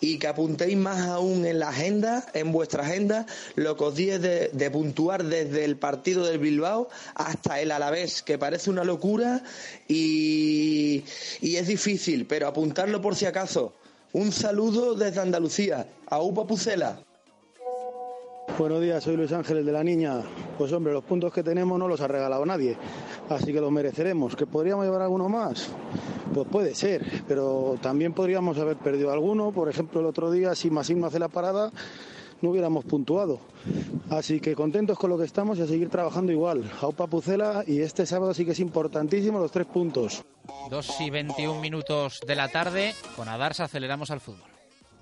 y 0.00 0.18
que 0.18 0.26
apuntéis 0.28 0.76
más 0.76 1.00
aún 1.08 1.44
en 1.44 1.58
la 1.58 1.68
agenda, 1.68 2.24
en 2.32 2.52
vuestra 2.52 2.84
agenda, 2.84 3.26
lo 3.56 3.76
que 3.76 3.84
os 3.84 3.94
dije 3.94 4.18
de, 4.18 4.70
puntuar 4.70 5.24
desde 5.24 5.64
el 5.64 5.76
partido 5.76 6.24
del 6.24 6.38
Bilbao 6.38 6.88
hasta 7.14 7.60
el 7.60 7.72
Alavés, 7.72 8.22
que 8.22 8.38
parece 8.38 8.70
una 8.70 8.84
locura 8.84 9.42
y, 9.86 11.04
y 11.40 11.56
es 11.56 11.66
difícil, 11.66 12.24
pero 12.26 12.46
apuntarlo 12.46 13.02
por 13.02 13.16
si 13.16 13.26
acaso. 13.26 13.74
Un 14.12 14.32
saludo 14.32 14.94
desde 14.94 15.20
Andalucía, 15.20 15.88
a 16.06 16.22
Upa 16.22 16.46
Pucela. 16.46 16.98
Buenos 18.58 18.82
días, 18.82 19.02
soy 19.02 19.16
Luis 19.16 19.32
Ángeles 19.32 19.64
de 19.64 19.72
la 19.72 19.82
Niña. 19.82 20.20
Pues 20.58 20.72
hombre, 20.72 20.92
los 20.92 21.02
puntos 21.02 21.32
que 21.32 21.42
tenemos 21.42 21.78
no 21.78 21.88
los 21.88 22.00
ha 22.02 22.06
regalado 22.06 22.44
nadie, 22.44 22.76
así 23.30 23.52
que 23.52 23.60
los 23.60 23.72
mereceremos. 23.72 24.36
¿Que 24.36 24.46
podríamos 24.46 24.84
llevar 24.84 25.02
alguno 25.02 25.28
más? 25.28 25.70
Pues 26.34 26.46
puede 26.48 26.74
ser, 26.74 27.24
pero 27.26 27.76
también 27.80 28.12
podríamos 28.12 28.58
haber 28.58 28.76
perdido 28.76 29.10
alguno. 29.10 29.52
Por 29.52 29.68
ejemplo, 29.68 30.00
el 30.00 30.06
otro 30.06 30.30
día, 30.30 30.54
si 30.54 30.70
Massim 30.70 31.02
hace 31.04 31.18
la 31.18 31.28
parada, 31.28 31.72
no 32.42 32.50
hubiéramos 32.50 32.84
puntuado. 32.84 33.40
Así 34.10 34.38
que 34.38 34.54
contentos 34.54 34.98
con 34.98 35.10
lo 35.10 35.18
que 35.18 35.24
estamos 35.24 35.58
y 35.58 35.62
a 35.62 35.66
seguir 35.66 35.88
trabajando 35.88 36.30
igual. 36.30 36.70
Aupa 36.82 37.06
Pucela 37.06 37.64
y 37.66 37.80
este 37.80 38.04
sábado 38.04 38.34
sí 38.34 38.44
que 38.44 38.52
es 38.52 38.60
importantísimo 38.60 39.38
los 39.38 39.50
tres 39.50 39.66
puntos. 39.66 40.24
2 40.68 41.00
y 41.00 41.10
21 41.10 41.60
minutos 41.60 42.20
de 42.26 42.36
la 42.36 42.48
tarde, 42.48 42.94
con 43.16 43.28
Adarsa 43.28 43.64
aceleramos 43.64 44.10
al 44.10 44.20
fútbol. 44.20 44.50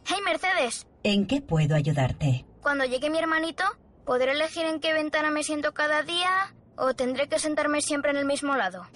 ¡Hey 0.06 0.18
Mercedes! 0.24 0.86
¿En 1.02 1.26
qué 1.26 1.40
puedo 1.40 1.74
ayudarte? 1.74 2.44
Cuando 2.62 2.84
llegue 2.84 3.08
mi 3.08 3.18
hermanito, 3.18 3.64
¿podré 4.04 4.32
elegir 4.32 4.66
en 4.66 4.80
qué 4.80 4.92
ventana 4.92 5.30
me 5.30 5.42
siento 5.42 5.72
cada 5.72 6.02
día 6.02 6.54
o 6.76 6.94
tendré 6.94 7.28
que 7.28 7.38
sentarme 7.38 7.80
siempre 7.80 8.10
en 8.10 8.18
el 8.18 8.26
mismo 8.26 8.54
lado? 8.54 8.86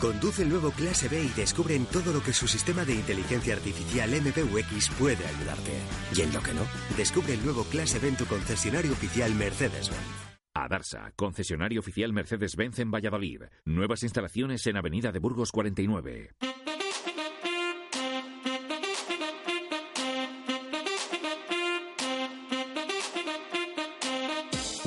Conduce 0.00 0.42
el 0.42 0.48
nuevo 0.48 0.70
Clase 0.70 1.08
B 1.08 1.22
y 1.22 1.28
descubre 1.28 1.74
en 1.74 1.86
todo 1.86 2.12
lo 2.12 2.22
que 2.22 2.32
su 2.32 2.48
sistema 2.48 2.84
de 2.84 2.94
inteligencia 2.94 3.54
artificial 3.54 4.10
MBUX 4.10 4.90
puede 4.98 5.24
ayudarte. 5.24 5.72
Y 6.14 6.22
en 6.22 6.32
lo 6.32 6.42
que 6.42 6.54
no, 6.54 6.62
descubre 6.96 7.34
el 7.34 7.44
nuevo 7.44 7.64
Clase 7.64 7.98
B 7.98 8.08
en 8.08 8.16
tu 8.16 8.26
concesionario 8.26 8.92
oficial 8.92 9.34
Mercedes-Benz. 9.34 10.36
Adarsa, 10.54 11.12
concesionario 11.16 11.80
oficial 11.80 12.12
Mercedes-Benz 12.12 12.78
en 12.78 12.90
Valladolid. 12.90 13.42
Nuevas 13.64 14.02
instalaciones 14.02 14.66
en 14.66 14.76
Avenida 14.76 15.12
de 15.12 15.18
Burgos 15.18 15.52
49. 15.52 16.30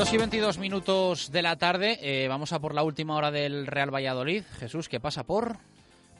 2 0.00 0.14
y 0.14 0.16
22 0.16 0.56
minutos 0.56 1.30
de 1.30 1.42
la 1.42 1.56
tarde. 1.56 1.98
Eh, 2.00 2.26
vamos 2.26 2.54
a 2.54 2.58
por 2.58 2.74
la 2.74 2.82
última 2.82 3.16
hora 3.16 3.30
del 3.30 3.66
Real 3.66 3.94
Valladolid. 3.94 4.44
Jesús, 4.58 4.88
¿qué 4.88 4.98
pasa 4.98 5.24
por? 5.24 5.58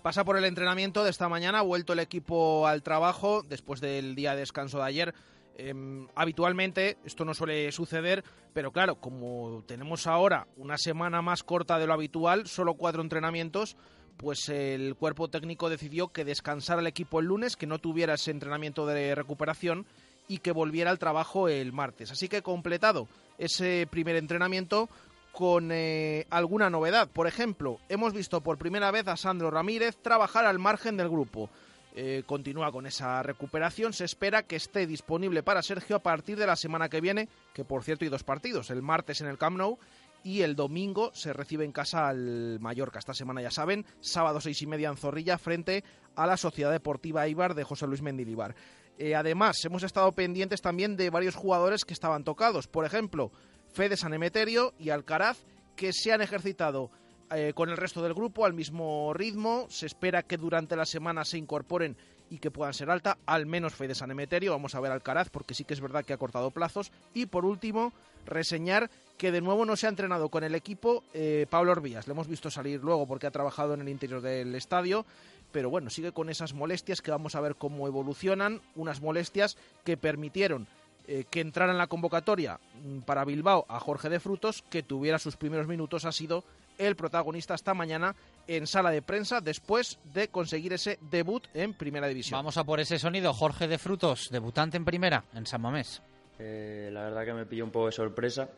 Pasa 0.02 0.23
por 0.23 0.36
el 0.36 0.44
entrenamiento 0.44 1.02
de 1.02 1.09
esta 1.09 1.31
mañana. 1.31 1.62
Vuelto 1.62 1.94
el 1.94 2.01
equipo 2.01 2.66
al 2.66 2.82
trabajo 2.82 3.43
después 3.43 3.81
del 3.81 4.15
día 4.15 4.35
de 4.35 4.40
descanso 4.40 4.77
de 4.81 4.85
ayer. 4.85 5.15
Em, 5.57 6.07
habitualmente 6.15 6.98
esto 7.07 7.24
no 7.24 7.32
suele 7.32 7.73
suceder, 7.73 8.23
pero 8.52 8.70
claro, 8.70 8.97
como 8.97 9.65
tenemos 9.66 10.07
ahora 10.07 10.47
una 10.59 10.77
semana 10.77 11.23
más 11.23 11.43
corta 11.43 11.78
de 11.78 11.86
lo 11.86 11.94
habitual, 11.94 12.48
solo 12.48 12.74
cuatro 12.74 13.01
entrenamientos, 13.01 13.78
pues 14.19 14.51
el 14.51 14.94
cuerpo 14.94 15.28
técnico 15.28 15.70
decidió 15.70 16.09
que 16.09 16.27
descansara 16.27 16.82
el 16.82 16.86
equipo 16.86 17.20
el 17.20 17.27
lunes, 17.28 17.57
que 17.57 17.66
no 17.66 17.78
tuviera 17.78 18.12
ese 18.12 18.31
entrenamiento 18.31 18.85
de 18.85 19.15
recuperación 19.15 19.86
y 20.28 20.39
que 20.39 20.52
volviera 20.52 20.90
al 20.90 20.98
trabajo 20.98 21.48
el 21.48 21.73
martes. 21.73 22.11
Así 22.11 22.28
que 22.28 22.43
completado 22.43 23.09
ese 23.41 23.89
primer 23.91 24.17
entrenamiento 24.17 24.89
con 25.33 25.71
eh, 25.73 26.27
alguna 26.31 26.71
novedad. 26.71 27.09
Por 27.09 27.27
ejemplo, 27.27 27.81
hemos 27.89 28.12
visto 28.12 28.41
por 28.41 28.59
primera 28.59 28.91
vez 28.91 29.09
a 29.09 29.17
Sandro 29.17 29.51
Ramírez 29.51 29.97
trabajar 29.97 30.45
al 30.45 30.59
margen 30.59 30.97
del 30.97 31.09
grupo. 31.09 31.51
Eh, 31.95 32.23
continúa 32.27 32.71
con 32.71 32.87
esa 32.87 33.23
recuperación. 33.23 33.93
Se 33.93 34.05
espera 34.05 34.45
que 34.45 34.57
esté 34.57 34.87
disponible 34.87 35.43
para 35.43 35.62
Sergio 35.62 35.97
a 35.97 36.03
partir 36.03 36.39
de 36.39 36.47
la 36.47 36.55
semana 36.55 36.89
que 36.89 37.01
viene, 37.01 37.29
que 37.53 37.65
por 37.65 37.83
cierto 37.83 38.05
hay 38.05 38.11
dos 38.11 38.23
partidos, 38.23 38.71
el 38.71 38.83
martes 38.83 39.21
en 39.21 39.27
el 39.27 39.39
Camp 39.39 39.57
Nou 39.57 39.79
y 40.23 40.43
el 40.43 40.55
domingo 40.55 41.11
se 41.15 41.33
recibe 41.33 41.65
en 41.65 41.73
casa 41.73 42.09
al 42.09 42.61
Mallorca. 42.61 42.99
Esta 42.99 43.15
semana 43.15 43.43
ya 43.43 43.51
saben, 43.51 43.87
sábado 44.01 44.41
seis 44.41 44.61
y 44.62 44.67
media 44.67 44.91
en 44.91 44.97
Zorrilla 44.97 45.39
frente 45.39 45.83
a 46.15 46.27
la 46.27 46.37
Sociedad 46.37 46.71
Deportiva 46.71 47.27
Ibar 47.27 47.55
de 47.55 47.65
José 47.65 47.87
Luis 47.87 48.03
Mendilibar. 48.03 48.55
Eh, 49.01 49.14
además, 49.14 49.64
hemos 49.64 49.82
estado 49.82 50.12
pendientes 50.12 50.60
también 50.60 50.94
de 50.94 51.09
varios 51.09 51.35
jugadores 51.35 51.86
que 51.86 51.94
estaban 51.94 52.22
tocados. 52.22 52.68
Por 52.68 52.85
ejemplo, 52.85 53.32
Fede 53.72 53.97
Sanemeterio 53.97 54.74
y 54.78 54.90
Alcaraz, 54.90 55.39
que 55.74 55.94
se 55.94 56.12
han 56.12 56.20
ejercitado 56.20 56.90
eh, 57.31 57.52
con 57.55 57.70
el 57.70 57.78
resto 57.78 58.02
del 58.02 58.12
grupo 58.12 58.44
al 58.44 58.52
mismo 58.52 59.14
ritmo. 59.14 59.64
Se 59.70 59.86
espera 59.86 60.22
que 60.22 60.36
durante 60.36 60.77
la 60.77 60.85
semana 60.85 61.24
se 61.24 61.39
incorporen 61.39 61.97
y 62.28 62.40
que 62.40 62.51
puedan 62.51 62.74
ser 62.74 62.90
alta, 62.90 63.16
al 63.24 63.47
menos 63.47 63.74
Fede 63.74 63.94
Sanemeterio. 63.94 64.52
Vamos 64.52 64.74
a 64.74 64.81
ver 64.81 64.93
Alcaraz, 64.93 65.31
porque 65.31 65.55
sí 65.55 65.64
que 65.64 65.72
es 65.72 65.81
verdad 65.81 66.05
que 66.05 66.12
ha 66.12 66.18
cortado 66.18 66.51
plazos. 66.51 66.93
Y 67.14 67.24
por 67.24 67.47
último, 67.47 67.94
reseñar 68.27 68.90
que 69.16 69.32
de 69.32 69.40
nuevo 69.40 69.64
no 69.64 69.77
se 69.77 69.86
ha 69.86 69.89
entrenado 69.89 70.28
con 70.28 70.44
el 70.44 70.55
equipo 70.55 71.05
eh, 71.14 71.47
Pablo 71.48 71.72
Orbías. 71.72 72.06
Le 72.06 72.12
hemos 72.12 72.28
visto 72.28 72.51
salir 72.51 72.85
luego 72.85 73.06
porque 73.06 73.27
ha 73.27 73.31
trabajado 73.31 73.72
en 73.72 73.81
el 73.81 73.89
interior 73.89 74.20
del 74.20 74.55
estadio 74.55 75.06
pero 75.52 75.70
bueno, 75.70 75.90
sigue 75.90 76.12
con 76.12 76.31
esas 76.31 76.55
molestias 76.55 77.02
que 77.02 77.10
vamos 77.10 77.35
a 77.35 77.40
ver 77.40 77.56
cómo 77.56 77.86
evolucionan, 77.86 78.60
unas 78.74 79.01
molestias 79.01 79.56
que 79.85 79.97
permitieron 79.97 80.66
eh, 81.06 81.24
que 81.28 81.40
entrara 81.40 81.72
en 81.72 81.78
la 81.78 81.86
convocatoria 81.86 82.60
mm, 82.85 83.01
para 83.01 83.24
Bilbao 83.24 83.66
a 83.68 83.81
Jorge 83.81 84.09
de 84.09 84.20
Frutos, 84.20 84.62
que 84.70 84.82
tuviera 84.82 85.18
sus 85.18 85.36
primeros 85.36 85.66
minutos, 85.66 86.05
ha 86.05 86.12
sido 86.12 86.44
el 86.78 86.97
protagonista 86.97 87.55
esta 87.55 87.74
mañana 87.74 88.14
en 88.47 88.66
sala 88.66 88.90
de 88.90 89.02
prensa 89.02 89.40
después 89.40 89.98
de 90.14 90.28
conseguir 90.28 90.72
ese 90.72 90.98
debut 91.10 91.47
en 91.52 91.74
Primera 91.74 92.09
División. 92.09 92.39
Vamos 92.39 92.56
a 92.56 92.64
por 92.64 92.81
ese 92.81 92.98
sonido, 92.98 93.32
Jorge 93.35 93.68
de 93.68 93.78
Frutos, 93.78 94.31
debutante 94.31 94.77
en 94.77 94.85
Primera, 94.85 95.24
en 95.35 95.47
San 95.47 95.60
Mamés. 95.60 96.02
Eh, 96.39 96.90
la 96.93 97.02
verdad 97.02 97.24
que 97.24 97.35
me 97.35 97.44
pilló 97.44 97.64
un 97.64 97.70
poco 97.70 97.86
de 97.86 97.93
sorpresa 97.93 98.48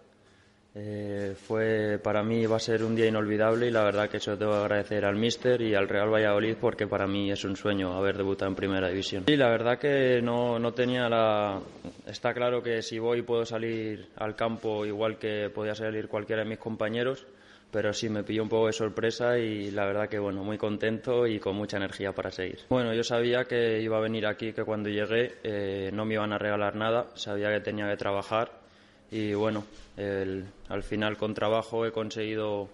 eh, 0.75 1.35
fue 1.37 1.99
para 2.03 2.23
mí 2.23 2.47
va 2.47 2.57
a 2.57 2.61
ser 2.61 2.83
un 2.83 2.97
día 2.97 3.07
inolvidable 3.07 3.67
y 3.67 3.71
la 3.71 3.85
verdad 3.85 4.09
que 4.09 4.17
eso 4.17 4.39
que 4.39 4.45
agradecer 4.45 5.05
al 5.05 5.17
míster 5.17 5.61
y 5.61 5.75
al 5.75 5.87
Real 5.87 6.11
Valladolid 6.11 6.57
porque 6.59 6.87
para 6.87 7.07
mí 7.07 7.31
es 7.31 7.45
un 7.45 7.57
sueño 7.57 7.93
haber 7.93 8.17
debutado 8.17 8.51
en 8.51 8.57
primera 8.57 8.89
división. 8.89 9.25
Y 9.27 9.37
la 9.37 9.51
verdad 9.51 9.79
que 9.79 10.23
no, 10.23 10.59
no 10.59 10.73
tenía 10.73 11.09
la... 11.11 11.61
Está 12.07 12.33
claro 12.33 12.63
que 12.63 12.81
si 12.81 12.99
voy 12.99 13.23
puedo 13.23 13.45
salir 13.45 14.09
al 14.17 14.35
campo 14.35 14.87
igual 14.87 15.19
que 15.19 15.51
podía 15.51 15.75
salir 15.75 16.09
cualquiera 16.09 16.43
de 16.43 16.49
mis 16.49 16.59
compañeros, 16.59 17.27
pero 17.71 17.93
sí 17.93 18.09
me 18.09 18.25
pilló 18.25 18.43
un 18.43 18.49
poco 18.49 18.67
de 18.69 18.73
sorpresa 18.73 19.39
y 19.39 19.71
la 19.71 19.85
verdad 19.85 20.09
que 20.09 20.19
bueno, 20.19 20.43
muy 20.43 20.57
contento 20.57 21.27
y 21.27 21.39
con 21.39 21.55
mucha 21.55 21.77
energía 21.77 22.13
para 22.13 22.31
seguir. 22.31 22.61
Bueno, 22.71 22.95
yo 22.95 23.05
sabía 23.05 23.45
que 23.45 23.81
iba 23.83 23.99
a 23.99 24.01
venir 24.01 24.27
aquí, 24.27 24.55
que 24.55 24.65
cuando 24.65 24.89
llegué 24.89 25.33
eh, 25.43 25.91
no 25.93 26.07
me 26.07 26.15
iban 26.15 26.33
a 26.33 26.39
regalar 26.39 26.77
nada, 26.77 27.09
sabía 27.15 27.51
que 27.51 27.61
tenía 27.61 27.91
que 27.91 27.97
trabajar 27.97 28.62
y 29.13 29.35
bueno, 29.35 29.65
al 30.69 30.83
final 30.83 31.17
con 31.17 31.35
trabajo 31.35 31.87
he 31.87 31.93
conseguido 31.93 32.69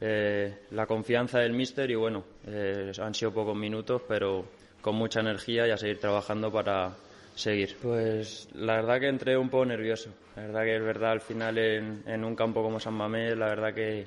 eh, 0.00 0.52
la 0.72 0.86
confianza 0.86 1.38
del 1.38 1.52
míster 1.52 1.90
y 1.90 1.94
bueno, 1.94 2.24
eh, 2.46 2.90
han 3.00 3.14
sido 3.14 3.32
pocos 3.32 3.56
minutos, 3.56 4.02
pero 4.08 4.44
con 4.80 4.96
mucha 4.96 5.20
energía 5.20 5.68
y 5.68 5.70
a 5.70 5.76
seguir 5.76 5.98
trabajando 5.98 6.50
para 6.50 6.92
seguir. 7.34 7.76
Pues 7.80 8.48
la 8.54 8.76
verdad 8.76 9.00
que 9.00 9.08
entré 9.08 9.36
un 9.36 9.48
poco 9.48 9.66
nervioso. 9.66 10.10
La 10.36 10.42
verdad 10.42 10.64
que 10.64 10.76
es 10.76 10.82
verdad, 10.82 11.12
al 11.12 11.20
final 11.20 11.58
en, 11.58 12.24
un 12.24 12.34
campo 12.34 12.62
como 12.62 12.80
San 12.80 12.94
Mamés, 12.94 13.36
la 13.36 13.46
verdad 13.46 13.72
que 13.72 14.06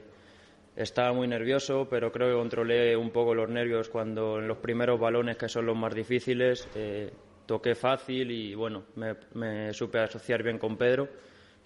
estaba 0.76 1.14
muy 1.14 1.28
nervioso, 1.28 1.88
pero 1.90 2.12
creo 2.12 2.30
que 2.30 2.36
controlé 2.36 2.96
un 2.98 3.12
poco 3.12 3.34
los 3.34 3.50
nervios 3.50 3.90
cuando 3.90 4.40
en 4.40 4.48
los 4.48 4.58
primeros 4.58 5.00
balones, 5.00 5.38
que 5.38 5.48
son 5.48 5.66
los 5.66 5.78
más 5.78 5.96
difíciles, 5.96 6.68
eh, 6.76 7.12
toqué 7.46 7.76
fácil 7.76 8.30
y 8.30 8.54
bueno, 8.56 8.84
me, 8.96 9.16
me 9.36 9.74
supe 9.74 10.00
asociar 10.00 10.44
bien 10.44 10.60
con 10.60 10.76
Pedro 10.78 11.08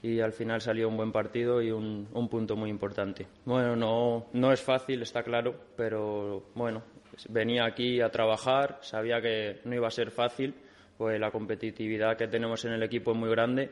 y 0.02 0.20
al 0.20 0.34
final 0.34 0.62
salió 0.62 0.88
un 0.88 0.98
buen 0.98 1.12
partido 1.12 1.62
y 1.62 1.72
un, 1.72 2.08
un, 2.14 2.28
punto 2.28 2.56
muy 2.56 2.70
importante. 2.70 3.28
Bueno, 3.46 3.76
no, 3.76 4.28
no 4.34 4.52
es 4.52 4.62
fácil, 4.62 5.02
está 5.02 5.24
claro, 5.24 5.56
pero 5.76 6.46
bueno, 6.56 6.84
venía 7.30 7.66
aquí 7.66 8.02
a 8.02 8.10
trabajar, 8.10 8.80
sabía 8.82 9.22
que 9.22 9.62
no 9.66 9.76
iba 9.76 9.88
a 9.88 9.92
ser 9.92 10.12
fácil, 10.12 10.56
pues 10.98 11.20
la 11.20 11.32
competitividad 11.32 12.18
que 12.18 12.28
tenemos 12.28 12.66
en 12.66 12.74
el 12.74 12.84
equipo 12.84 13.12
es 13.12 13.18
muy 13.18 13.30
grande 13.30 13.70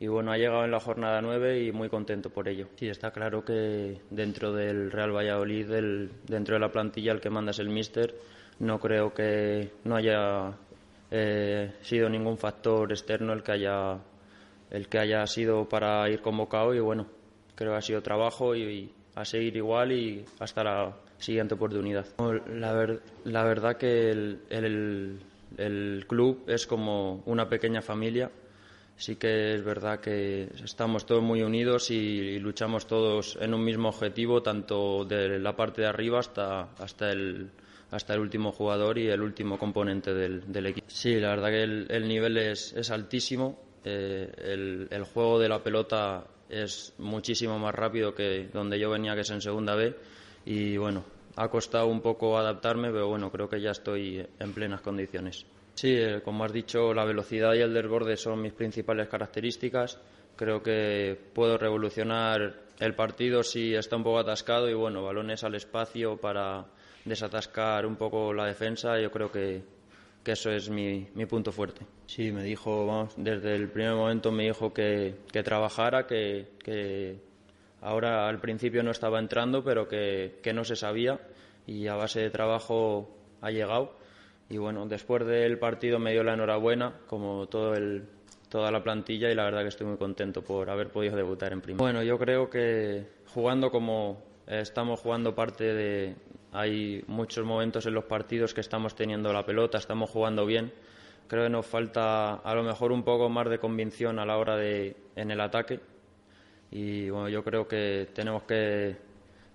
y 0.00 0.06
bueno, 0.06 0.32
ha 0.32 0.38
llegado 0.38 0.64
en 0.64 0.70
la 0.70 0.80
jornada 0.80 1.20
9 1.20 1.62
y 1.62 1.72
muy 1.72 1.90
contento 1.90 2.30
por 2.30 2.48
ello. 2.48 2.68
Sí, 2.76 2.88
está 2.88 3.10
claro 3.10 3.44
que 3.44 4.00
dentro 4.08 4.50
del 4.50 4.90
Real 4.90 5.14
Valladolid, 5.14 5.66
dentro 6.26 6.54
de 6.54 6.58
la 6.58 6.72
plantilla, 6.72 7.12
el 7.12 7.20
que 7.20 7.28
manda 7.28 7.52
el 7.58 7.68
míster. 7.68 8.14
No 8.60 8.78
creo 8.80 9.12
que 9.12 9.72
no 9.84 9.96
haya 9.96 10.56
eh, 11.10 11.72
sido 11.82 12.08
ningún 12.08 12.38
factor 12.38 12.90
externo 12.90 13.34
el 13.34 13.42
que 13.42 13.52
haya 13.52 13.98
el 14.70 14.88
que 14.88 14.98
haya 14.98 15.26
sido 15.26 15.68
para 15.68 16.08
ir 16.08 16.20
convocado 16.20 16.74
y 16.74 16.80
bueno, 16.80 17.06
creo 17.54 17.72
que 17.72 17.78
ha 17.78 17.82
sido 17.82 18.02
trabajo 18.02 18.54
y, 18.54 18.92
a 19.14 19.24
seguir 19.24 19.56
igual 19.56 19.92
y 19.92 20.24
hasta 20.38 20.64
la 20.64 20.96
siguiente 21.18 21.54
oportunidad. 21.54 22.06
La, 22.48 22.98
la 23.24 23.44
verdad 23.44 23.76
que 23.76 24.10
el, 24.10 24.40
el, 25.58 26.04
club 26.06 26.44
es 26.46 26.66
como 26.66 27.22
una 27.26 27.48
pequeña 27.48 27.82
familia. 27.82 28.30
Sí 28.96 29.16
que 29.16 29.54
es 29.54 29.64
verdad 29.64 30.00
que 30.00 30.48
estamos 30.62 31.06
todos 31.06 31.22
muy 31.22 31.42
unidos 31.42 31.90
y, 31.90 32.38
luchamos 32.38 32.86
todos 32.86 33.38
en 33.40 33.54
un 33.54 33.64
mismo 33.64 33.88
objetivo, 33.88 34.42
tanto 34.42 35.04
de 35.04 35.38
la 35.38 35.56
parte 35.56 35.82
de 35.82 35.88
arriba 35.88 36.20
hasta, 36.20 36.72
hasta 36.78 37.10
el, 37.10 37.50
hasta 37.90 38.14
el 38.14 38.20
último 38.20 38.52
jugador 38.52 38.98
y 38.98 39.08
el 39.08 39.22
último 39.22 39.58
componente 39.58 40.12
del, 40.12 40.52
del 40.52 40.66
equipo. 40.66 40.86
Sí, 40.88 41.14
la 41.14 41.30
verdad 41.30 41.48
que 41.48 41.62
el, 41.62 41.86
el 41.90 42.06
nivel 42.06 42.36
es, 42.36 42.74
es 42.74 42.90
altísimo 42.90 43.69
eh, 43.84 44.88
el, 44.90 45.04
juego 45.04 45.38
de 45.38 45.48
la 45.48 45.62
pelota 45.62 46.24
es 46.48 46.94
muchísimo 46.98 47.58
más 47.58 47.74
rápido 47.74 48.14
que 48.14 48.48
donde 48.52 48.78
yo 48.78 48.90
venía, 48.90 49.14
que 49.14 49.20
es 49.22 49.30
en 49.30 49.40
segunda 49.40 49.74
B. 49.74 49.94
Y 50.44 50.76
bueno, 50.76 51.04
ha 51.36 51.48
costado 51.48 51.86
un 51.86 52.00
poco 52.00 52.38
adaptarme, 52.38 52.90
pero 52.90 53.08
bueno, 53.08 53.30
creo 53.30 53.48
que 53.48 53.60
ya 53.60 53.70
estoy 53.70 54.26
en 54.38 54.52
plenas 54.52 54.80
condiciones. 54.80 55.46
Sí, 55.74 55.94
eh, 55.94 56.20
como 56.22 56.44
has 56.44 56.52
dicho, 56.52 56.92
la 56.92 57.04
velocidad 57.04 57.54
y 57.54 57.60
el 57.60 57.72
desborde 57.72 58.16
son 58.16 58.42
mis 58.42 58.52
principales 58.52 59.08
características. 59.08 59.98
Creo 60.36 60.62
que 60.62 61.18
puedo 61.34 61.56
revolucionar 61.56 62.54
el 62.78 62.94
partido 62.94 63.42
si 63.42 63.74
está 63.74 63.96
un 63.96 64.02
poco 64.02 64.18
atascado 64.18 64.68
y 64.68 64.74
bueno, 64.74 65.02
balones 65.02 65.44
al 65.44 65.54
espacio 65.54 66.16
para 66.16 66.66
desatascar 67.04 67.86
un 67.86 67.96
poco 67.96 68.32
la 68.32 68.46
defensa. 68.46 68.98
Yo 69.00 69.10
creo 69.10 69.30
que 69.30 69.62
que 70.22 70.32
eso 70.32 70.50
es 70.50 70.68
mi, 70.68 71.08
mi, 71.14 71.26
punto 71.26 71.52
fuerte. 71.52 71.86
Sí, 72.06 72.32
me 72.32 72.42
dijo, 72.42 72.86
vamos, 72.86 73.14
desde 73.16 73.54
el 73.54 73.68
primer 73.68 73.94
momento 73.94 74.30
me 74.32 74.44
dijo 74.44 74.72
que, 74.72 75.16
que 75.32 75.42
trabajara, 75.42 76.06
que, 76.06 76.48
que, 76.62 77.18
ahora 77.80 78.28
al 78.28 78.40
principio 78.40 78.82
no 78.82 78.90
estaba 78.90 79.18
entrando, 79.18 79.64
pero 79.64 79.88
que, 79.88 80.38
que 80.42 80.52
no 80.52 80.64
se 80.64 80.76
sabía 80.76 81.20
y 81.66 81.86
a 81.86 81.94
base 81.94 82.20
de 82.20 82.30
trabajo 82.30 83.08
ha 83.40 83.50
llegado. 83.50 83.96
Y 84.48 84.58
bueno, 84.58 84.86
después 84.86 85.24
del 85.26 85.58
partido 85.58 85.98
me 85.98 86.12
dio 86.12 86.24
la 86.24 86.34
enhorabuena, 86.34 86.94
como 87.06 87.46
todo 87.46 87.74
el, 87.74 88.04
toda 88.48 88.70
la 88.70 88.82
plantilla, 88.82 89.30
y 89.30 89.34
la 89.34 89.44
verdad 89.44 89.62
que 89.62 89.68
estoy 89.68 89.86
muy 89.86 89.96
contento 89.96 90.42
por 90.42 90.68
haber 90.68 90.90
podido 90.90 91.16
debutar 91.16 91.52
en 91.52 91.60
primera. 91.60 91.82
Bueno, 91.82 92.02
yo 92.02 92.18
creo 92.18 92.50
que 92.50 93.06
jugando 93.32 93.70
como 93.70 94.29
estamos 94.58 95.00
jugando 95.00 95.34
parte 95.34 95.64
de, 95.64 96.16
hay 96.52 97.02
muchos 97.06 97.44
momentos 97.44 97.86
en 97.86 97.94
los 97.94 98.04
partidos 98.04 98.52
que 98.52 98.60
estamos 98.60 98.94
teniendo 98.94 99.32
la 99.32 99.44
pelota, 99.44 99.78
estamos 99.78 100.10
jugando 100.10 100.44
bien. 100.44 100.72
Creo 101.28 101.44
que 101.44 101.50
nos 101.50 101.66
falta 101.66 102.34
a 102.34 102.54
lo 102.54 102.64
mejor 102.64 102.90
un 102.90 103.04
poco 103.04 103.28
más 103.28 103.48
de 103.48 103.58
convicción 103.58 104.18
a 104.18 104.26
la 104.26 104.36
hora 104.36 104.56
de 104.56 104.96
en 105.14 105.30
el 105.30 105.40
ataque. 105.40 105.78
Y 106.72 107.08
bueno, 107.08 107.28
yo 107.28 107.44
creo 107.44 107.68
que 107.68 108.08
tenemos 108.12 108.42
que, 108.42 108.96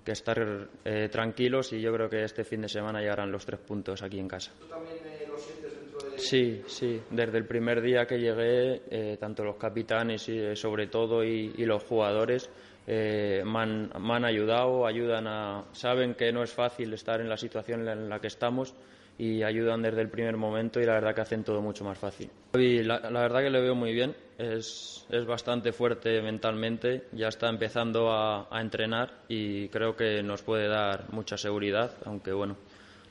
que 0.05 0.11
estar 0.13 0.69
eh, 0.85 1.09
tranquilos 1.09 1.73
y 1.73 1.81
yo 1.81 1.91
creo 1.91 2.09
que 2.09 2.23
este 2.23 2.45
fin 2.45 2.61
de 2.61 2.69
semana 2.69 3.01
llegarán 3.01 3.29
los 3.29 3.45
tres 3.45 3.59
puntos 3.59 4.01
aquí 4.03 4.19
en 4.19 4.29
casa. 4.29 4.53
¿Tú 4.57 4.67
también 4.67 4.97
eh, 5.05 5.25
lo 5.27 5.37
sientes 5.37 5.73
dentro 5.77 6.09
de... 6.09 6.17
Sí, 6.17 6.61
sí. 6.67 7.01
Desde 7.09 7.37
el 7.37 7.45
primer 7.45 7.81
día 7.81 8.05
que 8.05 8.17
llegué, 8.17 8.83
eh, 8.89 9.17
tanto 9.17 9.43
los 9.43 9.57
capitanes 9.57 10.29
y 10.29 10.55
sobre 10.55 10.87
todo 10.87 11.25
y, 11.25 11.53
y 11.57 11.65
los 11.65 11.83
jugadores 11.83 12.49
eh, 12.87 13.43
me, 13.45 13.59
han, 13.59 13.91
me, 13.99 14.13
han, 14.13 14.25
ayudado, 14.25 14.85
ayudan 14.85 15.27
a, 15.27 15.65
saben 15.71 16.13
que 16.13 16.31
no 16.31 16.43
es 16.43 16.53
fácil 16.53 16.93
estar 16.93 17.19
en 17.19 17.29
la 17.29 17.37
situación 17.37 17.87
en 17.87 18.09
la 18.09 18.19
que 18.19 18.27
estamos 18.27 18.75
y 19.17 19.43
ayudan 19.43 19.81
desde 19.81 20.01
el 20.01 20.09
primer 20.09 20.35
momento 20.37 20.79
y 20.79 20.85
la 20.85 20.93
verdad 20.93 21.15
que 21.15 21.21
hacen 21.21 21.43
todo 21.43 21.61
mucho 21.61 21.83
más 21.83 21.97
fácil. 21.97 22.29
Y 22.53 22.83
la, 22.83 22.99
la 23.09 23.21
verdad 23.21 23.41
que 23.41 23.49
le 23.49 23.61
veo 23.61 23.73
muy 23.73 23.93
bien, 23.93 24.13
es, 24.37 25.05
es, 25.09 25.25
bastante 25.25 25.71
fuerte 25.71 26.21
mentalmente, 26.21 27.07
ya 27.13 27.29
está 27.29 27.49
empezando 27.49 28.11
a, 28.11 28.47
a, 28.51 28.61
entrenar 28.61 29.13
y 29.29 29.69
creo 29.69 29.95
que 29.95 30.21
nos 30.21 30.41
puede 30.41 30.67
dar 30.67 31.05
mucha 31.11 31.37
seguridad, 31.37 31.91
aunque 32.05 32.33
bueno, 32.33 32.57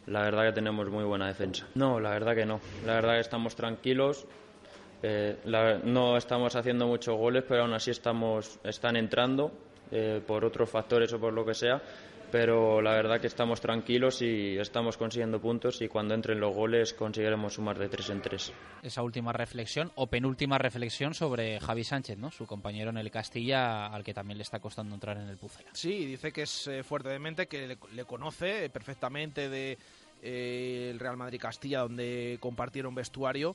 la 0.07 0.23
verdad 0.23 0.45
que 0.45 0.53
tenemos 0.53 0.89
muy 0.91 1.05
buena 1.05 1.27
defensa. 1.27 1.67
No, 1.75 1.99
la 1.99 2.11
verdad 2.11 2.35
que 2.35 2.45
no, 2.45 2.61
la 2.87 2.95
verdad 2.95 3.15
que 3.15 3.21
estamos 3.21 3.57
tranquilos, 3.57 4.27
eh, 5.03 5.37
la, 5.45 5.79
no 5.79 6.17
estamos 6.17 6.55
haciendo 6.57 6.87
muchos 6.87 7.17
goles, 7.17 7.45
pero 7.47 7.63
aún 7.63 7.75
así 7.75 7.91
estamos, 7.91 8.59
están 8.65 8.97
entrando 8.97 9.53
eh, 9.91 10.23
por 10.27 10.45
otros 10.45 10.69
factores 10.69 11.13
o 11.13 11.21
por 11.21 11.33
lo 11.33 11.45
que 11.45 11.55
sea. 11.55 11.81
Pero 12.31 12.83
la 12.83 12.93
verdad 12.95 13.21
que 13.21 13.29
estamos 13.29 13.61
tranquilos 13.61 14.21
y 14.21 14.59
estamos 14.59 14.97
consiguiendo 14.97 15.41
puntos 15.41 15.81
y 15.83 15.87
cuando 15.87 16.15
entren 16.15 16.41
los 16.41 16.53
goles 16.53 16.93
conseguiremos 16.93 17.55
sumar 17.55 17.79
de 17.79 17.89
tres 17.89 18.11
en 18.11 18.21
tres. 18.23 18.53
Esa 18.83 19.03
última 19.03 19.33
reflexión 19.33 19.93
o 19.95 20.09
penúltima 20.09 20.59
reflexión 20.59 21.15
sobre 21.15 21.61
Javi 21.61 21.85
Sánchez, 21.85 22.19
¿no? 22.19 22.33
su 22.33 22.45
compañero 22.45 22.91
en 22.91 22.97
el 22.97 23.09
Castilla, 23.13 23.87
al 23.87 24.03
que 24.03 24.15
también 24.15 24.39
le 24.39 24.43
está 24.43 24.59
costando 24.59 24.95
entrar 24.97 25.17
en 25.17 25.29
el 25.29 25.37
Pucela. 25.37 25.71
Sí, 25.75 26.07
dice 26.07 26.33
que 26.33 26.43
es 26.43 26.67
eh, 26.67 26.83
fuerte 26.83 27.11
de 27.11 27.21
mente, 27.21 27.47
que 27.47 27.69
le, 27.69 27.79
le 27.95 28.05
conoce 28.05 28.69
perfectamente 28.69 29.49
de 29.49 29.79
eh, 30.27 30.89
el 30.91 30.99
Real 30.99 31.19
Madrid 31.19 31.39
Castilla, 31.39 31.81
donde 31.81 32.39
compartieron 32.41 32.95
vestuario 32.95 33.55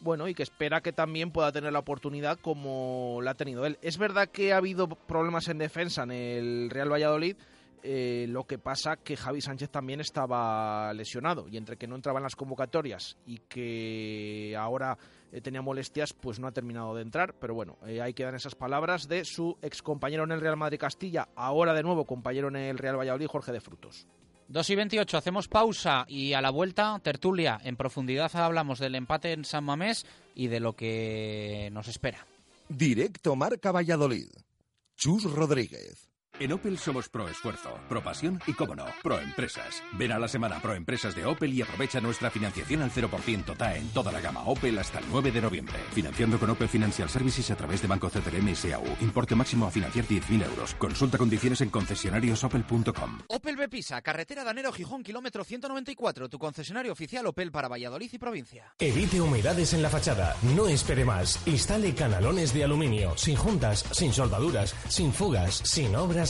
bueno, 0.00 0.28
y 0.28 0.34
que 0.34 0.42
espera 0.42 0.80
que 0.80 0.92
también 0.92 1.30
pueda 1.30 1.52
tener 1.52 1.72
la 1.72 1.78
oportunidad 1.78 2.38
como 2.38 3.20
la 3.22 3.32
ha 3.32 3.34
tenido 3.34 3.66
él. 3.66 3.78
Es 3.82 3.98
verdad 3.98 4.28
que 4.28 4.52
ha 4.52 4.56
habido 4.56 4.88
problemas 4.88 5.48
en 5.48 5.58
defensa 5.58 6.02
en 6.02 6.12
el 6.12 6.70
Real 6.70 6.92
Valladolid, 6.92 7.36
eh, 7.82 8.26
lo 8.28 8.44
que 8.44 8.58
pasa 8.58 8.96
que 8.96 9.16
Javi 9.16 9.40
Sánchez 9.40 9.70
también 9.70 10.00
estaba 10.00 10.92
lesionado 10.92 11.48
y 11.48 11.56
entre 11.56 11.78
que 11.78 11.86
no 11.86 11.94
entraba 11.94 12.18
en 12.18 12.24
las 12.24 12.36
convocatorias 12.36 13.16
y 13.24 13.38
que 13.38 14.54
ahora 14.58 14.98
eh, 15.32 15.40
tenía 15.40 15.62
molestias, 15.62 16.12
pues 16.12 16.38
no 16.38 16.46
ha 16.46 16.52
terminado 16.52 16.94
de 16.94 17.02
entrar. 17.02 17.34
Pero 17.40 17.54
bueno, 17.54 17.78
eh, 17.86 18.02
ahí 18.02 18.12
quedan 18.12 18.34
esas 18.34 18.54
palabras 18.54 19.08
de 19.08 19.24
su 19.24 19.56
ex 19.62 19.82
compañero 19.82 20.24
en 20.24 20.32
el 20.32 20.40
Real 20.40 20.56
Madrid 20.56 20.78
Castilla, 20.78 21.28
ahora 21.34 21.72
de 21.72 21.82
nuevo 21.82 22.04
compañero 22.04 22.48
en 22.48 22.56
el 22.56 22.78
Real 22.78 22.98
Valladolid, 22.98 23.28
Jorge 23.28 23.52
de 23.52 23.60
Frutos. 23.60 24.06
2 24.50 24.70
y 24.70 24.74
28, 24.74 25.16
hacemos 25.16 25.46
pausa 25.46 26.04
y 26.08 26.32
a 26.32 26.40
la 26.40 26.50
vuelta, 26.50 26.98
tertulia. 27.04 27.60
En 27.62 27.76
profundidad 27.76 28.34
hablamos 28.34 28.80
del 28.80 28.96
empate 28.96 29.32
en 29.32 29.44
San 29.44 29.62
Mamés 29.62 30.06
y 30.34 30.48
de 30.48 30.58
lo 30.58 30.74
que 30.74 31.70
nos 31.72 31.86
espera. 31.86 32.26
Directo 32.68 33.36
Marca 33.36 33.70
Valladolid. 33.70 34.28
Chus 34.96 35.22
Rodríguez. 35.32 36.09
En 36.40 36.54
Opel 36.54 36.78
somos 36.78 37.06
pro 37.10 37.28
esfuerzo, 37.28 37.68
pro 37.86 38.02
pasión 38.02 38.40
y, 38.46 38.54
como 38.54 38.74
no, 38.74 38.86
pro 39.02 39.20
empresas. 39.20 39.82
Ven 39.92 40.10
a 40.10 40.18
la 40.18 40.26
semana 40.26 40.58
pro 40.62 40.72
empresas 40.72 41.14
de 41.14 41.26
Opel 41.26 41.52
y 41.52 41.60
aprovecha 41.60 42.00
nuestra 42.00 42.30
financiación 42.30 42.80
al 42.80 42.90
0% 42.90 43.58
TAE 43.58 43.76
en 43.76 43.88
toda 43.90 44.10
la 44.10 44.22
gama 44.22 44.44
Opel 44.46 44.78
hasta 44.78 45.00
el 45.00 45.04
9 45.10 45.32
de 45.32 45.42
noviembre. 45.42 45.76
Financiando 45.92 46.38
con 46.38 46.48
Opel 46.48 46.70
Financial 46.70 47.10
Services 47.10 47.50
a 47.50 47.56
través 47.56 47.82
de 47.82 47.88
Banco 47.88 48.08
CTRM 48.08 48.48
y 48.48 48.54
SAU. 48.54 48.82
Importe 49.02 49.34
máximo 49.34 49.66
a 49.66 49.70
financiar 49.70 50.06
10.000 50.06 50.46
euros. 50.46 50.74
Consulta 50.76 51.18
condiciones 51.18 51.60
en 51.60 51.68
concesionariosopel.com. 51.68 53.18
Opel 53.28 53.56
Bepisa, 53.56 54.00
carretera 54.00 54.42
Danero 54.42 54.72
Gijón, 54.72 55.02
kilómetro 55.02 55.44
194. 55.44 56.30
Tu 56.30 56.38
concesionario 56.38 56.92
oficial 56.92 57.26
Opel 57.26 57.52
para 57.52 57.68
Valladolid 57.68 58.08
y 58.10 58.18
provincia. 58.18 58.72
Evite 58.78 59.20
humedades 59.20 59.74
en 59.74 59.82
la 59.82 59.90
fachada. 59.90 60.34
No 60.56 60.68
espere 60.68 61.04
más. 61.04 61.38
Instale 61.46 61.94
canalones 61.94 62.54
de 62.54 62.64
aluminio. 62.64 63.12
Sin 63.18 63.36
juntas, 63.36 63.84
sin 63.90 64.14
soldaduras, 64.14 64.74
sin 64.88 65.12
fugas, 65.12 65.60
sin 65.66 65.94
obras 65.94 66.29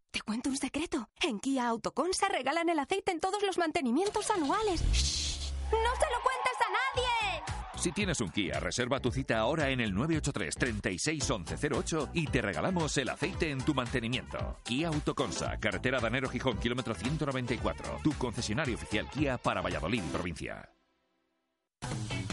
¿Te 0.11 0.21
cuento 0.21 0.49
un 0.49 0.57
secreto? 0.57 1.07
En 1.21 1.39
Kia 1.39 1.69
Autoconsa 1.69 2.27
regalan 2.27 2.67
el 2.67 2.79
aceite 2.79 3.13
en 3.13 3.21
todos 3.21 3.41
los 3.43 3.57
mantenimientos 3.57 4.29
anuales. 4.29 4.81
¡Shh! 4.91 5.53
¡No 5.71 5.77
se 5.77 6.05
lo 6.11 6.21
cuentes 6.21 6.57
a 6.59 6.69
nadie! 6.69 7.43
Si 7.77 7.93
tienes 7.93 8.19
un 8.19 8.29
Kia, 8.29 8.59
reserva 8.59 8.99
tu 8.99 9.09
cita 9.09 9.39
ahora 9.39 9.69
en 9.69 9.79
el 9.79 9.93
983 9.93 10.55
361108 10.55 12.09
y 12.13 12.27
te 12.27 12.41
regalamos 12.41 12.97
el 12.97 13.07
aceite 13.07 13.51
en 13.51 13.59
tu 13.59 13.73
mantenimiento. 13.73 14.57
Kia 14.65 14.89
Autoconsa, 14.89 15.57
carretera 15.59 16.01
Danero 16.01 16.29
Gijón, 16.29 16.57
kilómetro 16.57 16.93
194. 16.93 18.01
Tu 18.03 18.11
concesionario 18.17 18.75
oficial 18.75 19.09
Kia 19.09 19.37
para 19.37 19.61
Valladolid, 19.61 20.03
provincia. 20.11 20.69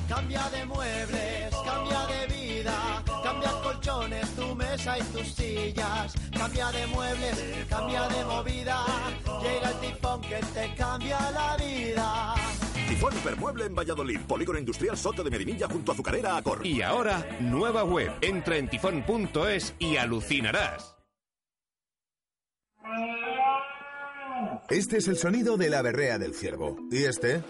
Cambia 0.09 0.49
de 0.49 0.65
muebles, 0.65 1.55
cambia 1.67 2.07
de 2.07 2.35
vida, 2.35 3.03
cambia 3.23 3.51
colchones, 3.63 4.31
tu 4.35 4.55
mesa 4.55 4.99
y 4.99 5.03
tus 5.03 5.29
sillas. 5.35 6.15
Cambia 6.33 6.71
de 6.73 6.87
muebles, 6.87 7.67
cambia 7.69 8.09
de 8.09 8.25
movida. 8.25 8.87
Llega 9.43 9.71
el 9.71 9.81
tifón 9.81 10.21
que 10.23 10.41
te 10.55 10.75
cambia 10.77 11.31
la 11.31 11.57
vida. 11.59 12.35
Tifón 12.89 13.15
Hipermueble 13.19 13.67
en 13.67 13.75
Valladolid, 13.75 14.21
Polígono 14.21 14.59
Industrial 14.59 14.97
Soto 14.97 15.23
de 15.23 15.31
Medinilla 15.31 15.69
junto 15.69 15.93
a 15.93 15.95
Azucarera 15.95 16.39
Acor. 16.39 16.67
Y 16.67 16.81
ahora, 16.81 17.25
nueva 17.41 17.85
web. 17.85 18.11
Entra 18.23 18.57
en 18.57 18.69
tifón.es 18.69 19.75
y 19.79 19.97
alucinarás. 19.99 20.97
Este 24.71 24.97
es 24.97 25.09
el 25.09 25.17
sonido 25.17 25.59
de 25.59 25.69
la 25.69 25.83
berrea 25.83 26.19
del 26.19 26.35
ciervo. 26.35 26.79
¿Y 26.91 27.05
este? 27.05 27.43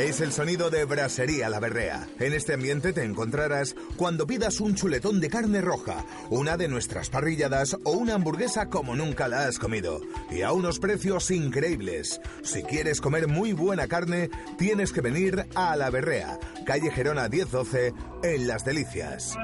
Es 0.00 0.22
el 0.22 0.32
sonido 0.32 0.70
de 0.70 0.86
Brasería 0.86 1.50
La 1.50 1.60
Berrea. 1.60 2.08
En 2.18 2.32
este 2.32 2.54
ambiente 2.54 2.94
te 2.94 3.04
encontrarás 3.04 3.76
cuando 3.98 4.26
pidas 4.26 4.58
un 4.60 4.74
chuletón 4.74 5.20
de 5.20 5.28
carne 5.28 5.60
roja, 5.60 6.06
una 6.30 6.56
de 6.56 6.68
nuestras 6.68 7.10
parrilladas 7.10 7.76
o 7.84 7.90
una 7.90 8.14
hamburguesa 8.14 8.70
como 8.70 8.96
nunca 8.96 9.28
la 9.28 9.44
has 9.44 9.58
comido. 9.58 10.00
Y 10.30 10.40
a 10.40 10.52
unos 10.52 10.78
precios 10.78 11.30
increíbles. 11.30 12.18
Si 12.42 12.62
quieres 12.62 13.02
comer 13.02 13.28
muy 13.28 13.52
buena 13.52 13.88
carne, 13.88 14.30
tienes 14.56 14.90
que 14.94 15.02
venir 15.02 15.44
a 15.54 15.76
La 15.76 15.90
Berrea, 15.90 16.38
calle 16.64 16.90
Gerona 16.90 17.28
1012, 17.28 17.92
en 18.22 18.46
Las 18.48 18.64
Delicias. 18.64 19.36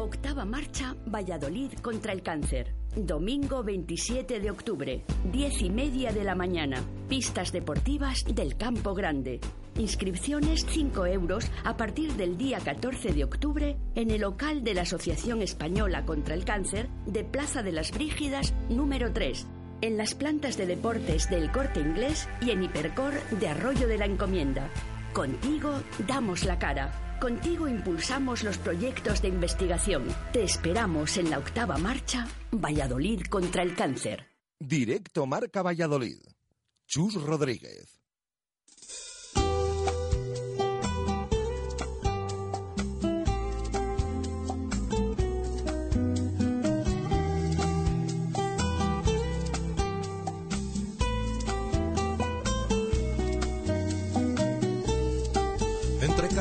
Octava 0.00 0.46
marcha 0.46 0.96
Valladolid 1.04 1.74
contra 1.82 2.14
el 2.14 2.22
cáncer. 2.22 2.74
Domingo 2.96 3.62
27 3.62 4.40
de 4.40 4.50
octubre, 4.50 5.04
10 5.30 5.60
y 5.60 5.68
media 5.68 6.10
de 6.10 6.24
la 6.24 6.34
mañana. 6.34 6.82
Pistas 7.06 7.52
deportivas 7.52 8.24
del 8.24 8.56
Campo 8.56 8.94
Grande. 8.94 9.40
Inscripciones 9.76 10.64
5 10.66 11.04
euros 11.04 11.50
a 11.64 11.76
partir 11.76 12.14
del 12.14 12.38
día 12.38 12.60
14 12.60 13.12
de 13.12 13.24
octubre 13.24 13.76
en 13.94 14.10
el 14.10 14.22
local 14.22 14.64
de 14.64 14.72
la 14.72 14.82
Asociación 14.82 15.42
Española 15.42 16.06
contra 16.06 16.34
el 16.34 16.46
Cáncer 16.46 16.88
de 17.04 17.22
Plaza 17.22 17.62
de 17.62 17.72
las 17.72 17.92
Brígidas 17.92 18.54
número 18.70 19.12
3. 19.12 19.46
En 19.82 19.98
las 19.98 20.14
plantas 20.14 20.56
de 20.56 20.64
deportes 20.64 21.28
del 21.28 21.52
Corte 21.52 21.80
Inglés 21.80 22.26
y 22.40 22.52
en 22.52 22.62
Hipercor 22.62 23.12
de 23.38 23.48
Arroyo 23.48 23.86
de 23.86 23.98
la 23.98 24.06
Encomienda. 24.06 24.70
Contigo 25.12 25.74
damos 26.08 26.44
la 26.44 26.58
cara. 26.58 27.09
Contigo 27.20 27.68
impulsamos 27.68 28.42
los 28.42 28.56
proyectos 28.56 29.20
de 29.20 29.28
investigación. 29.28 30.08
Te 30.32 30.42
esperamos 30.42 31.18
en 31.18 31.28
la 31.28 31.38
octava 31.38 31.76
marcha, 31.76 32.26
Valladolid 32.50 33.26
contra 33.26 33.62
el 33.62 33.76
cáncer. 33.76 34.26
Directo 34.58 35.26
Marca 35.26 35.62
Valladolid. 35.62 36.18
Chus 36.86 37.22
Rodríguez. 37.22 37.99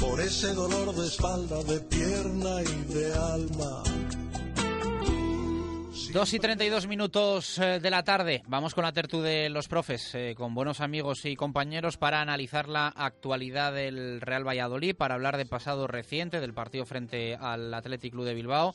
por 0.00 0.20
ese 0.20 0.52
dolor 0.54 0.94
de 0.94 1.06
espalda, 1.06 1.62
de 1.62 1.80
pierna 1.80 2.62
y 2.62 2.94
de 2.94 3.14
alma. 3.14 3.82
2 6.12 6.32
y 6.32 6.38
32 6.38 6.86
minutos 6.86 7.58
eh, 7.58 7.78
de 7.80 7.90
la 7.90 8.02
tarde. 8.02 8.42
Vamos 8.46 8.74
con 8.74 8.84
la 8.84 8.92
tertu 8.92 9.20
de 9.20 9.50
los 9.50 9.68
profes, 9.68 10.14
eh, 10.14 10.34
con 10.36 10.54
buenos 10.54 10.80
amigos 10.80 11.24
y 11.26 11.36
compañeros 11.36 11.98
para 11.98 12.22
analizar 12.22 12.68
la 12.68 12.88
actualidad 12.88 13.74
del 13.74 14.20
Real 14.20 14.46
Valladolid, 14.46 14.96
para 14.96 15.14
hablar 15.14 15.36
de 15.36 15.44
pasado 15.44 15.86
reciente, 15.86 16.40
del 16.40 16.54
partido 16.54 16.86
frente 16.86 17.36
al 17.36 17.72
Athletic 17.74 18.12
Club 18.12 18.24
de 18.24 18.34
Bilbao 18.34 18.74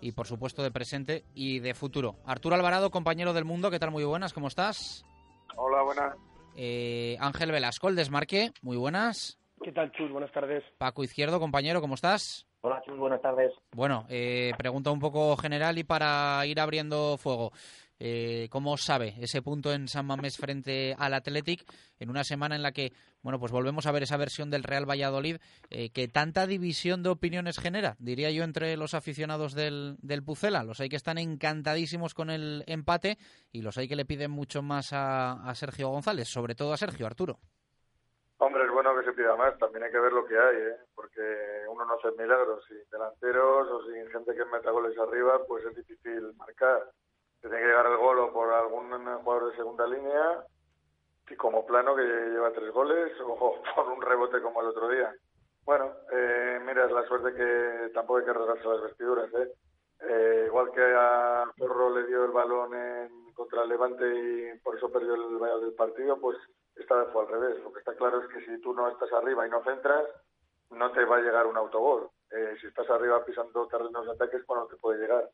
y, 0.00 0.12
por 0.12 0.26
supuesto, 0.26 0.62
de 0.62 0.70
presente 0.70 1.24
y 1.34 1.58
de 1.58 1.74
futuro. 1.74 2.16
Arturo 2.24 2.54
Alvarado, 2.54 2.90
compañero 2.90 3.32
del 3.32 3.44
mundo, 3.44 3.70
¿qué 3.70 3.78
tal? 3.78 3.90
Muy 3.90 4.04
buenas, 4.04 4.32
¿cómo 4.32 4.48
estás? 4.48 5.04
Hola, 5.56 5.82
buenas. 5.82 6.16
Eh, 6.54 7.16
Ángel 7.20 7.50
Velasco, 7.50 7.88
el 7.88 7.96
desmarque, 7.96 8.52
muy 8.62 8.76
buenas. 8.76 9.37
¿Qué 9.68 9.74
tal, 9.74 9.92
Chus? 9.92 10.10
Buenas 10.10 10.32
tardes. 10.32 10.64
Paco 10.78 11.04
Izquierdo, 11.04 11.38
compañero, 11.38 11.82
¿cómo 11.82 11.94
estás? 11.94 12.46
Hola, 12.62 12.80
Chus, 12.86 12.96
buenas 12.96 13.20
tardes. 13.20 13.52
Bueno, 13.72 14.06
eh, 14.08 14.52
pregunta 14.56 14.90
un 14.90 14.98
poco 14.98 15.36
general 15.36 15.76
y 15.76 15.84
para 15.84 16.40
ir 16.46 16.58
abriendo 16.58 17.18
fuego. 17.18 17.52
Eh, 17.98 18.48
¿Cómo 18.50 18.78
sabe 18.78 19.12
ese 19.20 19.42
punto 19.42 19.70
en 19.74 19.86
San 19.86 20.06
Mamés 20.06 20.38
frente 20.38 20.96
al 20.98 21.12
Athletic 21.12 21.70
en 21.98 22.08
una 22.08 22.24
semana 22.24 22.56
en 22.56 22.62
la 22.62 22.72
que, 22.72 22.94
bueno, 23.20 23.38
pues 23.38 23.52
volvemos 23.52 23.84
a 23.84 23.92
ver 23.92 24.04
esa 24.04 24.16
versión 24.16 24.48
del 24.48 24.62
Real 24.62 24.88
Valladolid 24.88 25.36
eh, 25.68 25.90
que 25.90 26.08
tanta 26.08 26.46
división 26.46 27.02
de 27.02 27.10
opiniones 27.10 27.58
genera, 27.58 27.94
diría 27.98 28.30
yo, 28.30 28.44
entre 28.44 28.74
los 28.78 28.94
aficionados 28.94 29.52
del, 29.52 29.98
del 30.00 30.24
Pucela? 30.24 30.64
Los 30.64 30.80
hay 30.80 30.88
que 30.88 30.96
están 30.96 31.18
encantadísimos 31.18 32.14
con 32.14 32.30
el 32.30 32.64
empate 32.68 33.18
y 33.52 33.60
los 33.60 33.76
hay 33.76 33.86
que 33.86 33.96
le 33.96 34.06
piden 34.06 34.30
mucho 34.30 34.62
más 34.62 34.94
a, 34.94 35.32
a 35.46 35.54
Sergio 35.54 35.90
González, 35.90 36.26
sobre 36.26 36.54
todo 36.54 36.72
a 36.72 36.78
Sergio 36.78 37.04
Arturo. 37.04 37.38
Hombre, 38.40 38.67
que 38.98 39.06
se 39.06 39.12
pida 39.12 39.36
más, 39.36 39.58
también 39.58 39.84
hay 39.84 39.90
que 39.90 40.00
ver 40.00 40.12
lo 40.12 40.24
que 40.26 40.38
hay, 40.38 40.56
¿eh? 40.56 40.76
porque 40.94 41.20
uno 41.68 41.84
no 41.84 41.94
hace 41.94 42.10
milagros, 42.12 42.64
sin 42.66 42.78
delanteros 42.90 43.68
o 43.70 43.82
sin 43.84 44.08
gente 44.10 44.34
que 44.34 44.44
meta 44.46 44.70
goles 44.70 44.98
arriba, 44.98 45.40
pues 45.46 45.64
es 45.64 45.76
difícil 45.76 46.34
marcar. 46.36 46.90
Tiene 47.40 47.58
que 47.58 47.66
llegar 47.66 47.86
el 47.86 47.96
gol 47.96 48.18
o 48.18 48.32
por 48.32 48.52
algún 48.52 48.90
jugador 49.22 49.50
de 49.50 49.56
segunda 49.56 49.86
línea, 49.86 50.44
y 51.30 51.36
como 51.36 51.66
plano 51.66 51.94
que 51.94 52.02
lleva 52.02 52.52
tres 52.52 52.72
goles, 52.72 53.12
o 53.20 53.62
por 53.74 53.88
un 53.88 54.02
rebote 54.02 54.40
como 54.40 54.60
el 54.60 54.68
otro 54.68 54.88
día. 54.88 55.14
Bueno, 55.64 55.92
eh, 56.10 56.58
mira, 56.64 56.86
es 56.86 56.92
la 56.92 57.06
suerte 57.06 57.34
que 57.34 57.90
tampoco 57.92 58.18
hay 58.18 58.24
que 58.24 58.32
rasgarse 58.32 58.68
las 58.68 58.82
vestiduras, 58.82 59.32
¿eh? 59.34 59.52
Eh, 60.00 60.44
igual 60.46 60.70
que 60.70 60.80
a 60.80 61.44
Porro 61.56 61.90
le 61.90 62.06
dio 62.06 62.24
el 62.24 62.30
balón 62.30 62.72
en, 62.74 63.32
contra 63.34 63.62
el 63.62 63.68
Levante 63.68 64.04
y 64.06 64.58
por 64.60 64.76
eso 64.76 64.90
perdió 64.90 65.14
el 65.14 65.60
del 65.60 65.74
partido, 65.74 66.18
pues 66.20 66.38
esta 66.78 66.96
vez 66.96 67.08
fue 67.12 67.22
al 67.22 67.28
revés. 67.28 67.62
Lo 67.62 67.72
que 67.72 67.80
está 67.80 67.94
claro 67.94 68.20
es 68.20 68.28
que 68.28 68.44
si 68.44 68.60
tú 68.60 68.72
no 68.72 68.88
estás 68.88 69.12
arriba 69.12 69.46
y 69.46 69.50
no 69.50 69.62
centras, 69.64 70.04
no 70.70 70.92
te 70.92 71.04
va 71.04 71.16
a 71.16 71.20
llegar 71.20 71.46
un 71.46 71.56
autogol. 71.56 72.10
Eh, 72.30 72.56
si 72.60 72.66
estás 72.66 72.88
arriba 72.90 73.24
pisando 73.24 73.66
terrenos 73.68 74.04
de 74.06 74.12
ataques, 74.12 74.44
bueno, 74.46 74.66
te 74.66 74.76
puede 74.76 75.00
llegar. 75.00 75.28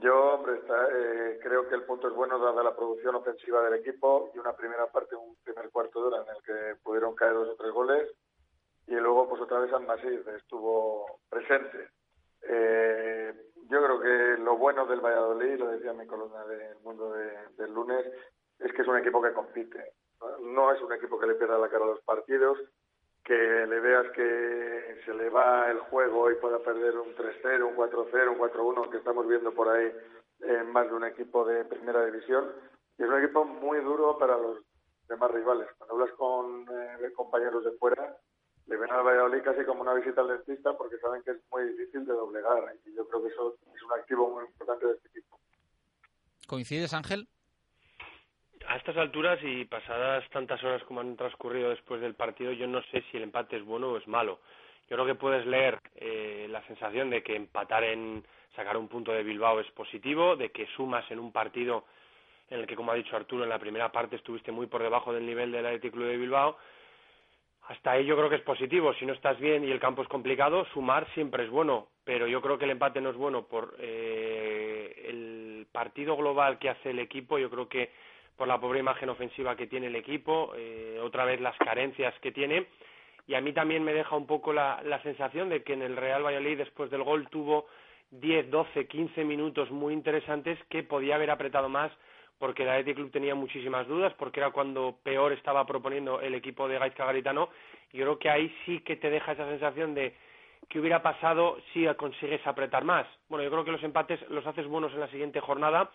Yo, 0.00 0.34
hombre, 0.34 0.54
está, 0.54 0.86
eh, 0.92 1.38
creo 1.42 1.68
que 1.68 1.74
el 1.74 1.82
punto 1.82 2.08
es 2.08 2.14
bueno 2.14 2.38
dada 2.38 2.62
la 2.62 2.76
producción 2.76 3.16
ofensiva 3.16 3.62
del 3.62 3.80
equipo 3.80 4.30
y 4.34 4.38
una 4.38 4.52
primera 4.52 4.86
parte, 4.86 5.16
un 5.16 5.36
primer 5.42 5.70
cuarto 5.70 6.00
de 6.00 6.06
hora 6.06 6.22
en 6.22 6.36
el 6.36 6.42
que 6.42 6.80
pudieron 6.82 7.14
caer 7.14 7.34
dos 7.34 7.48
o 7.48 7.56
tres 7.56 7.72
goles 7.72 8.08
y 8.86 8.94
luego 8.94 9.28
pues 9.28 9.40
otra 9.42 9.60
vez 9.60 9.70
Masif 9.86 10.26
estuvo 10.28 11.20
presente. 11.28 11.90
Eh, 12.42 13.32
yo 13.68 13.84
creo 13.84 14.00
que 14.00 14.42
lo 14.42 14.56
bueno 14.56 14.84
del 14.86 15.00
Valladolid, 15.00 15.58
lo 15.58 15.68
decía 15.68 15.92
mi 15.92 16.06
columna 16.06 16.44
del 16.46 16.76
mundo 16.80 17.12
de, 17.12 17.30
del 17.56 17.72
lunes, 17.72 18.04
es 18.58 18.72
que 18.72 18.82
es 18.82 18.88
un 18.88 18.98
equipo 18.98 19.22
que 19.22 19.32
compite. 19.32 19.92
No 20.42 20.72
es 20.72 20.80
un 20.82 20.92
equipo 20.92 21.18
que 21.18 21.26
le 21.26 21.34
pierda 21.34 21.58
la 21.58 21.68
cara 21.68 21.84
a 21.84 21.88
los 21.88 22.00
partidos, 22.00 22.58
que 23.24 23.34
le 23.34 23.80
veas 23.80 24.10
que 24.12 25.00
se 25.04 25.14
le 25.14 25.28
va 25.30 25.70
el 25.70 25.78
juego 25.78 26.30
y 26.30 26.36
pueda 26.36 26.58
perder 26.58 26.96
un 26.98 27.14
3-0, 27.14 27.62
un 27.62 27.76
4-0, 27.76 28.28
un 28.28 28.38
4-1 28.38 28.90
que 28.90 28.96
estamos 28.98 29.26
viendo 29.26 29.52
por 29.52 29.68
ahí 29.68 29.92
en 30.40 30.70
más 30.72 30.88
de 30.88 30.94
un 30.94 31.04
equipo 31.04 31.44
de 31.44 31.64
primera 31.64 32.04
división. 32.04 32.52
Y 32.98 33.02
es 33.02 33.08
un 33.08 33.18
equipo 33.18 33.44
muy 33.44 33.80
duro 33.80 34.18
para 34.18 34.36
los 34.36 34.58
demás 35.08 35.30
rivales. 35.30 35.68
Cuando 35.78 35.94
hablas 35.94 36.16
con 36.16 36.66
eh, 36.70 37.12
compañeros 37.14 37.64
de 37.64 37.72
fuera, 37.72 38.16
le 38.66 38.76
ven 38.76 38.90
al 38.90 39.04
Valladolid 39.04 39.42
casi 39.42 39.64
como 39.64 39.82
una 39.82 39.94
visita 39.94 40.20
al 40.20 40.28
dentista 40.28 40.76
porque 40.76 40.98
saben 40.98 41.22
que 41.22 41.32
es 41.32 41.38
muy 41.50 41.64
difícil 41.64 42.04
de 42.06 42.12
doblegar. 42.12 42.76
Y 42.86 42.94
yo 42.94 43.06
creo 43.08 43.22
que 43.22 43.28
eso 43.28 43.56
es 43.74 43.82
un 43.82 43.92
activo 43.92 44.30
muy 44.30 44.44
importante 44.44 44.86
de 44.86 44.92
este 44.92 45.08
equipo. 45.08 45.38
¿Coincides, 46.46 46.94
Ángel? 46.94 47.28
A 48.70 48.76
estas 48.76 48.96
alturas 48.98 49.36
y 49.42 49.64
pasadas 49.64 50.22
tantas 50.30 50.62
horas 50.62 50.80
como 50.84 51.00
han 51.00 51.16
transcurrido 51.16 51.70
después 51.70 52.00
del 52.00 52.14
partido, 52.14 52.52
yo 52.52 52.68
no 52.68 52.80
sé 52.82 53.02
si 53.10 53.16
el 53.16 53.24
empate 53.24 53.56
es 53.56 53.64
bueno 53.64 53.88
o 53.88 53.96
es 53.96 54.06
malo. 54.06 54.38
Yo 54.88 54.94
creo 54.94 55.06
que 55.06 55.16
puedes 55.16 55.44
leer 55.44 55.80
eh, 55.96 56.46
la 56.48 56.64
sensación 56.68 57.10
de 57.10 57.20
que 57.20 57.34
empatar 57.34 57.82
en 57.82 58.24
sacar 58.54 58.76
un 58.76 58.86
punto 58.86 59.10
de 59.10 59.24
Bilbao 59.24 59.58
es 59.58 59.68
positivo, 59.72 60.36
de 60.36 60.50
que 60.50 60.68
sumas 60.76 61.04
en 61.10 61.18
un 61.18 61.32
partido 61.32 61.84
en 62.48 62.60
el 62.60 62.66
que, 62.68 62.76
como 62.76 62.92
ha 62.92 62.94
dicho 62.94 63.16
Arturo, 63.16 63.42
en 63.42 63.50
la 63.50 63.58
primera 63.58 63.90
parte 63.90 64.14
estuviste 64.14 64.52
muy 64.52 64.68
por 64.68 64.84
debajo 64.84 65.12
del 65.12 65.26
nivel 65.26 65.50
del 65.50 65.66
Athletic 65.66 65.92
Club 65.92 66.06
de 66.06 66.16
Bilbao. 66.16 66.56
Hasta 67.66 67.90
ahí 67.90 68.06
yo 68.06 68.16
creo 68.16 68.30
que 68.30 68.36
es 68.36 68.42
positivo. 68.42 68.94
Si 68.94 69.04
no 69.04 69.14
estás 69.14 69.40
bien 69.40 69.64
y 69.64 69.72
el 69.72 69.80
campo 69.80 70.02
es 70.02 70.08
complicado, 70.08 70.64
sumar 70.66 71.12
siempre 71.14 71.42
es 71.42 71.50
bueno. 71.50 71.88
Pero 72.04 72.28
yo 72.28 72.40
creo 72.40 72.56
que 72.56 72.66
el 72.66 72.70
empate 72.70 73.00
no 73.00 73.10
es 73.10 73.16
bueno 73.16 73.48
por 73.48 73.74
eh, 73.80 75.06
el 75.08 75.66
partido 75.72 76.16
global 76.16 76.60
que 76.60 76.70
hace 76.70 76.90
el 76.90 77.00
equipo. 77.00 77.36
Yo 77.36 77.50
creo 77.50 77.68
que 77.68 77.90
por 78.40 78.48
la 78.48 78.58
pobre 78.58 78.80
imagen 78.80 79.10
ofensiva 79.10 79.54
que 79.54 79.66
tiene 79.66 79.88
el 79.88 79.96
equipo, 79.96 80.54
eh, 80.56 80.98
otra 81.02 81.26
vez 81.26 81.42
las 81.42 81.54
carencias 81.58 82.14
que 82.22 82.32
tiene. 82.32 82.68
Y 83.26 83.34
a 83.34 83.42
mí 83.42 83.52
también 83.52 83.84
me 83.84 83.92
deja 83.92 84.16
un 84.16 84.26
poco 84.26 84.54
la, 84.54 84.80
la 84.82 84.98
sensación 85.02 85.50
de 85.50 85.62
que 85.62 85.74
en 85.74 85.82
el 85.82 85.94
Real 85.94 86.24
Valladolid, 86.24 86.56
después 86.56 86.90
del 86.90 87.02
gol, 87.02 87.28
tuvo 87.28 87.66
10, 88.12 88.50
12, 88.50 88.86
15 88.86 89.24
minutos 89.24 89.70
muy 89.70 89.92
interesantes 89.92 90.58
que 90.70 90.82
podía 90.82 91.16
haber 91.16 91.30
apretado 91.30 91.68
más 91.68 91.92
porque 92.38 92.62
el 92.62 92.70
Athletic 92.70 92.96
Club 92.96 93.10
tenía 93.10 93.34
muchísimas 93.34 93.86
dudas, 93.86 94.14
porque 94.14 94.40
era 94.40 94.52
cuando 94.52 94.96
peor 95.02 95.34
estaba 95.34 95.66
proponiendo 95.66 96.22
el 96.22 96.34
equipo 96.34 96.66
de 96.66 96.78
Gaizka 96.78 97.04
Garitano. 97.04 97.50
Yo 97.92 98.04
creo 98.04 98.18
que 98.18 98.30
ahí 98.30 98.56
sí 98.64 98.80
que 98.80 98.96
te 98.96 99.10
deja 99.10 99.32
esa 99.32 99.46
sensación 99.50 99.94
de 99.94 100.14
que 100.70 100.80
hubiera 100.80 101.02
pasado 101.02 101.58
si 101.74 101.86
consigues 101.98 102.46
apretar 102.46 102.84
más. 102.84 103.06
Bueno, 103.28 103.44
yo 103.44 103.50
creo 103.50 103.66
que 103.66 103.72
los 103.72 103.82
empates 103.82 104.18
los 104.30 104.46
haces 104.46 104.66
buenos 104.66 104.94
en 104.94 105.00
la 105.00 105.08
siguiente 105.08 105.40
jornada, 105.40 105.90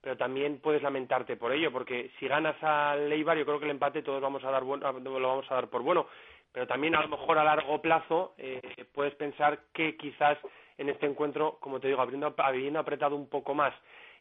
pero 0.00 0.16
también 0.16 0.60
puedes 0.60 0.82
lamentarte 0.82 1.36
por 1.36 1.52
ello, 1.52 1.72
porque 1.72 2.10
si 2.18 2.28
ganas 2.28 2.62
al 2.62 3.08
Leibar, 3.08 3.36
yo 3.36 3.44
creo 3.44 3.58
que 3.58 3.64
el 3.64 3.72
empate 3.72 4.02
todos 4.02 4.20
vamos 4.20 4.44
a 4.44 4.50
dar 4.50 4.64
bueno, 4.64 4.92
lo 4.92 5.28
vamos 5.28 5.50
a 5.50 5.54
dar 5.54 5.68
por 5.68 5.82
bueno. 5.82 6.06
Pero 6.52 6.66
también 6.66 6.94
a 6.94 7.02
lo 7.02 7.08
mejor 7.08 7.38
a 7.38 7.44
largo 7.44 7.80
plazo 7.82 8.34
eh, 8.38 8.60
puedes 8.94 9.14
pensar 9.14 9.60
que 9.72 9.96
quizás 9.96 10.38
en 10.78 10.88
este 10.88 11.06
encuentro, 11.06 11.58
como 11.60 11.80
te 11.80 11.88
digo, 11.88 12.00
habiendo, 12.00 12.34
habiendo 12.38 12.78
apretado 12.78 13.16
un 13.16 13.28
poco 13.28 13.54
más 13.54 13.74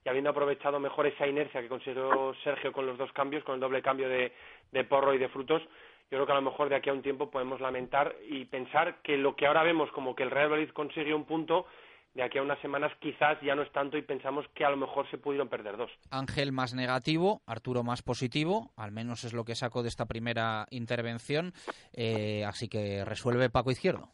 y 0.03 0.09
habiendo 0.09 0.31
aprovechado 0.31 0.79
mejor 0.79 1.07
esa 1.07 1.27
inercia 1.27 1.61
que 1.61 1.69
consiguió 1.69 2.33
Sergio 2.43 2.73
con 2.73 2.85
los 2.85 2.97
dos 2.97 3.11
cambios, 3.13 3.43
con 3.43 3.55
el 3.55 3.61
doble 3.61 3.81
cambio 3.81 4.09
de, 4.09 4.33
de 4.71 4.83
porro 4.83 5.13
y 5.13 5.17
de 5.17 5.29
frutos, 5.29 5.61
yo 6.09 6.17
creo 6.17 6.25
que 6.25 6.31
a 6.31 6.35
lo 6.35 6.41
mejor 6.41 6.69
de 6.69 6.75
aquí 6.75 6.89
a 6.89 6.93
un 6.93 7.01
tiempo 7.01 7.29
podemos 7.29 7.59
lamentar 7.59 8.15
y 8.27 8.45
pensar 8.45 9.01
que 9.01 9.17
lo 9.17 9.35
que 9.35 9.45
ahora 9.45 9.63
vemos 9.63 9.91
como 9.91 10.15
que 10.15 10.23
el 10.23 10.31
Real 10.31 10.49
Madrid 10.49 10.69
consiguió 10.69 11.15
un 11.15 11.25
punto, 11.25 11.67
de 12.17 12.23
aquí 12.23 12.39
a 12.39 12.41
unas 12.41 12.59
semanas 12.61 12.91
quizás 12.99 13.39
ya 13.41 13.53
no 13.55 13.61
es 13.61 13.71
tanto 13.71 13.95
y 13.95 14.01
pensamos 14.01 14.43
que 14.55 14.65
a 14.65 14.71
lo 14.71 14.75
mejor 14.77 15.07
se 15.11 15.19
pudieron 15.19 15.47
perder 15.49 15.77
dos. 15.77 15.91
Ángel 16.09 16.51
más 16.51 16.73
negativo, 16.73 17.41
Arturo 17.45 17.83
más 17.83 18.01
positivo, 18.01 18.71
al 18.75 18.91
menos 18.91 19.23
es 19.23 19.33
lo 19.33 19.45
que 19.45 19.53
saco 19.53 19.83
de 19.83 19.89
esta 19.89 20.07
primera 20.07 20.65
intervención, 20.71 21.53
eh, 21.93 22.43
así 22.45 22.67
que 22.67 23.05
resuelve 23.05 23.51
Paco 23.51 23.69
Izquierdo. 23.69 24.09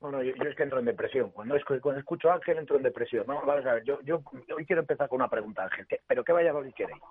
Bueno, 0.00 0.22
yo, 0.22 0.32
yo 0.36 0.44
es 0.48 0.54
que 0.56 0.62
entro 0.62 0.78
en 0.78 0.84
depresión. 0.84 1.30
Cuando, 1.32 1.56
es- 1.56 1.64
cuando 1.64 1.98
escucho 1.98 2.30
a 2.30 2.34
Ángel 2.34 2.58
entro 2.58 2.76
en 2.76 2.84
depresión. 2.84 3.24
No, 3.26 3.42
vamos 3.44 3.66
a 3.66 3.74
ver, 3.74 3.82
yo, 3.82 4.00
yo 4.02 4.22
hoy 4.56 4.64
quiero 4.64 4.82
empezar 4.82 5.08
con 5.08 5.16
una 5.16 5.28
pregunta, 5.28 5.64
Ángel. 5.64 5.84
¿Qué- 5.88 6.00
¿Pero 6.06 6.22
qué 6.22 6.32
Valladolid 6.32 6.72
queréis? 6.74 7.02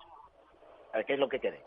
A 0.94 0.96
ver, 0.96 1.04
¿Qué 1.06 1.12
es 1.12 1.18
lo 1.18 1.28
que 1.28 1.38
queréis? 1.40 1.62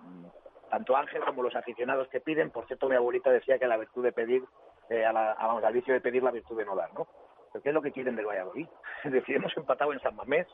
Mm, 0.00 0.24
Tanto 0.70 0.96
Ángel 0.96 1.22
como 1.26 1.42
los 1.42 1.54
aficionados 1.54 2.08
que 2.08 2.20
piden. 2.22 2.50
Por 2.50 2.66
cierto, 2.66 2.88
mi 2.88 2.96
abuelita 2.96 3.30
decía 3.30 3.58
que 3.58 3.66
la 3.66 3.76
virtud 3.76 4.02
de 4.02 4.12
pedir, 4.12 4.42
eh, 4.88 5.04
a 5.04 5.12
la, 5.12 5.32
a- 5.32 5.46
vamos, 5.48 5.62
al 5.64 5.74
vicio 5.74 5.92
de 5.92 6.00
pedir, 6.00 6.22
la 6.22 6.30
virtud 6.30 6.56
de 6.56 6.64
no 6.64 6.74
dar, 6.74 6.94
¿no? 6.94 7.06
¿Pero 7.52 7.62
qué 7.62 7.68
es 7.68 7.74
lo 7.74 7.82
que 7.82 7.92
quieren 7.92 8.16
del 8.16 8.26
Valladolid? 8.26 8.66
Es 9.04 9.12
decir, 9.12 9.36
hemos 9.36 9.56
empatado 9.56 9.92
en 9.92 10.00
San 10.00 10.16
Mamés, 10.16 10.46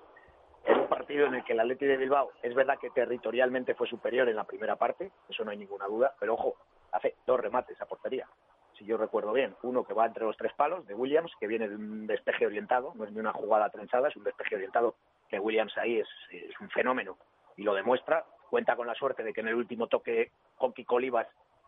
en 0.65 0.81
un 0.81 0.89
partido 0.89 1.27
en 1.27 1.35
el 1.35 1.45
que 1.45 1.53
el 1.53 1.61
Atleti 1.61 1.87
de 1.87 1.97
Bilbao 1.97 2.33
es 2.43 2.55
verdad 2.55 2.79
que 2.79 2.91
territorialmente 2.91 3.75
fue 3.75 3.87
superior 3.87 4.29
en 4.29 4.37
la 4.37 4.45
primera 4.45 4.77
parte, 4.77 5.13
eso 5.29 5.45
no 5.45 5.51
hay 5.51 5.57
ninguna 5.57 5.87
duda, 5.87 6.15
pero 6.19 6.35
ojo, 6.35 6.57
hace 6.93 7.15
dos 7.27 7.41
remates 7.41 7.81
a 7.81 7.87
portería. 7.87 8.27
Si 8.77 8.85
yo 8.85 8.97
recuerdo 8.97 9.33
bien, 9.33 9.57
uno 9.63 9.85
que 9.85 9.95
va 9.95 10.07
entre 10.07 10.25
los 10.25 10.37
tres 10.37 10.53
palos 10.55 10.87
de 10.87 10.95
Williams, 10.95 11.33
que 11.41 11.47
viene 11.47 11.69
de 11.69 11.75
un 11.75 12.07
despeje 12.07 12.47
orientado, 12.47 12.93
no 12.95 13.05
es 13.05 13.13
ni 13.13 13.19
una 13.19 13.33
jugada 13.33 13.71
trenzada, 13.71 14.09
es 14.09 14.17
un 14.17 14.25
despeje 14.25 14.55
orientado 14.55 14.95
que 15.29 15.41
Williams 15.41 15.77
ahí 15.79 15.99
es, 15.99 16.09
es 16.31 16.59
un 16.61 16.71
fenómeno 16.71 17.19
y 17.57 17.63
lo 17.63 17.75
demuestra. 17.75 18.25
Cuenta 18.49 18.77
con 18.77 18.87
la 18.87 18.95
suerte 18.95 19.23
de 19.23 19.35
que 19.35 19.41
en 19.41 19.49
el 19.49 19.57
último 19.57 19.89
toque 19.89 20.31
con 20.57 20.73
Kiko 20.73 20.99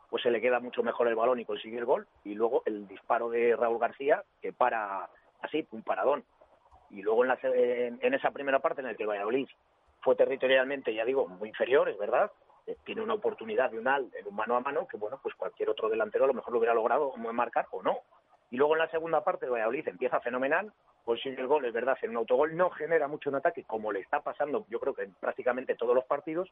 pues 0.08 0.22
se 0.22 0.30
le 0.30 0.40
queda 0.40 0.60
mucho 0.60 0.82
mejor 0.82 1.08
el 1.08 1.14
balón 1.14 1.38
y 1.40 1.44
consigue 1.44 1.78
el 1.78 1.84
gol. 1.84 2.06
Y 2.24 2.34
luego 2.34 2.62
el 2.64 2.88
disparo 2.88 3.28
de 3.28 3.54
Raúl 3.54 3.78
García, 3.78 4.24
que 4.40 4.52
para 4.52 5.08
así, 5.42 5.66
un 5.72 5.82
paradón. 5.82 6.24
Y 6.90 7.02
luego 7.02 7.24
en, 7.24 7.28
la 7.28 7.38
en, 7.42 7.98
en 8.02 8.14
esa 8.14 8.30
primera 8.30 8.58
parte 8.58 8.80
en 8.80 8.88
la 8.88 8.94
que 8.94 9.04
el 9.04 9.08
Valladolid 9.08 9.48
fue 10.00 10.16
territorialmente, 10.16 10.94
ya 10.94 11.04
digo, 11.04 11.28
muy 11.28 11.48
inferior, 11.48 11.88
es 11.88 11.98
verdad, 11.98 12.30
eh, 12.66 12.76
tiene 12.84 13.02
una 13.02 13.14
oportunidad 13.14 13.70
de 13.70 13.78
un 13.78 13.88
al 13.88 14.10
en 14.14 14.26
un 14.26 14.34
mano 14.34 14.56
a 14.56 14.60
mano 14.60 14.86
que, 14.86 14.96
bueno, 14.96 15.18
pues 15.22 15.34
cualquier 15.34 15.70
otro 15.70 15.88
delantero 15.88 16.24
a 16.24 16.28
lo 16.28 16.34
mejor 16.34 16.52
lo 16.52 16.58
hubiera 16.58 16.74
logrado 16.74 17.14
marcar 17.16 17.66
o 17.70 17.82
no. 17.82 17.98
Y 18.50 18.56
luego 18.56 18.74
en 18.74 18.80
la 18.80 18.90
segunda 18.90 19.22
parte 19.22 19.46
el 19.46 19.52
Valladolid 19.52 19.86
empieza 19.86 20.20
fenomenal, 20.20 20.72
consigue 21.04 21.40
el 21.40 21.46
gol, 21.46 21.64
es 21.64 21.72
verdad, 21.72 21.96
en 22.02 22.10
un 22.10 22.16
autogol, 22.18 22.56
no 22.56 22.70
genera 22.70 23.06
mucho 23.06 23.30
en 23.30 23.36
ataque, 23.36 23.64
como 23.64 23.92
le 23.92 24.00
está 24.00 24.20
pasando 24.20 24.66
yo 24.68 24.80
creo 24.80 24.94
que 24.94 25.04
en 25.04 25.14
prácticamente 25.14 25.76
todos 25.76 25.94
los 25.94 26.04
partidos, 26.04 26.50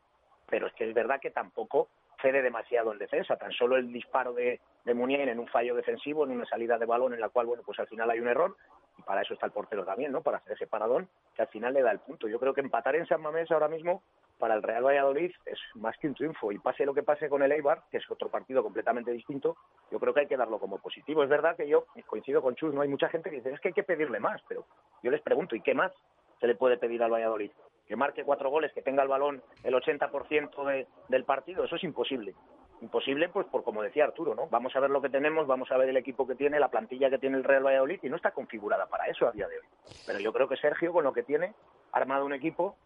pero 0.48 0.68
es 0.68 0.72
que 0.74 0.88
es 0.88 0.94
verdad 0.94 1.20
que 1.20 1.30
tampoco 1.30 1.88
cede 2.22 2.42
demasiado 2.42 2.92
en 2.92 2.98
defensa, 2.98 3.36
tan 3.36 3.52
solo 3.52 3.76
el 3.76 3.92
disparo 3.92 4.32
de, 4.32 4.60
de 4.84 4.94
Muniain 4.94 5.28
en 5.28 5.38
un 5.38 5.48
fallo 5.48 5.74
defensivo, 5.74 6.24
en 6.24 6.32
una 6.32 6.46
salida 6.46 6.78
de 6.78 6.86
balón 6.86 7.14
en 7.14 7.20
la 7.20 7.28
cual, 7.28 7.46
bueno, 7.46 7.62
pues 7.64 7.78
al 7.78 7.88
final 7.88 8.10
hay 8.10 8.20
un 8.20 8.28
error, 8.28 8.56
y 8.98 9.02
para 9.02 9.22
eso 9.22 9.34
está 9.34 9.46
el 9.46 9.52
portero 9.52 9.84
también, 9.84 10.12
¿no? 10.12 10.20
Para 10.22 10.38
hacer 10.38 10.52
ese 10.52 10.66
paradón, 10.66 11.08
que 11.34 11.42
al 11.42 11.48
final 11.48 11.72
le 11.72 11.82
da 11.82 11.92
el 11.92 12.00
punto. 12.00 12.28
Yo 12.28 12.38
creo 12.40 12.52
que 12.52 12.60
empatar 12.60 12.96
en 12.96 13.06
San 13.06 13.22
Mamés 13.22 13.50
ahora 13.50 13.68
mismo 13.68 14.02
para 14.38 14.54
el 14.54 14.62
Real 14.62 14.84
Valladolid 14.84 15.32
es 15.46 15.58
más 15.74 15.96
que 15.98 16.06
un 16.08 16.14
triunfo, 16.14 16.52
y 16.52 16.58
pase 16.58 16.84
lo 16.86 16.94
que 16.94 17.02
pase 17.02 17.28
con 17.28 17.42
el 17.42 17.50
Eibar, 17.52 17.82
que 17.90 17.96
es 17.98 18.10
otro 18.10 18.28
partido 18.28 18.62
completamente 18.62 19.10
distinto, 19.10 19.56
yo 19.90 19.98
creo 19.98 20.12
que 20.14 20.20
hay 20.20 20.26
que 20.28 20.36
darlo 20.36 20.58
como 20.60 20.78
positivo. 20.78 21.22
Es 21.22 21.28
verdad 21.28 21.56
que 21.56 21.66
yo 21.68 21.86
coincido 22.06 22.40
con 22.42 22.54
Chus, 22.54 22.72
no 22.74 22.82
hay 22.82 22.88
mucha 22.88 23.08
gente 23.08 23.30
que 23.30 23.36
dice, 23.36 23.52
es 23.52 23.60
que 23.60 23.68
hay 23.68 23.74
que 23.74 23.82
pedirle 23.82 24.20
más, 24.20 24.40
pero 24.48 24.64
yo 25.02 25.10
les 25.10 25.22
pregunto, 25.22 25.56
¿y 25.56 25.60
qué 25.60 25.74
más 25.74 25.92
se 26.40 26.46
le 26.46 26.54
puede 26.54 26.76
pedir 26.78 27.02
al 27.02 27.10
Valladolid? 27.12 27.50
Que 27.86 27.96
marque 27.96 28.22
cuatro 28.22 28.50
goles, 28.50 28.72
que 28.72 28.82
tenga 28.82 29.02
el 29.02 29.08
balón 29.08 29.42
el 29.64 29.74
80% 29.74 30.64
de- 30.66 30.86
del 31.08 31.24
partido, 31.24 31.64
eso 31.64 31.76
es 31.76 31.84
imposible. 31.84 32.34
Imposible, 32.80 33.28
pues 33.28 33.46
por 33.46 33.64
como 33.64 33.82
decía 33.82 34.04
Arturo, 34.04 34.34
¿no? 34.34 34.46
Vamos 34.48 34.74
a 34.76 34.80
ver 34.80 34.90
lo 34.90 35.02
que 35.02 35.08
tenemos, 35.08 35.46
vamos 35.46 35.70
a 35.72 35.76
ver 35.76 35.88
el 35.88 35.96
equipo 35.96 36.26
que 36.26 36.36
tiene, 36.36 36.60
la 36.60 36.68
plantilla 36.68 37.10
que 37.10 37.18
tiene 37.18 37.36
el 37.36 37.44
Real 37.44 37.66
Valladolid 37.66 37.98
y 38.02 38.08
no 38.08 38.16
está 38.16 38.30
configurada 38.30 38.86
para 38.86 39.06
eso 39.06 39.26
a 39.26 39.32
día 39.32 39.48
de 39.48 39.58
hoy. 39.58 39.64
Pero 40.06 40.20
yo 40.20 40.32
creo 40.32 40.48
que 40.48 40.56
Sergio, 40.56 40.92
con 40.92 41.04
lo 41.04 41.12
que 41.12 41.24
tiene, 41.24 41.54
ha 41.92 41.98
armado 41.98 42.24
un 42.24 42.32
equipo 42.32 42.76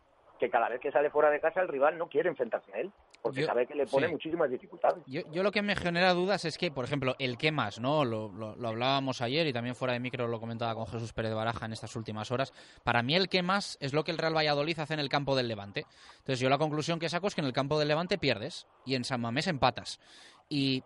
que 0.42 0.50
cada 0.50 0.68
vez 0.68 0.80
que 0.80 0.90
sale 0.90 1.08
fuera 1.08 1.30
de 1.30 1.38
casa 1.40 1.60
el 1.60 1.68
rival 1.68 1.96
no 1.96 2.08
quiere 2.08 2.28
enfrentarse 2.28 2.72
a 2.74 2.80
él, 2.80 2.90
porque 3.22 3.42
Yo- 3.42 3.46
sabe 3.46 3.64
que 3.64 3.76
le 3.76 3.86
pone 3.86 4.08
sí. 4.08 4.12
muchísimas 4.12 4.50
dificultades. 4.50 5.04
Yo, 5.06 5.20
yo 5.30 5.44
lo 5.44 5.52
que 5.52 5.62
me 5.62 5.76
genera 5.76 6.12
dudas 6.14 6.44
es 6.44 6.58
que, 6.58 6.72
por 6.72 6.84
ejemplo, 6.84 7.14
el 7.20 7.38
qué 7.38 7.52
más, 7.52 7.78
¿no? 7.78 8.04
Lo, 8.04 8.28
lo- 8.32 8.56
lo 8.56 8.68
hablábamos 8.68 9.22
ayer 9.22 9.46
y 9.46 9.52
también 9.52 9.76
fuera 9.76 9.94
de 9.94 10.00
micro 10.00 10.26
lo 10.26 10.40
comentaba 10.40 10.74
con 10.74 10.88
Jesús 10.88 11.12
Pérez 11.12 11.30
de 11.30 11.36
Baraja 11.36 11.66
en 11.66 11.72
estas 11.72 11.94
últimas 11.94 12.32
horas. 12.32 12.52
Para 12.82 13.04
mí 13.04 13.14
el 13.14 13.28
qué 13.28 13.42
más 13.44 13.78
es 13.80 13.94
lo 13.94 14.02
que 14.02 14.10
el 14.10 14.18
Real 14.18 14.36
Valladolid 14.36 14.76
hace 14.80 14.94
en 14.94 15.00
el 15.00 15.08
campo 15.08 15.36
del 15.36 15.46
Levante. 15.46 15.84
Entonces 16.18 16.40
yo 16.40 16.48
la 16.48 16.58
conclusión 16.58 16.98
que 16.98 17.08
saco 17.08 17.28
es 17.28 17.36
que 17.36 17.40
en 17.40 17.46
el 17.46 17.52
campo 17.52 17.78
del 17.78 17.86
Levante 17.86 18.18
pierdes 18.18 18.66
y 18.84 18.96
en 18.96 19.04
San 19.04 19.20
Mamés 19.20 19.46
empatas. 19.46 20.00
Y... 20.48 20.82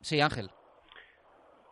Sí, 0.00 0.20
Ángel. 0.22 0.50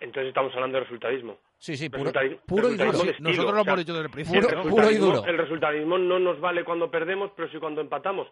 Entonces 0.01 0.29
estamos 0.29 0.53
hablando 0.55 0.77
de 0.79 0.85
resultadismo. 0.85 1.39
Sí, 1.59 1.77
sí, 1.77 1.89
puro, 1.89 2.11
puro 2.47 2.69
y 2.69 2.77
duro. 2.77 2.99
de 3.07 3.11
estilo, 3.13 3.29
o 3.61 3.65
sea, 3.65 3.73
el 4.01 4.11
Puro, 4.43 4.49
puro 4.71 4.91
y 4.91 4.97
duro. 4.97 5.25
El 5.27 5.39
resultadismo 5.39 5.99
no 5.99 6.19
nos 6.19 6.39
vale 6.41 6.65
cuando 6.65 6.91
perdemos, 6.91 7.31
pero 7.35 7.49
sí 7.51 7.59
cuando 7.59 7.81
empatamos. 7.81 8.29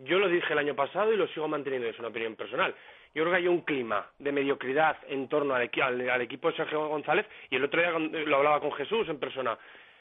Yo 0.00 0.18
lo 0.18 0.28
dije 0.28 0.52
el 0.52 0.58
año 0.58 0.74
pasado 0.74 1.12
y 1.12 1.16
lo 1.16 1.28
sigo 1.28 1.46
manteniendo, 1.46 1.88
es 1.88 1.98
una 2.00 2.08
opinión 2.08 2.34
personal. 2.34 2.74
Yo 3.14 3.22
creo 3.22 3.30
que 3.30 3.36
hay 3.38 3.46
un 3.48 3.60
clima 3.60 4.04
de 4.18 4.32
mediocridad 4.32 4.96
en 5.08 5.28
torno 5.28 5.54
al, 5.54 5.70
equi- 5.70 5.82
al- 5.82 6.10
al 6.10 6.20
equipo 6.20 6.50
de 6.50 6.56
Sergio 6.56 6.88
González 6.88 7.26
y 7.48 7.54
el 7.56 7.64
otro 7.64 7.80
día 7.80 7.92
lo 8.26 8.36
hablaba 8.36 8.58
con 8.60 8.72
Jesús 8.72 9.08
en 9.08 9.20
persona. 9.20 9.56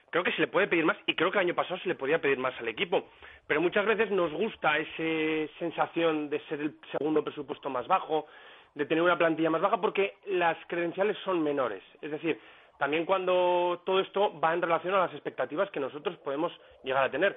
Creo 0.10 0.24
que 0.24 0.32
se 0.32 0.42
le 0.42 0.48
puede 0.48 0.68
pedir 0.68 0.84
más 0.86 0.98
y 1.06 1.14
creo 1.16 1.30
que 1.32 1.38
el 1.38 1.46
año 1.46 1.54
pasado 1.56 1.80
se 1.80 1.88
le 1.90 1.94
podía 1.96 2.20
pedir 2.20 2.40
más 2.40 2.60
al 2.60 2.68
equipo. 2.70 3.12
Pero 3.46 3.62
muchas 3.62 3.86
veces 3.86 4.10
nos 4.10 4.32
gusta 4.32 4.78
esa 4.80 5.54
sensación 5.60 6.30
de 6.32 6.40
ser 6.48 6.60
el 6.62 6.76
segundo 6.92 7.24
presupuesto 7.24 7.70
más 7.70 7.88
bajo, 7.88 8.26
de 8.74 8.86
tener 8.88 9.04
una 9.04 9.18
plantilla 9.18 9.52
más 9.52 9.62
baja 9.62 9.80
porque 9.80 10.16
las 10.26 10.58
credenciales 10.68 11.16
son 11.24 11.44
menores. 11.44 11.84
Es 12.02 12.10
decir, 12.10 12.40
también 12.84 13.06
cuando 13.06 13.82
todo 13.86 14.02
esto 14.02 14.38
va 14.42 14.54
en 14.54 14.62
relación 14.62 14.94
a 14.94 15.00
las 15.00 15.14
expectativas 15.14 15.72
que 15.72 15.80
nosotros 15.80 16.18
podemos 16.18 16.52
llegar 16.84 17.06
a 17.06 17.10
tener. 17.10 17.34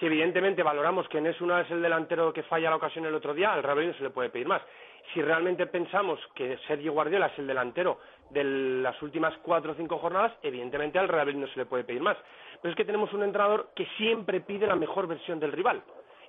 Si 0.00 0.06
evidentemente 0.06 0.64
valoramos 0.64 1.08
que 1.08 1.20
Nesuna 1.20 1.60
es 1.60 1.70
el 1.70 1.80
delantero 1.80 2.32
que 2.32 2.42
falla 2.42 2.70
la 2.70 2.74
ocasión 2.74 3.06
el 3.06 3.14
otro 3.14 3.32
día, 3.32 3.52
al 3.52 3.62
Real 3.62 3.76
Madrid 3.76 3.92
no 3.92 3.96
se 3.98 4.02
le 4.02 4.10
puede 4.10 4.30
pedir 4.30 4.48
más. 4.48 4.60
Si 5.14 5.22
realmente 5.22 5.64
pensamos 5.66 6.18
que 6.34 6.58
Sergio 6.66 6.92
Guardiola 6.92 7.26
es 7.26 7.38
el 7.38 7.46
delantero 7.46 8.00
de 8.30 8.42
las 8.42 9.00
últimas 9.00 9.32
cuatro 9.44 9.70
o 9.70 9.74
cinco 9.76 9.96
jornadas, 9.98 10.32
evidentemente 10.42 10.98
al 10.98 11.06
Real 11.06 11.26
Madrid 11.26 11.38
no 11.38 11.46
se 11.46 11.60
le 11.60 11.66
puede 11.66 11.84
pedir 11.84 12.02
más. 12.02 12.16
Pero 12.60 12.72
es 12.72 12.76
que 12.76 12.84
tenemos 12.84 13.12
un 13.12 13.22
entrenador 13.22 13.68
que 13.76 13.86
siempre 13.96 14.40
pide 14.40 14.66
la 14.66 14.74
mejor 14.74 15.06
versión 15.06 15.38
del 15.38 15.52
rival. 15.52 15.84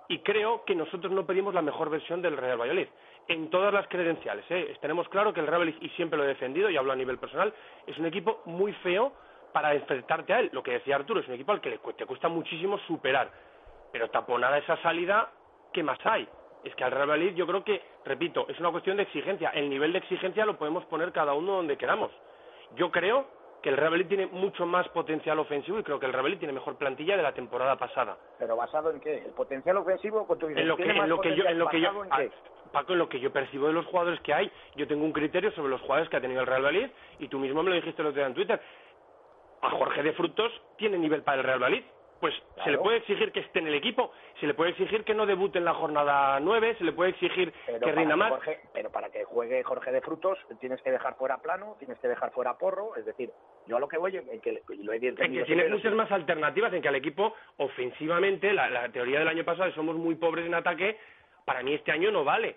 Y 0.08 0.20
creo 0.20 0.64
que 0.66 0.76
nosotros 0.76 1.12
no 1.12 1.26
pedimos 1.26 1.56
la 1.56 1.64
mejor 1.64 1.90
versión 1.90 2.22
del 2.22 2.38
Real 2.38 2.62
Valladolid. 2.62 2.90
En 3.27 3.49
todas 3.49 3.73
las 3.73 3.88
credenciales, 3.88 4.43
¿eh? 4.49 4.76
tenemos 4.81 5.07
claro 5.10 5.34
que 5.34 5.39
el 5.39 5.48
Real 5.48 5.69
y 5.80 5.89
siempre 5.89 6.18
lo 6.18 6.26
he 6.26 6.27
defendido, 6.27 6.69
y 6.69 6.76
hablo 6.76 6.91
a 6.91 6.95
nivel 6.95 7.18
personal, 7.18 7.53
es 7.88 7.98
un 7.98 8.06
equipo 8.06 8.41
muy 8.45 8.73
feo 8.73 9.14
para 9.53 9.73
enfrentarte 9.73 10.34
a 10.34 10.39
él. 10.39 10.49
Lo 10.53 10.61
que 10.64 10.72
decía 10.72 10.95
Arturo, 10.95 11.19
es 11.22 11.27
un 11.27 11.35
equipo 11.35 11.52
al 11.52 11.61
que 11.61 11.69
le 11.69 11.77
cu- 11.80 11.93
te 11.93 12.06
cuesta 12.06 12.27
muchísimo 12.27 12.77
superar. 12.80 13.30
Pero 13.91 14.10
taponada 14.10 14.57
esa 14.57 14.76
salida, 14.81 15.30
¿qué 15.72 15.84
más 15.84 15.99
hay? 16.06 16.27
Es 16.64 16.76
que 16.76 16.84
al 16.84 16.91
Real 16.91 17.10
Valladolid 17.10 17.35
yo 17.35 17.48
creo 17.48 17.64
que, 17.64 17.81
repito, 18.06 18.45
es 18.49 18.60
una 18.60 18.72
cuestión 18.72 18.98
de 18.98 19.03
exigencia. 19.03 19.49
El 19.49 19.69
nivel 19.69 19.91
de 19.93 19.99
exigencia 19.99 20.45
lo 20.45 20.57
podemos 20.57 20.85
poner 20.85 21.11
cada 21.11 21.34
uno 21.34 21.53
donde 21.57 21.77
queramos. 21.77 22.11
Yo 22.76 22.91
creo 22.91 23.26
que 23.61 23.69
el 23.69 23.77
Real 23.77 23.91
Valladolid 23.91 24.07
tiene 24.07 24.26
mucho 24.27 24.65
más 24.65 24.88
potencial 24.89 25.38
ofensivo 25.39 25.80
y 25.80 25.84
creo 25.84 25.99
que 25.99 26.06
el 26.06 26.14
Real 26.14 26.23
Valladolid 26.23 26.39
tiene 26.39 26.53
mejor 26.53 26.77
plantilla 26.77 27.18
de 27.18 27.23
la 27.23 27.34
temporada 27.34 27.76
pasada. 27.77 28.18
¿Pero 28.39 28.56
basado 28.56 28.89
en 28.91 28.99
qué? 28.99 29.18
¿El 29.26 29.31
potencial 29.34 29.77
ofensivo? 29.77 30.26
Tú 30.39 30.48
dices, 30.48 30.61
En 30.64 30.68
lo 30.68 30.77
que, 30.77 30.84
¿tiene 30.84 30.99
en 30.99 31.10
lo 31.10 31.19
que 31.22 31.35
yo, 31.35 31.43
en 31.45 31.60
lo 31.60 31.68
que 31.68 31.81
yo, 31.81 31.91
Paco, 32.72 32.93
en 32.93 32.99
lo 32.99 33.10
que 33.10 33.19
yo 33.19 33.31
percibo 33.31 33.68
de 33.68 33.73
los 33.73 33.85
jugadores 33.85 34.19
que 34.22 34.34
hay, 34.34 34.52
yo 34.76 34.88
tengo 34.88 35.03
un 35.03 35.11
criterio 35.14 35.52
sobre 35.52 35.69
los 35.69 35.81
jugadores 35.81 36.10
que 36.10 36.18
ha 36.18 36.22
tenido 36.22 36.41
el 36.41 36.48
Real 36.48 36.64
Valladolid 36.64 36.89
y 37.19 37.27
tú 37.27 37.38
mismo 37.39 37.61
me 37.64 37.69
lo 37.69 37.76
dijiste 37.76 38.02
el 38.02 38.07
otro 38.07 38.19
día 38.19 38.27
en 38.27 38.34
Twitter. 38.34 38.61
A 39.61 39.69
Jorge 39.72 40.02
de 40.03 40.14
Frutos 40.14 40.52
tiene 40.77 40.98
nivel 40.98 41.22
para 41.23 41.38
el 41.38 41.43
Real 41.43 41.60
Valladolid. 41.61 41.84
Pues 42.19 42.35
se 42.64 42.69
le 42.69 42.77
puede 42.77 42.98
exigir 42.98 43.31
que 43.31 43.39
esté 43.39 43.57
en 43.57 43.68
el 43.68 43.73
equipo, 43.73 44.11
se 44.39 44.45
le 44.45 44.53
puede 44.53 44.69
exigir 44.72 45.03
que 45.03 45.15
no 45.15 45.26
debute 45.26 45.57
en 45.57 45.65
la 45.65 45.73
jornada 45.73 46.39
9, 46.39 46.76
se 46.77 46.84
le 46.84 46.91
puede 46.91 47.10
exigir 47.10 47.52
Pero 47.65 47.80
que 47.80 47.91
rinda 47.93 48.15
más. 48.15 48.30
Jorge- 48.30 48.60
pero 48.76 48.91
para 48.91 49.10
que 49.10 49.23
juegue 49.23 49.64
Jorge 49.64 49.91
de 49.91 50.02
Frutos 50.02 50.38
tienes 50.60 50.80
que 50.84 50.91
dejar 50.91 51.15
fuera 51.15 51.39
Plano, 51.39 51.77
tienes 51.80 51.98
que 51.98 52.07
dejar 52.07 52.31
fuera 52.31 52.60
Porro, 52.60 52.95
es 52.95 53.07
decir, 53.07 53.31
yo 53.65 53.77
a 53.77 53.80
lo 53.80 53.88
que 53.88 53.98
voy, 53.98 54.18
en 54.18 54.39
que 54.39 54.52
lo 54.52 54.93
he 54.93 54.98
En 54.98 55.15
que 55.15 55.43
tiene 55.45 55.68
muchas 55.69 55.93
más 55.93 56.11
alternativas, 56.11 56.72
en 56.73 56.84
que 56.84 56.89
al 56.89 56.95
equipo, 56.95 57.34
ofensivamente, 57.57 58.53
la, 58.53 58.69
la 58.69 58.89
teoría 58.89 59.18
del 59.18 59.27
año 59.27 59.43
pasado 59.43 59.72
somos 59.72 59.95
muy 59.95 60.14
pobres 60.14 60.45
en 60.45 60.53
ataque, 60.53 60.99
para 61.46 61.64
mí 61.64 61.74
este 61.74 61.92
año 61.92 62.12
no 62.12 62.24
vale. 62.24 62.56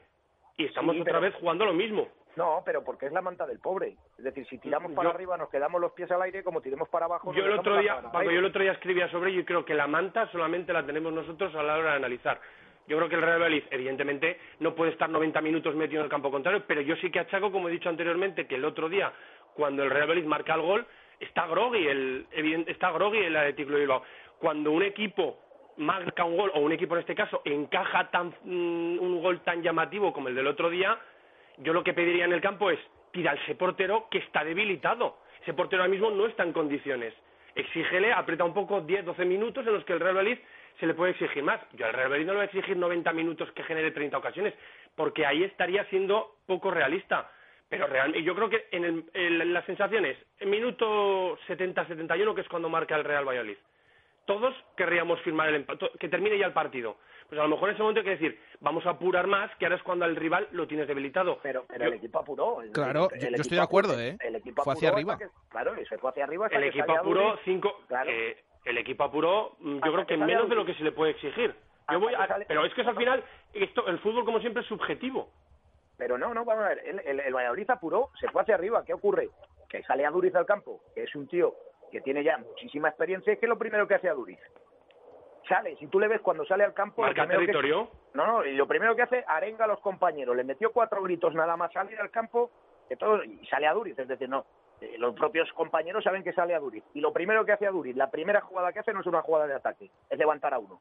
Y 0.57 0.67
estamos 0.67 0.95
Sí, 0.95 1.01
otra 1.01 1.15
pero- 1.15 1.23
vez 1.23 1.35
jugando 1.35 1.65
lo 1.65 1.73
mismo. 1.73 2.09
No, 2.37 2.63
pero 2.65 2.83
porque 2.83 3.07
es 3.07 3.13
la 3.13 3.23
manta 3.23 3.47
del 3.47 3.61
pobre. 3.61 3.95
Es 4.19 4.25
decir, 4.25 4.45
si 4.49 4.59
tiramos 4.59 4.91
Yo- 4.91 4.97
para 4.97 5.11
arriba 5.11 5.37
nos 5.37 5.49
quedamos 5.51 5.81
los 5.81 5.93
pies 5.93 6.11
al 6.11 6.21
aire, 6.23 6.43
como 6.43 6.61
tiremos 6.61 6.89
para 6.89 7.07
abajo 7.07 7.29
nos 7.29 7.37
Yo 7.37 7.45
el 7.47 7.59
otro 7.59 7.77
día, 7.79 8.01
Paco, 8.11 8.25
yo 8.25 8.39
el 8.39 8.45
otro 8.45 8.61
día 8.63 8.73
escribía 8.73 9.09
sobre 9.11 9.31
ello 9.31 9.41
y 9.41 9.45
creo 9.45 9.65
que 9.65 9.75
la 9.75 9.87
manta 9.87 10.29
solamente 10.33 10.73
la 10.73 10.85
tenemos 10.85 11.13
nosotros 11.13 11.55
a 11.55 11.63
la 11.63 11.77
hora 11.77 11.91
de 11.91 11.97
analizar. 11.97 12.41
Yo 12.89 12.97
creo 12.97 13.09
que 13.09 13.15
el 13.15 13.23
Real 13.23 13.37
Valladolid, 13.41 13.63
evidentemente, 13.71 14.39
no 14.59 14.75
puede 14.75 14.91
estar 14.91 15.09
90 15.09 15.41
minutos 15.41 15.75
metido 15.77 16.01
en 16.01 16.05
el 16.07 16.11
campo 16.11 16.31
contrario, 16.31 16.65
pero 16.67 16.81
yo 16.81 16.97
sí 16.97 17.11
que 17.11 17.21
achaco, 17.21 17.53
como 17.53 17.69
he 17.69 17.73
dicho 17.73 17.89
anteriormente, 17.89 18.47
que 18.49 18.57
el 18.57 18.65
otro 18.65 18.89
día, 18.89 19.13
cuando 19.55 19.85
el 19.85 19.91
Real 19.91 20.03
Valladolid 20.09 20.27
marca 20.27 20.55
el 20.55 20.61
gol, 20.63 20.87
está 21.21 21.47
groggy 21.47 21.87
el, 21.87 22.27
está 22.67 22.91
groggy 22.91 23.19
el 23.19 23.37
Athletic 23.37 23.65
Club 23.67 23.77
de 23.77 23.81
Bilbao. 23.83 24.03
Cuando 24.41 24.73
un 24.73 24.83
equipo 24.83 25.39
marca 25.77 26.25
un 26.25 26.37
gol, 26.37 26.51
o 26.55 26.61
un 26.61 26.73
equipo 26.73 26.95
en 26.95 27.01
este 27.01 27.15
caso, 27.15 27.43
encaja 27.45 28.11
tan, 28.11 28.35
mm, 28.43 28.99
un 28.99 29.23
gol 29.23 29.41
tan 29.41 29.63
llamativo 29.63 30.13
como 30.13 30.29
el 30.29 30.35
del 30.35 30.47
otro 30.47 30.71
día, 30.71 30.99
yo 31.59 31.73
lo 31.73 31.85
que 31.85 31.95
pediría 31.95 32.25
en 32.25 32.33
el 32.33 32.41
campo 32.41 32.71
es 32.71 32.79
tira 33.13 33.33
a 33.33 33.35
ese 33.35 33.55
portero 33.55 34.09
que 34.11 34.19
está 34.19 34.45
debilitado. 34.45 35.19
Ese 35.43 35.55
portero 35.55 35.83
ahora 35.83 35.91
mismo 35.91 36.11
no 36.11 36.27
está 36.27 36.43
en 36.43 36.53
condiciones. 36.53 37.15
Exígele, 37.55 38.13
aprieta 38.13 38.45
un 38.45 38.55
poco 38.55 38.81
10, 38.81 39.05
12 39.05 39.25
minutos 39.25 39.65
en 39.67 39.73
los 39.73 39.85
que 39.85 39.93
el 39.93 40.01
Real 40.01 40.17
Valladolid 40.17 40.39
se 40.81 40.87
le 40.87 40.95
puede 40.95 41.13
exigir 41.13 41.43
más. 41.45 41.61
Yo 41.75 41.87
al 41.87 41.93
Real 41.93 42.09
Valladolid 42.09 42.27
no 42.27 42.33
le 42.33 42.39
voy 42.39 42.47
a 42.47 42.47
exigir 42.47 42.77
90 42.77 43.13
minutos 43.13 43.51
que 43.53 43.63
genere 43.63 43.93
30 43.93 44.19
ocasiones, 44.19 44.55
porque 44.97 45.25
ahí 45.25 45.45
estaría 45.45 45.85
siendo 45.85 46.37
poco 46.47 46.73
realista. 46.73 47.31
Pero 47.69 47.87
realmente, 47.87 48.25
yo 48.25 48.35
creo 48.35 48.51
que 48.51 48.67
en, 48.73 48.85
el, 48.85 49.05
en 49.15 49.53
las 49.53 49.65
sensaciones, 49.65 50.17
en 50.41 50.51
minuto 50.51 51.39
70-71, 51.47 52.35
que 52.35 52.41
es 52.41 52.49
cuando 52.49 52.69
marca 52.69 52.97
el 52.97 53.05
Real 53.05 53.27
Valladolid, 53.27 53.57
todos 54.27 54.55
querríamos 54.77 55.21
firmar 55.23 55.49
el 55.49 55.57
empate, 55.57 55.91
que 55.99 56.09
termine 56.09 56.39
ya 56.39 56.47
el 56.47 56.53
partido. 56.53 56.97
Pues 57.29 57.41
a 57.41 57.45
lo 57.45 57.49
mejor 57.51 57.69
en 57.71 57.75
ese 57.75 57.83
momento 57.83 58.01
hay 58.01 58.05
que 58.05 58.11
decir, 58.11 58.41
vamos 58.61 58.85
a 58.87 58.91
apurar 58.91 59.27
más, 59.27 59.51
que 59.57 59.65
ahora 59.65 59.77
es 59.77 59.83
cuando 59.83 60.05
el 60.05 60.15
rival 60.17 60.47
lo 60.53 60.67
tienes 60.67 60.87
debilitado. 60.87 61.39
Pero, 61.43 61.65
pero 61.69 61.87
el 61.87 61.95
equipo 61.95 62.19
apuró. 62.19 62.61
El, 62.63 62.71
claro, 62.71 63.09
el, 63.13 63.21
yo, 63.37 63.41
estoy 63.41 63.57
de 63.57 63.63
acuerdo, 63.63 63.99
¿eh? 63.99 64.17
El 64.21 64.37
equipo 64.37 64.63
fue 64.63 64.75
hacia 64.75 64.91
arriba. 64.91 65.17
Que, 65.19 65.29
claro, 65.49 65.81
y 65.81 65.87
se 65.87 65.97
fue 65.99 66.11
hacia 66.11 66.25
arriba. 66.25 66.47
hasta 66.47 66.59
El 66.59 66.65
equipo 66.65 66.93
apuró 66.93 67.39
cinco... 67.45 67.81
Claro. 67.89 68.11
eh, 68.11 68.37
el 68.67 68.79
equipo 68.79 69.05
apuró, 69.05 69.57
yo 69.61 69.75
Hasta 69.77 69.91
creo 69.93 70.07
que 70.07 70.17
menos 70.17 70.49
de 70.49 70.55
lo 70.55 70.65
que 70.65 70.75
se 70.75 70.85
le 70.85 70.93
puede 70.93 71.13
exigir. 71.13 71.55
Yo 71.91 72.01
voy 72.01 72.15
a- 72.15 72.27
sale- 72.27 72.47
Pero 72.47 72.65
es 72.65 72.73
que 72.73 72.81
eso 72.81 72.91
al 72.91 72.97
final, 72.97 73.23
esto, 73.53 73.87
el 73.89 73.99
fútbol 73.99 74.25
como 74.25 74.41
siempre 74.41 74.63
es 74.63 74.69
subjetivo. 74.69 75.29
Pero 75.99 76.17
no, 76.19 76.33
no, 76.35 76.45
vamos 76.45 76.65
a 76.65 76.69
ver. 76.69 76.83
El, 76.87 77.01
el, 77.01 77.21
el 77.21 77.35
Valladolid 77.35 77.69
apuró, 77.71 78.11
se 78.19 78.29
fue 78.29 78.41
hacia 78.43 78.55
arriba. 78.55 78.83
¿Qué 78.85 78.95
ocurre? 78.95 79.29
Que 79.69 79.83
sale 79.83 80.05
a 80.07 80.11
Duriz 80.11 80.35
al 80.35 80.47
campo, 80.47 80.81
que 80.95 81.03
es 81.05 81.15
un 81.15 81.27
tío 81.29 81.55
que 81.91 82.01
tiene 82.01 82.23
ya 82.25 82.39
muchísima 82.39 82.89
experiencia. 82.89 83.33
¿Y 83.33 83.37
¿Qué 83.37 83.47
es 83.47 83.51
lo 83.51 83.59
primero 83.59 83.87
que 83.87 83.95
hace 83.95 84.09
a 84.09 84.15
Duriz? 84.15 84.39
Sale, 85.49 85.77
si 85.77 85.87
tú 85.89 86.01
le 86.01 86.09
ves 86.09 86.21
cuando 86.23 86.45
sale 86.47 86.65
al 86.65 86.73
campo... 86.73 87.03
Marca 87.03 87.23
primero 87.23 87.41
que- 87.41 87.47
territorio. 87.47 87.91
No, 88.15 88.27
no, 88.27 88.45
y 88.47 88.55
lo 88.57 88.67
primero 88.67 88.97
que 88.97 89.03
hace, 89.03 89.25
arenga 89.27 89.65
a 89.67 89.69
los 89.69 89.81
compañeros. 89.81 90.35
Le 90.35 90.45
metió 90.45 90.73
cuatro 90.73 91.03
gritos 91.03 91.35
nada 91.35 91.57
más 91.57 91.73
salir 91.73 91.99
al 92.01 92.11
campo 92.11 92.51
que 92.89 92.97
todos, 92.97 93.25
y 93.27 93.45
sale 93.47 93.67
a 93.67 93.75
Duriz. 93.75 93.99
Es 93.99 94.09
decir, 94.09 94.29
no, 94.29 94.47
eh, 94.81 94.97
los 94.99 95.15
propios 95.15 95.53
compañeros 95.53 96.03
saben 96.03 96.25
que 96.25 96.33
sale 96.33 96.55
a 96.55 96.61
Duriz. 96.61 96.83
Y 96.95 97.01
lo 97.01 97.13
primero 97.13 97.45
que 97.45 97.53
hace 97.53 97.67
a 97.67 97.71
Duriz, 97.71 97.95
la 97.95 98.11
primera 98.11 98.41
jugada 98.41 98.73
que 98.73 98.79
hace 98.79 98.93
no 98.95 99.01
es 99.01 99.07
una 99.07 99.21
jugada 99.23 99.47
de 99.47 99.55
ataque, 99.55 99.91
es 100.09 100.19
levantar 100.19 100.55
a 100.55 100.59
uno. 100.59 100.81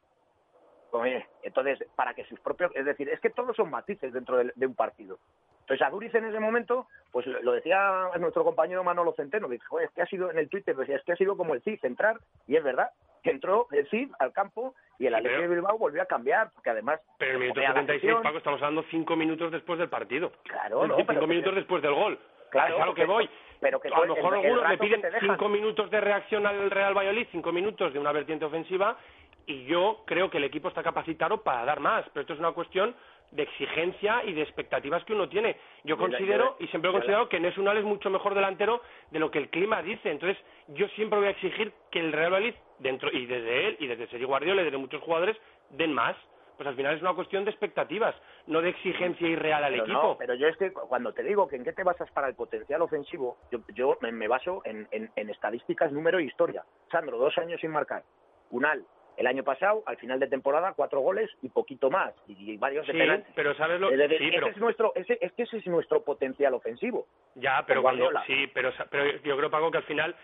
Oye, 0.91 1.25
Entonces, 1.41 1.79
para 1.95 2.13
que 2.13 2.23
sus 2.25 2.39
propios... 2.39 2.71
Es 2.75 2.85
decir, 2.85 3.09
es 3.09 3.19
que 3.19 3.31
todos 3.31 3.55
son 3.57 3.69
matices 3.69 4.13
dentro 4.13 4.37
de, 4.37 4.53
de 4.55 4.65
un 4.67 4.75
partido. 4.75 5.17
Entonces, 5.63 5.85
a 5.87 5.89
Duriz 5.89 6.13
en 6.15 6.25
ese 6.25 6.39
momento, 6.39 6.87
pues 7.11 7.25
lo 7.25 7.51
decía 7.53 8.09
nuestro 8.19 8.43
compañero 8.43 8.83
Manolo 8.83 9.13
Centeno, 9.13 9.47
que 9.47 9.53
dijo, 9.53 9.67
"Joder, 9.69 9.87
es 9.87 9.93
que 9.93 10.01
ha 10.01 10.05
sido 10.05 10.29
en 10.29 10.37
el 10.37 10.49
Twitter, 10.49 10.75
decía, 10.75 10.97
es 10.97 11.03
que 11.03 11.13
ha 11.13 11.15
sido 11.15 11.37
como 11.37 11.53
el 11.53 11.61
CID, 11.61 11.79
entrar, 11.83 12.17
y 12.47 12.55
es 12.57 12.63
verdad, 12.63 12.89
que 13.23 13.31
entró 13.31 13.67
el 13.71 13.87
CID 13.89 14.09
al 14.19 14.33
campo 14.33 14.75
y 14.99 15.05
el 15.07 15.15
Atlético 15.15 15.41
de 15.43 15.47
Bilbao 15.47 15.77
volvió 15.77 16.01
a 16.01 16.05
cambiar, 16.05 16.49
porque 16.53 16.69
además... 16.69 16.99
Pero 17.17 17.31
en 17.31 17.35
el 17.37 17.41
minuto 17.43 17.61
joder, 17.61 17.69
a 17.69 17.73
la 17.73 17.79
76, 17.81 18.03
afición- 18.13 18.23
Paco, 18.23 18.37
estamos 18.39 18.61
hablando 18.61 18.83
cinco 18.91 19.15
minutos 19.15 19.51
después 19.51 19.79
del 19.79 19.89
partido. 19.89 20.31
Claro, 20.43 20.85
no, 20.87 20.95
cinco 20.97 21.13
que- 21.21 21.27
minutos 21.27 21.55
después 21.55 21.81
del 21.81 21.93
gol. 21.93 22.19
Claro, 22.51 22.85
lo 22.85 22.93
que 22.93 23.05
voy. 23.05 23.29
pero 23.61 23.79
que 23.79 23.87
a 23.87 23.91
lo 24.05 24.13
mejor 24.15 24.35
algunos 24.35 24.69
le 24.69 24.77
piden 24.77 25.01
cinco 25.21 25.47
minutos 25.47 25.89
de 25.89 26.01
reacción 26.01 26.45
al 26.45 26.69
Real 26.69 26.93
Valladolid, 26.93 27.27
cinco 27.31 27.53
minutos 27.53 27.93
de 27.93 27.99
una 27.99 28.11
vertiente 28.11 28.43
ofensiva, 28.43 28.97
y 29.45 29.63
yo 29.65 30.03
creo 30.05 30.29
que 30.29 30.37
el 30.37 30.43
equipo 30.43 30.67
está 30.67 30.83
capacitado 30.83 31.41
para 31.41 31.63
dar 31.65 31.79
más. 31.79 32.03
Pero 32.13 32.21
esto 32.21 32.33
es 32.33 32.39
una 32.39 32.51
cuestión 32.51 32.93
de 33.33 33.43
exigencia 33.43 34.23
y 34.25 34.33
de 34.33 34.41
expectativas 34.41 35.03
que 35.05 35.13
uno 35.13 35.27
tiene. 35.27 35.57
Yo 35.83 35.97
considero, 35.97 36.55
y 36.59 36.67
siempre 36.67 36.89
he 36.89 36.93
considerado, 36.93 37.29
que 37.29 37.39
Nesunal 37.39 37.63
Unal 37.63 37.77
es 37.77 37.83
mucho 37.85 38.09
mejor 38.09 38.33
delantero 38.35 38.81
de 39.11 39.19
lo 39.19 39.31
que 39.31 39.39
el 39.39 39.49
clima 39.49 39.81
dice. 39.81 40.11
Entonces, 40.11 40.37
yo 40.67 40.87
siempre 40.89 41.19
voy 41.19 41.27
a 41.27 41.31
exigir 41.31 41.73
que 41.91 41.99
el 41.99 42.11
Real 42.11 42.31
Valladolid, 42.33 42.55
dentro, 42.79 43.09
y 43.11 43.25
desde 43.25 43.67
él, 43.67 43.77
y 43.79 43.87
desde 43.87 44.07
Sergio 44.07 44.27
Guardiola, 44.27 44.61
y 44.61 44.65
desde 44.65 44.77
muchos 44.77 45.01
jugadores, 45.01 45.37
den 45.69 45.93
más. 45.93 46.15
Pues 46.57 46.67
al 46.67 46.75
final 46.75 46.95
es 46.95 47.01
una 47.01 47.15
cuestión 47.15 47.43
de 47.45 47.49
expectativas, 47.49 48.15
no 48.45 48.61
de 48.61 48.69
exigencia 48.69 49.27
irreal 49.27 49.63
al 49.63 49.71
pero 49.73 49.83
equipo. 49.85 50.03
No, 50.09 50.17
pero 50.19 50.35
yo 50.35 50.47
es 50.47 50.55
que 50.57 50.71
cu- 50.71 50.87
cuando 50.87 51.11
te 51.11 51.23
digo 51.23 51.47
que 51.47 51.55
en 51.55 51.63
qué 51.63 51.73
te 51.73 51.83
basas 51.83 52.11
para 52.11 52.27
el 52.27 52.35
potencial 52.35 52.83
ofensivo, 52.83 53.37
yo, 53.51 53.59
yo 53.73 53.97
me, 54.01 54.11
me 54.11 54.27
baso 54.27 54.61
en, 54.63 54.87
en- 54.91 55.09
en 55.15 55.29
estadísticas, 55.31 55.91
número 55.91 56.19
e 56.19 56.23
historia. 56.25 56.63
Sandro, 56.91 57.17
dos 57.17 57.35
años 57.39 57.59
sin 57.59 57.71
marcar. 57.71 58.03
Unal, 58.51 58.85
el 59.17 59.27
año 59.27 59.43
pasado, 59.43 59.83
al 59.85 59.97
final 59.97 60.19
de 60.19 60.27
temporada, 60.27 60.73
cuatro 60.75 60.99
goles 61.01 61.29
y 61.41 61.49
poquito 61.49 61.89
más, 61.89 62.13
y, 62.27 62.57
varios 62.57 62.85
de 62.87 62.93
Sí, 62.93 63.23
pero 63.35 63.53
¿sabes 63.55 63.79
lo 63.79 63.89
Es 63.91 63.97
decir, 63.97 64.17
sí, 64.17 64.27
ese 64.27 64.35
pero- 64.35 64.47
es 64.47 64.57
nuestro, 64.57 64.91
ese, 64.95 65.17
es 65.21 65.31
que 65.33 65.43
ese 65.43 65.57
es 65.57 65.67
nuestro 65.67 66.03
potencial 66.03 66.53
ofensivo. 66.53 67.05
Ya, 67.35 67.63
pero 67.67 67.81
cuando 67.81 68.09
sí, 68.25 68.47
pero, 68.53 68.71
pero 68.89 69.17
yo 69.23 69.37
creo 69.37 69.49
Paco 69.51 69.71
que 69.71 69.77
al 69.77 69.83
final 69.83 70.15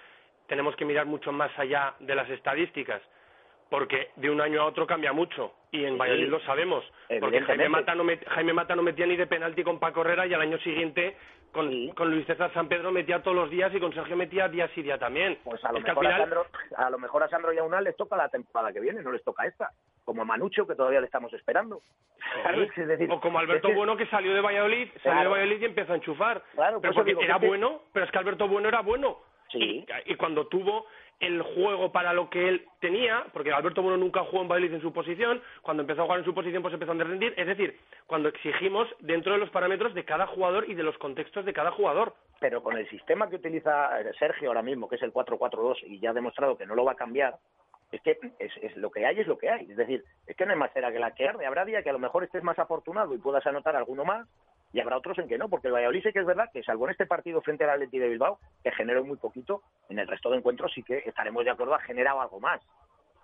tenemos 0.47 0.75
que 0.75 0.85
mirar 0.85 1.05
mucho 1.05 1.31
más 1.31 1.51
allá 1.59 1.93
de 1.99 2.15
las 2.15 2.29
estadísticas, 2.29 3.01
porque 3.69 4.09
de 4.15 4.29
un 4.31 4.41
año 4.41 4.61
a 4.61 4.65
otro 4.65 4.87
cambia 4.87 5.13
mucho 5.13 5.53
y 5.71 5.85
en 5.85 5.93
Sí, 5.93 5.99
Valladolid 5.99 6.27
lo 6.29 6.39
sabemos, 6.41 6.83
porque. 7.19 7.41
Jaime 7.41 7.69
Mata 7.69 7.93
no 7.93 8.03
met- 8.03 8.25
Jaime 8.25 8.53
Mata 8.53 8.75
no 8.75 8.81
metía 8.81 9.05
ni 9.05 9.15
de 9.15 9.27
penalti 9.27 9.63
con 9.63 9.79
Paco 9.79 10.01
Herrera 10.01 10.25
y 10.25 10.33
al 10.33 10.41
año 10.41 10.57
siguiente 10.59 11.15
con, 11.51 11.89
con 11.89 12.11
Luis 12.11 12.25
César 12.25 12.51
San 12.53 12.67
Pedro 12.67 12.91
metía 12.91 13.21
todos 13.21 13.35
los 13.35 13.49
días 13.49 13.73
y 13.73 13.79
con 13.79 13.93
Sergio 13.93 14.15
metía 14.15 14.47
día 14.47 14.69
sí 14.75 14.81
día 14.81 14.97
también. 14.97 15.37
Pues 15.43 15.63
a 15.65 15.71
lo, 15.71 15.79
es 15.79 15.83
mejor 15.83 16.05
a, 16.05 16.09
final 16.09 16.21
Sandro, 16.21 16.45
a 16.75 16.89
lo 16.89 16.99
mejor 16.99 17.23
a 17.23 17.29
Sandro 17.29 17.53
y 17.53 17.57
a 17.57 17.63
Unal 17.63 17.83
les 17.83 17.95
toca 17.95 18.15
la 18.15 18.29
temporada 18.29 18.71
que 18.71 18.79
viene, 18.79 19.01
no 19.01 19.11
les 19.11 19.23
toca 19.23 19.45
esta. 19.45 19.71
Como 20.05 20.21
a 20.21 20.25
Manucho, 20.25 20.65
que 20.65 20.75
todavía 20.75 20.99
le 20.99 21.05
estamos 21.05 21.31
esperando. 21.33 21.81
Claro, 22.41 22.63
es 22.63 22.87
decir, 22.87 23.11
o 23.11 23.19
como 23.19 23.39
Alberto 23.39 23.69
es 23.69 23.75
Bueno 23.75 23.95
que 23.97 24.07
salió 24.07 24.33
de 24.33 24.41
Valladolid, 24.41 24.89
salió 25.03 25.23
de. 25.23 25.29
Valladolid 25.29 25.61
y 25.61 25.65
empezó 25.65 25.93
a 25.93 25.95
enchufar. 25.95 26.43
Claro, 26.53 26.81
pero 26.81 26.91
eso 26.91 26.99
porque 26.99 27.11
digo 27.11 27.21
era 27.21 27.37
bueno, 27.37 27.81
pero 27.93 28.05
es 28.05 28.11
que 28.11 28.17
Alberto 28.17 28.47
Bueno 28.47 28.67
era 28.67 28.81
bueno. 28.81 29.19
Y, 29.51 29.85
y 30.05 30.15
cuando 30.15 30.47
tuvo 30.47 30.85
el 31.19 31.41
juego 31.41 31.91
para 31.91 32.13
lo 32.13 32.29
que 32.29 32.47
él 32.47 32.65
tenía, 32.79 33.25
porque 33.33 33.51
Alberto 33.51 33.81
Bueno 33.81 33.97
nunca 33.97 34.23
jugó 34.23 34.41
en 34.41 34.47
Valladolid 34.47 34.75
en 34.75 34.81
su 34.81 34.93
posición, 34.93 35.41
cuando 35.61 35.81
empezó 35.81 36.01
a 36.01 36.05
jugar 36.05 36.19
en 36.19 36.25
su 36.25 36.33
posición 36.33 36.61
pues 36.61 36.73
empezó 36.73 36.91
a 36.93 36.95
rendir, 36.95 37.33
es 37.35 37.47
decir, 37.47 37.77
cuando 38.07 38.29
exigimos 38.29 38.87
dentro 38.99 39.33
de 39.33 39.39
los 39.39 39.49
parámetros 39.49 39.93
de 39.93 40.05
cada 40.05 40.27
jugador 40.27 40.69
y 40.69 40.75
de 40.75 40.83
los 40.83 40.97
contextos 40.97 41.45
de 41.45 41.53
cada 41.53 41.71
jugador. 41.71 42.13
pero 42.39 42.63
con 42.63 42.77
el 42.77 42.89
sistema 42.89 43.29
que 43.29 43.35
utiliza 43.35 43.99
eh, 43.99 44.11
Sergio 44.17 44.47
ahora 44.47 44.61
mismo, 44.61 44.87
que 44.87 44.95
es 44.95 45.03
el 45.03 45.11
4-4-2, 45.11 45.83
y 45.87 45.99
ya 45.99 46.11
ha 46.11 46.13
demostrado 46.13 46.57
que 46.57 46.65
no 46.65 46.75
lo 46.75 46.85
va 46.85 46.93
a 46.93 46.95
cambiar, 46.95 47.35
es 47.91 48.01
que 48.01 48.17
es, 48.39 48.51
es 48.61 48.77
lo 48.77 48.91
que 48.91 49.05
hay 49.05 49.19
es 49.19 49.27
lo 49.27 49.37
que 49.37 49.49
hay. 49.49 49.69
Es 49.69 49.77
decir, 49.77 50.03
es 50.27 50.35
que 50.35 50.45
no 50.45 50.51
hay 50.51 50.57
más 50.57 50.71
cera 50.73 50.91
que 50.91 50.99
la 50.99 51.15
que 51.15 51.27
arde. 51.27 51.45
Habrá 51.45 51.65
día 51.65 51.81
que 51.81 51.89
a 51.89 51.93
lo 51.93 51.99
mejor 51.99 52.23
estés 52.23 52.43
más 52.43 52.59
afortunado 52.59 53.13
y 53.13 53.17
puedas 53.17 53.45
anotar 53.47 53.75
alguno 53.75 54.05
más, 54.05 54.27
y 54.71 54.79
habrá 54.79 54.97
otros 54.97 55.17
en 55.17 55.27
que 55.27 55.37
no, 55.37 55.49
porque 55.49 55.67
el 55.67 55.73
Valladolid 55.73 56.03
sí 56.03 56.13
que 56.13 56.19
es 56.19 56.25
verdad 56.25 56.49
que, 56.53 56.63
salvo 56.63 56.85
en 56.85 56.91
este 56.91 57.05
partido 57.05 57.41
frente 57.41 57.63
al 57.63 57.71
Atleti 57.71 57.97
de 57.97 58.09
Bilbao, 58.09 58.39
que 58.63 58.71
generó 58.71 59.03
muy 59.03 59.17
poquito, 59.17 59.63
en 59.89 59.99
el 59.99 60.07
resto 60.07 60.29
de 60.29 60.37
encuentros 60.37 60.71
sí 60.73 60.83
que 60.83 60.99
estaremos 61.05 61.43
de 61.43 61.51
acuerdo, 61.51 61.73
ha 61.73 61.79
generado 61.79 62.21
algo 62.21 62.39
más. 62.39 62.61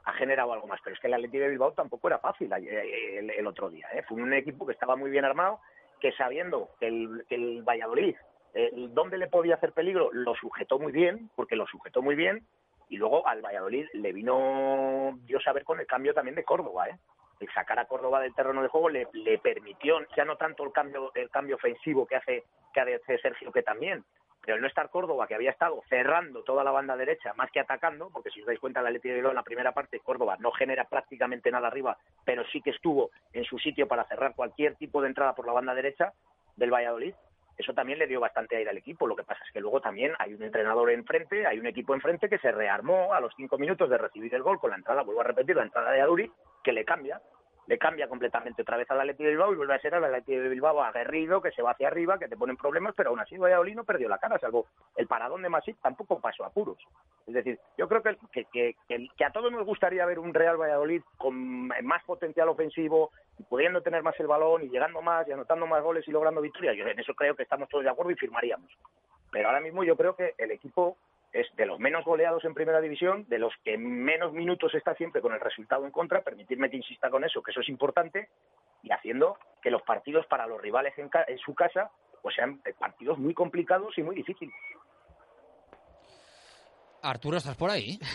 Ha 0.05 0.13
generado 0.13 0.53
algo 0.53 0.67
más, 0.67 0.79
pero 0.83 0.95
es 0.95 0.99
que 0.99 1.07
el 1.07 1.13
Atleti 1.13 1.37
de 1.37 1.49
Bilbao 1.49 1.73
tampoco 1.73 2.07
era 2.07 2.19
fácil 2.19 2.51
eh, 2.53 3.19
el, 3.19 3.29
el 3.29 3.47
otro 3.47 3.69
día. 3.69 3.87
¿eh? 3.93 4.03
Fue 4.07 4.21
un 4.21 4.33
equipo 4.33 4.65
que 4.65 4.73
estaba 4.73 4.95
muy 4.95 5.09
bien 5.09 5.25
armado, 5.25 5.59
que 5.99 6.11
sabiendo 6.13 6.69
que 6.79 6.87
el, 6.87 7.63
Valladolid 7.63 8.15
eh, 8.53 8.71
dónde 8.89 9.17
le 9.17 9.27
podía 9.27 9.55
hacer 9.55 9.71
peligro, 9.71 10.11
lo 10.13 10.35
sujetó 10.35 10.79
muy 10.79 10.91
bien, 10.91 11.29
porque 11.35 11.55
lo 11.55 11.67
sujetó 11.67 12.01
muy 12.01 12.15
bien, 12.15 12.45
y 12.89 12.97
luego 12.97 13.27
al 13.27 13.41
Valladolid 13.41 13.87
le 13.93 14.13
vino 14.13 15.17
Dios 15.25 15.43
a 15.47 15.53
ver 15.53 15.63
con 15.63 15.79
el 15.79 15.87
cambio 15.87 16.13
también 16.13 16.35
de 16.35 16.43
Córdoba, 16.43 16.87
¿eh? 16.89 16.97
El 17.39 17.51
sacar 17.53 17.79
a 17.79 17.85
Córdoba 17.85 18.21
del 18.21 18.33
terreno 18.33 18.61
de 18.61 18.69
juego 18.69 18.89
le, 18.89 19.07
permitió, 19.39 19.99
ya 20.15 20.25
no 20.25 20.37
tanto 20.37 20.63
el 20.63 20.71
cambio, 20.71 21.55
ofensivo 21.55 22.05
que 22.05 22.15
hace, 22.15 22.43
que 22.73 22.79
hace 22.79 23.17
Sergio, 23.19 23.51
que 23.51 23.61
también, 23.61 24.03
pero 24.41 24.55
el 24.55 24.61
no 24.61 24.67
estar 24.67 24.89
Córdoba, 24.89 25.27
que 25.27 25.35
había 25.35 25.49
estado 25.49 25.81
cerrando 25.89 26.43
toda 26.43 26.63
la 26.63 26.71
banda 26.71 26.95
derecha 26.95 27.33
más 27.33 27.49
que 27.51 27.59
atacando, 27.59 28.09
porque 28.13 28.29
si 28.29 28.41
os 28.41 28.47
dais 28.47 28.59
cuenta, 28.59 28.81
la 28.81 28.89
Atleti 28.89 29.09
de 29.09 29.19
en 29.19 29.35
la 29.35 29.43
primera 29.43 29.71
parte, 29.71 29.99
Córdoba 29.99 30.37
no 30.39 30.51
genera 30.51 30.85
prácticamente 30.85 31.51
nada 31.51 31.67
arriba, 31.67 31.97
pero 32.23 32.45
sí 32.51 32.61
que 32.61 32.69
estuvo 32.69 33.09
en 33.33 33.43
su 33.43 33.57
sitio 33.57 33.87
para 33.87 34.05
cerrar 34.05 34.35
cualquier 34.35 34.75
tipo 34.75 35.01
de 35.01 35.07
entrada 35.07 35.33
por 35.33 35.47
la 35.47 35.53
banda 35.53 35.73
derecha 35.73 36.13
del 36.55 36.71
Valladolid, 36.71 37.15
eso 37.57 37.73
también 37.73 37.99
le 37.99 38.07
dio 38.07 38.19
bastante 38.19 38.57
aire 38.57 38.69
al 38.69 38.77
equipo. 38.77 39.07
Lo 39.07 39.15
que 39.15 39.23
pasa 39.23 39.43
es 39.45 39.51
que 39.51 39.61
luego 39.61 39.79
también 39.81 40.13
hay 40.19 40.33
un 40.33 40.43
entrenador 40.43 40.91
enfrente, 40.91 41.47
hay 41.47 41.59
un 41.59 41.67
equipo 41.67 41.93
enfrente 41.93 42.29
que 42.29 42.37
se 42.39 42.51
rearmó 42.51 43.13
a 43.13 43.21
los 43.21 43.33
cinco 43.35 43.57
minutos 43.57 43.89
de 43.89 43.97
recibir 43.97 44.33
el 44.35 44.43
gol 44.43 44.59
con 44.59 44.71
la 44.71 44.75
entrada, 44.75 45.03
vuelvo 45.03 45.21
a 45.21 45.25
repetir, 45.25 45.55
la 45.55 45.63
entrada 45.63 45.91
de 45.91 46.01
Aduri, 46.01 46.31
que 46.65 46.73
le 46.73 46.83
cambia, 46.83 47.21
le 47.67 47.77
cambia 47.79 48.07
completamente 48.07 48.61
otra 48.63 48.77
vez 48.77 48.89
al 48.91 48.99
Atleti 48.99 49.23
de 49.23 49.29
Bilbao 49.31 49.53
y 49.53 49.55
vuelve 49.55 49.73
a 49.75 49.79
ser 49.79 49.95
al 49.95 50.03
Atleti 50.03 50.35
de 50.35 50.49
Bilbao 50.49 50.83
aguerrido, 50.83 51.41
que 51.41 51.51
se 51.51 51.61
va 51.61 51.71
hacia 51.71 51.87
arriba, 51.87 52.19
que 52.19 52.27
te 52.27 52.35
ponen 52.37 52.57
problemas, 52.57 52.93
pero 52.95 53.09
aún 53.11 53.19
así 53.19 53.37
Valladolid 53.37 53.75
no 53.75 53.83
perdió 53.85 54.09
la 54.09 54.17
cara, 54.17 54.37
salvo 54.37 54.67
el 54.97 55.07
paradón 55.07 55.41
de 55.41 55.49
Masip 55.49 55.77
tampoco 55.81 56.19
pasó 56.19 56.43
a 56.43 56.49
puros. 56.51 56.77
Es 57.25 57.33
decir, 57.33 57.59
yo 57.77 57.87
creo 57.87 58.03
que, 58.03 58.17
que, 58.31 58.45
que- 58.51 59.07
que 59.17 59.25
a 59.25 59.31
todos 59.31 59.51
nos 59.51 59.65
gustaría 59.65 60.05
ver 60.05 60.19
un 60.19 60.33
Real 60.33 60.57
Valladolid 60.57 61.01
con 61.17 61.67
más 61.67 62.03
potencial 62.03 62.49
ofensivo, 62.49 63.11
y 63.37 63.43
pudiendo 63.43 63.81
tener 63.81 64.01
más 64.03 64.19
el 64.19 64.27
balón 64.27 64.63
y 64.63 64.69
llegando 64.69 65.01
más 65.01 65.27
y 65.27 65.31
anotando 65.31 65.65
más 65.67 65.81
goles 65.83 66.07
y 66.07 66.11
logrando 66.11 66.41
victorias. 66.41 66.75
Yo 66.77 66.85
en 66.87 66.99
eso 66.99 67.13
creo 67.15 67.35
que 67.35 67.43
estamos 67.43 67.67
todos 67.69 67.83
de 67.83 67.89
acuerdo 67.89 68.11
y 68.11 68.15
firmaríamos. 68.15 68.71
Pero 69.31 69.49
ahora 69.49 69.59
mismo 69.59 69.83
yo 69.83 69.97
creo 69.97 70.15
que 70.15 70.33
el 70.37 70.51
equipo 70.51 70.97
es 71.35 71.53
de 71.57 71.65
los 71.65 71.79
menos 71.79 72.05
goleados 72.05 72.45
en 72.45 72.53
primera 72.53 72.79
división, 72.79 73.25
de 73.27 73.39
los 73.39 73.53
que 73.63 73.77
menos 73.77 74.31
minutos 74.31 74.73
está 74.73 74.95
siempre 74.95 75.21
con 75.21 75.33
el 75.33 75.39
resultado 75.41 75.85
en 75.85 75.91
contra, 75.91 76.21
permitirme 76.21 76.69
que 76.69 76.77
insista 76.77 77.09
con 77.09 77.25
eso, 77.25 77.43
que 77.43 77.51
eso 77.51 77.59
es 77.59 77.67
importante, 77.67 78.29
y 78.83 78.91
haciendo 78.91 79.37
que 79.61 79.69
los 79.69 79.81
partidos 79.81 80.25
para 80.27 80.47
los 80.47 80.61
rivales 80.61 80.97
en, 80.97 81.09
ca- 81.09 81.25
en 81.27 81.37
su 81.39 81.53
casa 81.53 81.91
pues 82.21 82.35
sean 82.35 82.61
eh, 82.65 82.73
partidos 82.79 83.17
muy 83.19 83.33
complicados 83.33 83.97
y 83.97 84.03
muy 84.03 84.15
difíciles. 84.15 84.55
Arturo, 87.01 87.37
¿estás 87.37 87.55
por 87.57 87.69
ahí? 87.69 87.99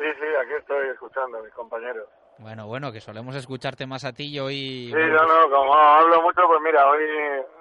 Sí, 0.00 0.06
sí, 0.18 0.26
aquí 0.42 0.54
estoy 0.58 0.88
escuchando 0.88 1.36
a 1.36 1.42
mis 1.42 1.52
compañeros. 1.52 2.08
Bueno, 2.38 2.66
bueno, 2.66 2.90
que 2.90 3.02
solemos 3.02 3.36
escucharte 3.36 3.86
más 3.86 4.02
a 4.06 4.14
ti 4.14 4.28
y 4.34 4.40
hoy... 4.40 4.86
Sí, 4.90 4.94
no, 4.94 5.26
no, 5.26 5.50
como 5.50 5.74
hablo 5.74 6.22
mucho, 6.22 6.40
pues 6.46 6.58
mira, 6.62 6.88
hoy, 6.88 7.02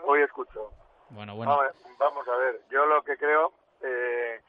hoy 0.05 0.21
escucho. 0.21 0.71
Bueno, 1.09 1.35
bueno. 1.35 1.57
Vamos, 1.57 1.73
vamos 1.97 2.25
a 2.29 2.37
ver, 2.37 2.61
yo 2.71 2.85
lo 2.85 3.03
que 3.03 3.17
creo, 3.17 3.51
eh, 3.83 4.39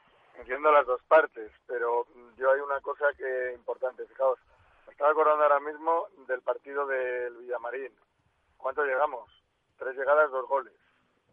entiendo 0.41 0.71
las 0.71 0.85
dos 0.85 1.01
partes, 1.03 1.51
pero 1.67 2.05
yo 2.35 2.51
hay 2.51 2.59
una 2.59 2.81
cosa 2.81 3.05
que 3.17 3.53
importante, 3.53 4.05
fijaos, 4.05 4.39
me 4.85 4.91
estaba 4.91 5.11
acordando 5.11 5.43
ahora 5.43 5.59
mismo 5.59 6.07
del 6.27 6.41
partido 6.41 6.85
del 6.85 7.37
Villamarín. 7.37 7.91
¿Cuánto 8.57 8.83
llegamos? 8.83 9.31
Tres 9.77 9.95
llegadas, 9.95 10.29
dos 10.31 10.47
goles. 10.47 10.73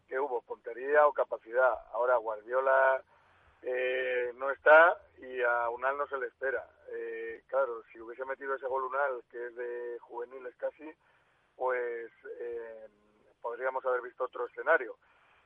¿qué 0.09 0.19
hubo? 0.19 0.41
Puntería 0.41 1.07
o 1.07 1.13
capacidad. 1.13 1.71
Ahora 1.93 2.17
Guardiola 2.17 3.01
eh, 3.61 4.33
no 4.35 4.49
está 4.49 4.97
y 5.19 5.41
a 5.43 5.69
Unal 5.69 5.97
no 5.97 6.07
se 6.07 6.17
le 6.17 6.27
espera. 6.27 6.67
Eh, 6.91 7.43
claro, 7.47 7.83
si 7.91 8.01
hubiese 8.01 8.25
metido 8.25 8.55
ese 8.55 8.65
gol 8.65 8.83
Unal, 8.85 9.23
que 9.29 9.47
es 9.47 9.55
de 9.55 9.97
juveniles 10.01 10.55
casi, 10.57 10.91
pues 11.55 12.11
eh, 12.39 12.87
podríamos 13.39 13.85
haber 13.85 14.01
visto 14.01 14.23
otro 14.23 14.47
escenario. 14.47 14.97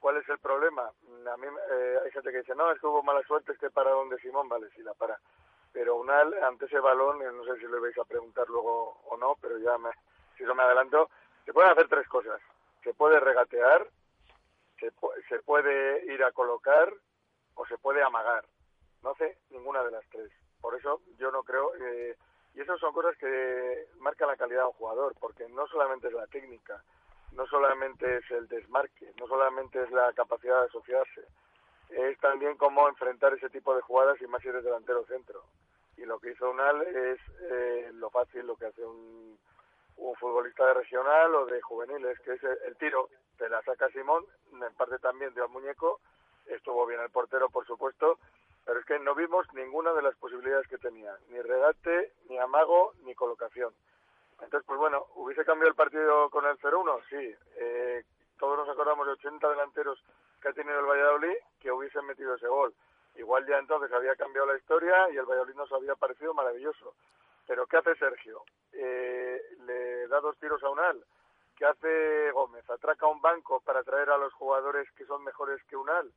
¿Cuál 0.03 0.17
es 0.17 0.27
el 0.27 0.37
problema? 0.39 0.81
A 0.81 1.37
mí 1.37 1.47
eh, 1.71 1.99
hay 2.03 2.11
gente 2.11 2.29
que 2.29 2.39
dice, 2.39 2.53
no, 2.55 2.69
es 2.69 2.77
que 2.81 2.87
hubo 2.87 3.01
mala 3.03 3.23
suerte, 3.23 3.53
es 3.53 3.57
que 3.57 3.69
para 3.69 3.91
donde 3.91 4.19
Simón, 4.19 4.49
vale, 4.49 4.69
sí 4.75 4.83
la 4.83 4.93
para. 4.93 5.17
Pero 5.71 5.95
Unal, 5.95 6.33
ante 6.43 6.65
ese 6.65 6.77
balón, 6.79 7.21
eh, 7.21 7.31
no 7.31 7.45
sé 7.45 7.57
si 7.57 7.67
le 7.67 7.79
vais 7.79 7.97
a 7.97 8.03
preguntar 8.03 8.49
luego 8.49 8.99
o 9.05 9.15
no, 9.15 9.37
pero 9.39 9.57
ya 9.59 9.77
me, 9.77 9.91
si 10.37 10.43
no 10.43 10.55
me 10.55 10.63
adelanto, 10.63 11.09
se 11.45 11.53
pueden 11.53 11.71
hacer 11.71 11.87
tres 11.87 12.05
cosas. 12.09 12.41
Se 12.83 12.93
puede 12.93 13.17
regatear, 13.21 13.87
se, 14.77 14.91
se 15.29 15.39
puede 15.39 16.05
ir 16.13 16.21
a 16.25 16.33
colocar 16.33 16.93
o 17.55 17.65
se 17.65 17.77
puede 17.77 18.03
amagar. 18.03 18.43
No 19.03 19.11
hace 19.11 19.37
ninguna 19.51 19.85
de 19.85 19.91
las 19.91 20.05
tres. 20.09 20.29
Por 20.59 20.75
eso 20.75 20.99
yo 21.17 21.31
no 21.31 21.43
creo... 21.43 21.73
eh, 21.75 22.17
y 22.55 22.59
esas 22.59 22.77
son 22.81 22.93
cosas 22.93 23.15
que 23.17 23.87
marcan 23.99 24.27
la 24.27 24.35
calidad 24.35 24.63
de 24.63 24.67
un 24.67 24.73
jugador, 24.73 25.15
porque 25.17 25.47
no 25.47 25.65
solamente 25.67 26.09
es 26.09 26.13
la 26.13 26.27
técnica, 26.27 26.83
no 27.35 27.45
solamente 27.47 28.17
es 28.17 28.31
el 28.31 28.47
desmarque, 28.47 29.11
no 29.19 29.27
solamente 29.27 29.81
es 29.81 29.91
la 29.91 30.11
capacidad 30.13 30.61
de 30.61 30.67
asociarse, 30.67 31.21
es 31.89 32.17
también 32.19 32.57
cómo 32.57 32.87
enfrentar 32.87 33.33
ese 33.33 33.49
tipo 33.49 33.75
de 33.75 33.81
jugadas 33.81 34.21
y 34.21 34.27
más 34.27 34.41
si 34.41 34.49
eres 34.49 34.63
delantero 34.63 35.05
centro. 35.05 35.43
Y 35.97 36.05
lo 36.05 36.19
que 36.19 36.31
hizo 36.31 36.49
Unal 36.49 36.81
es 36.81 37.19
eh, 37.51 37.91
lo 37.93 38.09
fácil, 38.09 38.47
lo 38.47 38.55
que 38.55 38.65
hace 38.65 38.83
un, 38.83 39.37
un 39.97 40.15
futbolista 40.15 40.65
de 40.65 40.73
regional 40.73 41.35
o 41.35 41.45
de 41.45 41.61
juveniles, 41.61 42.19
que 42.21 42.33
es 42.33 42.43
el, 42.43 42.75
tiro, 42.77 43.09
te 43.37 43.47
la 43.49 43.61
saca 43.61 43.89
Simón, 43.89 44.25
en 44.51 44.73
parte 44.75 44.97
también 44.99 45.33
dio 45.33 45.43
al 45.43 45.49
muñeco, 45.49 45.99
estuvo 46.47 46.85
bien 46.85 47.01
el 47.01 47.09
portero, 47.09 47.49
por 47.49 47.65
supuesto, 47.65 48.17
pero 48.65 48.79
es 48.79 48.85
que 48.85 48.99
no 48.99 49.13
vimos 49.13 49.45
ninguna 49.53 49.93
de 49.93 50.01
las 50.01 50.15
posibilidades 50.15 50.67
que 50.67 50.77
tenía, 50.77 51.15
ni 51.29 51.39
regate, 51.41 52.13
ni 52.29 52.37
amago, 52.37 52.93
ni 53.03 53.13
colocación. 53.13 53.73
Entonces, 54.41 54.63
pues 54.65 54.79
bueno, 54.79 55.07
¿hubiese 55.15 55.45
cambiado 55.45 55.69
el 55.69 55.75
partido 55.75 56.29
con 56.29 56.45
el 56.45 56.57
0-1? 56.57 57.01
Sí. 57.09 57.35
Eh, 57.57 58.03
todos 58.37 58.57
nos 58.57 58.69
acordamos 58.69 59.05
de 59.05 59.13
80 59.13 59.49
delanteros 59.49 60.03
que 60.41 60.49
ha 60.49 60.53
tenido 60.53 60.79
el 60.79 60.85
Valladolid 60.85 61.35
que 61.59 61.71
hubiesen 61.71 62.05
metido 62.05 62.35
ese 62.35 62.47
gol. 62.47 62.73
Igual 63.15 63.45
ya 63.47 63.57
entonces 63.57 63.91
había 63.91 64.15
cambiado 64.15 64.47
la 64.47 64.57
historia 64.57 65.09
y 65.11 65.17
el 65.17 65.25
Valladolid 65.25 65.55
nos 65.55 65.71
había 65.71 65.95
parecido 65.95 66.33
maravilloso. 66.33 66.95
Pero 67.47 67.67
¿qué 67.67 67.77
hace 67.77 67.95
Sergio? 67.95 68.43
Eh, 68.73 69.41
le 69.65 70.07
da 70.07 70.19
dos 70.19 70.37
tiros 70.39 70.63
a 70.63 70.69
Unal. 70.69 71.03
¿Qué 71.55 71.65
hace 71.65 72.31
Gómez? 72.31 72.67
¿Atraca 72.69 73.07
un 73.07 73.21
banco 73.21 73.61
para 73.61 73.83
traer 73.83 74.09
a 74.09 74.17
los 74.17 74.33
jugadores 74.33 74.91
que 74.93 75.05
son 75.05 75.23
mejores 75.23 75.63
que 75.65 75.77
Unal? 75.77 76.11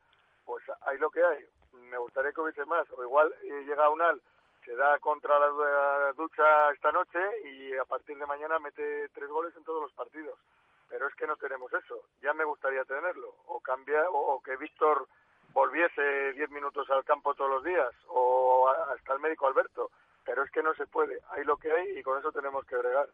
Pues 0.44 0.64
hay 0.82 0.98
lo 0.98 1.10
que 1.10 1.22
hay. 1.22 1.44
Me 1.72 1.98
gustaría 1.98 2.32
que 2.32 2.40
hubiese 2.40 2.64
más. 2.64 2.90
O 2.92 3.02
igual 3.02 3.32
eh, 3.42 3.64
llega 3.66 3.90
Unal, 3.90 4.20
se 4.66 4.74
da 4.76 4.98
contra 4.98 5.38
la 5.38 5.46
du- 5.46 6.22
ducha 6.24 6.42
esta 6.74 6.90
noche 6.92 7.18
y 7.44 7.72
a 7.76 7.84
partir 7.86 8.18
de 8.18 8.26
mañana 8.26 8.58
mete 8.58 9.08
tres 9.14 9.28
goles 9.30 9.54
en 9.56 9.64
todos 9.64 9.80
los 9.80 9.92
partidos. 9.92 10.36
Pero 10.88 11.08
es 11.08 11.14
que 11.14 11.26
no 11.26 11.36
tenemos 11.36 11.72
eso. 11.72 12.00
Ya 12.22 12.34
me 12.34 12.44
gustaría 12.44 12.84
tenerlo. 12.84 13.34
O 13.46 13.60
cambia, 13.60 14.02
o, 14.10 14.40
que 14.42 14.56
Víctor 14.56 15.08
volviese 15.54 16.32
diez 16.34 16.50
minutos 16.50 16.88
al 16.90 17.04
campo 17.04 17.34
todos 17.34 17.50
los 17.50 17.64
días. 17.64 17.92
O 18.08 18.68
hasta 18.94 19.14
el 19.14 19.20
médico 19.20 19.46
Alberto. 19.46 19.90
Pero 20.24 20.44
es 20.44 20.50
que 20.50 20.62
no 20.62 20.74
se 20.74 20.86
puede. 20.86 21.18
Hay 21.30 21.44
lo 21.44 21.56
que 21.56 21.70
hay 21.72 21.98
y 21.98 22.02
con 22.02 22.18
eso 22.18 22.30
tenemos 22.32 22.64
que 22.66 22.76
bregar. 22.76 23.08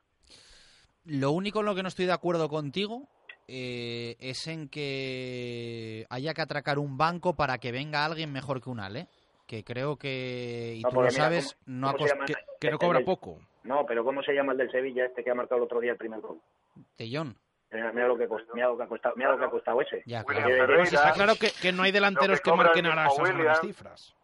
Lo 1.05 1.31
único 1.33 1.61
en 1.61 1.67
lo 1.67 1.75
que 1.75 1.83
no 1.83 1.89
estoy 1.89 2.07
de 2.07 2.13
acuerdo 2.13 2.49
contigo 2.49 3.09
eh, 3.49 4.17
es 4.21 4.47
en 4.47 4.69
que 4.69 6.07
haya 6.11 6.33
que 6.35 6.43
atracar 6.43 6.79
un 6.79 6.97
banco 6.97 7.35
para 7.35 7.59
que 7.59 7.73
venga 7.73 8.05
alguien 8.05 8.33
mejor 8.33 8.63
que 8.63 8.71
un 8.71 8.81
Ale. 8.81 9.09
Que 9.53 9.63
creo 9.65 9.99
que, 9.99 10.77
y 10.79 10.81
No, 10.81 10.89
tú 10.89 10.95
lo 10.97 11.01
mira, 11.03 11.11
sabes, 11.13 11.53
¿cómo- 11.67 11.77
no 11.79 11.89
ha 11.91 11.93
cómo 11.93 12.07
se 12.07 12.15
cost- 12.15 12.17
llama? 12.17 12.25
que, 12.25 12.69
El- 12.69 13.01
el- 13.01 13.05
poco. 13.05 13.39
No, 13.65 13.85
pero 13.85 14.03
¿cómo 14.03 14.23
se 14.23 14.33
llama 14.33 14.53
el 14.53 14.57
del 14.59 14.71
Sevilla 14.71 15.05
este 15.05 15.23
que 15.23 15.31
ha 15.31 15.35
marcado 15.35 15.59
el 15.59 15.65
otro 15.65 15.79
día 15.79 15.93
el 15.93 15.99
primer 15.99 16.21
gol? 16.23 16.41
Tellón. 16.97 17.37
Mira, 17.71 17.93
mira 17.93 18.09
lo 18.09 18.17
que 18.17 18.27
cost- 18.31 18.49
mira 18.55 18.69
lo 18.69 18.79
que 18.79 18.85
ha 18.85 18.87
costado, 18.87 19.15
mira 19.15 19.31
lo 19.33 19.37
que 19.39 19.45
ha 19.45 19.51
costado 19.51 19.83
ese. 19.83 20.03
Ya, 20.07 20.23
de- 20.23 20.83
está 20.85 21.13
claro 21.13 21.35
que, 21.39 21.51
que 21.61 21.71
no 21.71 21.83
hay 21.83 21.93
delanteros 21.93 22.41
que, 22.41 22.45
que 22.45 22.51
cobra 22.51 22.65
marquen 22.69 22.87
ahora 22.87 23.09
esas 23.09 23.61
cifras. 23.61 24.15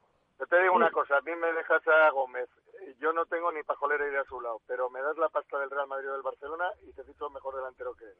Yo 0.40 0.46
te 0.46 0.62
digo 0.62 0.72
una 0.74 0.90
cosa, 0.90 1.18
a 1.18 1.20
mí 1.20 1.32
me 1.36 1.52
dejas 1.52 1.86
a 1.86 2.09
Gómez. 2.09 2.48
Yo 2.98 3.12
no 3.12 3.26
tengo 3.26 3.52
ni 3.52 3.62
pajolera 3.64 4.09
idea 4.09 4.22
a 4.22 4.24
su 4.24 4.40
lado, 4.40 4.62
pero 4.66 4.88
me 4.88 5.02
das 5.02 5.18
la 5.18 5.28
pasta 5.28 5.59
del 5.59 5.68
Real 5.70 5.88
Madrid 5.88 6.09
o 6.09 6.14
del 6.14 6.22
Barcelona 6.22 6.70
y 6.88 6.92
te 6.94 7.05
ficho 7.05 7.28
mejor 7.28 7.55
delantero 7.55 7.92
que 7.94 8.06
él. 8.06 8.16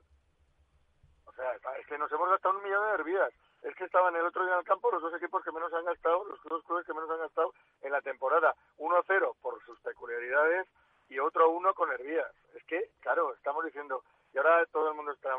O 1.25 1.33
sea, 1.33 1.53
es 1.81 1.87
que 1.87 1.97
nos 1.97 2.13
hemos 2.13 2.29
gastado 2.29 2.59
un 2.59 2.63
millón 2.65 2.85
de 2.87 2.93
hervidas. 2.97 3.33
Es 3.63 3.75
que 3.75 3.85
estaban 3.85 4.15
el 4.15 4.25
otro 4.25 4.45
día 4.45 4.55
en 4.55 4.61
el 4.61 4.65
campo 4.65 4.91
los 4.91 5.03
dos 5.03 5.15
equipos 5.15 5.43
que 5.43 5.53
menos 5.53 5.73
han 5.73 5.85
gastado, 5.85 6.25
los 6.25 6.41
dos 6.45 6.65
clubes 6.65 6.87
que 6.87 6.95
menos 6.95 7.11
han 7.11 7.19
gastado 7.19 7.53
en 7.83 7.93
la 7.93 8.01
temporada. 8.01 8.55
1-0 8.79 9.35
por 9.41 9.63
sus 9.65 9.79
peculiaridades 9.81 10.69
y 11.09 11.19
otro 11.19 11.51
1 11.51 11.75
con 11.75 11.91
hervías. 11.93 12.33
Es 12.55 12.65
que, 12.65 12.91
claro, 13.01 13.35
estamos 13.35 13.65
diciendo, 13.65 14.03
y 14.33 14.39
ahora 14.39 14.65
todo 14.67 14.91
el 14.91 14.95
mundo 14.95 15.13
está, 15.13 15.37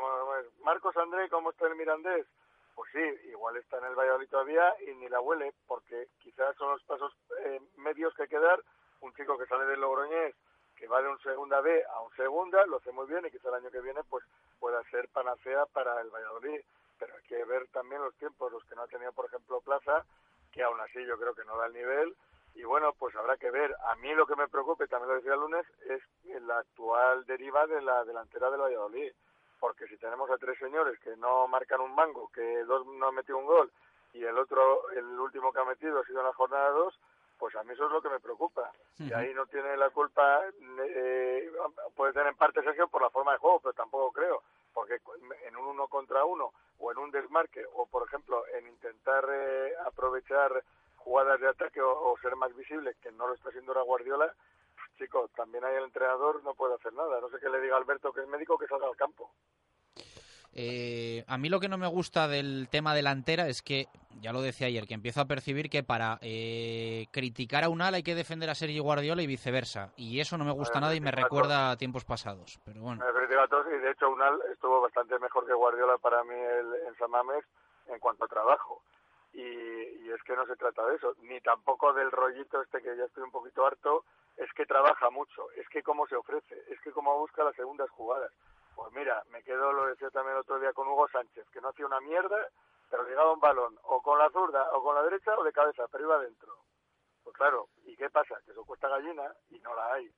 Marcos 0.62 0.96
André, 0.96 1.28
¿cómo 1.28 1.50
está 1.50 1.66
el 1.66 1.76
Mirandés? 1.76 2.26
Pues 2.74 2.90
sí, 2.92 3.28
igual 3.30 3.56
está 3.56 3.78
en 3.78 3.84
el 3.84 3.94
Valladolid 3.94 4.28
todavía 4.28 4.74
y 4.86 4.94
ni 4.94 5.08
la 5.08 5.20
huele, 5.20 5.52
porque 5.66 6.08
quizás 6.20 6.56
son 6.56 6.70
los 6.70 6.82
pasos 6.84 7.12
eh, 7.44 7.60
medios 7.76 8.14
que 8.14 8.22
hay 8.22 8.28
que 8.28 8.38
dar. 8.38 8.62
Un 9.00 9.14
chico 9.14 9.38
que 9.38 9.46
sale 9.46 9.64
del 9.64 9.80
Logroñés, 9.80 10.34
que 10.76 10.86
va 10.86 11.02
de 11.02 11.08
un 11.08 11.18
segunda 11.20 11.60
B 11.60 11.84
a 11.84 12.00
un 12.00 12.14
segunda, 12.16 12.64
lo 12.66 12.76
hace 12.76 12.92
muy 12.92 13.06
bien 13.06 13.24
y 13.26 13.30
quizá 13.30 13.48
el 13.48 13.56
año 13.56 13.70
que 13.70 13.80
viene 13.80 14.02
pues 14.04 14.24
pueda 14.58 14.82
ser 14.84 15.08
panacea 15.08 15.66
para 15.66 16.00
el 16.00 16.10
Valladolid. 16.10 16.60
Pero 17.00 17.16
hay 17.16 17.22
que 17.22 17.44
ver 17.44 17.66
también 17.72 18.00
los 18.00 18.14
tiempos, 18.14 18.52
los 18.52 18.64
que 18.66 18.76
no 18.76 18.82
ha 18.82 18.86
tenido, 18.86 19.12
por 19.12 19.26
ejemplo, 19.26 19.60
Plaza, 19.60 20.04
que 20.52 20.62
aún 20.62 20.78
así 20.80 21.04
yo 21.04 21.18
creo 21.18 21.34
que 21.34 21.44
no 21.44 21.56
da 21.56 21.66
el 21.66 21.72
nivel. 21.72 22.14
Y 22.54 22.62
bueno, 22.62 22.92
pues 22.92 23.16
habrá 23.16 23.36
que 23.36 23.50
ver. 23.50 23.74
A 23.88 23.96
mí 23.96 24.14
lo 24.14 24.26
que 24.26 24.36
me 24.36 24.46
preocupa, 24.46 24.84
y 24.84 24.88
también 24.88 25.08
lo 25.08 25.16
decía 25.16 25.34
el 25.34 25.40
lunes, 25.40 25.66
es 25.88 26.02
la 26.42 26.58
actual 26.58 27.24
deriva 27.26 27.66
de 27.66 27.82
la 27.82 28.04
delantera 28.04 28.50
del 28.50 28.60
Valladolid 28.60 29.12
porque 29.60 29.86
si 29.88 29.98
tenemos 29.98 30.30
a 30.30 30.38
tres 30.38 30.58
señores 30.58 30.98
que 31.00 31.14
no 31.18 31.46
marcan 31.46 31.82
un 31.82 31.94
mango, 31.94 32.30
que 32.32 32.64
dos 32.64 32.86
no 32.86 33.08
han 33.08 33.14
metido 33.14 33.36
un 33.36 33.44
gol 33.44 33.70
y 34.12 34.24
el 34.24 34.36
otro, 34.38 34.90
el 34.90 35.04
último 35.04 35.52
que 35.52 35.60
ha 35.60 35.64
metido 35.64 36.00
ha 36.00 36.04
sido 36.04 36.20
en 36.20 36.26
la 36.26 36.32
jornada 36.32 36.70
2, 36.70 36.98
pues 37.38 37.54
a 37.56 37.62
mí 37.62 37.72
eso 37.72 37.86
es 37.86 37.92
lo 37.92 38.02
que 38.02 38.08
me 38.08 38.20
preocupa. 38.20 38.72
Y 38.98 39.12
ahí 39.12 39.32
no 39.34 39.46
tiene 39.46 39.76
la 39.76 39.90
culpa, 39.90 40.42
eh, 40.80 41.50
puede 41.94 42.12
tener 42.12 42.28
en 42.28 42.36
parte 42.36 42.62
Sergio 42.62 42.88
por 42.88 43.02
la 43.02 43.10
forma 43.10 43.32
de 43.32 43.38
juego, 43.38 43.60
pero 43.60 43.72
tampoco 43.72 44.12
creo, 44.12 44.42
porque 44.72 45.00
en 45.46 45.56
un 45.56 45.66
uno 45.66 45.88
contra 45.88 46.24
uno 46.24 46.52
o 46.78 46.92
en 46.92 46.98
un 46.98 47.10
desmarque 47.10 47.64
o, 47.74 47.86
por 47.86 48.06
ejemplo, 48.06 48.46
en 48.54 48.66
intentar 48.66 49.26
eh, 49.30 49.74
aprovechar 49.86 50.64
jugadas 50.96 51.40
de 51.40 51.48
ataque 51.48 51.80
o, 51.80 52.10
o 52.10 52.18
ser 52.18 52.36
más 52.36 52.54
visible, 52.54 52.94
que 53.02 53.12
no 53.12 53.26
lo 53.26 53.34
está 53.34 53.48
haciendo 53.48 53.72
ahora 53.72 53.84
Guardiola, 53.84 54.34
chico, 55.00 55.28
también 55.34 55.64
hay 55.64 55.76
el 55.76 55.84
entrenador, 55.84 56.42
no 56.44 56.54
puede 56.54 56.74
hacer 56.74 56.92
nada. 56.92 57.20
No 57.20 57.30
sé 57.30 57.38
qué 57.40 57.48
le 57.48 57.60
diga 57.60 57.76
Alberto, 57.76 58.12
que 58.12 58.20
es 58.20 58.28
médico, 58.28 58.58
que 58.58 58.66
salga 58.66 58.86
al 58.86 58.96
campo. 58.96 59.30
Eh, 60.52 61.24
a 61.28 61.38
mí 61.38 61.48
lo 61.48 61.60
que 61.60 61.68
no 61.68 61.78
me 61.78 61.86
gusta 61.86 62.26
del 62.26 62.68
tema 62.70 62.94
delantera 62.94 63.46
es 63.46 63.62
que, 63.62 63.86
ya 64.20 64.32
lo 64.32 64.42
decía 64.42 64.66
ayer, 64.66 64.86
que 64.86 64.94
empiezo 64.94 65.20
a 65.20 65.26
percibir 65.26 65.70
que 65.70 65.82
para 65.82 66.18
eh, 66.22 67.06
criticar 67.12 67.62
a 67.62 67.68
Unal 67.68 67.94
hay 67.94 68.02
que 68.02 68.16
defender 68.16 68.50
a 68.50 68.54
Sergio 68.54 68.82
Guardiola 68.82 69.22
y 69.22 69.26
viceversa. 69.26 69.92
Y 69.96 70.20
eso 70.20 70.36
no 70.38 70.44
me 70.44 70.52
gusta 70.52 70.80
nada 70.80 70.94
y 70.94 71.00
me 71.00 71.12
recuerda 71.12 71.70
a 71.70 71.76
tiempos 71.76 72.04
pasados. 72.04 72.58
Pero 72.64 72.82
bueno. 72.82 73.04
Y 73.04 73.78
de 73.78 73.90
hecho 73.90 74.10
Unal 74.10 74.40
estuvo 74.52 74.80
bastante 74.80 75.18
mejor 75.18 75.46
que 75.46 75.54
Guardiola 75.54 75.98
para 75.98 76.24
mí 76.24 76.34
el, 76.34 76.88
en 76.88 76.94
San 76.98 77.10
Mamés 77.10 77.44
en 77.88 77.98
cuanto 78.00 78.24
a 78.24 78.28
trabajo. 78.28 78.82
Y, 79.32 79.40
y 79.42 80.10
es 80.10 80.20
que 80.24 80.34
no 80.34 80.44
se 80.46 80.56
trata 80.56 80.84
de 80.86 80.96
eso, 80.96 81.14
ni 81.22 81.40
tampoco 81.40 81.92
del 81.92 82.10
rollito 82.10 82.60
este 82.60 82.82
que 82.82 82.96
ya 82.96 83.04
estoy 83.04 83.22
un 83.22 83.30
poquito 83.30 83.64
harto, 83.64 84.04
es 84.36 84.52
que 84.54 84.66
trabaja 84.66 85.08
mucho, 85.10 85.50
es 85.52 85.68
que 85.68 85.84
cómo 85.84 86.06
se 86.08 86.16
ofrece, 86.16 86.56
es 86.68 86.80
que 86.80 86.90
cómo 86.90 87.16
busca 87.18 87.44
las 87.44 87.54
segundas 87.54 87.88
jugadas. 87.90 88.32
Pues 88.74 88.92
mira, 88.92 89.22
me 89.30 89.42
quedo, 89.42 89.72
lo 89.72 89.86
decía 89.86 90.10
también 90.10 90.34
el 90.36 90.40
otro 90.42 90.58
día 90.58 90.72
con 90.72 90.88
Hugo 90.88 91.08
Sánchez, 91.08 91.48
que 91.50 91.60
no 91.60 91.68
hacía 91.68 91.86
una 91.86 92.00
mierda, 92.00 92.48
pero 92.88 93.04
llegaba 93.04 93.32
un 93.32 93.40
balón 93.40 93.78
o 93.84 94.02
con 94.02 94.18
la 94.18 94.30
zurda 94.30 94.70
o 94.72 94.82
con 94.82 94.94
la 94.94 95.02
derecha 95.02 95.36
o 95.38 95.44
de 95.44 95.52
cabeza, 95.52 95.86
pero 95.90 96.04
iba 96.04 96.16
adentro. 96.16 96.54
Pues 97.22 97.36
claro, 97.36 97.68
¿y 97.84 97.96
qué 97.96 98.10
pasa? 98.10 98.40
Que 98.44 98.52
eso 98.52 98.64
cuesta 98.64 98.88
gallina 98.88 99.32
y 99.50 99.58
no 99.60 99.74
la 99.74 99.94
hay. 99.94 100.10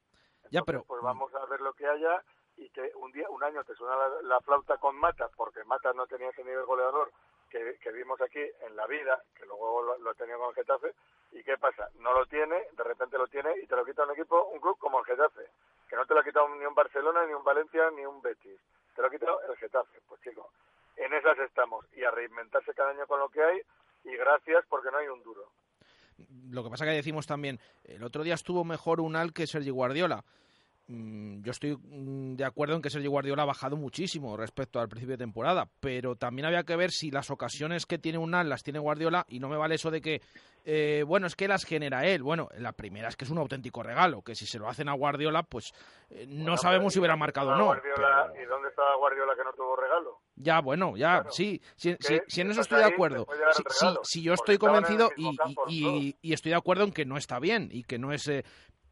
Ya, 0.50 0.62
pero 0.62 0.84
Pues 0.84 1.02
vamos 1.02 1.34
a 1.34 1.44
ver 1.46 1.60
lo 1.60 1.72
que 1.72 1.86
haya 1.86 2.22
y 2.56 2.68
que 2.70 2.92
un 2.96 3.10
día, 3.12 3.28
un 3.30 3.42
año 3.42 3.64
te 3.64 3.74
suena 3.74 3.96
la, 3.96 4.22
la 4.22 4.40
flauta 4.40 4.76
con 4.78 4.96
Mata, 4.96 5.28
porque 5.36 5.64
Mata 5.64 5.92
no 5.92 6.06
tenía 6.06 6.28
ese 6.28 6.44
nivel 6.44 6.64
goleador 6.64 7.10
que, 7.50 7.78
que 7.78 7.92
vimos 7.92 8.20
aquí 8.20 8.40
en 8.60 8.76
la 8.76 8.86
vida, 8.86 9.22
que 9.34 9.46
luego 9.46 9.82
lo, 9.82 9.98
lo 9.98 10.14
tenido 10.14 10.38
con 10.38 10.48
el 10.48 10.54
Getafe, 10.54 10.94
y 11.32 11.42
qué 11.42 11.56
pasa, 11.58 11.88
no 11.96 12.12
lo 12.12 12.26
tiene, 12.26 12.66
de 12.72 12.84
repente 12.84 13.16
lo 13.16 13.26
tiene 13.26 13.54
y 13.62 13.66
te 13.66 13.76
lo 13.76 13.84
quita 13.84 14.04
un 14.04 14.10
equipo, 14.12 14.46
un 14.48 14.60
club 14.60 14.78
como 14.78 14.98
el 14.98 15.04
Getafe, 15.06 15.48
que 15.88 15.96
no 15.96 16.04
te 16.06 16.14
lo 16.14 16.20
ha 16.20 16.24
quitado 16.24 16.48
ni 16.48 16.64
un 16.64 16.74
Barcelona, 16.74 17.26
ni 17.97 18.05
un 18.05 18.20
Betis, 18.23 18.60
te 18.94 19.02
lo 19.02 19.09
ha 19.09 19.10
quitado 19.10 19.40
el 19.48 19.56
Getafe, 19.56 20.01
pues 20.09 20.20
chico, 20.23 20.52
en 20.97 21.12
esas 21.14 21.39
estamos, 21.39 21.86
y 21.94 22.05
a 22.05 22.10
reinventarse 22.10 22.74
cada 22.74 22.90
año 22.90 23.06
con 23.06 23.20
lo 23.20 23.28
que 23.28 23.43
hay, 23.43 23.60
y 24.05 24.16
gracias 24.16 24.64
porque 24.69 24.90
no 24.90 24.98
hay 24.98 25.09
un 25.09 25.23
duro. 25.23 25.48
Lo 26.51 26.62
que 26.62 26.70
pasa 26.70 26.85
que 26.85 26.93
decimos 26.93 27.27
también, 27.27 27.59
el 27.85 28.02
otro 28.02 28.23
día 28.23 28.35
estuvo 28.35 28.64
mejor 28.64 29.01
Unal 29.01 29.32
que 29.32 29.47
Sergi 29.47 29.70
Guardiola. 29.70 30.24
Mm, 30.93 31.43
yo 31.43 31.51
estoy 31.51 31.77
mm, 31.77 32.35
de 32.36 32.44
acuerdo 32.44 32.77
en 32.77 32.82
que 32.82 32.90
Sergio 32.90 33.10
Guardiola 33.10 33.43
ha 33.43 33.47
bajado 33.47 33.77
muchísimo 33.77 34.36
respecto 34.36 34.81
al 34.81 34.89
principio 34.89 35.14
de 35.14 35.24
temporada, 35.24 35.69
pero 35.81 36.16
también 36.16 36.47
había 36.47 36.64
que 36.64 36.77
ver 36.77 36.90
si 36.90 37.10
las 37.10 37.31
ocasiones 37.31 37.86
que 37.86 37.98
tiene 37.98 38.19
Unal 38.19 38.48
las 38.48 38.62
tiene 38.62 38.78
Guardiola 38.78 39.24
y 39.28 39.40
no 39.40 39.48
me 39.48 39.56
vale 39.56 39.74
eso 39.77 39.90
de 39.90 40.01
que, 40.01 40.20
eh, 40.64 41.05
bueno, 41.06 41.27
es 41.27 41.35
que 41.36 41.48
las 41.48 41.64
genera 41.64 42.06
él. 42.06 42.23
Bueno, 42.23 42.48
la 42.59 42.73
primera 42.73 43.09
es 43.09 43.16
que 43.16 43.24
es 43.24 43.31
un 43.31 43.39
auténtico 43.39 43.82
regalo, 43.82 44.23
que 44.23 44.35
si 44.35 44.47
se 44.47 44.59
lo 44.59 44.69
hacen 44.69 44.89
a 44.89 44.93
Guardiola, 44.93 45.43
pues 45.43 45.73
eh, 46.10 46.27
no 46.28 46.56
sabemos 46.56 46.93
si 46.93 46.98
hubiera 46.98 47.16
marcado 47.16 47.51
o 47.51 47.56
no. 47.56 47.66
Guardiola, 47.66 48.32
¿Y 48.40 48.47
dónde 48.47 48.69
estaba 48.69 48.94
Guardiola 48.97 49.32
que 49.36 49.44
no 49.44 49.52
tuvo 49.55 49.77
regalo? 49.77 50.19
Ya, 50.36 50.60
bueno, 50.60 50.97
ya, 50.97 51.24
sí, 51.28 51.60
sí, 51.77 51.94
sí, 52.27 52.40
en 52.40 52.51
eso 52.51 52.62
estoy 52.62 52.78
de 52.78 52.85
acuerdo. 52.86 53.27
Sí, 53.52 53.62
sí, 53.70 53.86
sí, 54.02 54.23
yo 54.23 54.32
estoy 54.35 54.56
convencido 54.59 55.10
mismo 55.16 55.32
y, 55.32 55.36
campo, 55.36 55.64
y- 55.69 55.82
todos. 55.82 56.02
y- 56.02 56.16
y 56.23 56.32
estoy 56.32 56.51
de 56.51 56.56
acuerdo 56.56 56.85
en 56.85 56.93
que 56.93 57.05
no 57.05 57.16
está 57.16 57.39
bien 57.39 57.69
y 57.70 57.82
que 57.85 57.98
no 57.98 58.12
es... 58.12 58.27
eh, 58.28 58.44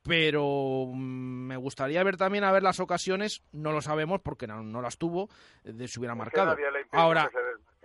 pero 0.02 0.86
mm, 0.86 1.46
me 1.46 1.56
gustaría 1.56 2.02
ver 2.02 2.16
también 2.16 2.44
a 2.44 2.52
ver 2.52 2.62
las 2.62 2.80
ocasiones, 2.80 3.42
no 3.52 3.72
lo 3.72 3.82
sabemos 3.82 4.20
porque 4.20 4.46
no, 4.46 4.62
no 4.62 4.80
las 4.82 4.96
tuvo, 4.98 5.28
de 5.64 5.88
si 5.88 5.98
hubiera 5.98 6.14
marcado. 6.14 6.56
Ahora, 6.92 7.30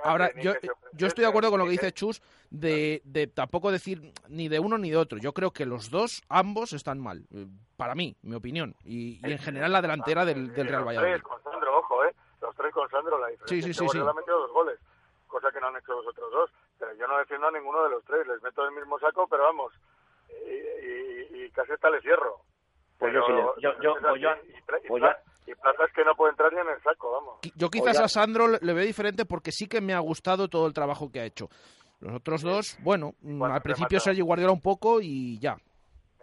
ahora 0.04 0.32
yo, 0.42 0.54
yo 0.94 1.08
estoy 1.08 1.24
de 1.24 1.30
acuerdo 1.30 1.50
con 1.50 1.60
lo 1.60 1.66
que 1.66 1.72
dice 1.72 1.92
Chus 1.92 2.22
de, 2.50 3.02
de 3.04 3.28
tampoco 3.28 3.72
decir 3.72 4.14
ni 4.30 4.48
de 4.48 4.60
uno 4.60 4.78
ni 4.78 4.92
de 4.92 4.98
otro. 4.98 5.18
Yo 5.18 5.34
creo 5.34 5.52
que 5.52 5.66
los 5.66 5.90
dos, 5.90 6.22
ambos, 6.30 6.74
están 6.74 7.00
mal, 7.00 7.26
eh, 7.34 7.48
para 7.76 7.96
mí, 7.96 8.16
mi 8.22 8.36
opinión, 8.36 8.76
y, 8.86 9.20
y 9.28 9.32
en 9.32 9.40
general 9.40 9.72
la 9.74 9.82
delantera 9.82 10.24
del, 10.26 10.54
del 10.54 10.68
Real 10.68 10.82
Los 10.82 10.88
Valladolid. 10.88 11.12
tres 11.14 11.24
con 11.24 11.44
Sandro, 11.44 11.80
ojo, 11.80 12.06
¿eh? 12.06 12.16
Los 12.42 12.56
tres 12.56 12.74
con 12.74 12.90
Sandro, 12.90 13.18
la 13.18 13.28
diferencia 13.28 13.56
Sí, 13.68 13.74
sí, 13.74 13.90
sí, 13.90 13.98
metido 13.98 14.40
dos 14.40 14.52
goles, 14.52 14.80
cosa 15.28 15.52
que 15.52 15.60
no 15.60 15.68
han 15.68 15.78
hecho 15.78 15.94
los 15.94 16.08
otros 16.08 16.32
dos. 16.32 16.52
Pero 16.80 16.94
yo 16.96 17.08
no 17.08 17.18
defiendo 17.18 17.48
a 17.48 17.52
ninguno 17.52 17.84
de 17.84 17.90
los 17.90 18.04
tres, 18.06 18.26
les 18.28 18.42
meto 18.42 18.62
en 18.68 18.74
el 18.74 18.80
mismo 18.80 19.00
saco, 19.00 19.28
pero 19.28 19.44
vamos, 19.44 19.74
y, 20.30 20.52
y- 20.52 21.15
y 21.36 21.52
casi 21.52 21.72
hasta 21.74 21.90
les 21.90 22.02
cierro. 22.02 22.42
Pues 22.98 23.14
yo 23.14 23.22
sí, 23.28 23.34
yo- 23.62 23.74
yo- 23.82 23.96
es 23.98 24.02
pues 24.02 24.22
yo- 24.22 24.30
y, 24.58 24.62
pla- 24.62 24.80
y 24.84 24.88
pues 24.88 25.02
pla- 25.02 25.20
y 25.48 25.54
plazas 25.56 25.92
que 25.94 26.04
no 26.06 26.16
puede 26.16 26.32
entrar 26.32 26.52
ni 26.54 26.60
en 26.62 26.70
el 26.70 26.82
saco, 26.82 27.12
vamos. 27.12 27.40
Yo 27.56 27.70
quizás 27.70 27.96
Oiga. 27.98 28.06
a 28.06 28.08
Sandro 28.08 28.48
le 28.48 28.58
le 28.62 28.74
veo 28.74 28.86
diferente 28.86 29.26
porque 29.26 29.52
sí 29.52 29.68
que 29.68 29.82
me 29.82 29.94
ha 29.94 30.00
gustado 30.00 30.48
todo 30.48 30.66
el 30.68 30.74
trabajo 30.74 31.12
que 31.12 31.20
ha 31.20 31.26
hecho. 31.26 31.50
Los 32.00 32.16
otros 32.16 32.42
dos, 32.42 32.78
bueno, 32.82 33.14
mm, 33.22 33.44
al 33.44 33.62
principio 33.62 33.88
remata. 33.98 34.04
Sergio 34.04 34.26
Guardiola 34.26 34.54
un 34.54 34.62
poco 34.62 35.00
y 35.02 35.38
ya. 35.40 35.56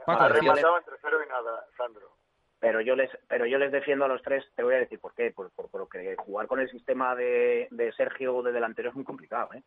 Paco, 0.07 0.23
Ha 0.23 0.29
rematado 0.29 0.79
entre 0.79 0.95
cero 1.01 1.19
y 1.25 1.29
nada, 1.29 1.65
Sandro. 1.77 2.09
pero 2.59 2.81
yo 2.81 2.97
les 2.97 3.11
pero 3.29 3.47
yo 3.47 3.59
les 3.59 3.71
defiendo 3.73 4.05
a 4.05 4.09
los 4.09 4.23
tres 4.23 4.45
te 4.57 4.63
voy 4.63 4.75
a 4.75 4.79
decir 4.79 4.99
por 5.01 5.15
qué 5.15 5.31
por, 5.31 5.51
por, 5.53 5.69
por 5.71 5.81
lo 5.83 5.89
que 5.89 6.17
jugar 6.17 6.47
con 6.47 6.59
el 6.61 6.69
sistema 6.71 7.15
de, 7.15 7.69
de 7.71 7.93
Sergio 7.93 8.43
de 8.43 8.53
delantero 8.53 8.89
es 8.91 8.95
muy 8.95 9.05
complicado 9.05 9.51
¿eh? 9.55 9.63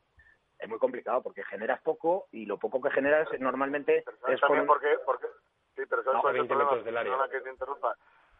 Es 0.60 0.70
muy 0.70 0.80
complicado 0.80 1.22
porque 1.22 1.44
generas 1.44 1.82
poco 1.82 2.28
y 2.32 2.46
lo 2.46 2.58
poco 2.58 2.82
que 2.82 2.92
generas 2.92 3.28
normalmente 3.40 4.04
¿Sabes 4.04 4.36
es 4.36 4.42
con 4.42 4.50
también 4.50 4.62
un- 4.62 4.68
por 4.68 4.80
qué? 4.80 4.98
Porque, 5.06 5.28
sí, 5.76 5.84
pero 5.90 6.04
¿sabes 6.04 6.16
No, 6.18 6.22
cuál 6.22 6.36
es 6.36 6.42
el 6.42 6.48
20 6.48 6.66
problema? 6.66 6.84
del 6.86 6.98
área. 6.98 7.30
Que 7.30 7.42
te 7.42 7.50
interrumpa. 7.50 7.96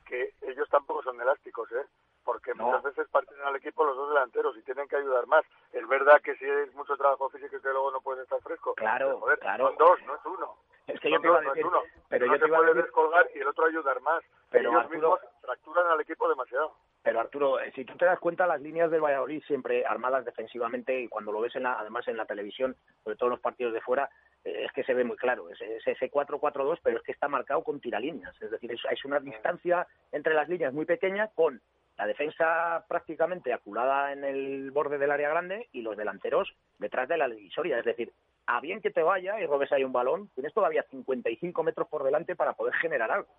Que 0.06 0.34
ellos 0.42 0.70
tampoco 0.70 1.02
son 1.04 1.20
elásticos, 1.20 1.72
¿eh? 1.72 1.86
Porque 2.24 2.54
No. 2.56 2.66
muchas 2.68 2.84
veces 2.84 3.08
parten 3.10 3.40
al 3.42 3.56
equipo 3.56 3.84
los 3.86 3.96
dos 3.98 4.10
delanteros 4.10 4.56
y 4.58 4.62
tienen 4.64 4.88
que 4.88 4.96
ayudar 4.96 5.28
más. 5.28 5.44
Es 5.72 5.88
verdad 5.88 6.22
que 6.22 6.36
si 6.38 6.46
es 6.46 6.74
mucho 6.74 6.96
trabajo 6.98 7.30
físico 7.30 7.56
y 7.56 7.62
que 7.62 7.70
luego 7.70 7.92
no 7.92 8.02
puedes 8.02 8.24
estar 8.24 8.40
fresco. 8.42 8.74
Claro, 8.76 9.08
pero, 9.08 9.20
joder, 9.20 9.40
claro. 9.40 9.68
Son 9.68 9.78
dos, 9.78 10.00
no 10.06 10.16
es 10.16 10.26
uno. 10.26 10.56
es 10.88 11.00
que 11.00 11.10
Son 11.10 11.12
yo 11.18 11.22
te 11.22 11.28
iba 11.28 11.36
a 11.38 11.40
dos, 11.40 11.46
no 11.46 11.50
es 11.52 11.56
decir 11.56 11.68
uno. 11.68 11.82
pero 12.10 12.26
uno 12.26 12.36
yo 12.36 12.40
te 12.42 12.48
iba 12.48 12.58
a 12.58 12.62
decir 12.62 12.82
descolgar 12.84 13.30
y 13.36 13.40
el 13.40 13.48
otro 13.48 13.66
ayudar 13.66 14.02
más. 14.02 14.24
Pero, 14.52 14.70
ellos 14.70 14.82
Arturo- 14.84 15.00
mismos 15.00 15.20
fracturan 15.42 15.88
al 15.88 16.02
equipo 16.02 16.30
demasiado. 16.30 16.76
Pero 17.06 17.20
Arturo, 17.20 17.60
eh, 17.60 17.72
si 17.76 17.86
tú 17.86 17.96
te 17.98 18.06
das 18.06 18.18
cuenta, 18.20 18.48
las 18.48 18.60
líneas 18.60 18.90
del 18.90 19.00
Valladolid 19.00 19.44
siempre 19.44 19.86
armadas 19.86 20.26
defensivamente 20.26 21.02
y 21.02 21.08
cuando 21.08 21.32
lo 21.32 21.40
ves 21.40 21.56
en 21.56 21.62
la, 21.62 21.80
además 21.80 22.08
en 22.08 22.18
la 22.18 22.26
televisión, 22.26 22.76
sobre 23.04 23.16
todo 23.16 23.28
en 23.28 23.34
los 23.34 23.42
partidos 23.42 23.74
de 23.74 23.82
fuera, 23.82 24.10
eh, 24.44 24.64
es 24.66 24.72
que 24.72 24.84
se 24.84 24.96
ve 24.96 25.04
muy 25.04 25.16
claro. 25.16 25.52
Es, 25.52 25.62
es 25.62 25.86
ese 25.86 26.10
4-4-2, 26.10 26.80
pero 26.82 26.98
es 26.98 27.04
que 27.04 27.12
está 27.12 27.28
marcado 27.28 27.64
con 27.64 27.80
tiralíneas. 27.80 28.34
Es 28.42 28.50
decir, 28.50 28.72
es, 28.72 28.82
es 28.90 29.06
una 29.06 29.20
distancia 29.20 29.86
entre 30.12 30.34
las 30.34 30.50
líneas 30.50 30.74
muy 30.74 30.86
pequeña 30.86 31.28
con 31.28 31.62
la 31.96 32.08
defensa 32.08 32.84
prácticamente 32.88 33.54
aculada 33.54 34.12
en 34.12 34.24
el 34.24 34.72
borde 34.72 34.98
del 34.98 35.12
área 35.12 35.30
grande 35.30 35.70
y 35.74 35.84
los 35.84 35.96
delanteros 35.96 36.56
detrás 36.80 37.08
de 37.08 37.18
la 37.18 37.30
divisoria. 37.30 37.78
Es 37.78 37.86
decir, 37.86 38.12
a 38.48 38.62
bien 38.62 38.82
que 38.82 38.90
te 38.90 39.04
vaya 39.04 39.40
y 39.40 39.46
robes 39.46 39.72
ahí 39.72 39.84
un 39.84 39.94
balón, 39.94 40.30
tienes 40.34 40.56
todavía 40.56 40.84
55 40.90 41.62
metros 41.62 41.88
por 41.88 42.04
delante 42.04 42.36
para 42.36 42.54
poder 42.54 42.74
generar 42.76 43.12
algo. 43.12 43.30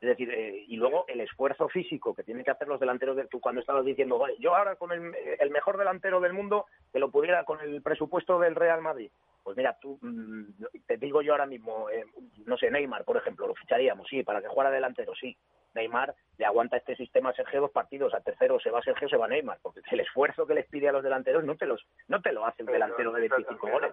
Es 0.00 0.08
decir, 0.08 0.30
eh, 0.30 0.64
y 0.68 0.76
luego 0.76 1.04
el 1.08 1.20
esfuerzo 1.20 1.68
físico 1.68 2.14
que 2.14 2.22
tienen 2.22 2.44
que 2.44 2.50
hacer 2.50 2.68
los 2.68 2.80
delanteros 2.80 3.16
de 3.16 3.26
tú 3.26 3.40
cuando 3.40 3.60
estabas 3.60 3.84
diciendo, 3.84 4.18
"Vale, 4.18 4.36
yo 4.38 4.54
ahora 4.54 4.76
con 4.76 4.92
el, 4.92 5.14
el 5.38 5.50
mejor 5.50 5.78
delantero 5.78 6.20
del 6.20 6.32
mundo 6.32 6.66
que 6.92 6.98
lo 6.98 7.10
pudiera 7.10 7.44
con 7.44 7.60
el 7.60 7.82
presupuesto 7.82 8.38
del 8.38 8.54
Real 8.54 8.82
Madrid. 8.82 9.10
Pues 9.42 9.56
mira, 9.56 9.78
tú 9.80 9.96
mm, 10.02 10.64
te 10.86 10.96
digo 10.96 11.22
yo 11.22 11.32
ahora 11.32 11.46
mismo, 11.46 11.88
eh, 11.88 12.04
no 12.46 12.56
sé, 12.56 12.68
Neymar, 12.68 13.04
por 13.04 13.16
ejemplo, 13.16 13.46
lo 13.46 13.54
ficharíamos, 13.54 14.08
sí, 14.08 14.24
para 14.24 14.42
que 14.42 14.48
jugara 14.48 14.70
delantero, 14.70 15.14
sí. 15.14 15.36
Neymar 15.72 16.14
le 16.38 16.46
aguanta 16.46 16.78
este 16.78 16.96
sistema 16.96 17.30
a 17.30 17.34
Sergio 17.34 17.60
dos 17.60 17.70
partidos, 17.70 18.12
a 18.14 18.20
tercero 18.20 18.58
se 18.58 18.70
va 18.70 18.82
Sergio, 18.82 19.08
se 19.08 19.16
va 19.16 19.28
Neymar, 19.28 19.58
porque 19.62 19.82
el 19.90 20.00
esfuerzo 20.00 20.46
que 20.46 20.54
les 20.54 20.66
pide 20.66 20.88
a 20.88 20.92
los 20.92 21.04
delanteros 21.04 21.44
no 21.44 21.54
te 21.56 21.66
los 21.66 21.86
no 22.08 22.20
te 22.22 22.32
lo 22.32 22.44
hace 22.44 22.64
un 22.64 22.72
delantero 22.72 23.12
de 23.12 23.20
25 23.20 23.70
goles. 23.70 23.92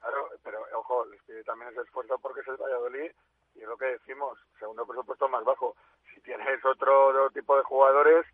Claro, 0.00 0.28
pero 0.42 0.58
ojo, 0.74 1.04
les 1.06 1.22
pide 1.22 1.44
también 1.44 1.70
ese 1.70 1.82
esfuerzo 1.82 2.18
porque 2.20 2.40
es 2.40 2.48
el 2.48 2.56
Valladolid 2.56 3.12
y 3.58 3.62
es 3.62 3.68
lo 3.68 3.76
que 3.76 3.86
decimos, 3.86 4.38
segundo 4.58 4.86
presupuesto 4.86 5.28
más 5.28 5.44
bajo. 5.44 5.74
Si 6.14 6.20
tienes 6.22 6.64
otro, 6.64 7.08
otro 7.08 7.30
tipo 7.30 7.56
de 7.56 7.62
jugadores, 7.64 8.24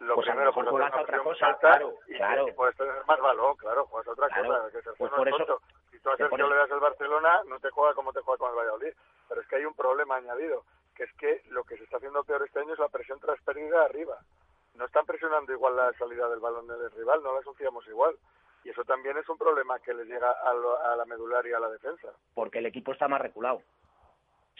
lo 0.00 0.14
Pues 0.14 0.28
a 0.28 0.32
primero 0.32 0.52
pues, 0.54 0.68
juegas 0.68 0.92
a 0.94 1.00
otra 1.02 1.18
cosa, 1.22 1.46
alta 1.48 1.60
claro, 1.60 1.94
y, 2.08 2.14
claro. 2.16 2.46
puedes 2.56 2.76
tener 2.76 3.04
más 3.06 3.20
balón, 3.20 3.56
claro, 3.56 3.84
juegas 3.86 4.08
a 4.08 4.12
otra 4.12 4.28
Claro, 4.28 4.48
cosa, 4.48 4.70
que 4.70 4.90
pues 4.96 5.12
por 5.12 5.28
es 5.28 5.34
eso-. 5.40 5.60
Si 5.90 5.98
tú 6.00 6.10
a 6.10 6.16
que 6.16 6.24
por 6.24 6.38
Sergio 6.38 6.48
le 6.48 6.56
das 6.56 6.70
el 6.70 6.80
Barcelona, 6.80 7.40
no 7.46 7.58
te 7.60 7.70
juega 7.70 7.94
como 7.94 8.12
te 8.12 8.20
juega 8.22 8.38
con 8.38 8.50
el 8.50 8.56
Valladolid, 8.56 8.94
pero 9.28 9.40
es 9.42 9.46
que 9.48 9.56
hay 9.56 9.64
un 9.66 9.74
problema 9.74 10.16
añadido, 10.16 10.64
que 10.96 11.04
es 11.04 11.12
que 11.18 11.42
lo 11.50 11.64
que 11.64 11.76
se 11.76 11.84
está 11.84 11.98
haciendo 11.98 12.24
peor 12.24 12.42
este 12.42 12.60
año 12.60 12.72
es 12.72 12.78
la 12.78 12.88
presión 12.88 13.20
transferida 13.20 13.84
arriba. 13.84 14.18
No 14.74 14.86
están 14.86 15.04
presionando 15.04 15.52
igual 15.52 15.76
la 15.76 15.92
salida 15.94 16.28
del 16.28 16.40
balón 16.40 16.66
del 16.66 16.90
rival, 16.92 17.22
no 17.22 17.34
la 17.34 17.40
asociamos 17.40 17.86
igual. 17.88 18.16
Y 18.64 18.70
eso 18.70 18.84
también 18.84 19.16
es 19.18 19.28
un 19.28 19.36
problema 19.38 19.78
que 19.80 19.92
les 19.92 20.06
llega 20.06 20.30
a, 20.30 20.54
lo- 20.54 20.78
a 20.78 20.94
la 20.96 21.04
medular 21.06 21.46
y 21.46 21.52
a 21.52 21.58
la 21.58 21.68
defensa. 21.70 22.08
porque 22.34 22.58
el 22.58 22.66
equipo 22.66 22.92
está 22.92 23.08
más 23.08 23.20
reculado. 23.20 23.62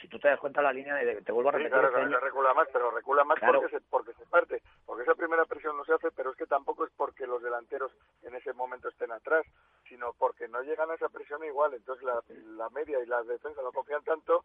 Si 0.00 0.08
tú 0.08 0.18
te 0.18 0.28
das 0.28 0.40
cuenta 0.40 0.62
la 0.62 0.72
línea, 0.72 0.94
de, 0.94 1.20
te 1.22 1.30
vuelvo 1.32 1.50
a 1.50 1.52
Sí, 1.52 1.58
repetir, 1.58 1.72
claro, 1.72 1.88
este 1.88 2.00
claro, 2.00 2.18
que 2.20 2.24
recula 2.26 2.54
más, 2.54 2.68
pero 2.72 2.90
recula 2.90 3.24
más 3.24 3.38
Claro. 3.38 3.60
porque, 3.60 3.76
se, 3.78 3.84
porque 3.90 4.12
se 4.14 4.26
parte. 4.26 4.62
Porque 4.86 5.02
esa 5.02 5.14
primera 5.14 5.44
presión 5.44 5.76
no 5.76 5.84
se 5.84 5.92
hace, 5.92 6.10
pero 6.12 6.30
es 6.30 6.36
que 6.36 6.46
tampoco 6.46 6.84
es 6.86 6.90
porque 6.96 7.26
los 7.26 7.42
delanteros 7.42 7.92
en 8.22 8.34
ese 8.34 8.52
momento 8.54 8.88
estén 8.88 9.12
atrás, 9.12 9.44
sino 9.88 10.14
porque 10.14 10.48
no 10.48 10.62
llegan 10.62 10.90
a 10.90 10.94
esa 10.94 11.08
presión 11.10 11.44
igual. 11.44 11.74
Entonces 11.74 12.02
la, 12.04 12.22
la 12.56 12.70
media 12.70 12.98
y 13.02 13.06
la 13.06 13.22
defensa 13.24 13.60
no 13.62 13.72
confían 13.72 14.02
tanto, 14.04 14.44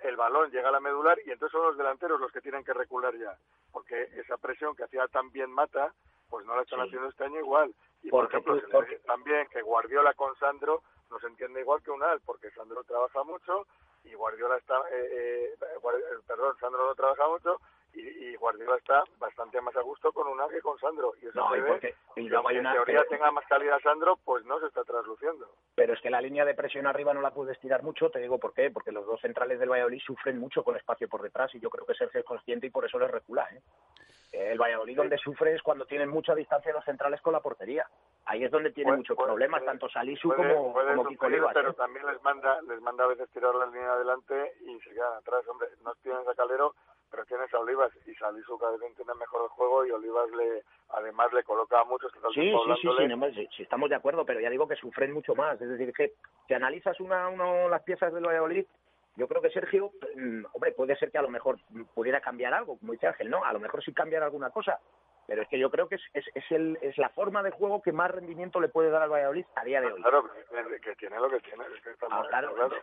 el 0.00 0.16
balón 0.16 0.50
llega 0.50 0.68
a 0.68 0.72
la 0.72 0.80
medular 0.80 1.18
y 1.26 1.30
entonces 1.32 1.52
son 1.52 1.66
los 1.66 1.76
delanteros 1.76 2.20
los 2.20 2.30
que 2.30 2.40
tienen 2.40 2.62
que 2.62 2.72
recular 2.74 3.16
ya. 3.16 3.36
Porque 3.72 4.00
esa 4.14 4.36
presión 4.36 4.76
que 4.76 4.84
hacía 4.84 5.08
tan 5.08 5.32
bien 5.32 5.50
Mata, 5.50 5.92
pues 6.30 6.46
no 6.46 6.54
la 6.54 6.62
están 6.62 6.80
Sí. 6.82 6.86
haciendo 6.86 7.08
este 7.08 7.24
año 7.24 7.40
igual. 7.40 7.74
Y 8.02 8.10
por 8.10 8.26
ejemplo, 8.26 8.60
tú- 8.60 8.68
porque- 8.70 8.98
también 9.06 9.48
que 9.48 9.62
Guardiola 9.62 10.14
con 10.14 10.36
Sandro 10.36 10.82
no 11.10 11.18
se 11.18 11.26
entiende 11.26 11.60
igual 11.62 11.82
que 11.82 11.90
Unal, 11.90 12.20
porque 12.24 12.50
Sandro 12.52 12.84
trabaja 12.84 13.22
mucho 13.24 13.66
y 14.04 14.14
Guardiola 14.14 14.56
está, 14.56 14.76
eh, 14.90 15.08
eh, 15.10 15.54
eh, 15.60 16.18
perdón, 16.26 16.56
Sandro 16.60 16.86
no 16.86 16.94
trabaja 16.94 17.28
mucho 17.28 17.60
y, 17.94 18.00
y 18.00 18.36
Guardiola 18.36 18.76
está 18.76 19.04
bastante 19.18 19.60
más 19.60 19.74
a 19.76 19.80
gusto 19.82 20.12
con 20.12 20.26
Unal 20.28 20.50
que 20.50 20.60
con 20.60 20.78
Sandro. 20.78 21.14
Y 21.22 21.26
eso 21.26 21.38
No, 21.38 21.50
se 21.52 21.58
y 21.58 21.62
porque- 21.62 21.94
y 22.16 22.28
luego 22.28 22.48
hay 22.48 22.56
en 22.56 22.60
una- 22.60 22.72
teoría 22.72 22.98
pero- 23.00 23.08
tenga 23.10 23.30
más 23.30 23.46
calidad 23.46 23.78
Sandro, 23.80 24.18
pues 24.24 24.44
no 24.44 24.58
se 24.60 24.66
está 24.66 24.84
trasluciendo. 24.84 25.48
pero 25.74 25.92
es 25.94 26.00
que 26.00 26.10
la 26.10 26.20
línea 26.20 26.44
de 26.44 26.54
presión 26.54 26.86
arriba 26.86 27.14
no 27.14 27.20
la 27.20 27.32
puedes 27.32 27.58
tirar 27.60 27.82
mucho, 27.82 28.10
te 28.10 28.18
digo 28.20 28.38
por 28.38 28.52
qué, 28.54 28.70
porque 28.70 28.92
los 28.92 29.06
dos 29.06 29.20
centrales 29.20 29.58
del 29.58 29.70
Valladolid 29.70 30.00
sufren 30.00 30.38
mucho 30.38 30.62
con 30.64 30.76
espacio 30.76 31.08
por 31.08 31.22
detrás 31.22 31.54
y 31.54 31.60
yo 31.60 31.70
creo 31.70 31.86
que 31.86 31.94
Sergio 31.94 32.20
es 32.20 32.26
consciente 32.26 32.66
y 32.66 32.70
por 32.70 32.84
eso 32.84 32.98
les 32.98 33.10
recula. 33.10 33.48
¿eh? 33.52 33.60
El 34.32 34.58
Valladolid 34.60 34.96
donde 34.96 35.16
sufre 35.18 35.54
es 35.54 35.62
cuando 35.62 35.86
tienen 35.86 36.08
mucha 36.08 36.34
distancia 36.34 36.72
los 36.72 36.84
centrales 36.84 37.20
con 37.20 37.32
la 37.32 37.40
portería. 37.40 37.86
Ahí 38.26 38.42
es 38.42 38.50
donde 38.50 38.72
tiene 38.72 38.90
muchos 38.96 39.16
problemas, 39.16 39.60
puede- 39.60 39.70
tanto 39.70 39.88
Salisu 39.88 40.28
puede- 40.34 40.54
como, 40.54 40.72
puede 40.72 40.96
como 40.96 41.08
Kiko 41.08 41.26
Olivas. 41.26 41.52
pero 41.54 41.70
¿eh? 41.70 41.74
también 41.74 42.04
les 42.06 42.20
manda 42.22 42.60
les 42.62 42.80
manda 42.80 43.04
a 43.04 43.06
veces 43.08 43.28
tirar 43.30 43.54
la 43.54 43.66
línea 43.66 43.92
adelante 43.92 44.54
y 44.62 44.80
se 44.80 44.90
quedan 44.90 45.12
atrás 45.14 45.46
hombre 45.46 45.68
no 45.84 45.94
tienes 46.02 46.26
a 46.26 46.34
Calero 46.34 46.74
pero 47.14 47.26
tienes 47.26 47.54
a 47.54 47.60
Olivas 47.60 47.92
y 48.06 48.14
Salisu 48.14 48.58
cada 48.58 48.72
vez 48.72 48.82
entiende 48.82 49.14
mejor 49.14 49.42
el 49.44 49.48
juego 49.50 49.86
y 49.86 49.90
Olivas 49.92 50.28
le 50.32 50.64
además 50.90 51.32
le 51.32 51.44
coloca 51.44 51.80
a 51.80 51.84
muchos 51.84 52.12
el 52.12 52.34
Sí, 52.34 52.50
sí, 52.50 52.72
sí, 52.82 52.88
sí, 52.98 53.06
no, 53.06 53.30
sí, 53.30 53.48
sí, 53.56 53.62
estamos 53.62 53.88
de 53.88 53.94
acuerdo, 53.94 54.26
pero 54.26 54.40
ya 54.40 54.50
digo 54.50 54.66
que 54.66 54.74
sufren 54.74 55.12
mucho 55.12 55.36
más. 55.36 55.60
Es 55.60 55.68
decir, 55.68 55.92
que 55.92 56.14
si 56.48 56.54
analizas 56.54 56.98
una, 56.98 57.28
uno, 57.28 57.68
las 57.68 57.82
piezas 57.84 58.12
del 58.12 58.26
Valladolid, 58.26 58.66
yo 59.16 59.28
creo 59.28 59.40
que 59.40 59.50
Sergio, 59.50 59.92
mm, 60.16 60.46
hombre, 60.52 60.72
puede 60.72 60.96
ser 60.96 61.12
que 61.12 61.18
a 61.18 61.22
lo 61.22 61.28
mejor 61.28 61.60
pudiera 61.94 62.20
cambiar 62.20 62.52
algo, 62.52 62.78
como 62.78 62.92
dice 62.92 63.06
Ángel, 63.06 63.30
¿no? 63.30 63.44
A 63.44 63.52
lo 63.52 63.60
mejor 63.60 63.84
sí 63.84 63.92
cambiar 63.92 64.24
alguna 64.24 64.50
cosa, 64.50 64.80
pero 65.26 65.42
es 65.42 65.48
que 65.48 65.58
yo 65.58 65.70
creo 65.70 65.88
que 65.88 65.94
es, 65.96 66.02
es, 66.12 66.24
es, 66.34 66.44
el, 66.50 66.78
es 66.82 66.96
la 66.98 67.08
forma 67.10 67.42
de 67.42 67.50
juego 67.50 67.80
que 67.82 67.92
más 67.92 68.10
rendimiento 68.10 68.60
le 68.60 68.68
puede 68.68 68.90
dar 68.90 69.02
al 69.02 69.10
Valladolid 69.10 69.46
a 69.54 69.64
día 69.64 69.80
de 69.80 69.92
hoy. 69.92 70.02
claro 70.02 70.24
que 70.82 70.96
tiene, 70.96 71.18
lo 71.18 71.30
que 71.30 71.40
tiene 71.40 71.64
que 71.82 71.90
está 71.90 72.06
Ah, 72.10 72.24
claro. 72.28 72.54
claro. 72.54 72.76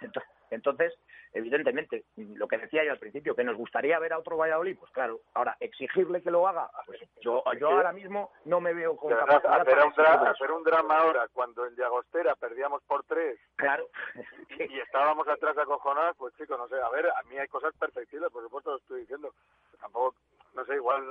Entonces, 0.49 0.93
evidentemente, 1.33 2.03
lo 2.17 2.47
que 2.47 2.57
decía 2.57 2.83
yo 2.83 2.91
al 2.91 2.99
principio, 2.99 3.35
que 3.35 3.43
nos 3.43 3.55
gustaría 3.55 3.97
ver 3.99 4.13
a 4.13 4.19
otro 4.19 4.37
Valladolid, 4.37 4.77
pues 4.77 4.91
claro, 4.91 5.19
ahora 5.33 5.55
exigirle 5.59 6.21
que 6.21 6.31
lo 6.31 6.47
haga, 6.47 6.69
pues 6.85 6.99
yo, 7.21 7.43
yo 7.59 7.69
ahora 7.69 7.93
mismo 7.93 8.31
no 8.45 8.59
me 8.59 8.73
veo 8.73 8.97
con 8.97 9.11
capacidad 9.15 9.61
hacer, 9.61 9.73
para 9.73 9.85
un 9.85 9.93
dra- 9.93 10.01
exigirle 10.03 10.23
eso. 10.23 10.31
hacer 10.31 10.51
un 10.51 10.63
drama 10.63 10.97
ahora 10.97 11.27
cuando 11.31 11.65
en 11.65 11.75
Llagostera 11.75 12.35
perdíamos 12.35 12.81
por 12.83 13.03
tres 13.05 13.39
Claro. 13.55 13.87
y 14.59 14.79
estábamos 14.79 15.27
atrás 15.27 15.57
acojonados, 15.57 16.17
pues 16.17 16.33
chicos, 16.35 16.57
no 16.57 16.67
sé, 16.67 16.75
a 16.81 16.89
ver, 16.89 17.07
a 17.07 17.23
mí 17.29 17.37
hay 17.37 17.47
cosas 17.47 17.73
perfectibles, 17.77 18.29
por 18.31 18.43
supuesto 18.43 18.71
lo 18.71 18.77
estoy 18.77 19.01
diciendo, 19.01 19.33
tampoco, 19.79 20.15
no 20.53 20.65
sé, 20.65 20.75
igual 20.75 21.01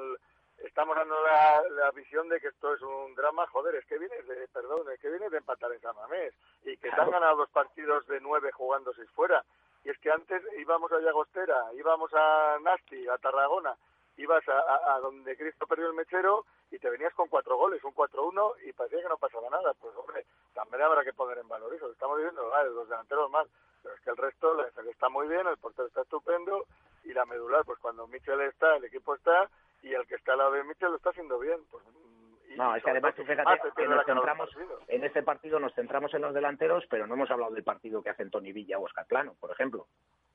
estamos 0.65 0.97
dando 0.97 1.15
la, 1.23 1.63
la 1.71 1.91
visión 1.93 2.29
de 2.29 2.41
que 2.41 2.49
esto 2.49 2.75
es 2.75 2.83
un 2.83 3.15
drama, 3.15 3.47
joder, 3.49 3.75
es 3.77 3.87
que 3.87 3.99
vienes 3.99 4.27
de, 4.27 4.49
perdón, 4.49 4.91
es 4.93 5.01
que 5.01 5.09
vienes 5.11 5.31
de 5.31 5.39
empatar 5.39 5.73
en 5.73 5.81
San 5.81 5.97
Mamés 5.97 6.35
y 6.65 6.77
que 6.77 6.91
te 6.91 7.01
han 7.01 7.11
ganado 7.11 7.37
dos 7.37 7.51
partidos 7.51 8.07
de 8.07 8.21
nueve 8.21 8.51
jugando 8.53 8.93
seis 8.95 9.09
fuera. 9.11 9.45
Y 9.85 9.91
es 9.91 9.99
que 9.99 10.11
antes 10.11 10.43
íbamos 10.59 10.93
a 10.93 10.99
Llagostera, 11.01 11.73
íbamos 11.75 12.11
a 12.15 12.59
Nasti, 12.61 13.09
a 13.09 13.17
Tarragona, 13.19 13.75
ibas 14.19 14.47
a, 14.49 14.59
a- 14.59 14.95
a 14.97 15.01
donde 15.01 15.37
Cristo 15.37 15.67
perdió 15.67 15.87
el 15.89 15.95
mechero 15.95 16.45
y 16.71 16.79
te 16.79 16.91
venías 16.91 17.15
con 17.15 17.29
cuatro 17.29 17.57
goles, 17.57 17.83
un 17.83 17.95
4-1 17.95 18.57
y 18.65 18.73
parecía 18.75 19.03
que 19.03 19.09
no 19.09 19.17
pasaba 19.17 19.49
nada. 19.49 19.73
Pues 19.81 19.97
hombre, 19.97 20.27
también 20.53 20.83
habrá 20.83 21.03
que 21.03 21.15
poner 21.15 21.39
en 21.39 21.49
valor 21.49 21.73
eso. 21.75 21.91
Estamos 21.91 22.19
diciendo, 22.19 22.47
vale, 22.51 22.71
los 22.71 22.89
delanteros 22.89 23.31
más, 23.31 23.47
pero 23.83 23.95
es 23.95 24.01
que 24.03 24.11
el 24.11 24.17
resto, 24.19 24.53
la 24.55 24.65
defensa 24.65 24.91
está 24.91 25.09
muy 25.09 25.27
bien, 25.27 25.47
el 25.47 25.57
portero 25.57 25.89
está 25.89 26.03
estupendo 26.03 26.67
y 27.05 27.15
la 27.15 27.25
medular, 27.25 27.65
pues 27.65 27.79
cuando 27.79 28.07
Michel 28.07 28.41
está, 28.43 28.77
el 28.77 28.85
equipo 28.85 29.15
está 29.15 29.49
y 29.83 29.93
el 29.95 30.07
que 30.07 30.15
está 30.17 30.33
al 30.33 30.39
lado 30.39 30.53
de 30.53 30.65
Michel 30.65 30.91
lo 30.91 30.97
está 30.97 31.11
haciendo 31.11 31.39
bien. 31.39 31.59
Pues, 31.71 31.85
No, 32.57 32.75
es 32.75 32.83
que 32.83 32.91
además, 32.91 33.15
tú 33.15 33.23
fíjate, 33.25 33.51
que 33.77 33.87
nos 33.89 34.05
centramos, 34.05 34.51
en 34.89 35.05
este 35.05 35.23
partido 35.23 35.61
nos 35.61 35.73
centramos 35.75 36.13
en 36.15 36.23
los 36.23 36.35
delanteros, 36.35 36.85
pero 36.91 37.07
no 37.07 37.15
hemos 37.15 37.31
hablado 37.31 37.53
del 37.55 37.63
partido 37.65 38.03
que 38.03 38.11
hacen 38.11 38.31
Tony 38.31 38.53
Villa 38.53 38.79
o 38.79 38.85
Oscar 38.85 39.07
Plano, 39.07 39.35
por 39.41 39.51
ejemplo. 39.53 39.87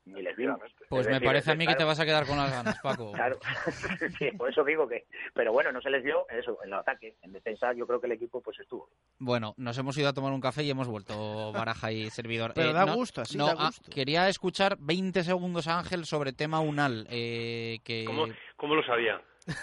Ni 0.06 0.22
les 0.22 0.36
vimos. 0.36 0.60
Pues 0.88 1.00
Es 1.00 1.06
me 1.08 1.14
decir, 1.14 1.26
parece 1.26 1.50
a 1.50 1.54
mí 1.56 1.66
que 1.66 1.74
te 1.74 1.82
vas 1.82 1.98
a 1.98 2.04
quedar 2.04 2.26
con 2.28 2.36
las 2.36 2.48
ganas, 2.52 2.78
Paco. 2.80 3.10
Claro, 3.14 3.38
sí, 4.18 4.30
por 4.38 4.48
eso 4.48 4.62
digo 4.62 4.86
que... 4.86 5.04
Pero 5.34 5.52
bueno, 5.52 5.72
no 5.72 5.80
se 5.80 5.90
les 5.90 6.04
dio 6.04 6.28
eso, 6.28 6.58
en 6.62 6.68
el 6.68 6.74
ataque. 6.74 7.16
En 7.22 7.32
defensa 7.32 7.72
yo 7.72 7.88
creo 7.88 8.00
que 8.00 8.06
el 8.06 8.12
equipo 8.12 8.40
pues 8.40 8.56
estuvo. 8.60 8.88
Bueno, 9.18 9.54
nos 9.56 9.76
hemos 9.78 9.98
ido 9.98 10.08
a 10.08 10.12
tomar 10.12 10.32
un 10.32 10.40
café 10.40 10.62
y 10.62 10.70
hemos 10.70 10.86
vuelto 10.86 11.50
Baraja 11.52 11.90
y 11.90 12.08
servidor. 12.10 12.52
Pero 12.54 12.70
Eh, 12.70 12.72
da 12.72 12.86
no- 12.86 12.94
gusto, 12.94 13.20
así 13.22 13.36
no, 13.36 13.46
da 13.46 13.54
ah, 13.58 13.66
gusto. 13.66 13.90
quería 13.92 14.28
escuchar 14.28 14.76
20 14.78 15.24
segundos 15.24 15.66
a 15.66 15.80
Ángel 15.80 16.06
sobre 16.06 16.32
tema 16.32 16.60
Unal. 16.60 17.08
eh, 17.10 17.80
que... 17.84 18.04
¿Cómo, 18.06 18.26
cómo 18.56 18.76
lo 18.76 18.84
sabía? 18.84 19.20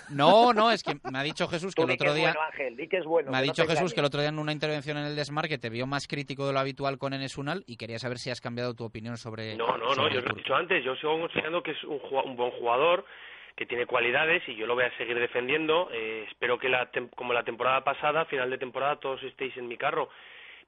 No, 0.10 0.54
no, 0.54 0.72
es 0.72 0.84
que 0.84 0.96
me 1.12 1.20
ha 1.20 1.24
dicho 1.24 1.48
Jesús 1.48 1.76
que 1.76 1.82
el 1.84 1.92
otro 1.92 2.14
día... 2.14 2.34
bueno, 2.34 2.42
Ángel, 2.52 2.78
di 2.78 2.88
que 2.88 2.98
es 2.98 3.06
bueno. 3.06 3.32
Me 3.32 3.38
ha 3.38 3.42
que 3.42 3.48
no 3.48 3.54
dicho 3.54 3.68
Jesús 3.68 3.94
que 3.94 4.00
el 4.00 4.06
otro 4.06 4.22
día 4.22 4.30
en 4.30 4.40
una 4.40 4.52
intervención 4.52 4.98
en 4.98 5.06
el 5.06 5.16
Desmar 5.16 5.48
que 5.48 5.58
te 5.58 5.70
vio 5.70 5.86
más 5.88 6.08
crítico 6.08 6.48
de 6.48 6.54
lo 6.54 6.60
habitual 6.60 6.98
con 6.98 7.14
Enes 7.14 7.38
Unal 7.38 7.64
y 7.68 7.76
quería 7.78 8.00
saber 8.00 8.18
si 8.18 8.30
has 8.30 8.40
cambiado 8.42 8.74
tu 8.74 8.86
opinión 8.86 9.18
sobre. 9.18 9.56
No, 9.58 9.78
no, 9.78 9.94
no, 9.96 10.10
yo 10.10 10.20
os 10.20 10.26
lo 10.26 10.32
he 10.32 10.36
dicho 10.36 10.56
antes, 10.56 10.84
yo 10.84 10.96
sigo 10.96 11.20
considerando 11.20 11.62
que 11.62 11.72
es 11.72 11.84
un, 11.84 12.00
un 12.26 12.36
buen 12.36 12.52
jugador, 12.52 13.06
que 13.56 13.66
tiene 13.66 13.86
cualidades 13.86 14.42
y 14.48 14.56
yo 14.56 14.66
lo 14.66 14.76
voy 14.76 14.86
a 14.86 14.98
seguir 14.98 15.20
defendiendo. 15.20 15.90
Eh, 15.92 16.26
espero 16.30 16.58
que 16.58 16.70
la 16.70 16.92
tem- 16.92 17.10
como 17.16 17.34
la 17.34 17.44
temporada 17.44 17.84
pasada, 17.84 18.26
final 18.26 18.50
de 18.50 18.58
temporada, 18.58 18.96
todos 19.00 19.22
estéis 19.24 19.56
en 19.58 19.68
mi 19.68 19.78
carro. 19.78 20.10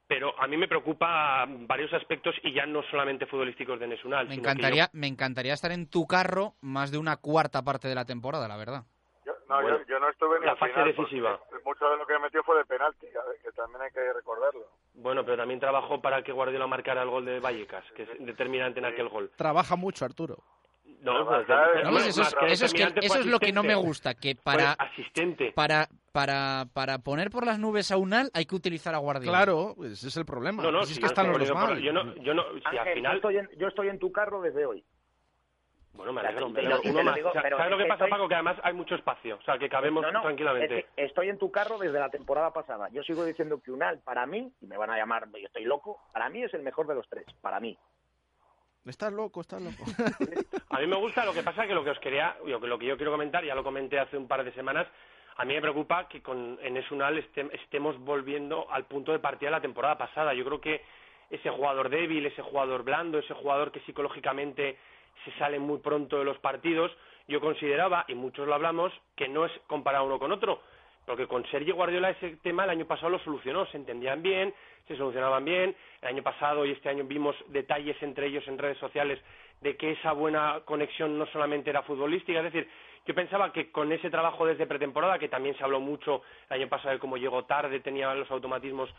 Pero 0.08 0.40
a 0.40 0.46
mí 0.46 0.56
me 0.56 0.68
preocupa 0.68 1.44
varios 1.48 1.92
aspectos 1.92 2.32
y 2.44 2.52
ya 2.52 2.64
no 2.64 2.82
solamente 2.92 3.26
futbolísticos 3.26 3.80
de 3.80 3.88
Nesunal. 3.88 4.28
Me 4.28 4.36
encantaría, 4.36 4.88
me 4.92 5.08
encantaría 5.08 5.52
estar 5.52 5.72
en 5.72 5.88
tu 5.90 6.06
carro 6.06 6.54
más 6.60 6.92
de 6.92 6.98
una 6.98 7.16
cuarta 7.16 7.62
parte 7.64 7.88
de 7.88 7.96
la 7.96 8.04
temporada, 8.04 8.46
la 8.46 8.56
verdad. 8.56 8.84
No, 9.48 9.62
Bueno, 9.62 9.78
yo, 9.78 9.84
yo 9.86 10.00
no 10.00 10.08
estuve 10.08 10.40
ni 10.40 10.46
la 10.46 10.52
al 10.52 10.58
fase 10.58 10.72
final, 10.72 10.88
decisiva. 10.88 11.40
Mucho 11.64 11.88
de 11.88 11.96
lo 11.98 12.06
que 12.06 12.18
metió 12.18 12.42
fue 12.42 12.58
de 12.58 12.64
penalti, 12.64 13.06
que 13.06 13.52
también 13.52 13.82
hay 13.82 13.90
que 13.92 14.12
recordarlo. 14.12 14.66
Bueno, 14.94 15.24
pero 15.24 15.36
también 15.36 15.60
trabajó 15.60 16.00
para 16.02 16.22
que 16.22 16.32
Guardiola 16.32 16.66
marcara 16.66 17.02
el 17.02 17.10
gol 17.10 17.24
de 17.24 17.38
Vallecas, 17.38 17.84
que 17.94 18.02
es 18.02 18.08
determinante 18.18 18.80
en 18.80 18.86
aquel 18.86 19.08
gol. 19.08 19.30
Trabaja 19.36 19.76
mucho, 19.76 20.04
Arturo. 20.04 20.38
No, 21.00 21.24
pues, 21.26 21.46
No, 21.48 21.54
más- 21.54 21.92
pues 21.92 22.06
eso 22.08 22.22
es, 22.22 22.34
que 22.34 22.46
eso 22.46 22.64
es 22.66 22.72
que- 22.74 23.06
eso 23.06 23.18
es 23.20 23.26
lo 23.26 23.38
que 23.38 23.52
no 23.52 23.62
me 23.62 23.74
gusta, 23.76 24.14
que 24.14 24.34
para, 24.34 24.72
asistente. 24.72 25.52
para, 25.52 25.86
para, 26.12 26.64
para 26.72 26.98
poner 26.98 27.30
por 27.30 27.44
las 27.46 27.58
nubes 27.58 27.90
a 27.92 27.96
Unal 27.96 28.30
hay 28.34 28.46
que 28.46 28.54
utilizar 28.56 28.94
a 28.94 28.98
Guardiola. 28.98 29.38
Claro, 29.38 29.74
pues 29.76 29.92
ese 29.92 30.08
es 30.08 30.16
el 30.16 30.24
problema. 30.24 30.62
No, 30.62 30.72
no, 30.72 30.78
Pues 30.78 30.90
es 30.90 30.94
si 30.96 31.00
que 31.00 31.06
yo 31.06 31.08
están 31.08 31.30
no 31.30 31.38
los 31.38 31.52
mal. 31.52 31.78
Yo 31.80 31.92
no, 31.92 32.14
yo 32.16 32.34
no, 32.34 32.44
si 32.70 32.76
Ángel, 32.76 32.78
al 32.78 32.86
yo, 32.88 32.94
final... 32.94 33.16
estoy 33.16 33.36
en, 33.36 33.48
yo 33.58 33.68
estoy 33.68 33.88
en 33.88 33.98
tu 33.98 34.10
carro 34.10 34.40
desde 34.40 34.64
hoy. 34.66 34.84
Bueno, 35.96 36.12
me 36.12 36.20
alegro. 36.20 36.48
¿Sabes 36.50 37.70
lo 37.70 37.78
que 37.78 37.84
pasa, 37.86 38.04
estoy- 38.04 38.10
Paco? 38.10 38.28
Que 38.28 38.34
además 38.34 38.56
hay 38.62 38.72
mucho 38.74 38.94
espacio. 38.94 39.36
O 39.36 39.42
sea, 39.42 39.58
que 39.58 39.68
cabemos 39.68 40.02
No, 40.02 40.12
no, 40.12 40.22
tranquilamente. 40.22 40.78
es 40.78 40.84
que 40.94 41.04
estoy 41.04 41.28
en 41.28 41.38
tu 41.38 41.50
carro 41.50 41.78
desde 41.78 41.98
la 41.98 42.10
temporada 42.10 42.52
pasada. 42.52 42.88
Yo 42.90 43.02
sigo 43.02 43.24
diciendo 43.24 43.60
que 43.62 43.70
Unal, 43.70 44.00
para 44.00 44.26
mí, 44.26 44.52
y 44.60 44.66
me 44.66 44.76
van 44.76 44.90
a 44.90 44.96
llamar, 44.96 45.28
yo 45.32 45.46
estoy 45.46 45.64
loco, 45.64 45.98
para 46.12 46.28
mí 46.28 46.42
es 46.42 46.52
el 46.54 46.62
mejor 46.62 46.86
de 46.86 46.94
los 46.94 47.08
tres, 47.08 47.24
para 47.40 47.60
mí. 47.60 47.76
Estás 48.84 49.12
loco, 49.12 49.40
estás 49.40 49.60
loco. 49.60 49.82
A 50.70 50.78
mí 50.78 50.86
me 50.86 50.96
gusta, 50.96 51.24
lo 51.24 51.32
que 51.32 51.42
pasa 51.42 51.66
que 51.66 51.74
lo 51.74 51.82
que 51.82 51.90
os 51.90 51.98
quería, 51.98 52.36
lo 52.44 52.60
que, 52.60 52.66
lo 52.68 52.78
que 52.78 52.86
yo 52.86 52.96
quiero 52.96 53.10
comentar, 53.10 53.44
ya 53.44 53.54
lo 53.54 53.64
comenté 53.64 53.98
hace 53.98 54.16
un 54.16 54.28
par 54.28 54.44
de 54.44 54.52
semanas, 54.52 54.86
a 55.38 55.44
mí 55.44 55.54
me 55.54 55.60
preocupa 55.60 56.06
que 56.08 56.22
con 56.22 56.56
Enes 56.62 56.88
Unal 56.92 57.18
estem- 57.18 57.50
estemos 57.52 57.98
volviendo 57.98 58.70
al 58.70 58.84
punto 58.84 59.10
de 59.12 59.18
partida 59.18 59.48
de 59.48 59.56
la 59.56 59.60
temporada 59.60 59.98
pasada. 59.98 60.34
Yo 60.34 60.44
creo 60.44 60.60
que 60.60 60.82
ese 61.30 61.50
jugador 61.50 61.88
débil, 61.88 62.26
ese 62.26 62.42
jugador 62.42 62.84
blando, 62.84 63.18
ese 63.18 63.34
jugador 63.34 63.72
que 63.72 63.80
psicológicamente 63.80 64.78
se 65.24 65.32
sale 65.38 65.58
muy 65.58 65.78
pronto 65.78 66.18
de 66.18 66.24
los 66.24 66.38
partidos, 66.38 66.90
yo 67.28 67.40
consideraba, 67.40 68.04
y 68.08 68.14
muchos 68.14 68.46
lo 68.46 68.54
hablamos, 68.54 68.92
que 69.16 69.28
no 69.28 69.46
es 69.46 69.52
comparar 69.66 70.02
uno 70.02 70.18
con 70.18 70.32
otro, 70.32 70.60
porque 71.04 71.26
con 71.26 71.44
Sergio 71.46 71.74
Guardiola 71.74 72.10
ese 72.10 72.36
tema 72.36 72.64
el 72.64 72.70
año 72.70 72.86
pasado 72.86 73.10
lo 73.10 73.18
solucionó, 73.20 73.66
se 73.66 73.76
entendían 73.76 74.22
bien, 74.22 74.54
se 74.86 74.96
solucionaban 74.96 75.44
bien, 75.44 75.74
el 76.02 76.08
año 76.08 76.22
pasado 76.22 76.64
y 76.64 76.72
este 76.72 76.88
año 76.88 77.04
vimos 77.04 77.36
detalles 77.48 78.00
entre 78.02 78.26
ellos 78.26 78.46
en 78.48 78.58
redes 78.58 78.78
sociales 78.78 79.20
de 79.60 79.76
que 79.76 79.92
esa 79.92 80.12
buena 80.12 80.60
conexión 80.64 81.18
no 81.18 81.26
solamente 81.26 81.70
era 81.70 81.82
futbolística, 81.82 82.38
es 82.38 82.52
decir, 82.52 82.68
yo 83.06 83.14
pensaba 83.14 83.52
que 83.52 83.70
con 83.70 83.92
ese 83.92 84.10
trabajo 84.10 84.46
desde 84.46 84.66
pretemporada, 84.66 85.18
que 85.18 85.28
también 85.28 85.56
se 85.56 85.62
habló 85.62 85.78
mucho 85.78 86.22
el 86.50 86.60
año 86.60 86.68
pasado 86.68 86.90
de 86.90 86.98
cómo 86.98 87.16
llegó 87.16 87.44
tarde, 87.44 87.80
tenía 87.80 88.12
los 88.14 88.30
automatismos 88.30 88.90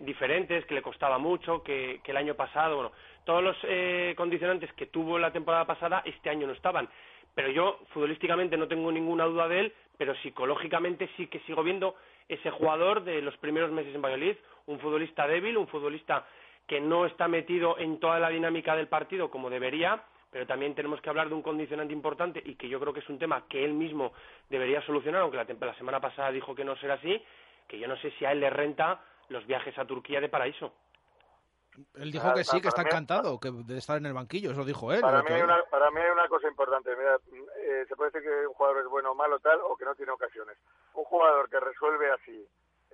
diferentes, 0.00 0.64
que 0.66 0.74
le 0.74 0.82
costaba 0.82 1.18
mucho, 1.18 1.62
que, 1.62 2.00
que 2.02 2.10
el 2.10 2.16
año 2.16 2.34
pasado, 2.34 2.74
bueno, 2.76 2.92
todos 3.24 3.42
los 3.42 3.56
eh, 3.64 4.14
condicionantes 4.16 4.72
que 4.72 4.86
tuvo 4.86 5.18
la 5.18 5.32
temporada 5.32 5.66
pasada 5.66 6.02
este 6.04 6.30
año 6.30 6.46
no 6.46 6.52
estaban. 6.52 6.88
Pero 7.34 7.50
yo 7.50 7.80
futbolísticamente 7.92 8.56
no 8.56 8.66
tengo 8.66 8.90
ninguna 8.90 9.24
duda 9.24 9.46
de 9.48 9.60
él, 9.60 9.74
pero 9.96 10.14
psicológicamente 10.16 11.08
sí 11.16 11.26
que 11.28 11.40
sigo 11.40 11.62
viendo 11.62 11.94
ese 12.28 12.50
jugador 12.50 13.04
de 13.04 13.22
los 13.22 13.36
primeros 13.36 13.70
meses 13.70 13.94
en 13.94 14.02
Valladolid, 14.02 14.36
un 14.66 14.80
futbolista 14.80 15.26
débil, 15.26 15.56
un 15.56 15.68
futbolista 15.68 16.26
que 16.66 16.80
no 16.80 17.06
está 17.06 17.28
metido 17.28 17.78
en 17.78 17.98
toda 18.00 18.18
la 18.18 18.28
dinámica 18.28 18.76
del 18.76 18.88
partido 18.88 19.30
como 19.30 19.48
debería, 19.48 20.02
pero 20.30 20.46
también 20.46 20.74
tenemos 20.74 21.00
que 21.00 21.08
hablar 21.08 21.28
de 21.28 21.34
un 21.34 21.42
condicionante 21.42 21.94
importante 21.94 22.42
y 22.44 22.56
que 22.56 22.68
yo 22.68 22.78
creo 22.78 22.92
que 22.92 23.00
es 23.00 23.08
un 23.08 23.18
tema 23.18 23.44
que 23.48 23.64
él 23.64 23.72
mismo 23.72 24.12
debería 24.50 24.82
solucionar, 24.82 25.22
aunque 25.22 25.38
la, 25.38 25.46
la 25.58 25.74
semana 25.74 26.00
pasada 26.00 26.30
dijo 26.30 26.54
que 26.54 26.64
no 26.64 26.76
será 26.76 26.94
así, 26.94 27.22
que 27.66 27.78
yo 27.78 27.88
no 27.88 27.96
sé 27.96 28.10
si 28.18 28.24
a 28.24 28.32
él 28.32 28.40
le 28.40 28.50
renta 28.50 29.00
los 29.28 29.46
viajes 29.46 29.76
a 29.78 29.84
Turquía 29.84 30.20
de 30.20 30.28
paraíso. 30.28 30.72
Él 31.94 32.10
dijo 32.10 32.24
Para- 32.24 32.34
que 32.34 32.44
sí, 32.44 32.60
que 32.60 32.68
está 32.68 32.82
mí- 32.82 32.88
encantado 32.88 33.38
que 33.38 33.50
de 33.52 33.78
estar 33.78 33.96
en 33.98 34.06
el 34.06 34.12
banquillo, 34.12 34.50
eso 34.50 34.64
dijo 34.64 34.92
él. 34.92 35.00
Para 35.00 35.22
mí, 35.22 35.30
hay 35.30 35.42
una, 35.42 35.62
para 35.70 35.90
mí 35.92 36.00
hay 36.00 36.10
una 36.10 36.26
cosa 36.28 36.48
importante. 36.48 36.90
Mira, 36.96 37.16
eh, 37.62 37.84
se 37.88 37.94
puede 37.94 38.10
decir 38.10 38.28
que 38.28 38.46
un 38.48 38.54
jugador 38.54 38.78
es 38.82 38.88
bueno 38.88 39.12
o 39.12 39.14
malo 39.14 39.38
tal 39.38 39.60
o 39.62 39.76
que 39.76 39.84
no 39.84 39.94
tiene 39.94 40.10
ocasiones. 40.10 40.56
Un 40.94 41.04
jugador 41.04 41.48
que 41.48 41.60
resuelve 41.60 42.10
así 42.10 42.44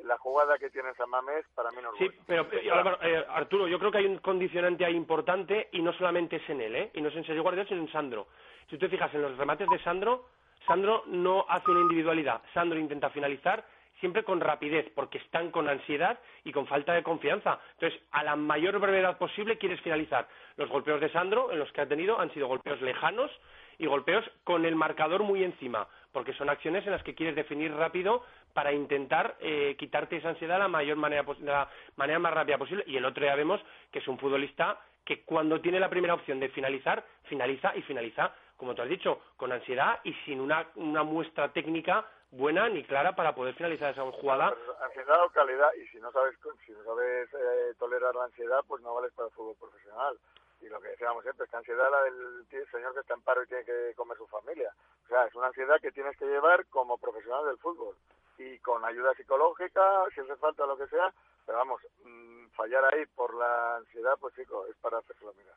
la 0.03 0.19
jugada 0.19 0.59
que 0.59 0.69
tiene 0.71 0.93
San 0.95 1.09
Mamés, 1.09 1.47
para 1.55 1.71
mí 1.71 1.79
no 1.81 1.93
es 1.93 1.99
Sí, 1.99 2.11
bueno. 2.27 2.47
pero 2.51 2.61
eh, 2.63 2.71
Álvaro, 2.71 2.99
eh, 3.01 3.25
Arturo, 3.31 3.69
yo 3.69 3.79
creo 3.79 3.91
que 3.93 3.99
hay 3.99 4.07
un 4.07 4.19
condicionante 4.19 4.85
ahí 4.85 4.95
importante 4.97 5.69
y 5.73 5.81
no 5.81 5.93
solamente 5.95 6.37
es 6.37 6.51
en 6.51 6.61
él, 6.61 6.77
¿eh? 6.77 6.91
y 6.95 7.01
no 7.01 7.09
es 7.09 7.17
en 7.17 7.25
Sergio 7.25 7.43
Guardiola, 7.43 7.69
sino 7.69 7.81
en 7.81 7.93
Sandro. 7.93 8.27
Si 8.69 8.77
tú 8.77 8.81
te 8.81 8.89
fijas 8.91 9.15
en 9.15 9.23
los 9.23 9.39
remates 9.39 9.69
de 9.71 9.79
Sandro, 9.83 10.27
Sandro 10.67 11.05
no 11.07 11.47
hace 11.49 11.71
una 11.71 11.81
individualidad. 11.81 12.43
Sandro 12.53 12.79
intenta 12.79 13.09
finalizar 13.11 13.65
siempre 14.01 14.25
con 14.25 14.41
rapidez, 14.41 14.91
porque 14.95 15.19
están 15.19 15.51
con 15.51 15.69
ansiedad 15.69 16.19
y 16.45 16.53
con 16.53 16.67
falta 16.67 16.93
de 16.93 17.03
confianza. 17.03 17.61
Entonces, 17.75 18.01
a 18.11 18.23
la 18.25 18.37
mayor 18.37 18.79
brevedad 18.79 19.19
posible 19.19 19.59
quieres 19.59 19.81
finalizar. 19.81 20.29
Los 20.57 20.69
golpeos 20.69 21.01
de 21.01 21.11
Sandro, 21.11 21.51
en 21.53 21.59
los 21.59 21.71
que 21.73 21.81
ha 21.81 21.89
tenido, 21.89 22.19
han 22.19 22.33
sido 22.33 22.49
golpeos 22.49 22.81
lejanos 22.83 23.31
y 23.79 23.87
golpeos 23.87 24.25
con 24.45 24.65
el 24.65 24.77
marcador 24.77 25.23
muy 25.23 25.43
encima, 25.43 25.89
porque 26.13 26.33
son 26.35 26.49
acciones 26.49 26.85
en 26.87 26.93
las 26.93 27.03
que 27.03 27.15
quieres 27.15 27.35
definir 27.35 27.73
rápido 27.75 28.23
para 28.53 28.73
intentar 28.73 29.37
eh, 29.41 29.75
quitarte 29.79 30.17
esa 30.17 30.31
ansiedad 30.31 30.59
la 30.59 30.69
mayor 30.69 30.97
manera, 30.97 31.23
de 31.23 31.45
la 31.45 31.69
manera 31.97 32.19
más 32.19 32.33
rápida 32.33 32.59
posible. 32.59 32.85
Y 32.87 32.97
el 32.97 33.05
otro 33.05 33.25
ya 33.25 33.35
vemos 33.35 33.61
que 33.91 33.99
es 33.99 34.09
un 34.09 34.19
futbolista 34.19 34.79
que 35.05 35.23
cuando 35.23 35.61
tiene 35.61 35.81
la 35.81 35.91
primera 35.91 36.15
opción 36.15 36.41
de 36.41 36.49
finalizar, 36.49 37.05
finaliza 37.25 37.77
y 37.77 37.83
finaliza, 37.83 38.33
como 38.57 38.75
tú 38.75 38.83
has 38.83 38.89
dicho, 38.89 39.21
con 39.37 39.53
ansiedad 39.53 40.01
y 40.05 40.13
sin 40.25 40.41
una, 40.41 40.67
una 40.77 41.03
muestra 41.03 41.53
técnica 41.53 42.07
buena 42.37 42.69
ni 42.69 42.85
clara 42.85 43.15
para 43.15 43.35
poder 43.35 43.55
finalizar 43.55 43.93
esa 43.93 44.03
jugada. 44.11 44.55
Pero 44.55 44.85
ansiedad 44.85 45.25
o 45.25 45.31
calidad, 45.31 45.71
y 45.75 45.87
si 45.89 45.99
no 45.99 46.11
sabes 46.13 46.37
si 46.67 46.73
no 46.73 46.85
sabes 46.85 47.29
eh, 47.33 47.75
tolerar 47.79 48.15
la 48.15 48.25
ansiedad, 48.25 48.61
pues 48.67 48.83
no 48.83 48.95
vales 48.95 49.13
para 49.15 49.29
el 49.29 49.35
fútbol 49.35 49.57
profesional. 49.57 50.19
Y 50.61 50.69
lo 50.69 50.81
que 50.81 50.89
decíamos 50.89 51.23
siempre, 51.23 51.45
esta 51.45 51.59
ansiedad 51.59 51.91
la 51.91 52.03
del 52.05 52.47
señor 52.71 52.95
que 52.95 53.01
está 53.01 53.15
en 53.15 53.23
paro 53.23 53.43
y 53.43 53.47
tiene 53.47 53.65
que 53.65 53.93
comer 53.97 54.17
su 54.17 54.27
familia. 54.27 54.73
O 55.05 55.09
sea, 55.09 55.27
es 55.27 55.35
una 55.35 55.49
ansiedad 55.49 55.81
que 55.81 55.93
tienes 55.93 56.17
que 56.17 56.27
llevar 56.27 56.67
como 56.67 56.99
profesional 56.99 57.45
del 57.47 57.59
fútbol. 57.59 57.97
Y 58.39 58.59
con 58.59 58.85
ayuda 58.85 59.15
psicológica, 59.15 60.05
si 60.15 60.21
hace 60.21 60.37
falta 60.37 60.67
lo 60.67 60.77
que 60.77 60.89
sea, 60.89 61.13
pero 61.47 61.59
vamos, 61.59 61.81
mm, 62.05 62.47
fallar 62.57 62.83
ahí 62.93 63.05
por 63.15 63.35
la 63.35 63.77
ansiedad, 63.77 64.15
pues 64.19 64.35
chico, 64.35 64.67
es 64.67 64.77
para 64.79 64.99
hacérselo 64.99 65.35
mirar. 65.35 65.55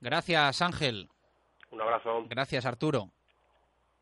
Gracias, 0.00 0.62
Ángel. 0.62 1.08
Un 1.70 1.80
abrazo. 1.80 2.24
Gracias, 2.28 2.66
Arturo. 2.66 3.10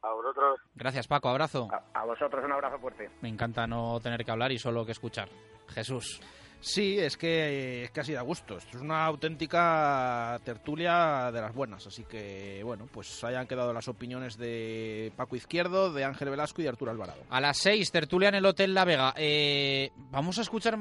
A 0.03 0.13
vosotros. 0.13 0.61
Gracias, 0.75 1.07
Paco. 1.07 1.29
Abrazo. 1.29 1.69
A 1.95 2.05
vosotros 2.05 2.45
un 2.45 2.53
abrazo 2.53 2.79
fuerte. 2.79 3.11
Me 3.21 3.29
encanta 3.29 3.67
no 3.67 4.01
tener 4.01 4.25
que 4.25 4.31
hablar 4.31 4.51
y 4.53 4.59
solo 4.59 4.85
que 4.85 4.93
escuchar. 4.93 5.29
Jesús. 5.69 6.21
Sí, 6.63 6.97
es 6.97 7.17
que, 7.17 7.83
es 7.83 7.91
que 7.91 8.01
así 8.01 8.13
da 8.13 8.23
gusto. 8.23 8.57
Esto 8.57 8.77
es 8.77 8.83
una 8.83 9.05
auténtica 9.05 10.41
tertulia 10.45 11.33
de 11.33 11.41
las 11.41 11.53
buenas. 11.53 11.85
Así 11.89 12.05
que, 12.05 12.63
bueno, 12.65 12.87
pues 12.93 13.23
hayan 13.25 13.49
quedado 13.49 13.73
las 13.73 13.89
opiniones 13.89 14.39
de 14.39 15.13
Paco 15.17 15.35
Izquierdo, 15.35 15.93
de 15.93 16.05
Ángel 16.05 16.31
Velasco 16.31 16.61
y 16.61 16.65
de 16.65 16.71
Arturo 16.71 16.93
Alvarado. 16.93 17.23
A 17.31 17.41
las 17.41 17.59
6, 17.59 17.91
tertulia 17.91 18.29
en 18.29 18.37
el 18.37 18.47
Hotel 18.47 18.75
La 18.75 18.85
Vega. 18.85 19.13
Eh, 19.17 19.91
vamos 20.13 20.39
a 20.39 20.43
escuchar. 20.43 20.79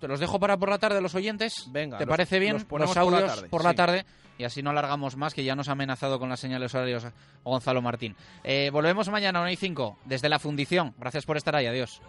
Te 0.00 0.08
los 0.08 0.18
dejo 0.18 0.40
para 0.40 0.56
por 0.56 0.70
la 0.70 0.78
tarde 0.78 1.00
los 1.00 1.14
oyentes. 1.14 1.66
Venga, 1.70 1.98
¿Te 1.98 2.06
los- 2.06 2.10
parece 2.10 2.38
bien? 2.38 2.54
los 2.54 2.64
ponemos 2.64 2.96
los 2.96 3.04
por 3.04 3.12
la 3.12 3.18
audios 3.18 3.34
tarde, 3.36 3.48
por 3.48 3.64
la 3.64 3.70
sí. 3.70 3.76
tarde. 3.76 4.04
Y 4.38 4.44
así 4.44 4.62
no 4.62 4.70
alargamos 4.70 5.16
más, 5.16 5.34
que 5.34 5.44
ya 5.44 5.54
nos 5.54 5.68
ha 5.68 5.72
amenazado 5.72 6.18
con 6.18 6.30
las 6.30 6.40
señales 6.40 6.74
horarios 6.74 7.06
Gonzalo 7.44 7.82
Martín. 7.82 8.16
Eh, 8.42 8.70
volvemos 8.72 9.10
mañana 9.10 9.38
a 9.40 9.42
1 9.42 9.50
y 9.50 9.56
5 9.56 9.98
desde 10.06 10.30
la 10.30 10.38
fundición. 10.38 10.94
Gracias 10.98 11.26
por 11.26 11.36
estar 11.36 11.54
ahí. 11.54 11.66
Adiós. 11.66 12.00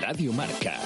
Radio 0.00 0.32
Marca. 0.32 0.78